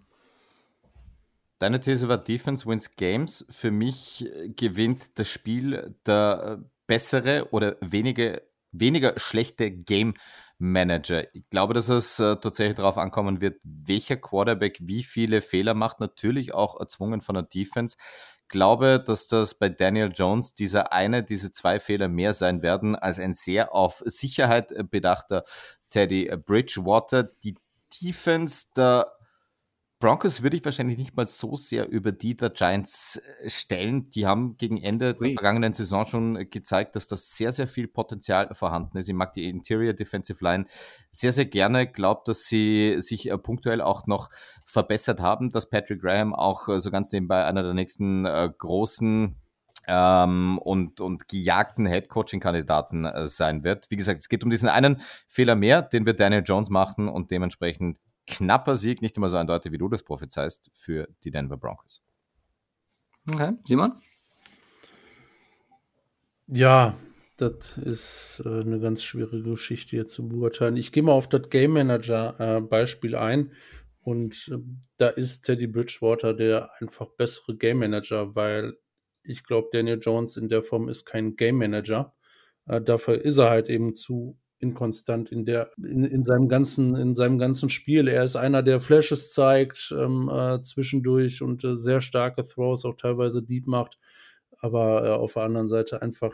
Deine 1.59 1.79
These 1.79 2.07
war 2.07 2.17
Defense 2.17 2.65
wins 2.67 2.95
Games. 2.95 3.45
Für 3.49 3.71
mich 3.71 4.25
äh, 4.25 4.49
gewinnt 4.49 5.17
das 5.17 5.29
Spiel 5.29 5.95
der 6.05 6.59
äh, 6.59 6.65
bessere 6.87 7.47
oder 7.51 7.77
weniger 7.81 8.41
weniger 8.73 9.17
schlechte 9.17 9.71
Game 9.71 10.15
Manager. 10.57 11.33
Ich 11.33 11.49
glaube, 11.49 11.73
dass 11.73 11.89
es 11.89 12.19
äh, 12.19 12.35
tatsächlich 12.37 12.75
darauf 12.75 12.97
ankommen 12.97 13.41
wird, 13.41 13.59
welcher 13.63 14.17
Quarterback 14.17 14.77
wie 14.81 15.03
viele 15.03 15.41
Fehler 15.41 15.73
macht, 15.73 15.99
natürlich 15.99 16.53
auch 16.53 16.79
erzwungen 16.79 17.21
von 17.21 17.35
der 17.35 17.43
Defense. 17.43 17.97
Glaube, 18.53 19.03
dass 19.03 19.27
das 19.27 19.55
bei 19.55 19.67
Daniel 19.67 20.11
Jones 20.13 20.53
dieser 20.53 20.93
eine, 20.93 21.23
diese 21.23 21.51
zwei 21.51 21.79
Fehler 21.79 22.07
mehr 22.07 22.33
sein 22.33 22.61
werden 22.61 22.95
als 22.95 23.17
ein 23.17 23.33
sehr 23.33 23.73
auf 23.73 24.03
Sicherheit 24.05 24.71
äh, 24.71 24.83
bedachter 24.83 25.43
Teddy 25.89 26.31
Bridgewater. 26.45 27.23
Die 27.23 27.55
Defense 27.99 28.67
der 28.77 29.11
Broncos 30.03 30.43
würde 30.43 30.57
ich 30.57 30.65
wahrscheinlich 30.65 30.97
nicht 30.97 31.15
mal 31.15 31.25
so 31.25 31.55
sehr 31.55 31.87
über 31.87 32.11
die 32.11 32.35
der 32.35 32.49
Giants 32.49 33.21
äh, 33.41 33.49
stellen. 33.49 34.03
Die 34.03 34.25
haben 34.25 34.57
gegen 34.57 34.75
Ende 34.75 35.13
der 35.13 35.31
vergangenen 35.31 35.71
Saison 35.71 36.05
schon 36.05 36.49
gezeigt, 36.49 36.97
dass 36.97 37.07
das 37.07 37.37
sehr, 37.37 37.53
sehr 37.53 37.67
viel 37.67 37.87
Potenzial 37.87 38.53
vorhanden 38.53 38.97
ist. 38.97 39.07
Ich 39.07 39.15
mag 39.15 39.31
die 39.31 39.47
Interior 39.47 39.93
Defensive 39.93 40.43
Line 40.43 40.65
sehr, 41.09 41.31
sehr 41.31 41.45
gerne. 41.45 41.87
Glaubt, 41.87 42.27
dass 42.27 42.47
sie 42.47 42.95
sich 42.99 43.31
äh, 43.31 43.37
punktuell 43.37 43.79
auch 43.79 44.05
noch 44.05 44.29
verbessert 44.65 45.21
haben, 45.21 45.51
dass 45.51 45.69
Patrick 45.69 46.01
Graham 46.01 46.35
auch 46.35 46.67
äh, 46.67 46.81
so 46.81 46.91
ganz 46.91 47.13
nebenbei 47.13 47.45
einer 47.45 47.63
der 47.63 47.73
nächsten 47.73 48.25
großen 48.25 49.37
ähm, 49.87 50.57
und, 50.57 50.99
und 50.99 51.29
gejagten 51.29 51.85
Head-Coaching-Kandidaten 51.85 53.05
äh, 53.05 53.27
sein 53.29 53.63
wird. 53.63 53.89
Wie 53.89 53.95
gesagt, 53.95 54.19
es 54.19 54.27
geht 54.27 54.43
um 54.43 54.49
diesen 54.49 54.67
einen 54.67 55.01
Fehler 55.29 55.55
mehr, 55.55 55.81
den 55.81 56.05
wird 56.05 56.19
Daniel 56.19 56.43
Jones 56.45 56.69
machen 56.69 57.07
und 57.07 57.31
dementsprechend 57.31 57.97
knapper 58.27 58.77
Sieg, 58.77 59.01
nicht 59.01 59.17
immer 59.17 59.29
so 59.29 59.37
eindeutig, 59.37 59.71
wie 59.71 59.77
du 59.77 59.89
das 59.89 60.03
prophezeist, 60.03 60.69
für 60.73 61.07
die 61.23 61.31
Denver 61.31 61.57
Broncos. 61.57 62.01
Okay, 63.29 63.53
Simon? 63.65 63.93
Ja, 66.47 66.97
das 67.37 67.77
ist 67.77 68.43
äh, 68.45 68.49
eine 68.49 68.79
ganz 68.79 69.01
schwierige 69.03 69.51
Geschichte 69.51 69.95
jetzt 69.95 70.13
zu 70.13 70.27
beurteilen. 70.27 70.77
Ich 70.77 70.91
gehe 70.91 71.03
mal 71.03 71.13
auf 71.13 71.27
das 71.27 71.49
Game 71.49 71.73
Manager 71.73 72.39
äh, 72.39 72.61
Beispiel 72.61 73.15
ein 73.15 73.53
und 74.01 74.49
äh, 74.51 74.57
da 74.97 75.09
ist 75.09 75.43
Teddy 75.43 75.67
Bridgewater 75.67 76.33
der 76.33 76.69
einfach 76.79 77.07
bessere 77.07 77.55
Game 77.55 77.79
Manager, 77.79 78.35
weil 78.35 78.77
ich 79.23 79.43
glaube, 79.45 79.69
Daniel 79.71 79.99
Jones 80.01 80.35
in 80.35 80.49
der 80.49 80.61
Form 80.61 80.89
ist 80.89 81.05
kein 81.05 81.35
Game 81.35 81.57
Manager. 81.57 82.13
Äh, 82.65 82.81
dafür 82.81 83.21
ist 83.23 83.37
er 83.37 83.49
halt 83.49 83.69
eben 83.69 83.95
zu 83.95 84.37
inkonstant 84.63 85.31
in 85.31 85.45
der 85.45 85.71
in, 85.77 86.03
in 86.05 86.23
seinem 86.23 86.47
ganzen 86.47 86.95
in 86.95 87.15
seinem 87.15 87.37
ganzen 87.37 87.69
Spiel. 87.69 88.07
Er 88.07 88.23
ist 88.23 88.35
einer, 88.35 88.63
der 88.63 88.81
Flashes 88.81 89.33
zeigt 89.33 89.93
ähm, 89.95 90.29
äh, 90.29 90.61
zwischendurch 90.61 91.41
und 91.41 91.63
äh, 91.63 91.75
sehr 91.75 92.01
starke 92.01 92.43
Throws 92.43 92.85
auch 92.85 92.95
teilweise 92.95 93.43
deep 93.43 93.67
macht, 93.67 93.99
aber 94.59 95.05
äh, 95.05 95.09
auf 95.09 95.33
der 95.33 95.43
anderen 95.43 95.67
Seite 95.67 96.01
einfach 96.01 96.33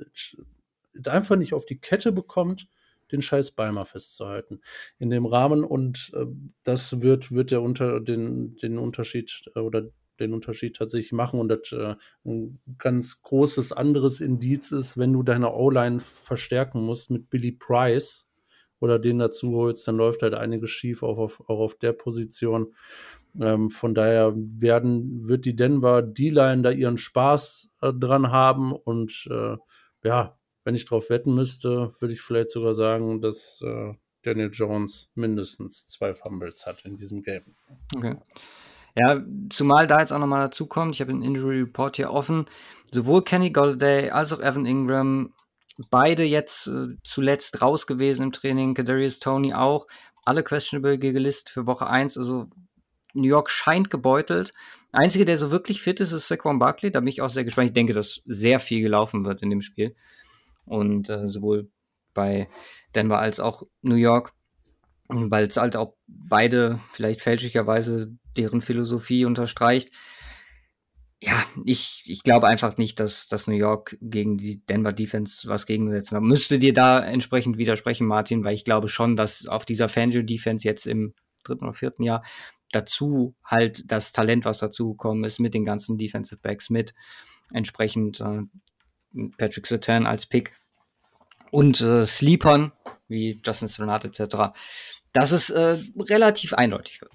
äh, 0.00 1.08
einfach 1.08 1.36
nicht 1.36 1.54
auf 1.54 1.66
die 1.66 1.78
Kette 1.78 2.10
bekommt 2.10 2.68
den 3.12 3.22
scheiß 3.22 3.52
Beimer 3.52 3.86
festzuhalten 3.86 4.60
in 4.98 5.10
dem 5.10 5.26
Rahmen 5.26 5.64
und 5.64 6.10
äh, 6.14 6.26
das 6.64 7.02
wird 7.02 7.32
wird 7.32 7.50
der 7.50 7.62
unter 7.62 8.00
den 8.00 8.56
den 8.56 8.78
Unterschied 8.78 9.50
äh, 9.54 9.60
oder 9.60 9.90
den 10.20 10.34
Unterschied 10.34 10.76
tatsächlich 10.76 11.12
machen. 11.12 11.40
Und 11.40 11.48
das 11.48 11.72
äh, 11.72 11.94
ein 12.24 12.58
ganz 12.78 13.22
großes 13.22 13.72
anderes 13.72 14.20
Indiz 14.20 14.72
ist, 14.72 14.98
wenn 14.98 15.12
du 15.12 15.22
deine 15.22 15.52
O-Line 15.52 16.00
verstärken 16.00 16.82
musst 16.82 17.10
mit 17.10 17.30
Billy 17.30 17.52
Price 17.52 18.28
oder 18.80 18.98
den 18.98 19.18
dazu 19.18 19.52
holst, 19.56 19.86
dann 19.88 19.96
läuft 19.96 20.22
halt 20.22 20.34
einiges 20.34 20.70
schief, 20.70 21.02
auch 21.02 21.18
auf, 21.18 21.40
auch 21.48 21.58
auf 21.58 21.74
der 21.74 21.92
Position. 21.92 22.74
Ähm, 23.40 23.70
von 23.70 23.94
daher 23.94 24.32
werden, 24.36 25.28
wird 25.28 25.44
die 25.44 25.56
Denver 25.56 26.02
D-Line 26.02 26.62
da 26.62 26.70
ihren 26.70 26.98
Spaß 26.98 27.70
äh, 27.82 27.92
dran 27.92 28.30
haben. 28.30 28.72
Und 28.72 29.28
äh, 29.30 29.56
ja, 30.04 30.38
wenn 30.64 30.74
ich 30.74 30.84
drauf 30.84 31.10
wetten 31.10 31.34
müsste, 31.34 31.94
würde 31.98 32.12
ich 32.12 32.20
vielleicht 32.20 32.50
sogar 32.50 32.74
sagen, 32.74 33.20
dass 33.20 33.62
äh, 33.64 33.94
Daniel 34.22 34.50
Jones 34.52 35.10
mindestens 35.14 35.86
zwei 35.88 36.14
Fumbles 36.14 36.66
hat 36.66 36.84
in 36.84 36.96
diesem 36.96 37.22
Game. 37.22 37.54
Okay. 37.96 38.16
Ja, 38.96 39.20
zumal 39.50 39.86
da 39.86 40.00
jetzt 40.00 40.12
auch 40.12 40.18
nochmal 40.18 40.40
dazu 40.40 40.66
kommt, 40.66 40.94
ich 40.94 41.00
habe 41.00 41.12
den 41.12 41.22
Injury 41.22 41.60
Report 41.60 41.96
hier 41.96 42.10
offen, 42.10 42.46
sowohl 42.90 43.22
Kenny 43.22 43.50
Golladay 43.50 44.10
als 44.10 44.32
auch 44.32 44.40
Evan 44.40 44.66
Ingram, 44.66 45.32
beide 45.90 46.24
jetzt 46.24 46.66
äh, 46.66 46.96
zuletzt 47.04 47.62
raus 47.62 47.86
gewesen 47.86 48.22
im 48.24 48.32
Training, 48.32 48.74
Kadarius 48.74 49.20
Tony 49.20 49.54
auch, 49.54 49.86
alle 50.24 50.42
questionable 50.42 50.98
gelistet 50.98 51.50
für 51.50 51.66
Woche 51.66 51.88
1, 51.88 52.18
also 52.18 52.48
New 53.14 53.28
York 53.28 53.50
scheint 53.50 53.90
gebeutelt. 53.90 54.52
Einzige, 54.92 55.24
der 55.24 55.36
so 55.36 55.50
wirklich 55.50 55.82
fit 55.82 56.00
ist, 56.00 56.12
ist 56.12 56.28
Saquon 56.28 56.58
Barkley, 56.58 56.90
da 56.90 57.00
bin 57.00 57.08
ich 57.08 57.20
auch 57.22 57.28
sehr 57.28 57.44
gespannt. 57.44 57.68
Ich 57.68 57.74
denke, 57.74 57.92
dass 57.92 58.22
sehr 58.26 58.58
viel 58.58 58.80
gelaufen 58.80 59.24
wird 59.24 59.42
in 59.42 59.50
dem 59.50 59.60
Spiel. 59.60 59.94
Und 60.64 61.08
äh, 61.08 61.28
sowohl 61.28 61.70
bei 62.14 62.48
Denver 62.94 63.18
als 63.18 63.38
auch 63.38 63.62
New 63.82 63.96
York 63.96 64.32
weil 65.08 65.46
es 65.46 65.56
halt 65.56 65.76
auch 65.76 65.94
beide 66.06 66.78
vielleicht 66.92 67.20
fälschlicherweise 67.20 68.14
deren 68.36 68.60
Philosophie 68.60 69.24
unterstreicht. 69.24 69.90
Ja, 71.20 71.44
ich, 71.64 72.04
ich 72.06 72.22
glaube 72.22 72.46
einfach 72.46 72.76
nicht, 72.76 73.00
dass, 73.00 73.26
dass 73.26 73.48
New 73.48 73.56
York 73.56 73.96
gegen 74.00 74.38
die 74.38 74.64
Denver 74.66 74.92
Defense 74.92 75.48
was 75.48 75.66
gegensetzen 75.66 76.16
hat. 76.16 76.22
Müsste 76.22 76.60
dir 76.60 76.72
da 76.72 77.00
entsprechend 77.00 77.58
widersprechen, 77.58 78.06
Martin, 78.06 78.44
weil 78.44 78.54
ich 78.54 78.64
glaube 78.64 78.88
schon, 78.88 79.16
dass 79.16 79.46
auf 79.46 79.64
dieser 79.64 79.88
Fangio 79.88 80.22
Defense 80.22 80.66
jetzt 80.66 80.86
im 80.86 81.14
dritten 81.42 81.64
oder 81.64 81.74
vierten 81.74 82.04
Jahr 82.04 82.22
dazu 82.70 83.34
halt 83.44 83.90
das 83.90 84.12
Talent, 84.12 84.44
was 84.44 84.58
dazugekommen 84.58 85.24
ist, 85.24 85.40
mit 85.40 85.54
den 85.54 85.64
ganzen 85.64 85.98
Defensive 85.98 86.40
Backs, 86.40 86.70
mit 86.70 86.94
entsprechend 87.52 88.20
äh, 88.20 88.42
Patrick 89.38 89.66
Satan 89.66 90.06
als 90.06 90.26
Pick 90.26 90.52
und 91.50 91.80
äh, 91.80 92.04
Sleepern 92.04 92.72
wie 93.08 93.40
Justin 93.44 93.68
Stronat 93.68 94.04
etc 94.04 94.52
dass 95.12 95.32
es 95.32 95.50
äh, 95.50 95.78
relativ 95.98 96.54
eindeutig 96.54 97.00
wird. 97.00 97.10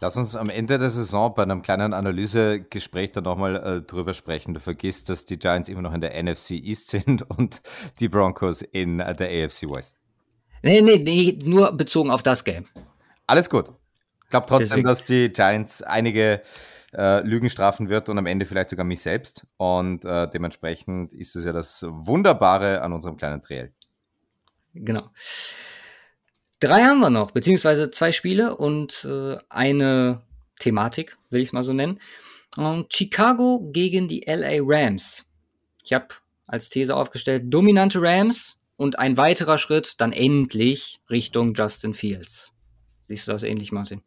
Lass 0.00 0.16
uns 0.16 0.36
am 0.36 0.50
Ende 0.50 0.78
der 0.78 0.90
Saison 0.90 1.34
bei 1.34 1.42
einem 1.42 1.62
kleinen 1.62 1.94
Analysegespräch 1.94 3.12
dann 3.12 3.24
nochmal 3.24 3.56
äh, 3.56 3.80
drüber 3.80 4.12
sprechen. 4.12 4.52
Du 4.52 4.60
vergisst, 4.60 5.08
dass 5.08 5.24
die 5.24 5.38
Giants 5.38 5.70
immer 5.70 5.80
noch 5.80 5.94
in 5.94 6.02
der 6.02 6.22
NFC 6.22 6.52
East 6.52 6.88
sind 6.90 7.28
und 7.30 7.62
die 7.98 8.08
Broncos 8.08 8.62
in 8.62 9.00
äh, 9.00 9.14
der 9.14 9.28
AFC 9.28 9.62
West. 9.70 10.00
Nee, 10.62 10.82
nee, 10.82 10.98
nee, 10.98 11.38
nur 11.44 11.72
bezogen 11.72 12.10
auf 12.10 12.22
das 12.22 12.44
Game. 12.44 12.66
Alles 13.26 13.48
gut. 13.48 13.70
Ich 14.24 14.30
glaube 14.30 14.46
trotzdem, 14.46 14.82
Deswegen. 14.82 14.86
dass 14.86 15.06
die 15.06 15.32
Giants 15.32 15.82
einige 15.82 16.42
äh, 16.92 17.20
Lügen 17.20 17.48
strafen 17.48 17.88
wird 17.88 18.08
und 18.08 18.18
am 18.18 18.26
Ende 18.26 18.44
vielleicht 18.44 18.70
sogar 18.70 18.84
mich 18.84 19.00
selbst. 19.00 19.46
Und 19.56 20.04
äh, 20.04 20.28
dementsprechend 20.28 21.12
ist 21.12 21.36
es 21.36 21.44
ja 21.44 21.52
das 21.52 21.84
Wunderbare 21.88 22.82
an 22.82 22.92
unserem 22.92 23.16
kleinen 23.16 23.40
Triell. 23.40 23.72
Genau. 24.74 25.10
Drei 26.60 26.84
haben 26.84 27.00
wir 27.00 27.10
noch, 27.10 27.32
beziehungsweise 27.32 27.90
zwei 27.90 28.12
Spiele 28.12 28.56
und 28.56 29.04
äh, 29.04 29.36
eine 29.48 30.22
Thematik, 30.58 31.18
will 31.28 31.42
ich 31.42 31.48
es 31.48 31.52
mal 31.52 31.62
so 31.62 31.72
nennen. 31.72 32.00
Und 32.56 32.94
Chicago 32.94 33.68
gegen 33.72 34.08
die 34.08 34.24
LA 34.26 34.60
Rams. 34.62 35.26
Ich 35.84 35.92
habe 35.92 36.08
als 36.46 36.70
These 36.70 36.96
aufgestellt, 36.96 37.44
dominante 37.46 38.00
Rams 38.00 38.60
und 38.76 38.98
ein 38.98 39.16
weiterer 39.16 39.58
Schritt 39.58 40.00
dann 40.00 40.12
endlich 40.12 41.00
Richtung 41.10 41.52
Justin 41.54 41.92
Fields. 41.92 42.54
Siehst 43.00 43.28
du 43.28 43.32
das 43.32 43.42
ähnlich, 43.42 43.72
Martin? 43.72 44.02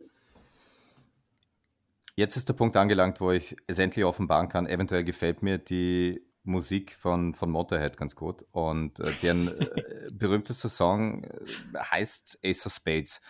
Jetzt 2.15 2.35
ist 2.35 2.49
der 2.49 2.53
Punkt 2.53 2.75
angelangt, 2.75 3.21
wo 3.21 3.31
ich 3.31 3.55
es 3.67 3.79
endlich 3.79 4.03
offenbaren 4.03 4.49
kann. 4.49 4.67
Eventuell 4.67 5.03
gefällt 5.03 5.41
mir 5.41 5.57
die 5.57 6.21
Musik 6.49 6.93
von, 6.93 7.33
von 7.33 7.49
Motorhead 7.49 7.95
ganz 7.95 8.15
gut. 8.15 8.45
Und 8.51 8.99
äh, 8.99 9.11
deren 9.21 9.47
äh, 9.47 10.09
berühmtester 10.11 10.69
Song 10.69 11.23
äh, 11.23 11.29
heißt 11.77 12.39
Ace 12.43 12.65
of 12.65 12.73
Spades. 12.73 13.21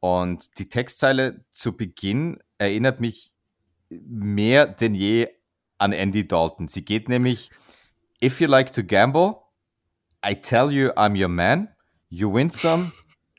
Und 0.00 0.58
die 0.58 0.68
Textzeile 0.68 1.44
zu 1.50 1.76
Beginn 1.76 2.42
erinnert 2.58 3.00
mich 3.00 3.32
mehr 3.90 4.66
denn 4.66 4.94
je 4.94 5.28
an 5.78 5.92
Andy 5.92 6.26
Dalton. 6.26 6.68
Sie 6.68 6.84
geht 6.84 7.08
nämlich, 7.08 7.50
If 8.22 8.40
you 8.40 8.48
like 8.48 8.72
to 8.72 8.82
gamble, 8.82 9.36
I 10.24 10.34
tell 10.34 10.70
you 10.70 10.90
I'm 10.90 11.20
your 11.20 11.28
man. 11.28 11.68
You 12.08 12.32
win 12.32 12.50
some, 12.50 12.92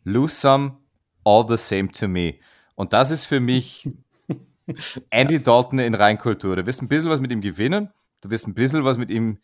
lose 0.03 0.35
some, 0.35 0.77
all 1.23 1.45
the 1.47 1.57
same 1.57 1.91
to 1.93 2.07
me. 2.07 2.39
Und 2.75 2.93
das 2.93 3.11
ist 3.11 3.25
für 3.25 3.39
mich 3.39 3.89
Andy 5.09 5.41
Dalton 5.41 5.79
in 5.79 5.95
Reinkultur. 5.95 6.55
Du 6.55 6.65
wirst 6.65 6.81
ein 6.81 6.87
bisschen 6.87 7.09
was 7.09 7.19
mit 7.19 7.31
ihm 7.31 7.41
gewinnen, 7.41 7.89
du 8.23 8.31
wirst 8.31 8.47
ein 8.47 8.53
bisschen 8.53 8.83
was 8.83 8.97
mit 8.97 9.09
ihm 9.09 9.39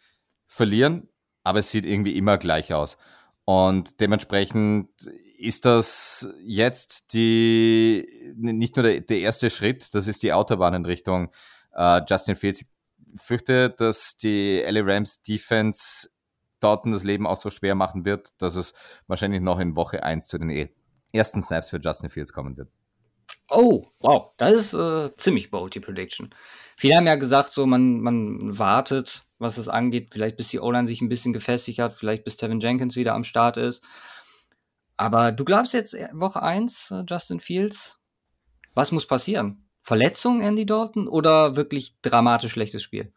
verlieren, 0.48 1.10
aber 1.44 1.60
es 1.60 1.72
sieht 1.72 1.86
irgendwie 1.86 2.18
immer 2.18 2.38
gleich 2.38 2.74
aus. 2.74 2.98
Und 3.46 4.00
dementsprechend 4.00 4.90
ist 5.38 5.66
das 5.66 6.30
jetzt 6.42 7.14
die, 7.14 8.34
nicht 8.36 8.76
nur 8.76 8.84
der, 8.84 9.02
der 9.02 9.20
erste 9.20 9.50
Schritt, 9.50 9.94
das 9.94 10.08
ist 10.08 10.22
die 10.24 10.34
Autobahn 10.34 10.76
in 10.76 10.86
Richtung 10.86 11.32
äh, 11.74 12.02
Justin 12.08 12.36
Fields. 12.36 12.62
Ich 12.62 12.68
fürchte, 13.16 13.72
dass 13.72 14.18
die 14.18 14.64
LA 14.68 14.82
Rams 14.82 15.22
Defense 15.24 16.10
dort 16.60 16.86
das 16.86 17.04
Leben 17.04 17.26
auch 17.26 17.38
so 17.38 17.50
schwer 17.50 17.74
machen 17.74 18.06
wird, 18.06 18.30
dass 18.42 18.56
es 18.56 18.74
wahrscheinlich 19.08 19.42
noch 19.42 19.60
in 19.60 19.76
Woche 19.76 20.04
1 20.04 20.28
zu 20.28 20.38
den 20.38 20.70
ersten 21.12 21.42
Snaps 21.42 21.70
für 21.70 21.80
Justin 21.80 22.10
Fields 22.10 22.34
kommen 22.34 22.58
wird. 22.58 22.70
Oh, 23.50 23.88
wow, 24.00 24.32
das 24.38 24.54
ist 24.54 24.74
äh, 24.74 25.16
ziemlich 25.18 25.50
bold, 25.50 25.74
die 25.74 25.80
Prediction. 25.80 26.30
Viele 26.80 26.96
haben 26.96 27.08
ja 27.08 27.16
gesagt, 27.16 27.52
so 27.52 27.66
man, 27.66 28.00
man 28.00 28.58
wartet, 28.58 29.24
was 29.38 29.58
es 29.58 29.68
angeht, 29.68 30.12
vielleicht 30.14 30.38
bis 30.38 30.48
die 30.48 30.62
O-Line 30.62 30.88
sich 30.88 31.02
ein 31.02 31.10
bisschen 31.10 31.34
gefestigt 31.34 31.80
hat, 31.80 31.96
vielleicht 31.96 32.24
bis 32.24 32.38
Tevin 32.38 32.62
Jenkins 32.62 32.96
wieder 32.96 33.16
am 33.16 33.26
Start 33.26 33.58
ist. 33.58 33.84
Aber 34.96 35.34
du 35.34 35.44
glaubst 35.44 35.74
jetzt 35.74 35.94
äh, 35.94 36.08
Woche 36.14 36.42
1, 36.42 36.92
äh, 36.92 37.04
Justin 37.06 37.42
Fields? 37.42 38.00
Was 38.76 38.94
muss 38.94 39.06
passieren? 39.06 39.68
Verletzung, 39.82 40.40
Andy 40.40 40.66
Dalton, 40.66 41.10
oder 41.10 41.58
wirklich 41.58 42.00
dramatisch 42.02 42.54
schlechtes 42.54 42.82
Spiel? 42.82 43.12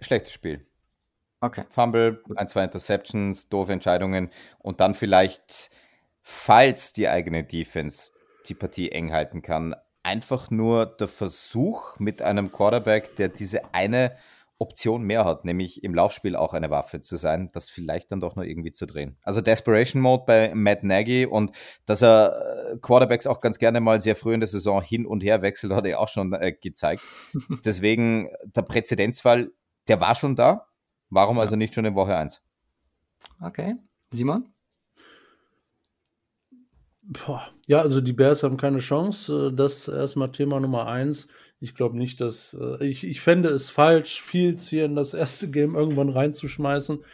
Schlechtes 0.00 0.32
Spiel. 0.32 0.66
Okay. 1.40 1.66
Fumble, 1.68 2.20
ein, 2.34 2.48
zwei 2.48 2.64
Interceptions, 2.64 3.48
doofe 3.48 3.74
Entscheidungen 3.74 4.28
und 4.58 4.80
dann 4.80 4.92
vielleicht, 4.92 5.70
falls 6.20 6.92
die 6.92 7.06
eigene 7.06 7.44
Defense 7.44 8.10
die 8.48 8.54
Partie 8.54 8.90
eng 8.90 9.12
halten 9.12 9.40
kann. 9.40 9.76
Einfach 10.04 10.50
nur 10.50 10.86
der 10.86 11.08
Versuch 11.08 11.98
mit 11.98 12.22
einem 12.22 12.52
Quarterback, 12.52 13.16
der 13.16 13.28
diese 13.28 13.74
eine 13.74 14.14
Option 14.58 15.02
mehr 15.02 15.24
hat, 15.24 15.44
nämlich 15.44 15.82
im 15.82 15.94
Laufspiel 15.94 16.36
auch 16.36 16.54
eine 16.54 16.70
Waffe 16.70 17.00
zu 17.00 17.16
sein, 17.16 17.48
das 17.52 17.70
vielleicht 17.70 18.12
dann 18.12 18.20
doch 18.20 18.36
nur 18.36 18.44
irgendwie 18.44 18.70
zu 18.70 18.86
drehen. 18.86 19.16
Also 19.22 19.40
Desperation 19.40 20.00
Mode 20.00 20.24
bei 20.26 20.54
Matt 20.54 20.84
Nagy 20.84 21.26
und 21.26 21.50
dass 21.86 22.02
er 22.02 22.72
äh, 22.72 22.78
Quarterbacks 22.78 23.26
auch 23.26 23.40
ganz 23.40 23.58
gerne 23.58 23.80
mal 23.80 24.00
sehr 24.00 24.14
früh 24.14 24.32
in 24.32 24.40
der 24.40 24.46
Saison 24.46 24.80
hin 24.80 25.06
und 25.06 25.24
her 25.24 25.42
wechselt, 25.42 25.72
hat 25.72 25.86
er 25.86 25.98
auch 25.98 26.08
schon 26.08 26.32
äh, 26.32 26.52
gezeigt. 26.52 27.02
Deswegen 27.64 28.28
der 28.44 28.62
Präzedenzfall, 28.62 29.50
der 29.88 30.00
war 30.00 30.14
schon 30.14 30.36
da. 30.36 30.66
Warum 31.10 31.38
also 31.38 31.56
nicht 31.56 31.74
schon 31.74 31.84
in 31.84 31.94
Woche 31.94 32.16
1? 32.16 32.40
Okay. 33.40 33.74
Simon? 34.12 34.53
Ja, 37.66 37.80
also 37.80 38.00
die 38.00 38.12
Bears 38.12 38.42
haben 38.42 38.56
keine 38.56 38.78
Chance. 38.78 39.50
Äh, 39.52 39.56
das 39.56 39.88
ist 39.88 39.88
erstmal 39.88 40.32
Thema 40.32 40.60
Nummer 40.60 40.86
eins. 40.86 41.28
Ich 41.60 41.74
glaube 41.74 41.96
nicht, 41.96 42.20
dass 42.20 42.56
äh, 42.60 42.84
ich, 42.86 43.04
ich 43.04 43.20
fände 43.20 43.50
es 43.50 43.70
falsch, 43.70 44.22
Fields 44.22 44.68
hier 44.68 44.84
in 44.86 44.96
das 44.96 45.14
erste 45.14 45.50
Game 45.50 45.74
irgendwann 45.74 46.08
reinzuschmeißen 46.08 47.04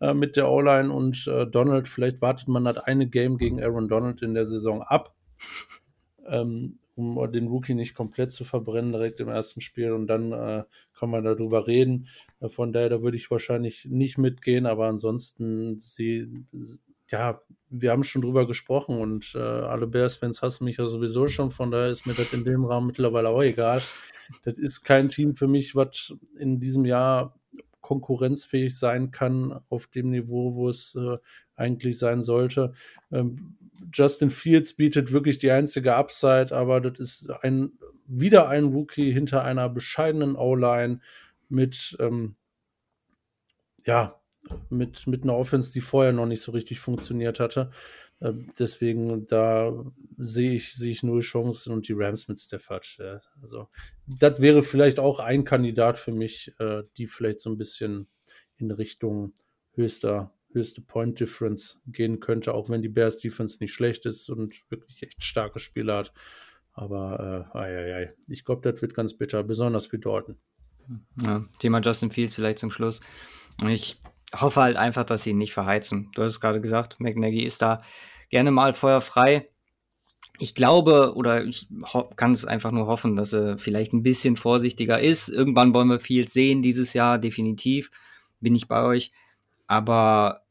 äh, 0.00 0.14
mit 0.14 0.36
der 0.36 0.50
O-Line 0.50 0.92
und 0.92 1.26
äh, 1.28 1.46
Donald. 1.46 1.88
Vielleicht 1.88 2.20
wartet 2.20 2.48
man 2.48 2.64
das 2.64 2.78
eine 2.78 3.06
Game 3.08 3.38
gegen 3.38 3.62
Aaron 3.62 3.88
Donald 3.88 4.22
in 4.22 4.34
der 4.34 4.46
Saison 4.46 4.82
ab, 4.82 5.14
ähm, 6.26 6.78
um 6.96 7.30
den 7.30 7.46
Rookie 7.46 7.74
nicht 7.74 7.94
komplett 7.94 8.32
zu 8.32 8.44
verbrennen 8.44 8.92
direkt 8.92 9.20
im 9.20 9.28
ersten 9.28 9.60
Spiel 9.60 9.92
und 9.92 10.06
dann 10.08 10.32
äh, 10.32 10.64
kann 10.98 11.10
man 11.10 11.24
darüber 11.24 11.66
reden. 11.66 12.08
Äh, 12.40 12.48
von 12.48 12.72
daher, 12.72 12.88
da 12.88 13.02
würde 13.02 13.16
ich 13.16 13.30
wahrscheinlich 13.30 13.86
nicht 13.86 14.18
mitgehen, 14.18 14.66
aber 14.66 14.86
ansonsten 14.86 15.78
sie 15.78 16.46
ja, 17.08 17.40
wir 17.68 17.90
haben 17.90 18.04
schon 18.04 18.22
drüber 18.22 18.46
gesprochen 18.46 18.98
und 18.98 19.34
äh, 19.34 19.38
alle 19.38 19.86
Bears-Fans 19.86 20.42
hassen 20.42 20.64
mich 20.64 20.76
ja 20.76 20.86
sowieso 20.86 21.28
schon, 21.28 21.50
von 21.50 21.70
daher 21.70 21.88
ist 21.88 22.06
mir 22.06 22.14
das 22.14 22.32
in 22.32 22.44
dem 22.44 22.64
Rahmen 22.64 22.86
mittlerweile 22.86 23.28
auch 23.28 23.42
egal. 23.42 23.82
Das 24.44 24.58
ist 24.58 24.82
kein 24.82 25.08
Team 25.08 25.36
für 25.36 25.46
mich, 25.46 25.74
was 25.74 26.14
in 26.38 26.58
diesem 26.58 26.84
Jahr 26.84 27.38
konkurrenzfähig 27.80 28.76
sein 28.76 29.12
kann 29.12 29.60
auf 29.68 29.86
dem 29.86 30.10
Niveau, 30.10 30.54
wo 30.54 30.68
es 30.68 30.96
äh, 30.96 31.18
eigentlich 31.54 31.98
sein 31.98 32.22
sollte. 32.22 32.72
Ähm, 33.12 33.56
Justin 33.92 34.30
Fields 34.30 34.72
bietet 34.72 35.12
wirklich 35.12 35.38
die 35.38 35.50
einzige 35.50 35.94
Upside, 35.94 36.54
aber 36.54 36.80
das 36.80 36.98
ist 36.98 37.30
ein 37.42 37.72
wieder 38.08 38.48
ein 38.48 38.64
Rookie 38.64 39.12
hinter 39.12 39.44
einer 39.44 39.68
bescheidenen 39.68 40.36
O-Line 40.36 41.00
mit 41.48 41.96
ähm, 42.00 42.36
ja, 43.84 44.20
mit, 44.70 45.06
mit 45.06 45.22
einer 45.22 45.36
Offense, 45.36 45.72
die 45.72 45.80
vorher 45.80 46.12
noch 46.12 46.26
nicht 46.26 46.42
so 46.42 46.52
richtig 46.52 46.80
funktioniert 46.80 47.40
hatte. 47.40 47.70
Äh, 48.20 48.32
deswegen, 48.58 49.26
da 49.26 49.72
sehe 50.16 50.54
ich, 50.54 50.74
sehe 50.74 50.90
ich 50.90 51.02
null 51.02 51.20
Chancen 51.20 51.72
und 51.72 51.88
die 51.88 51.94
Rams 51.94 52.28
mit 52.28 52.38
Stafford. 52.38 52.96
Ja, 52.98 53.20
also, 53.42 53.68
das 54.06 54.40
wäre 54.40 54.62
vielleicht 54.62 54.98
auch 54.98 55.20
ein 55.20 55.44
Kandidat 55.44 55.98
für 55.98 56.12
mich, 56.12 56.52
äh, 56.58 56.82
die 56.96 57.06
vielleicht 57.06 57.40
so 57.40 57.50
ein 57.50 57.58
bisschen 57.58 58.08
in 58.56 58.70
Richtung 58.70 59.34
höchster, 59.72 60.32
höchste 60.52 60.80
Point 60.80 61.20
Difference 61.20 61.82
gehen 61.86 62.20
könnte, 62.20 62.54
auch 62.54 62.70
wenn 62.70 62.82
die 62.82 62.88
Bears 62.88 63.18
Defense 63.18 63.58
nicht 63.60 63.74
schlecht 63.74 64.06
ist 64.06 64.30
und 64.30 64.54
wirklich 64.70 65.02
echt 65.02 65.22
starke 65.22 65.58
Spiele 65.58 65.94
hat. 65.94 66.12
Aber 66.72 67.50
äh, 67.54 67.58
ai, 67.58 67.78
ai, 67.78 67.94
ai. 67.94 68.14
ich 68.28 68.44
glaube, 68.44 68.70
das 68.70 68.80
wird 68.82 68.94
ganz 68.94 69.14
bitter, 69.14 69.42
besonders 69.42 69.86
für 69.86 69.98
Dorten. 69.98 70.38
Ja, 71.20 71.44
Thema 71.58 71.80
Justin 71.80 72.10
Fields 72.10 72.34
vielleicht 72.34 72.58
zum 72.58 72.70
Schluss. 72.70 73.00
Ich 73.68 74.00
hoffe 74.34 74.60
halt 74.60 74.76
einfach, 74.76 75.04
dass 75.04 75.22
sie 75.22 75.30
ihn 75.30 75.38
nicht 75.38 75.52
verheizen. 75.52 76.10
Du 76.14 76.22
hast 76.22 76.32
es 76.32 76.40
gerade 76.40 76.60
gesagt, 76.60 77.00
McNaghy 77.00 77.44
ist 77.44 77.62
da 77.62 77.82
gerne 78.30 78.50
mal 78.50 78.74
feuerfrei. 78.74 79.48
Ich 80.38 80.54
glaube 80.54 81.14
oder 81.14 81.44
ich 81.44 81.68
kann 82.16 82.32
es 82.32 82.44
einfach 82.44 82.72
nur 82.72 82.86
hoffen, 82.86 83.16
dass 83.16 83.32
er 83.32 83.58
vielleicht 83.58 83.92
ein 83.92 84.02
bisschen 84.02 84.36
vorsichtiger 84.36 85.00
ist. 85.00 85.28
Irgendwann 85.28 85.72
wollen 85.72 85.88
wir 85.88 86.00
viel 86.00 86.28
sehen 86.28 86.62
dieses 86.62 86.92
Jahr, 86.92 87.18
definitiv. 87.18 87.90
Bin 88.40 88.54
ich 88.54 88.68
bei 88.68 88.82
euch. 88.82 89.12
Aber 89.66 90.42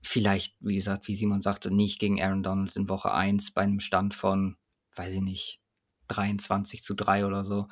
vielleicht, 0.00 0.56
wie 0.60 0.74
gesagt, 0.74 1.08
wie 1.08 1.14
Simon 1.14 1.40
sagte, 1.40 1.70
nicht 1.70 1.98
gegen 2.00 2.20
Aaron 2.20 2.42
Donald 2.42 2.74
in 2.76 2.88
Woche 2.88 3.12
1 3.12 3.52
bei 3.52 3.62
einem 3.62 3.80
Stand 3.80 4.14
von, 4.14 4.56
weiß 4.96 5.14
ich 5.14 5.22
nicht, 5.22 5.60
23 6.08 6.82
zu 6.82 6.94
3 6.94 7.26
oder 7.26 7.44
so. 7.44 7.68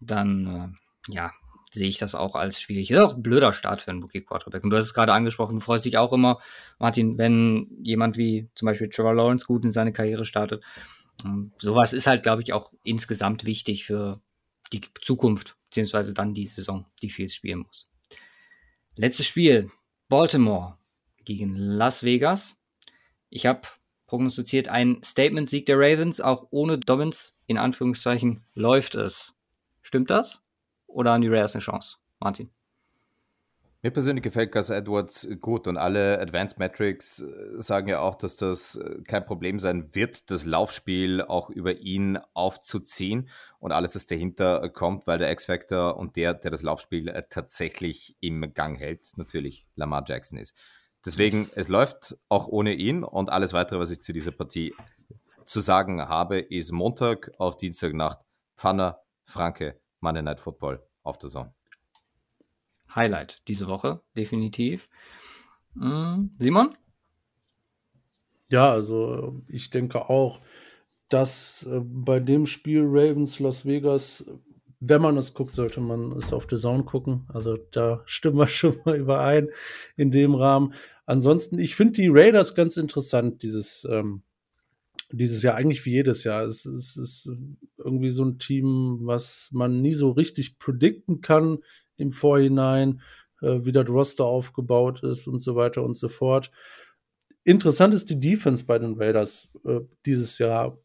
Dann, 0.00 0.74
äh, 1.08 1.12
ja, 1.12 1.32
sehe 1.72 1.88
ich 1.88 1.98
das 1.98 2.14
auch 2.14 2.34
als 2.34 2.60
schwierig. 2.60 2.90
Ist 2.90 2.98
auch 2.98 3.14
ein 3.14 3.22
blöder 3.22 3.52
Start 3.52 3.82
für 3.82 3.90
einen 3.90 4.02
Rookie 4.02 4.22
Quarterback. 4.22 4.64
Und 4.64 4.70
du 4.70 4.76
hast 4.76 4.84
es 4.84 4.94
gerade 4.94 5.12
angesprochen, 5.12 5.58
du 5.58 5.64
freust 5.64 5.84
dich 5.84 5.98
auch 5.98 6.12
immer, 6.12 6.40
Martin, 6.78 7.18
wenn 7.18 7.68
jemand 7.82 8.16
wie 8.16 8.48
zum 8.54 8.66
Beispiel 8.66 8.88
Trevor 8.88 9.14
Lawrence 9.14 9.46
gut 9.46 9.64
in 9.64 9.72
seine 9.72 9.92
Karriere 9.92 10.24
startet. 10.24 10.64
Sowas 11.58 11.92
ist 11.92 12.06
halt, 12.06 12.22
glaube 12.22 12.42
ich, 12.42 12.52
auch 12.52 12.72
insgesamt 12.82 13.44
wichtig 13.44 13.84
für 13.84 14.20
die 14.72 14.80
Zukunft, 15.00 15.56
beziehungsweise 15.66 16.14
dann 16.14 16.34
die 16.34 16.46
Saison, 16.46 16.86
die 17.02 17.10
Fields 17.10 17.34
spielen 17.34 17.60
muss. 17.60 17.90
Letztes 18.96 19.26
Spiel, 19.26 19.70
Baltimore 20.08 20.76
gegen 21.24 21.54
Las 21.54 22.02
Vegas. 22.02 22.56
Ich 23.28 23.46
habe 23.46 23.62
prognostiziert 24.06 24.68
ein 24.68 25.02
Statement-Sieg 25.04 25.66
der 25.66 25.78
Ravens, 25.78 26.20
auch 26.20 26.48
ohne 26.50 26.78
Dobbins, 26.78 27.34
in 27.46 27.58
Anführungszeichen, 27.58 28.42
läuft 28.54 28.94
es. 28.96 29.36
Stimmt 29.82 30.10
das? 30.10 30.42
Oder 30.92 31.12
haben 31.12 31.22
die 31.22 31.28
Rares 31.28 31.54
eine 31.54 31.62
Chance? 31.62 31.96
Martin. 32.18 32.50
Mir 33.82 33.92
persönlich 33.92 34.22
gefällt 34.22 34.52
Gus 34.52 34.68
Edwards 34.68 35.26
gut 35.40 35.66
und 35.66 35.78
alle 35.78 36.20
Advanced 36.20 36.58
Metrics 36.58 37.20
äh, 37.20 37.62
sagen 37.62 37.88
ja 37.88 38.00
auch, 38.00 38.14
dass 38.14 38.36
das 38.36 38.76
äh, 38.76 39.00
kein 39.08 39.24
Problem 39.24 39.58
sein 39.58 39.94
wird, 39.94 40.30
das 40.30 40.44
Laufspiel 40.44 41.22
auch 41.22 41.48
über 41.48 41.78
ihn 41.78 42.18
aufzuziehen 42.34 43.30
und 43.58 43.72
alles, 43.72 43.94
was 43.94 44.04
dahinter 44.04 44.68
kommt, 44.68 45.06
weil 45.06 45.16
der 45.16 45.32
X-Factor 45.32 45.96
und 45.96 46.16
der, 46.16 46.34
der 46.34 46.50
das 46.50 46.60
Laufspiel 46.60 47.08
äh, 47.08 47.22
tatsächlich 47.30 48.16
im 48.20 48.52
Gang 48.52 48.78
hält, 48.78 49.16
natürlich 49.16 49.66
Lamar 49.76 50.04
Jackson 50.06 50.38
ist. 50.38 50.54
Deswegen, 51.06 51.48
es 51.54 51.68
läuft 51.68 52.18
auch 52.28 52.48
ohne 52.48 52.74
ihn 52.74 53.02
und 53.02 53.30
alles 53.30 53.54
weitere, 53.54 53.78
was 53.78 53.90
ich 53.90 54.02
zu 54.02 54.12
dieser 54.12 54.32
Partie 54.32 54.74
zu 55.46 55.60
sagen 55.60 56.06
habe, 56.06 56.38
ist 56.38 56.70
Montag 56.70 57.32
auf 57.38 57.56
Dienstagnacht 57.56 58.20
Pfanner, 58.58 59.00
Franke, 59.24 59.80
Monday 60.00 60.22
Night 60.22 60.40
Football 60.40 60.82
auf 61.02 61.18
der 61.18 61.30
Zone. 61.30 61.54
Highlight 62.94 63.46
diese 63.48 63.68
Woche, 63.68 64.00
definitiv. 64.16 64.88
Hm, 65.74 66.32
Simon? 66.38 66.74
Ja, 68.48 68.72
also 68.72 69.40
ich 69.48 69.70
denke 69.70 70.10
auch, 70.10 70.40
dass 71.08 71.66
äh, 71.66 71.80
bei 71.82 72.18
dem 72.18 72.46
Spiel 72.46 72.82
Ravens 72.84 73.38
Las 73.38 73.64
Vegas, 73.64 74.24
wenn 74.80 75.02
man 75.02 75.16
es 75.16 75.34
guckt, 75.34 75.52
sollte 75.52 75.80
man 75.80 76.12
es 76.12 76.32
auf 76.32 76.46
The 76.50 76.56
Zone 76.56 76.84
gucken. 76.84 77.26
Also 77.28 77.56
da 77.56 78.02
stimmen 78.06 78.38
wir 78.38 78.46
schon 78.48 78.80
mal 78.84 78.96
überein 78.96 79.50
in 79.96 80.10
dem 80.10 80.34
Rahmen. 80.34 80.74
Ansonsten, 81.06 81.58
ich 81.58 81.76
finde 81.76 81.94
die 81.94 82.08
Raiders 82.08 82.54
ganz 82.54 82.76
interessant, 82.76 83.42
dieses, 83.42 83.86
ähm, 83.90 84.22
dieses 85.12 85.42
Jahr, 85.42 85.56
eigentlich 85.56 85.84
wie 85.86 85.92
jedes 85.92 86.24
Jahr. 86.24 86.44
Es, 86.44 86.64
es, 86.64 86.96
ist 86.96 87.30
irgendwie 87.78 88.10
so 88.10 88.24
ein 88.24 88.38
Team, 88.38 89.00
was 89.02 89.50
man 89.52 89.80
nie 89.80 89.94
so 89.94 90.10
richtig 90.10 90.58
predikten 90.58 91.20
kann 91.20 91.58
im 91.96 92.12
Vorhinein, 92.12 93.00
äh, 93.42 93.60
wie 93.62 93.72
das 93.72 93.88
Roster 93.88 94.24
aufgebaut 94.24 95.02
ist 95.02 95.26
und 95.26 95.38
so 95.38 95.56
weiter 95.56 95.82
und 95.82 95.94
so 95.96 96.08
fort. 96.08 96.50
Interessant 97.44 97.94
ist 97.94 98.10
die 98.10 98.20
Defense 98.20 98.64
bei 98.64 98.78
den 98.78 98.94
Raiders 98.94 99.52
äh, 99.64 99.80
dieses 100.06 100.38
Jahr. 100.38 100.78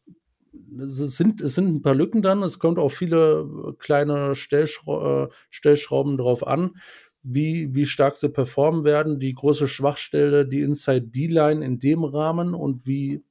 Es 0.80 0.96
sind, 0.96 1.42
es 1.42 1.54
sind 1.54 1.68
ein 1.68 1.82
paar 1.82 1.94
Lücken 1.94 2.22
dann. 2.22 2.42
Es 2.42 2.58
kommt 2.58 2.78
auch 2.78 2.88
viele 2.88 3.40
äh, 3.42 3.72
kleine 3.78 4.34
Stellschra 4.34 5.24
äh, 5.24 5.28
Stellschrauben 5.50 6.16
drauf 6.16 6.46
an, 6.46 6.76
wie, 7.22 7.74
wie 7.74 7.86
stark 7.86 8.16
sie 8.16 8.30
performen 8.30 8.84
werden. 8.84 9.20
Die 9.20 9.34
große 9.34 9.68
Schwachstelle, 9.68 10.46
die 10.46 10.62
Inside 10.62 11.08
D-Line 11.08 11.64
in 11.64 11.78
dem 11.78 12.04
Rahmen 12.04 12.54
und 12.54 12.86
wie 12.86 13.22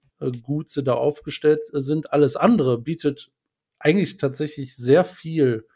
gut 0.44 0.70
sie 0.70 0.84
da 0.84 0.94
aufgestellt 0.94 1.62
sind. 1.72 2.12
Alles 2.14 2.36
andere 2.36 2.80
bietet 2.80 3.32
eigentlich 3.80 4.18
tatsächlich 4.18 4.76
sehr 4.76 5.04
viel 5.04 5.68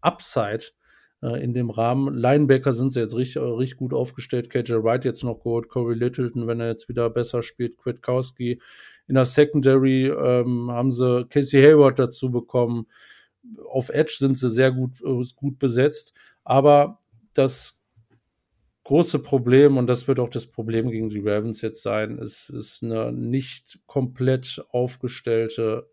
Upside 0.00 0.64
äh, 1.22 1.42
in 1.42 1.54
dem 1.54 1.70
Rahmen. 1.70 2.14
Linebacker 2.14 2.72
sind 2.72 2.90
sie 2.90 3.00
jetzt 3.00 3.16
richtig, 3.16 3.42
äh, 3.42 3.46
richtig 3.46 3.78
gut 3.78 3.94
aufgestellt. 3.94 4.50
KJ 4.50 4.74
Wright 4.82 5.04
jetzt 5.04 5.22
noch 5.22 5.40
gut, 5.40 5.68
Corey 5.68 5.94
Littleton, 5.94 6.46
wenn 6.46 6.60
er 6.60 6.68
jetzt 6.68 6.88
wieder 6.88 7.08
besser 7.10 7.42
spielt, 7.42 7.78
Kwiatkowski. 7.78 8.60
In 9.08 9.14
der 9.14 9.24
Secondary 9.24 10.06
ähm, 10.06 10.70
haben 10.70 10.90
sie 10.90 11.26
Casey 11.26 11.62
Hayward 11.62 11.98
dazu 11.98 12.30
bekommen. 12.30 12.86
Auf 13.68 13.88
Edge 13.88 14.16
sind 14.18 14.36
sie 14.36 14.50
sehr 14.50 14.72
gut, 14.72 15.00
äh, 15.04 15.22
gut 15.36 15.58
besetzt. 15.58 16.14
Aber 16.44 17.00
das 17.34 17.81
große 18.84 19.20
Problem, 19.20 19.76
und 19.76 19.86
das 19.86 20.08
wird 20.08 20.18
auch 20.18 20.28
das 20.28 20.46
Problem 20.46 20.90
gegen 20.90 21.08
die 21.08 21.20
Ravens 21.20 21.62
jetzt 21.62 21.82
sein, 21.82 22.18
ist, 22.18 22.50
ist 22.50 22.82
eine 22.82 23.12
nicht 23.12 23.80
komplett 23.86 24.64
aufgestellte 24.70 25.88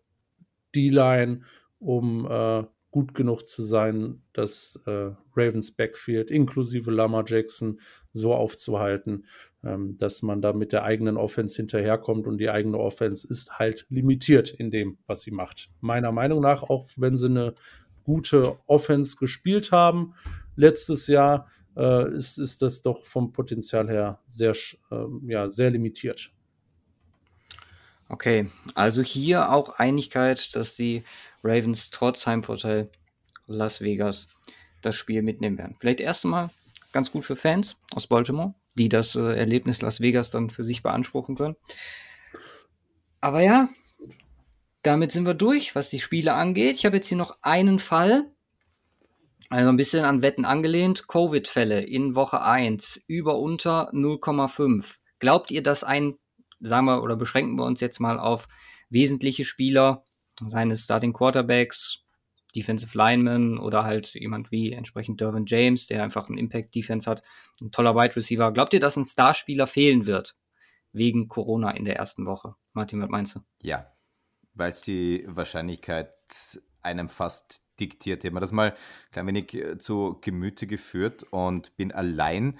D-Line, 0.74 1.42
um 1.78 2.26
äh, 2.30 2.64
gut 2.90 3.14
genug 3.14 3.46
zu 3.46 3.62
sein, 3.62 4.22
das 4.32 4.80
äh, 4.86 5.10
Ravens 5.36 5.72
Backfield 5.72 6.30
inklusive 6.30 6.90
Lama 6.90 7.24
Jackson 7.26 7.80
so 8.12 8.34
aufzuhalten, 8.34 9.26
ähm, 9.62 9.96
dass 9.96 10.22
man 10.22 10.42
da 10.42 10.52
mit 10.52 10.72
der 10.72 10.82
eigenen 10.82 11.16
Offense 11.16 11.56
hinterherkommt 11.56 12.26
und 12.26 12.38
die 12.38 12.50
eigene 12.50 12.78
Offense 12.78 13.26
ist 13.28 13.58
halt 13.58 13.86
limitiert 13.88 14.50
in 14.50 14.70
dem, 14.70 14.98
was 15.06 15.22
sie 15.22 15.30
macht. 15.30 15.70
Meiner 15.80 16.10
Meinung 16.10 16.40
nach, 16.40 16.64
auch 16.64 16.88
wenn 16.96 17.16
sie 17.16 17.26
eine 17.26 17.54
gute 18.02 18.56
Offense 18.66 19.16
gespielt 19.16 19.70
haben 19.70 20.14
letztes 20.56 21.06
Jahr, 21.06 21.46
äh, 21.80 22.14
ist, 22.14 22.38
ist 22.38 22.60
das 22.60 22.82
doch 22.82 23.06
vom 23.06 23.32
Potenzial 23.32 23.88
her 23.88 24.20
sehr, 24.26 24.52
äh, 24.90 25.04
ja, 25.26 25.48
sehr 25.48 25.70
limitiert. 25.70 26.30
Okay, 28.08 28.50
also 28.74 29.02
hier 29.02 29.50
auch 29.50 29.78
Einigkeit, 29.78 30.54
dass 30.54 30.76
die 30.76 31.04
Ravens 31.42 31.90
trotz 31.90 32.26
Heimvorteil 32.26 32.90
Las 33.46 33.80
Vegas 33.80 34.28
das 34.82 34.96
Spiel 34.96 35.22
mitnehmen 35.22 35.58
werden. 35.58 35.76
Vielleicht 35.78 36.00
erstmal 36.00 36.50
ganz 36.92 37.12
gut 37.12 37.24
für 37.24 37.36
Fans 37.36 37.76
aus 37.92 38.06
Baltimore, 38.06 38.54
die 38.74 38.88
das 38.88 39.16
äh, 39.16 39.36
Erlebnis 39.36 39.80
Las 39.80 40.00
Vegas 40.00 40.30
dann 40.30 40.50
für 40.50 40.64
sich 40.64 40.82
beanspruchen 40.82 41.36
können. 41.36 41.56
Aber 43.20 43.40
ja, 43.40 43.68
damit 44.82 45.12
sind 45.12 45.26
wir 45.26 45.34
durch, 45.34 45.74
was 45.74 45.90
die 45.90 46.00
Spiele 46.00 46.34
angeht. 46.34 46.76
Ich 46.76 46.84
habe 46.84 46.96
jetzt 46.96 47.08
hier 47.08 47.18
noch 47.18 47.38
einen 47.42 47.78
Fall, 47.78 48.30
also 49.50 49.68
ein 49.68 49.76
bisschen 49.76 50.04
an 50.04 50.22
Wetten 50.22 50.44
angelehnt. 50.44 51.08
Covid-Fälle 51.08 51.82
in 51.82 52.14
Woche 52.14 52.40
1 52.40 53.04
über 53.08 53.38
unter 53.38 53.90
0,5. 53.92 54.94
Glaubt 55.18 55.50
ihr, 55.50 55.62
dass 55.62 55.82
ein, 55.82 56.14
sagen 56.60 56.86
wir, 56.86 57.02
oder 57.02 57.16
beschränken 57.16 57.56
wir 57.56 57.64
uns 57.64 57.80
jetzt 57.80 57.98
mal 57.98 58.18
auf 58.18 58.46
wesentliche 58.90 59.44
Spieler 59.44 60.04
seines 60.46 60.84
Starting 60.84 61.12
Quarterbacks, 61.12 62.04
Defensive 62.54 62.96
Lineman 62.96 63.58
oder 63.58 63.84
halt 63.84 64.14
jemand 64.14 64.52
wie 64.52 64.72
entsprechend 64.72 65.20
Dervin 65.20 65.46
James, 65.46 65.88
der 65.88 66.04
einfach 66.04 66.28
einen 66.28 66.38
Impact 66.38 66.74
Defense 66.74 67.10
hat, 67.10 67.22
ein 67.60 67.72
toller 67.72 67.96
Wide 67.96 68.14
Receiver. 68.14 68.52
Glaubt 68.52 68.72
ihr, 68.72 68.80
dass 68.80 68.96
ein 68.96 69.04
Starspieler 69.04 69.66
fehlen 69.66 70.06
wird 70.06 70.36
wegen 70.92 71.26
Corona 71.26 71.72
in 71.72 71.84
der 71.84 71.96
ersten 71.96 72.24
Woche? 72.24 72.54
Martin, 72.72 73.02
was 73.02 73.08
meinst 73.08 73.34
du? 73.34 73.40
Ja, 73.62 73.92
weil 74.54 74.70
es 74.70 74.80
die 74.80 75.24
Wahrscheinlichkeit 75.26 76.12
einem 76.82 77.08
fast 77.08 77.62
diktiert. 77.78 78.22
Ich 78.22 78.28
habe 78.28 78.34
mir 78.34 78.40
das 78.40 78.52
mal 78.52 78.72
ein 78.72 79.10
klein 79.12 79.26
wenig 79.26 79.54
äh, 79.54 79.78
zu 79.78 80.18
Gemüte 80.20 80.66
geführt 80.66 81.24
und 81.30 81.76
bin 81.76 81.92
allein 81.92 82.58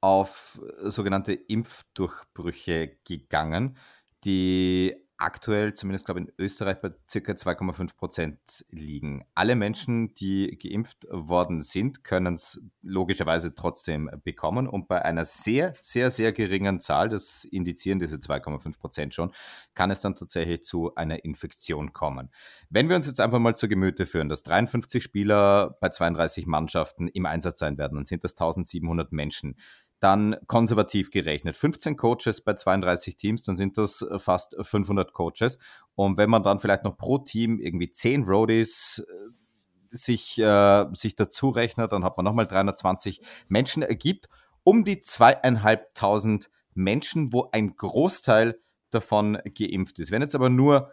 auf 0.00 0.60
sogenannte 0.82 1.32
Impfdurchbrüche 1.32 2.96
gegangen, 3.04 3.76
die 4.24 4.96
aktuell, 5.16 5.74
zumindest 5.74 6.04
glaube 6.06 6.20
ich 6.20 6.26
in 6.26 6.32
Österreich, 6.38 6.80
bei 6.80 6.90
circa 7.08 7.32
2,5 7.32 7.96
Prozent 7.96 8.38
liegen. 8.70 9.24
Alle 9.34 9.54
Menschen, 9.54 10.14
die 10.14 10.58
geimpft 10.58 11.06
worden 11.10 11.62
sind, 11.62 12.04
können 12.04 12.34
es 12.34 12.60
logischerweise 12.82 13.54
trotzdem 13.54 14.10
bekommen. 14.24 14.66
Und 14.66 14.88
bei 14.88 15.04
einer 15.04 15.24
sehr, 15.24 15.74
sehr, 15.80 16.10
sehr 16.10 16.32
geringen 16.32 16.80
Zahl, 16.80 17.08
das 17.08 17.44
indizieren 17.44 17.98
diese 17.98 18.16
2,5 18.16 18.78
Prozent 18.78 19.14
schon, 19.14 19.32
kann 19.74 19.90
es 19.90 20.00
dann 20.00 20.14
tatsächlich 20.14 20.64
zu 20.64 20.94
einer 20.94 21.24
Infektion 21.24 21.92
kommen. 21.92 22.30
Wenn 22.68 22.88
wir 22.88 22.96
uns 22.96 23.06
jetzt 23.06 23.20
einfach 23.20 23.38
mal 23.38 23.56
zu 23.56 23.68
Gemüte 23.68 24.06
führen, 24.06 24.28
dass 24.28 24.42
53 24.42 25.02
Spieler 25.02 25.76
bei 25.80 25.88
32 25.88 26.46
Mannschaften 26.46 27.08
im 27.08 27.26
Einsatz 27.26 27.58
sein 27.58 27.78
werden, 27.78 27.96
dann 27.96 28.04
sind 28.04 28.24
das 28.24 28.32
1700 28.32 29.12
Menschen 29.12 29.56
dann 30.02 30.36
konservativ 30.48 31.12
gerechnet 31.12 31.56
15 31.56 31.96
Coaches 31.96 32.40
bei 32.40 32.54
32 32.54 33.16
Teams, 33.16 33.44
dann 33.44 33.54
sind 33.54 33.78
das 33.78 34.02
äh, 34.02 34.18
fast 34.18 34.56
500 34.60 35.12
Coaches. 35.12 35.58
Und 35.94 36.16
wenn 36.16 36.28
man 36.28 36.42
dann 36.42 36.58
vielleicht 36.58 36.82
noch 36.82 36.96
pro 36.96 37.18
Team 37.18 37.60
irgendwie 37.60 37.92
10 37.92 38.24
Roadies 38.24 39.04
äh, 39.06 39.96
sich, 39.96 40.38
äh, 40.38 40.86
sich 40.92 41.14
dazu 41.14 41.50
rechnet, 41.50 41.92
dann 41.92 42.02
hat 42.02 42.16
man 42.16 42.24
nochmal 42.24 42.48
320 42.48 43.20
Menschen 43.46 43.82
ergibt, 43.82 44.28
um 44.64 44.84
die 44.84 45.00
zweieinhalbtausend 45.00 46.50
Menschen, 46.74 47.32
wo 47.32 47.48
ein 47.52 47.76
Großteil 47.76 48.58
davon 48.90 49.38
geimpft 49.54 50.00
ist. 50.00 50.10
Wenn 50.10 50.22
jetzt 50.22 50.34
aber 50.34 50.48
nur 50.48 50.92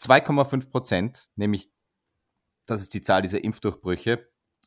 2,5 0.00 0.70
Prozent, 0.70 1.28
nämlich 1.36 1.68
das 2.64 2.80
ist 2.80 2.94
die 2.94 3.02
Zahl 3.02 3.20
dieser 3.20 3.44
Impfdurchbrüche, 3.44 4.26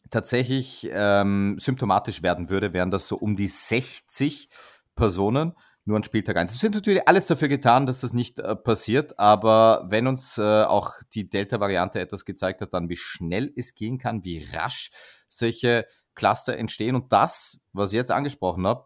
tatsächlich 0.09 0.89
ähm, 0.91 1.57
symptomatisch 1.59 2.21
werden 2.21 2.49
würde, 2.49 2.73
wären 2.73 2.91
das 2.91 3.07
so 3.07 3.17
um 3.17 3.35
die 3.35 3.47
60 3.47 4.49
Personen 4.95 5.53
nur 5.85 5.97
an 5.97 6.03
Spieltag 6.03 6.37
1. 6.37 6.51
Es 6.51 6.59
sind 6.59 6.75
natürlich 6.75 7.07
alles 7.07 7.27
dafür 7.27 7.47
getan, 7.47 7.85
dass 7.87 8.01
das 8.01 8.13
nicht 8.13 8.39
äh, 8.39 8.55
passiert, 8.55 9.17
aber 9.17 9.85
wenn 9.89 10.07
uns 10.07 10.37
äh, 10.37 10.63
auch 10.63 10.93
die 11.13 11.29
Delta-Variante 11.29 11.99
etwas 11.99 12.25
gezeigt 12.25 12.61
hat, 12.61 12.73
dann 12.73 12.89
wie 12.89 12.97
schnell 12.97 13.51
es 13.55 13.73
gehen 13.73 13.97
kann, 13.97 14.23
wie 14.23 14.45
rasch 14.53 14.91
solche 15.27 15.85
Cluster 16.13 16.57
entstehen 16.57 16.95
und 16.95 17.11
das, 17.11 17.59
was 17.73 17.93
ich 17.93 17.97
jetzt 17.97 18.11
angesprochen 18.11 18.67
habe, 18.67 18.85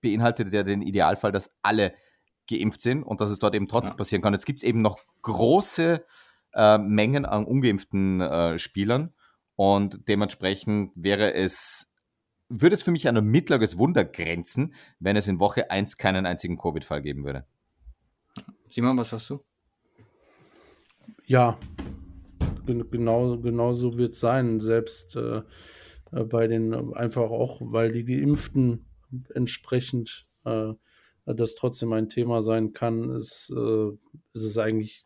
beinhaltet 0.00 0.52
ja 0.52 0.62
den 0.62 0.82
Idealfall, 0.82 1.32
dass 1.32 1.50
alle 1.62 1.94
geimpft 2.48 2.80
sind 2.80 3.02
und 3.02 3.20
dass 3.20 3.30
es 3.30 3.38
dort 3.38 3.54
eben 3.54 3.68
trotzdem 3.68 3.92
ja. 3.92 3.96
passieren 3.96 4.22
kann. 4.22 4.34
Jetzt 4.34 4.46
gibt 4.46 4.58
es 4.58 4.64
eben 4.64 4.82
noch 4.82 4.98
große 5.22 6.04
äh, 6.54 6.78
Mengen 6.78 7.24
an 7.24 7.44
ungeimpften 7.44 8.20
äh, 8.20 8.58
Spielern 8.58 9.14
und 9.60 10.08
dementsprechend 10.08 10.90
wäre 10.94 11.34
es, 11.34 11.92
würde 12.48 12.72
es 12.72 12.82
für 12.82 12.92
mich 12.92 13.06
an 13.08 13.18
ein 13.18 13.26
mittleres 13.26 13.76
Wunder 13.76 14.06
grenzen, 14.06 14.72
wenn 15.00 15.16
es 15.16 15.28
in 15.28 15.38
Woche 15.38 15.70
1 15.70 15.98
keinen 15.98 16.24
einzigen 16.24 16.56
Covid-Fall 16.56 17.02
geben 17.02 17.24
würde. 17.24 17.44
Simon, 18.70 18.96
was 18.96 19.12
hast 19.12 19.28
du? 19.28 19.38
Ja, 21.26 21.58
genau, 22.64 23.36
genau 23.36 23.74
so 23.74 23.98
wird 23.98 24.14
es 24.14 24.20
sein. 24.20 24.60
Selbst 24.60 25.16
äh, 25.16 25.42
äh, 26.10 26.24
bei 26.24 26.46
den, 26.46 26.94
einfach 26.94 27.30
auch, 27.30 27.60
weil 27.62 27.92
die 27.92 28.06
Geimpften 28.06 28.86
entsprechend 29.34 30.26
äh, 30.46 30.72
das 31.26 31.54
trotzdem 31.54 31.92
ein 31.92 32.08
Thema 32.08 32.40
sein 32.40 32.72
kann, 32.72 33.10
ist, 33.10 33.52
äh, 33.54 33.90
ist 34.32 34.42
es 34.42 34.56
eigentlich 34.56 35.04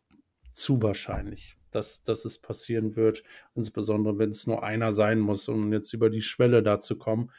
zu 0.52 0.80
wahrscheinlich 0.80 1.56
dass, 1.74 2.02
dass 2.02 2.24
es 2.24 2.38
passieren 2.38 2.96
wird, 2.96 3.22
insbesondere 3.54 4.18
wenn 4.18 4.30
es 4.30 4.46
nur 4.46 4.62
einer 4.62 4.92
sein 4.92 5.20
muss, 5.20 5.48
um 5.48 5.72
jetzt 5.72 5.92
über 5.92 6.10
die 6.10 6.22
Schwelle 6.22 6.62
da 6.62 6.80
zu 6.80 6.96
kommen. 6.96 7.30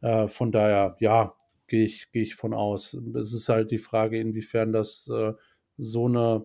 Äh, 0.00 0.28
von 0.28 0.52
daher, 0.52 0.96
ja, 1.00 1.34
gehe 1.66 1.84
ich, 1.84 2.10
gehe 2.12 2.22
ich 2.22 2.34
von 2.34 2.54
aus. 2.54 2.94
Es 3.14 3.32
ist 3.32 3.48
halt 3.48 3.70
die 3.70 3.78
Frage, 3.78 4.18
inwiefern 4.18 4.72
das 4.72 5.08
äh, 5.08 5.34
so 5.76 6.06
eine 6.06 6.44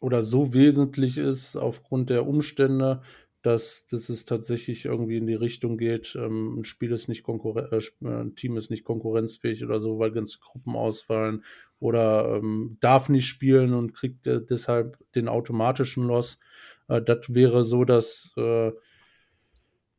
oder 0.00 0.22
so 0.22 0.54
wesentlich 0.54 1.18
ist 1.18 1.56
aufgrund 1.56 2.10
der 2.10 2.26
Umstände, 2.26 3.02
dass, 3.48 3.86
dass 3.86 4.10
es 4.10 4.26
tatsächlich 4.26 4.84
irgendwie 4.84 5.16
in 5.16 5.26
die 5.26 5.34
Richtung 5.34 5.78
geht, 5.78 6.14
ähm, 6.20 6.60
ein 6.60 6.64
Spiel 6.64 6.92
ist 6.92 7.08
nicht 7.08 7.22
Konkurren 7.22 7.68
äh, 7.72 8.06
ein 8.06 8.34
Team 8.34 8.56
ist 8.58 8.70
nicht 8.70 8.84
konkurrenzfähig 8.84 9.64
oder 9.64 9.80
so, 9.80 9.98
weil 9.98 10.12
ganze 10.12 10.38
Gruppen 10.38 10.76
ausfallen 10.76 11.44
oder 11.80 12.36
ähm, 12.36 12.76
darf 12.80 13.08
nicht 13.08 13.26
spielen 13.26 13.72
und 13.72 13.94
kriegt 13.94 14.26
äh, 14.26 14.44
deshalb 14.44 14.98
den 15.14 15.28
automatischen 15.28 16.04
Loss. 16.06 16.40
Äh, 16.88 17.00
das 17.00 17.34
wäre 17.34 17.64
so 17.64 17.84
das 17.84 18.34
äh, 18.36 18.72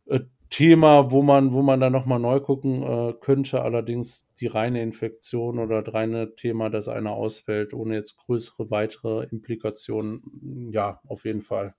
äh, 0.05 0.19
Thema, 0.51 1.11
wo 1.11 1.23
man, 1.23 1.51
wo 1.53 1.63
man 1.63 1.79
dann 1.79 1.93
nochmal 1.93 2.19
neu 2.19 2.39
gucken 2.41 2.83
äh, 2.83 3.13
könnte. 3.19 3.63
Allerdings 3.63 4.27
die 4.39 4.47
reine 4.47 4.83
Infektion 4.83 5.57
oder 5.57 5.81
das 5.81 5.93
reine 5.93 6.35
Thema, 6.35 6.69
dass 6.69 6.87
einer 6.87 7.13
ausfällt, 7.13 7.73
ohne 7.73 7.95
jetzt 7.95 8.17
größere 8.17 8.69
weitere 8.69 9.25
Implikationen, 9.31 10.71
ja, 10.71 11.01
auf 11.07 11.25
jeden 11.25 11.41
Fall. 11.41 11.73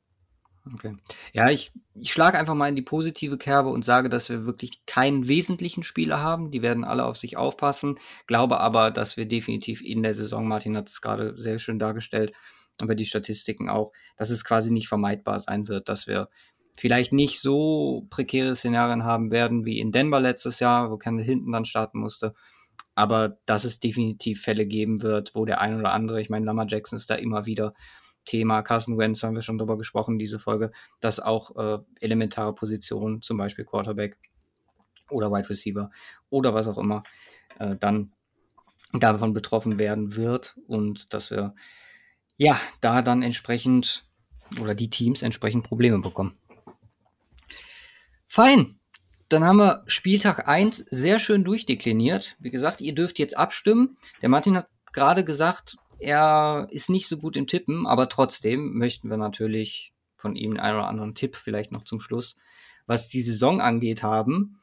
Okay. 0.74 0.96
Ja, 1.32 1.50
ich, 1.50 1.72
ich 1.94 2.12
schlage 2.12 2.38
einfach 2.38 2.54
mal 2.54 2.68
in 2.68 2.76
die 2.76 2.82
positive 2.82 3.38
Kerbe 3.38 3.70
und 3.70 3.84
sage, 3.84 4.08
dass 4.08 4.28
wir 4.28 4.44
wirklich 4.44 4.84
keinen 4.86 5.26
wesentlichen 5.26 5.82
Spieler 5.82 6.20
haben. 6.20 6.50
Die 6.50 6.62
werden 6.62 6.84
alle 6.84 7.06
auf 7.06 7.16
sich 7.16 7.36
aufpassen. 7.36 7.96
Glaube 8.26 8.60
aber, 8.60 8.90
dass 8.90 9.16
wir 9.16 9.26
definitiv 9.26 9.82
in 9.82 10.02
der 10.02 10.14
Saison, 10.14 10.46
Martin 10.46 10.76
hat 10.76 10.88
es 10.88 11.00
gerade 11.00 11.34
sehr 11.40 11.58
schön 11.58 11.78
dargestellt, 11.78 12.32
aber 12.78 12.94
die 12.94 13.06
Statistiken 13.06 13.70
auch, 13.70 13.92
dass 14.16 14.30
es 14.30 14.44
quasi 14.44 14.70
nicht 14.70 14.88
vermeidbar 14.88 15.40
sein 15.40 15.66
wird, 15.68 15.88
dass 15.88 16.06
wir 16.06 16.28
vielleicht 16.76 17.12
nicht 17.12 17.40
so 17.40 18.06
prekäre 18.10 18.54
Szenarien 18.54 19.04
haben 19.04 19.30
werden 19.30 19.64
wie 19.64 19.80
in 19.80 19.92
Denver 19.92 20.20
letztes 20.20 20.60
Jahr, 20.60 20.90
wo 20.90 20.98
Kendall 20.98 21.24
hinten 21.24 21.52
dann 21.52 21.64
starten 21.64 21.98
musste. 22.00 22.34
Aber 22.94 23.38
dass 23.46 23.64
es 23.64 23.80
definitiv 23.80 24.42
Fälle 24.42 24.66
geben 24.66 25.02
wird, 25.02 25.34
wo 25.34 25.44
der 25.46 25.60
ein 25.60 25.78
oder 25.78 25.92
andere, 25.92 26.20
ich 26.20 26.28
meine, 26.28 26.44
Lama 26.44 26.66
Jackson 26.68 26.96
ist 26.96 27.08
da 27.08 27.14
immer 27.14 27.46
wieder 27.46 27.74
Thema, 28.24 28.62
Carson 28.62 28.98
Wentz 28.98 29.22
haben 29.22 29.34
wir 29.34 29.42
schon 29.42 29.58
drüber 29.58 29.78
gesprochen, 29.78 30.18
diese 30.18 30.38
Folge, 30.38 30.70
dass 31.00 31.20
auch 31.20 31.56
äh, 31.56 31.78
elementare 32.00 32.54
Positionen, 32.54 33.22
zum 33.22 33.36
Beispiel 33.36 33.64
Quarterback 33.64 34.18
oder 35.10 35.30
Wide 35.30 35.48
Receiver 35.48 35.90
oder 36.28 36.54
was 36.54 36.68
auch 36.68 36.78
immer, 36.78 37.02
äh, 37.58 37.76
dann 37.76 38.12
davon 38.92 39.32
betroffen 39.32 39.78
werden 39.78 40.16
wird 40.16 40.56
und 40.66 41.12
dass 41.14 41.30
wir 41.30 41.54
ja 42.36 42.56
da 42.80 43.02
dann 43.02 43.22
entsprechend 43.22 44.04
oder 44.60 44.74
die 44.74 44.90
Teams 44.90 45.22
entsprechend 45.22 45.64
Probleme 45.64 46.00
bekommen. 46.00 46.36
Fein. 48.26 48.76
Dann 49.28 49.44
haben 49.44 49.58
wir 49.58 49.84
Spieltag 49.86 50.48
1 50.48 50.86
sehr 50.90 51.20
schön 51.20 51.44
durchdekliniert. 51.44 52.36
Wie 52.40 52.50
gesagt, 52.50 52.80
ihr 52.80 52.94
dürft 52.94 53.20
jetzt 53.20 53.36
abstimmen. 53.36 53.96
Der 54.22 54.28
Martin 54.28 54.56
hat 54.56 54.68
gerade 54.92 55.24
gesagt, 55.24 55.76
er 56.00 56.66
ist 56.70 56.90
nicht 56.90 57.08
so 57.08 57.18
gut 57.18 57.36
im 57.36 57.46
Tippen, 57.46 57.86
aber 57.86 58.08
trotzdem 58.08 58.76
möchten 58.78 59.10
wir 59.10 59.16
natürlich 59.16 59.92
von 60.16 60.36
ihm 60.36 60.58
einen 60.58 60.76
oder 60.76 60.88
anderen 60.88 61.14
Tipp 61.14 61.36
vielleicht 61.36 61.72
noch 61.72 61.84
zum 61.84 62.00
Schluss, 62.00 62.36
was 62.86 63.08
die 63.08 63.22
Saison 63.22 63.60
angeht, 63.60 64.02
haben. 64.02 64.60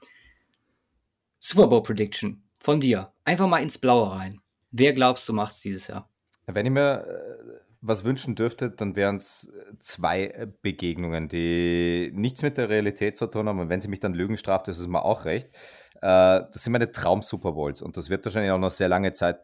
Super 1.39 1.67
Bowl 1.67 1.83
Prediction 1.83 2.43
von 2.59 2.79
dir. 2.79 3.13
Einfach 3.25 3.47
mal 3.47 3.61
ins 3.61 3.77
Blaue 3.77 4.11
rein. 4.11 4.41
Wer 4.71 4.93
glaubst 4.93 5.27
du 5.29 5.33
macht 5.33 5.53
es 5.53 5.61
dieses 5.61 5.87
Jahr? 5.87 6.09
Wenn 6.45 6.65
ich 6.65 6.71
mir 6.71 7.03
äh, 7.05 7.59
was 7.81 8.03
wünschen 8.03 8.35
dürfte, 8.35 8.69
dann 8.71 8.95
wären 8.95 9.17
es 9.17 9.49
äh, 9.49 9.73
zwei 9.79 10.25
äh, 10.25 10.47
Begegnungen, 10.61 11.29
die 11.29 12.11
nichts 12.13 12.41
mit 12.41 12.57
der 12.57 12.69
Realität 12.69 13.17
zu 13.17 13.27
tun 13.27 13.47
haben. 13.47 13.59
Und 13.59 13.69
wenn 13.69 13.81
sie 13.81 13.87
mich 13.87 13.99
dann 13.99 14.13
Lügen 14.13 14.37
straft, 14.37 14.67
ist 14.67 14.79
es 14.79 14.87
mir 14.87 15.03
auch 15.03 15.25
recht. 15.25 15.49
Das 15.99 16.51
sind 16.51 16.73
meine 16.73 16.91
Traum-Super 16.91 17.53
Bowls 17.53 17.81
und 17.81 17.97
das 17.97 18.11
wird 18.11 18.23
wahrscheinlich 18.23 18.51
auch 18.51 18.59
noch 18.59 18.69
sehr 18.69 18.87
lange 18.87 19.13
Zeit 19.13 19.39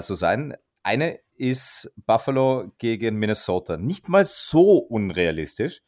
so 0.00 0.14
sein. 0.14 0.56
Eine 0.84 1.18
ist 1.36 1.92
Buffalo 2.06 2.70
gegen 2.78 3.16
Minnesota. 3.16 3.76
Nicht 3.76 4.08
mal 4.08 4.24
so 4.24 4.78
unrealistisch. 4.78 5.80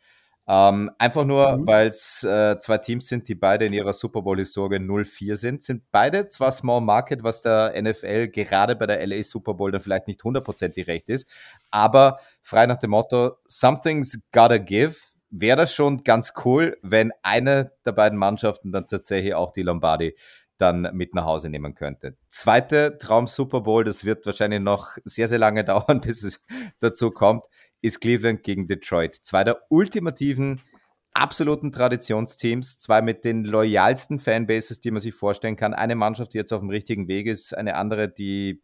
Ähm, 0.49 0.93
einfach 0.99 1.25
nur, 1.25 1.57
mhm. 1.57 1.67
weil 1.67 1.89
es 1.89 2.23
äh, 2.23 2.59
zwei 2.61 2.79
Teams 2.79 3.09
sind, 3.09 3.29
die 3.29 3.35
beide 3.35 3.67
in 3.67 3.73
ihrer 3.73 3.93
Super 3.93 4.23
Bowl-Historie 4.23 4.77
0-4 4.77 5.35
sind. 5.35 5.63
Sind 5.63 5.83
beide 5.91 6.29
zwar 6.29 6.53
Small 6.53 6.81
Market, 6.81 7.25
was 7.25 7.43
der 7.43 7.75
NFL 7.81 8.29
gerade 8.29 8.77
bei 8.77 8.87
der 8.87 9.05
LA 9.05 9.25
Super 9.25 9.55
Bowl 9.55 9.73
dann 9.73 9.81
vielleicht 9.81 10.07
nicht 10.07 10.23
hundertprozentig 10.23 10.87
recht 10.87 11.09
ist, 11.09 11.29
aber 11.71 12.21
frei 12.43 12.67
nach 12.67 12.79
dem 12.79 12.91
Motto, 12.91 13.33
something's 13.47 14.21
gotta 14.31 14.59
give, 14.59 14.95
wäre 15.31 15.57
das 15.57 15.75
schon 15.75 16.05
ganz 16.05 16.33
cool, 16.45 16.79
wenn 16.81 17.13
eine 17.23 17.73
der 17.85 17.93
beiden 17.93 18.17
Mannschaften 18.17 18.71
dann 18.71 18.87
tatsächlich 18.87 19.35
auch 19.35 19.51
die 19.51 19.63
Lombardi 19.63 20.15
dann 20.59 20.91
mit 20.93 21.15
nach 21.15 21.25
Hause 21.25 21.51
nehmen 21.51 21.75
könnte. 21.75 22.17
Zweite 22.29 22.99
Traum 22.99 23.27
Super 23.27 23.61
Bowl, 23.63 23.85
das 23.85 24.05
wird 24.05 24.27
wahrscheinlich 24.27 24.61
noch 24.61 24.97
sehr, 25.05 25.29
sehr 25.29 25.39
lange 25.39 25.65
dauern, 25.65 26.01
bis 26.01 26.23
es 26.23 26.45
dazu 26.81 27.11
kommt, 27.11 27.45
ist 27.81 28.01
Cleveland 28.01 28.43
gegen 28.43 28.67
Detroit. 28.67 29.15
Zwei 29.17 29.45
der 29.45 29.61
ultimativen, 29.69 30.61
absoluten 31.13 31.73
Traditionsteams, 31.73 32.79
zwei 32.79 33.03
mit 33.03 33.25
den 33.25 33.45
loyalsten 33.45 34.19
Fanbases, 34.19 34.81
die 34.81 34.91
man 34.91 35.01
sich 35.01 35.15
vorstellen 35.15 35.57
kann. 35.57 35.75
Eine 35.75 35.95
Mannschaft, 35.95 36.35
die 36.35 36.39
jetzt 36.39 36.53
auf 36.53 36.61
dem 36.61 36.71
richtigen 36.71 37.09
Weg 37.09 37.27
ist, 37.27 37.57
eine 37.57 37.77
andere, 37.77 38.09
die 38.09 38.63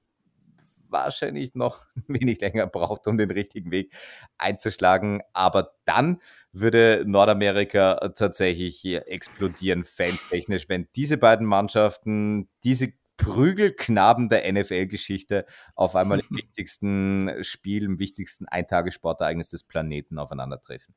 wahrscheinlich 0.93 1.55
noch 1.55 1.87
wenig 2.07 2.41
länger 2.41 2.67
braucht, 2.67 3.07
um 3.07 3.19
den 3.19 3.31
richtigen 3.31 3.71
Weg 3.71 3.93
einzuschlagen. 4.39 5.23
Aber 5.33 5.73
dann 5.85 6.21
würde 6.53 7.05
Nordamerika 7.07 8.11
tatsächlich 8.15 8.85
explodieren, 8.85 9.85
fantechnisch, 9.85 10.69
wenn 10.69 10.89
diese 10.95 11.17
beiden 11.17 11.47
Mannschaften 11.47 12.49
diese 12.63 12.93
Prügelknaben 13.17 14.29
der 14.29 14.51
NFL-Geschichte 14.53 15.47
auf 15.75 15.97
einmal 15.97 16.21
im 16.21 16.27
wichtigsten 16.37 17.31
Spiel, 17.43 17.85
im 17.85 17.99
wichtigsten 17.99 18.47
Eintagesportereignis 18.49 19.51
des 19.51 19.65
Planeten 19.65 20.19
aufeinandertreffen. 20.19 20.95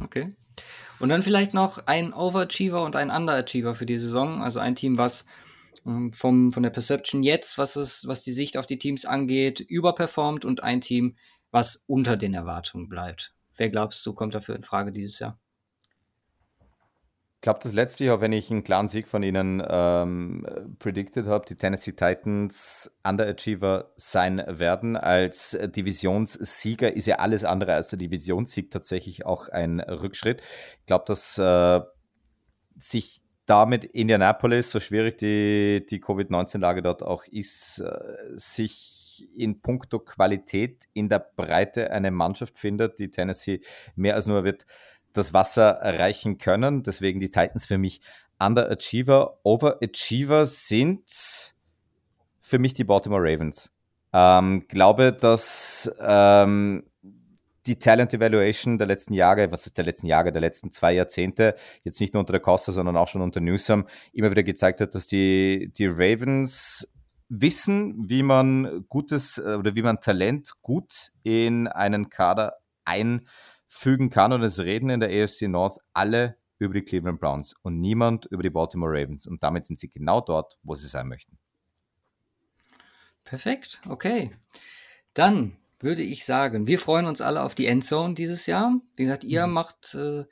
Okay. 0.00 0.34
Und 0.98 1.08
dann 1.08 1.22
vielleicht 1.22 1.54
noch 1.54 1.86
ein 1.86 2.12
Overachiever 2.12 2.82
und 2.82 2.96
ein 2.96 3.10
Underachiever 3.10 3.74
für 3.74 3.86
die 3.86 3.98
Saison. 3.98 4.42
Also 4.42 4.60
ein 4.60 4.74
Team, 4.74 4.98
was 4.98 5.24
ähm, 5.86 6.12
vom, 6.12 6.52
von 6.52 6.62
der 6.62 6.70
Perception 6.70 7.22
jetzt, 7.22 7.58
was, 7.58 7.76
es, 7.76 8.06
was 8.06 8.22
die 8.22 8.32
Sicht 8.32 8.56
auf 8.56 8.66
die 8.66 8.78
Teams 8.78 9.04
angeht, 9.04 9.60
überperformt 9.60 10.44
und 10.44 10.62
ein 10.62 10.80
Team, 10.80 11.16
was 11.50 11.82
unter 11.86 12.16
den 12.16 12.34
Erwartungen 12.34 12.88
bleibt. 12.88 13.34
Wer 13.56 13.70
glaubst 13.70 14.04
du, 14.06 14.14
kommt 14.14 14.34
dafür 14.34 14.56
in 14.56 14.62
Frage 14.62 14.92
dieses 14.92 15.18
Jahr? 15.18 15.38
Ich 17.40 17.42
glaube, 17.42 17.60
das 17.62 17.72
letzte 17.72 18.04
Jahr, 18.04 18.20
wenn 18.20 18.32
ich 18.32 18.50
einen 18.50 18.64
klaren 18.64 18.88
Sieg 18.88 19.08
von 19.08 19.22
Ihnen 19.22 19.62
ähm, 19.66 20.76
predicted 20.78 21.24
habe, 21.24 21.46
die 21.46 21.56
Tennessee 21.56 21.92
Titans 21.92 22.90
Underachiever 23.02 23.92
sein 23.96 24.44
werden. 24.46 24.94
Als 24.94 25.56
Divisionssieger 25.58 26.94
ist 26.94 27.06
ja 27.06 27.16
alles 27.16 27.44
andere 27.44 27.72
als 27.72 27.88
der 27.88 27.98
Divisionssieg 27.98 28.70
tatsächlich 28.70 29.24
auch 29.24 29.48
ein 29.48 29.80
Rückschritt. 29.80 30.42
Ich 30.80 30.86
glaube, 30.86 31.04
dass 31.06 31.38
äh, 31.38 31.80
sich 32.78 33.22
damit 33.50 33.84
Indianapolis, 33.84 34.70
so 34.70 34.78
schwierig 34.78 35.18
die, 35.18 35.84
die 35.90 35.98
Covid-19-Lage 35.98 36.82
dort 36.82 37.02
auch 37.02 37.24
ist, 37.24 37.80
äh, 37.80 38.36
sich 38.36 39.28
in 39.34 39.60
puncto 39.60 39.98
Qualität 39.98 40.84
in 40.92 41.08
der 41.08 41.18
Breite 41.18 41.90
eine 41.90 42.12
Mannschaft 42.12 42.56
findet, 42.56 43.00
die 43.00 43.10
Tennessee 43.10 43.60
mehr 43.96 44.14
als 44.14 44.28
nur 44.28 44.44
wird 44.44 44.66
das 45.12 45.34
Wasser 45.34 45.70
erreichen 45.70 46.38
können. 46.38 46.84
Deswegen 46.84 47.18
die 47.18 47.28
Titans 47.28 47.66
für 47.66 47.76
mich 47.76 48.00
Underachiever. 48.38 49.40
Overachiever 49.42 50.46
sind 50.46 51.02
für 52.40 52.58
mich 52.60 52.72
die 52.74 52.84
Baltimore 52.84 53.22
Ravens. 53.22 53.72
Ähm, 54.12 54.64
glaube, 54.68 55.12
dass 55.12 55.92
ähm, 56.00 56.84
die 57.66 57.78
Talent 57.78 58.14
Evaluation 58.14 58.78
der 58.78 58.86
letzten 58.86 59.14
Jahre, 59.14 59.52
was 59.52 59.66
ist 59.66 59.76
der 59.76 59.84
letzten 59.84 60.06
Jahre, 60.06 60.32
der 60.32 60.40
letzten 60.40 60.70
zwei 60.70 60.92
Jahrzehnte, 60.92 61.54
jetzt 61.84 62.00
nicht 62.00 62.14
nur 62.14 62.20
unter 62.20 62.32
der 62.32 62.40
Costa, 62.40 62.72
sondern 62.72 62.96
auch 62.96 63.08
schon 63.08 63.22
unter 63.22 63.40
Newsom, 63.40 63.86
immer 64.12 64.30
wieder 64.30 64.42
gezeigt 64.42 64.80
hat, 64.80 64.94
dass 64.94 65.06
die, 65.06 65.70
die 65.76 65.86
Ravens 65.86 66.88
wissen, 67.28 68.08
wie 68.08 68.22
man 68.22 68.84
gutes 68.88 69.38
äh, 69.38 69.56
oder 69.58 69.74
wie 69.74 69.82
man 69.82 70.00
Talent 70.00 70.52
gut 70.62 71.12
in 71.22 71.68
einen 71.68 72.10
Kader 72.10 72.56
ein 72.84 73.28
fügen 73.68 74.10
kann 74.10 74.32
und 74.32 74.42
es 74.42 74.58
reden 74.58 74.90
in 74.90 75.00
der 75.00 75.10
AFC 75.10 75.42
North 75.42 75.78
alle 75.92 76.36
über 76.58 76.74
die 76.74 76.82
Cleveland 76.82 77.20
Browns 77.20 77.54
und 77.62 77.78
niemand 77.78 78.26
über 78.26 78.42
die 78.42 78.50
Baltimore 78.50 78.92
Ravens. 78.92 79.26
Und 79.26 79.42
damit 79.42 79.66
sind 79.66 79.78
sie 79.78 79.88
genau 79.88 80.20
dort, 80.20 80.58
wo 80.62 80.74
sie 80.74 80.88
sein 80.88 81.08
möchten. 81.08 81.38
Perfekt, 83.24 83.80
okay. 83.88 84.36
Dann 85.14 85.56
würde 85.80 86.02
ich 86.02 86.24
sagen, 86.24 86.66
wir 86.66 86.78
freuen 86.78 87.06
uns 87.06 87.20
alle 87.20 87.42
auf 87.42 87.54
die 87.54 87.66
Endzone 87.66 88.14
dieses 88.14 88.46
Jahr. 88.46 88.78
Wie 88.96 89.04
gesagt, 89.04 89.24
ihr 89.24 89.46
mhm. 89.46 89.54
macht 89.54 89.94
äh, 89.94 90.24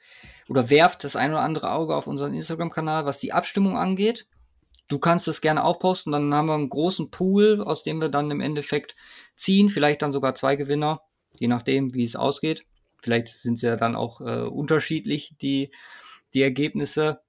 oder 0.48 0.70
werft 0.70 1.04
das 1.04 1.16
ein 1.16 1.30
oder 1.30 1.40
andere 1.40 1.72
Auge 1.72 1.96
auf 1.96 2.06
unseren 2.06 2.34
Instagram-Kanal, 2.34 3.06
was 3.06 3.18
die 3.18 3.32
Abstimmung 3.32 3.76
angeht. 3.76 4.26
Du 4.88 4.98
kannst 4.98 5.28
es 5.28 5.40
gerne 5.40 5.64
auch 5.64 5.78
posten, 5.78 6.12
dann 6.12 6.32
haben 6.32 6.48
wir 6.48 6.54
einen 6.54 6.70
großen 6.70 7.10
Pool, 7.10 7.62
aus 7.62 7.82
dem 7.82 8.00
wir 8.00 8.08
dann 8.08 8.30
im 8.30 8.40
Endeffekt 8.40 8.96
ziehen, 9.36 9.68
vielleicht 9.68 10.00
dann 10.00 10.12
sogar 10.12 10.34
zwei 10.34 10.56
Gewinner, 10.56 11.02
je 11.38 11.48
nachdem, 11.48 11.92
wie 11.92 12.04
es 12.04 12.16
ausgeht. 12.16 12.64
Vielleicht 12.96 13.28
sind 13.28 13.54
es 13.54 13.62
ja 13.62 13.76
dann 13.76 13.94
auch 13.94 14.20
äh, 14.20 14.42
unterschiedlich, 14.42 15.34
die, 15.40 15.70
die 16.34 16.42
Ergebnisse. 16.42 17.20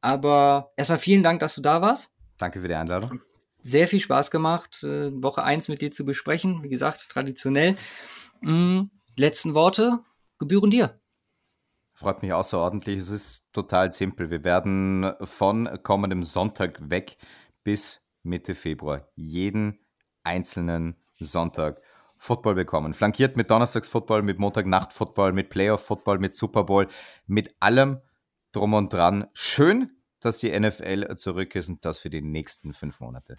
Aber 0.00 0.72
erstmal 0.76 0.98
vielen 0.98 1.22
Dank, 1.22 1.40
dass 1.40 1.54
du 1.54 1.62
da 1.62 1.80
warst. 1.80 2.14
Danke 2.38 2.60
für 2.60 2.68
die 2.68 2.74
Einladung. 2.74 3.22
Sehr 3.66 3.88
viel 3.88 3.98
Spaß 3.98 4.30
gemacht, 4.30 4.84
äh, 4.84 5.10
Woche 5.20 5.42
1 5.42 5.66
mit 5.66 5.82
dir 5.82 5.90
zu 5.90 6.04
besprechen. 6.04 6.62
Wie 6.62 6.68
gesagt, 6.68 7.08
traditionell. 7.10 7.76
Mhm. 8.40 8.90
Letzten 9.16 9.54
Worte 9.54 10.04
gebühren 10.38 10.70
dir. 10.70 11.00
Freut 11.92 12.22
mich 12.22 12.32
außerordentlich. 12.32 12.96
Es 12.96 13.10
ist 13.10 13.44
total 13.52 13.90
simpel. 13.90 14.30
Wir 14.30 14.44
werden 14.44 15.12
von 15.20 15.68
kommendem 15.82 16.22
Sonntag 16.22 16.78
weg 16.90 17.16
bis 17.64 18.06
Mitte 18.22 18.54
Februar 18.54 19.08
jeden 19.16 19.80
einzelnen 20.22 20.94
Sonntag 21.18 21.82
Football 22.18 22.54
bekommen. 22.54 22.94
Flankiert 22.94 23.36
mit 23.36 23.50
Donnerstags-Football, 23.50 24.22
mit 24.22 24.38
Montagnacht-Football, 24.38 25.32
mit 25.32 25.50
Playoff-Football, 25.50 26.20
mit 26.20 26.36
Super 26.36 26.62
Bowl, 26.62 26.86
mit 27.26 27.56
allem 27.58 28.00
drum 28.52 28.74
und 28.74 28.92
dran. 28.92 29.26
Schön, 29.32 29.90
dass 30.20 30.38
die 30.38 30.56
NFL 30.56 31.16
zurück 31.16 31.56
ist 31.56 31.68
und 31.68 31.84
das 31.84 31.98
für 31.98 32.10
die 32.10 32.22
nächsten 32.22 32.72
fünf 32.72 33.00
Monate. 33.00 33.36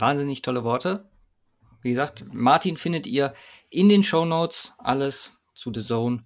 Wahnsinnig 0.00 0.42
tolle 0.42 0.64
Worte. 0.64 1.10
Wie 1.82 1.90
gesagt, 1.90 2.24
Martin 2.32 2.76
findet 2.76 3.06
ihr 3.06 3.34
in 3.70 3.88
den 3.88 4.02
Show 4.02 4.24
Notes 4.24 4.72
alles 4.78 5.32
zu 5.54 5.72
The 5.72 5.80
Zone 5.80 6.24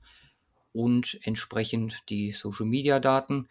und 0.73 1.19
entsprechend 1.25 2.09
die 2.09 2.33
Social 2.33 2.67
Media 2.67 3.01
Daten. 3.01 3.49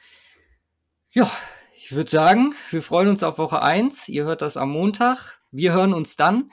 Ja, 1.11 1.29
ich 1.77 1.91
würde 1.91 2.09
sagen, 2.09 2.55
wir 2.69 2.81
freuen 2.81 3.07
uns 3.07 3.23
auf 3.23 3.37
Woche 3.37 3.61
1. 3.61 4.09
Ihr 4.09 4.25
hört 4.25 4.41
das 4.41 4.57
am 4.57 4.71
Montag. 4.71 5.39
Wir 5.51 5.73
hören 5.73 5.93
uns 5.93 6.15
dann 6.15 6.51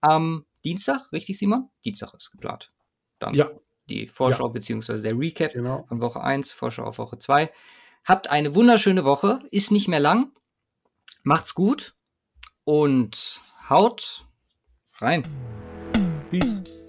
am 0.00 0.44
Dienstag, 0.64 1.10
richtig, 1.12 1.38
Simon? 1.38 1.70
Dienstag 1.84 2.12
ist 2.14 2.32
geplant. 2.32 2.72
Dann 3.18 3.34
ja. 3.34 3.50
die 3.88 4.08
Vorschau 4.08 4.46
ja. 4.46 4.52
bzw. 4.52 5.00
der 5.00 5.18
Recap 5.18 5.52
genau. 5.52 5.84
von 5.88 6.00
Woche 6.02 6.20
1, 6.20 6.52
Vorschau 6.52 6.84
auf 6.84 6.98
Woche 6.98 7.18
2. 7.18 7.50
Habt 8.04 8.30
eine 8.30 8.54
wunderschöne 8.54 9.04
Woche, 9.04 9.40
ist 9.50 9.70
nicht 9.70 9.88
mehr 9.88 10.00
lang. 10.00 10.32
Macht's 11.22 11.54
gut 11.54 11.95
und 12.66 13.40
haut 13.70 14.26
rein. 14.98 15.22
Peace. 16.30 16.85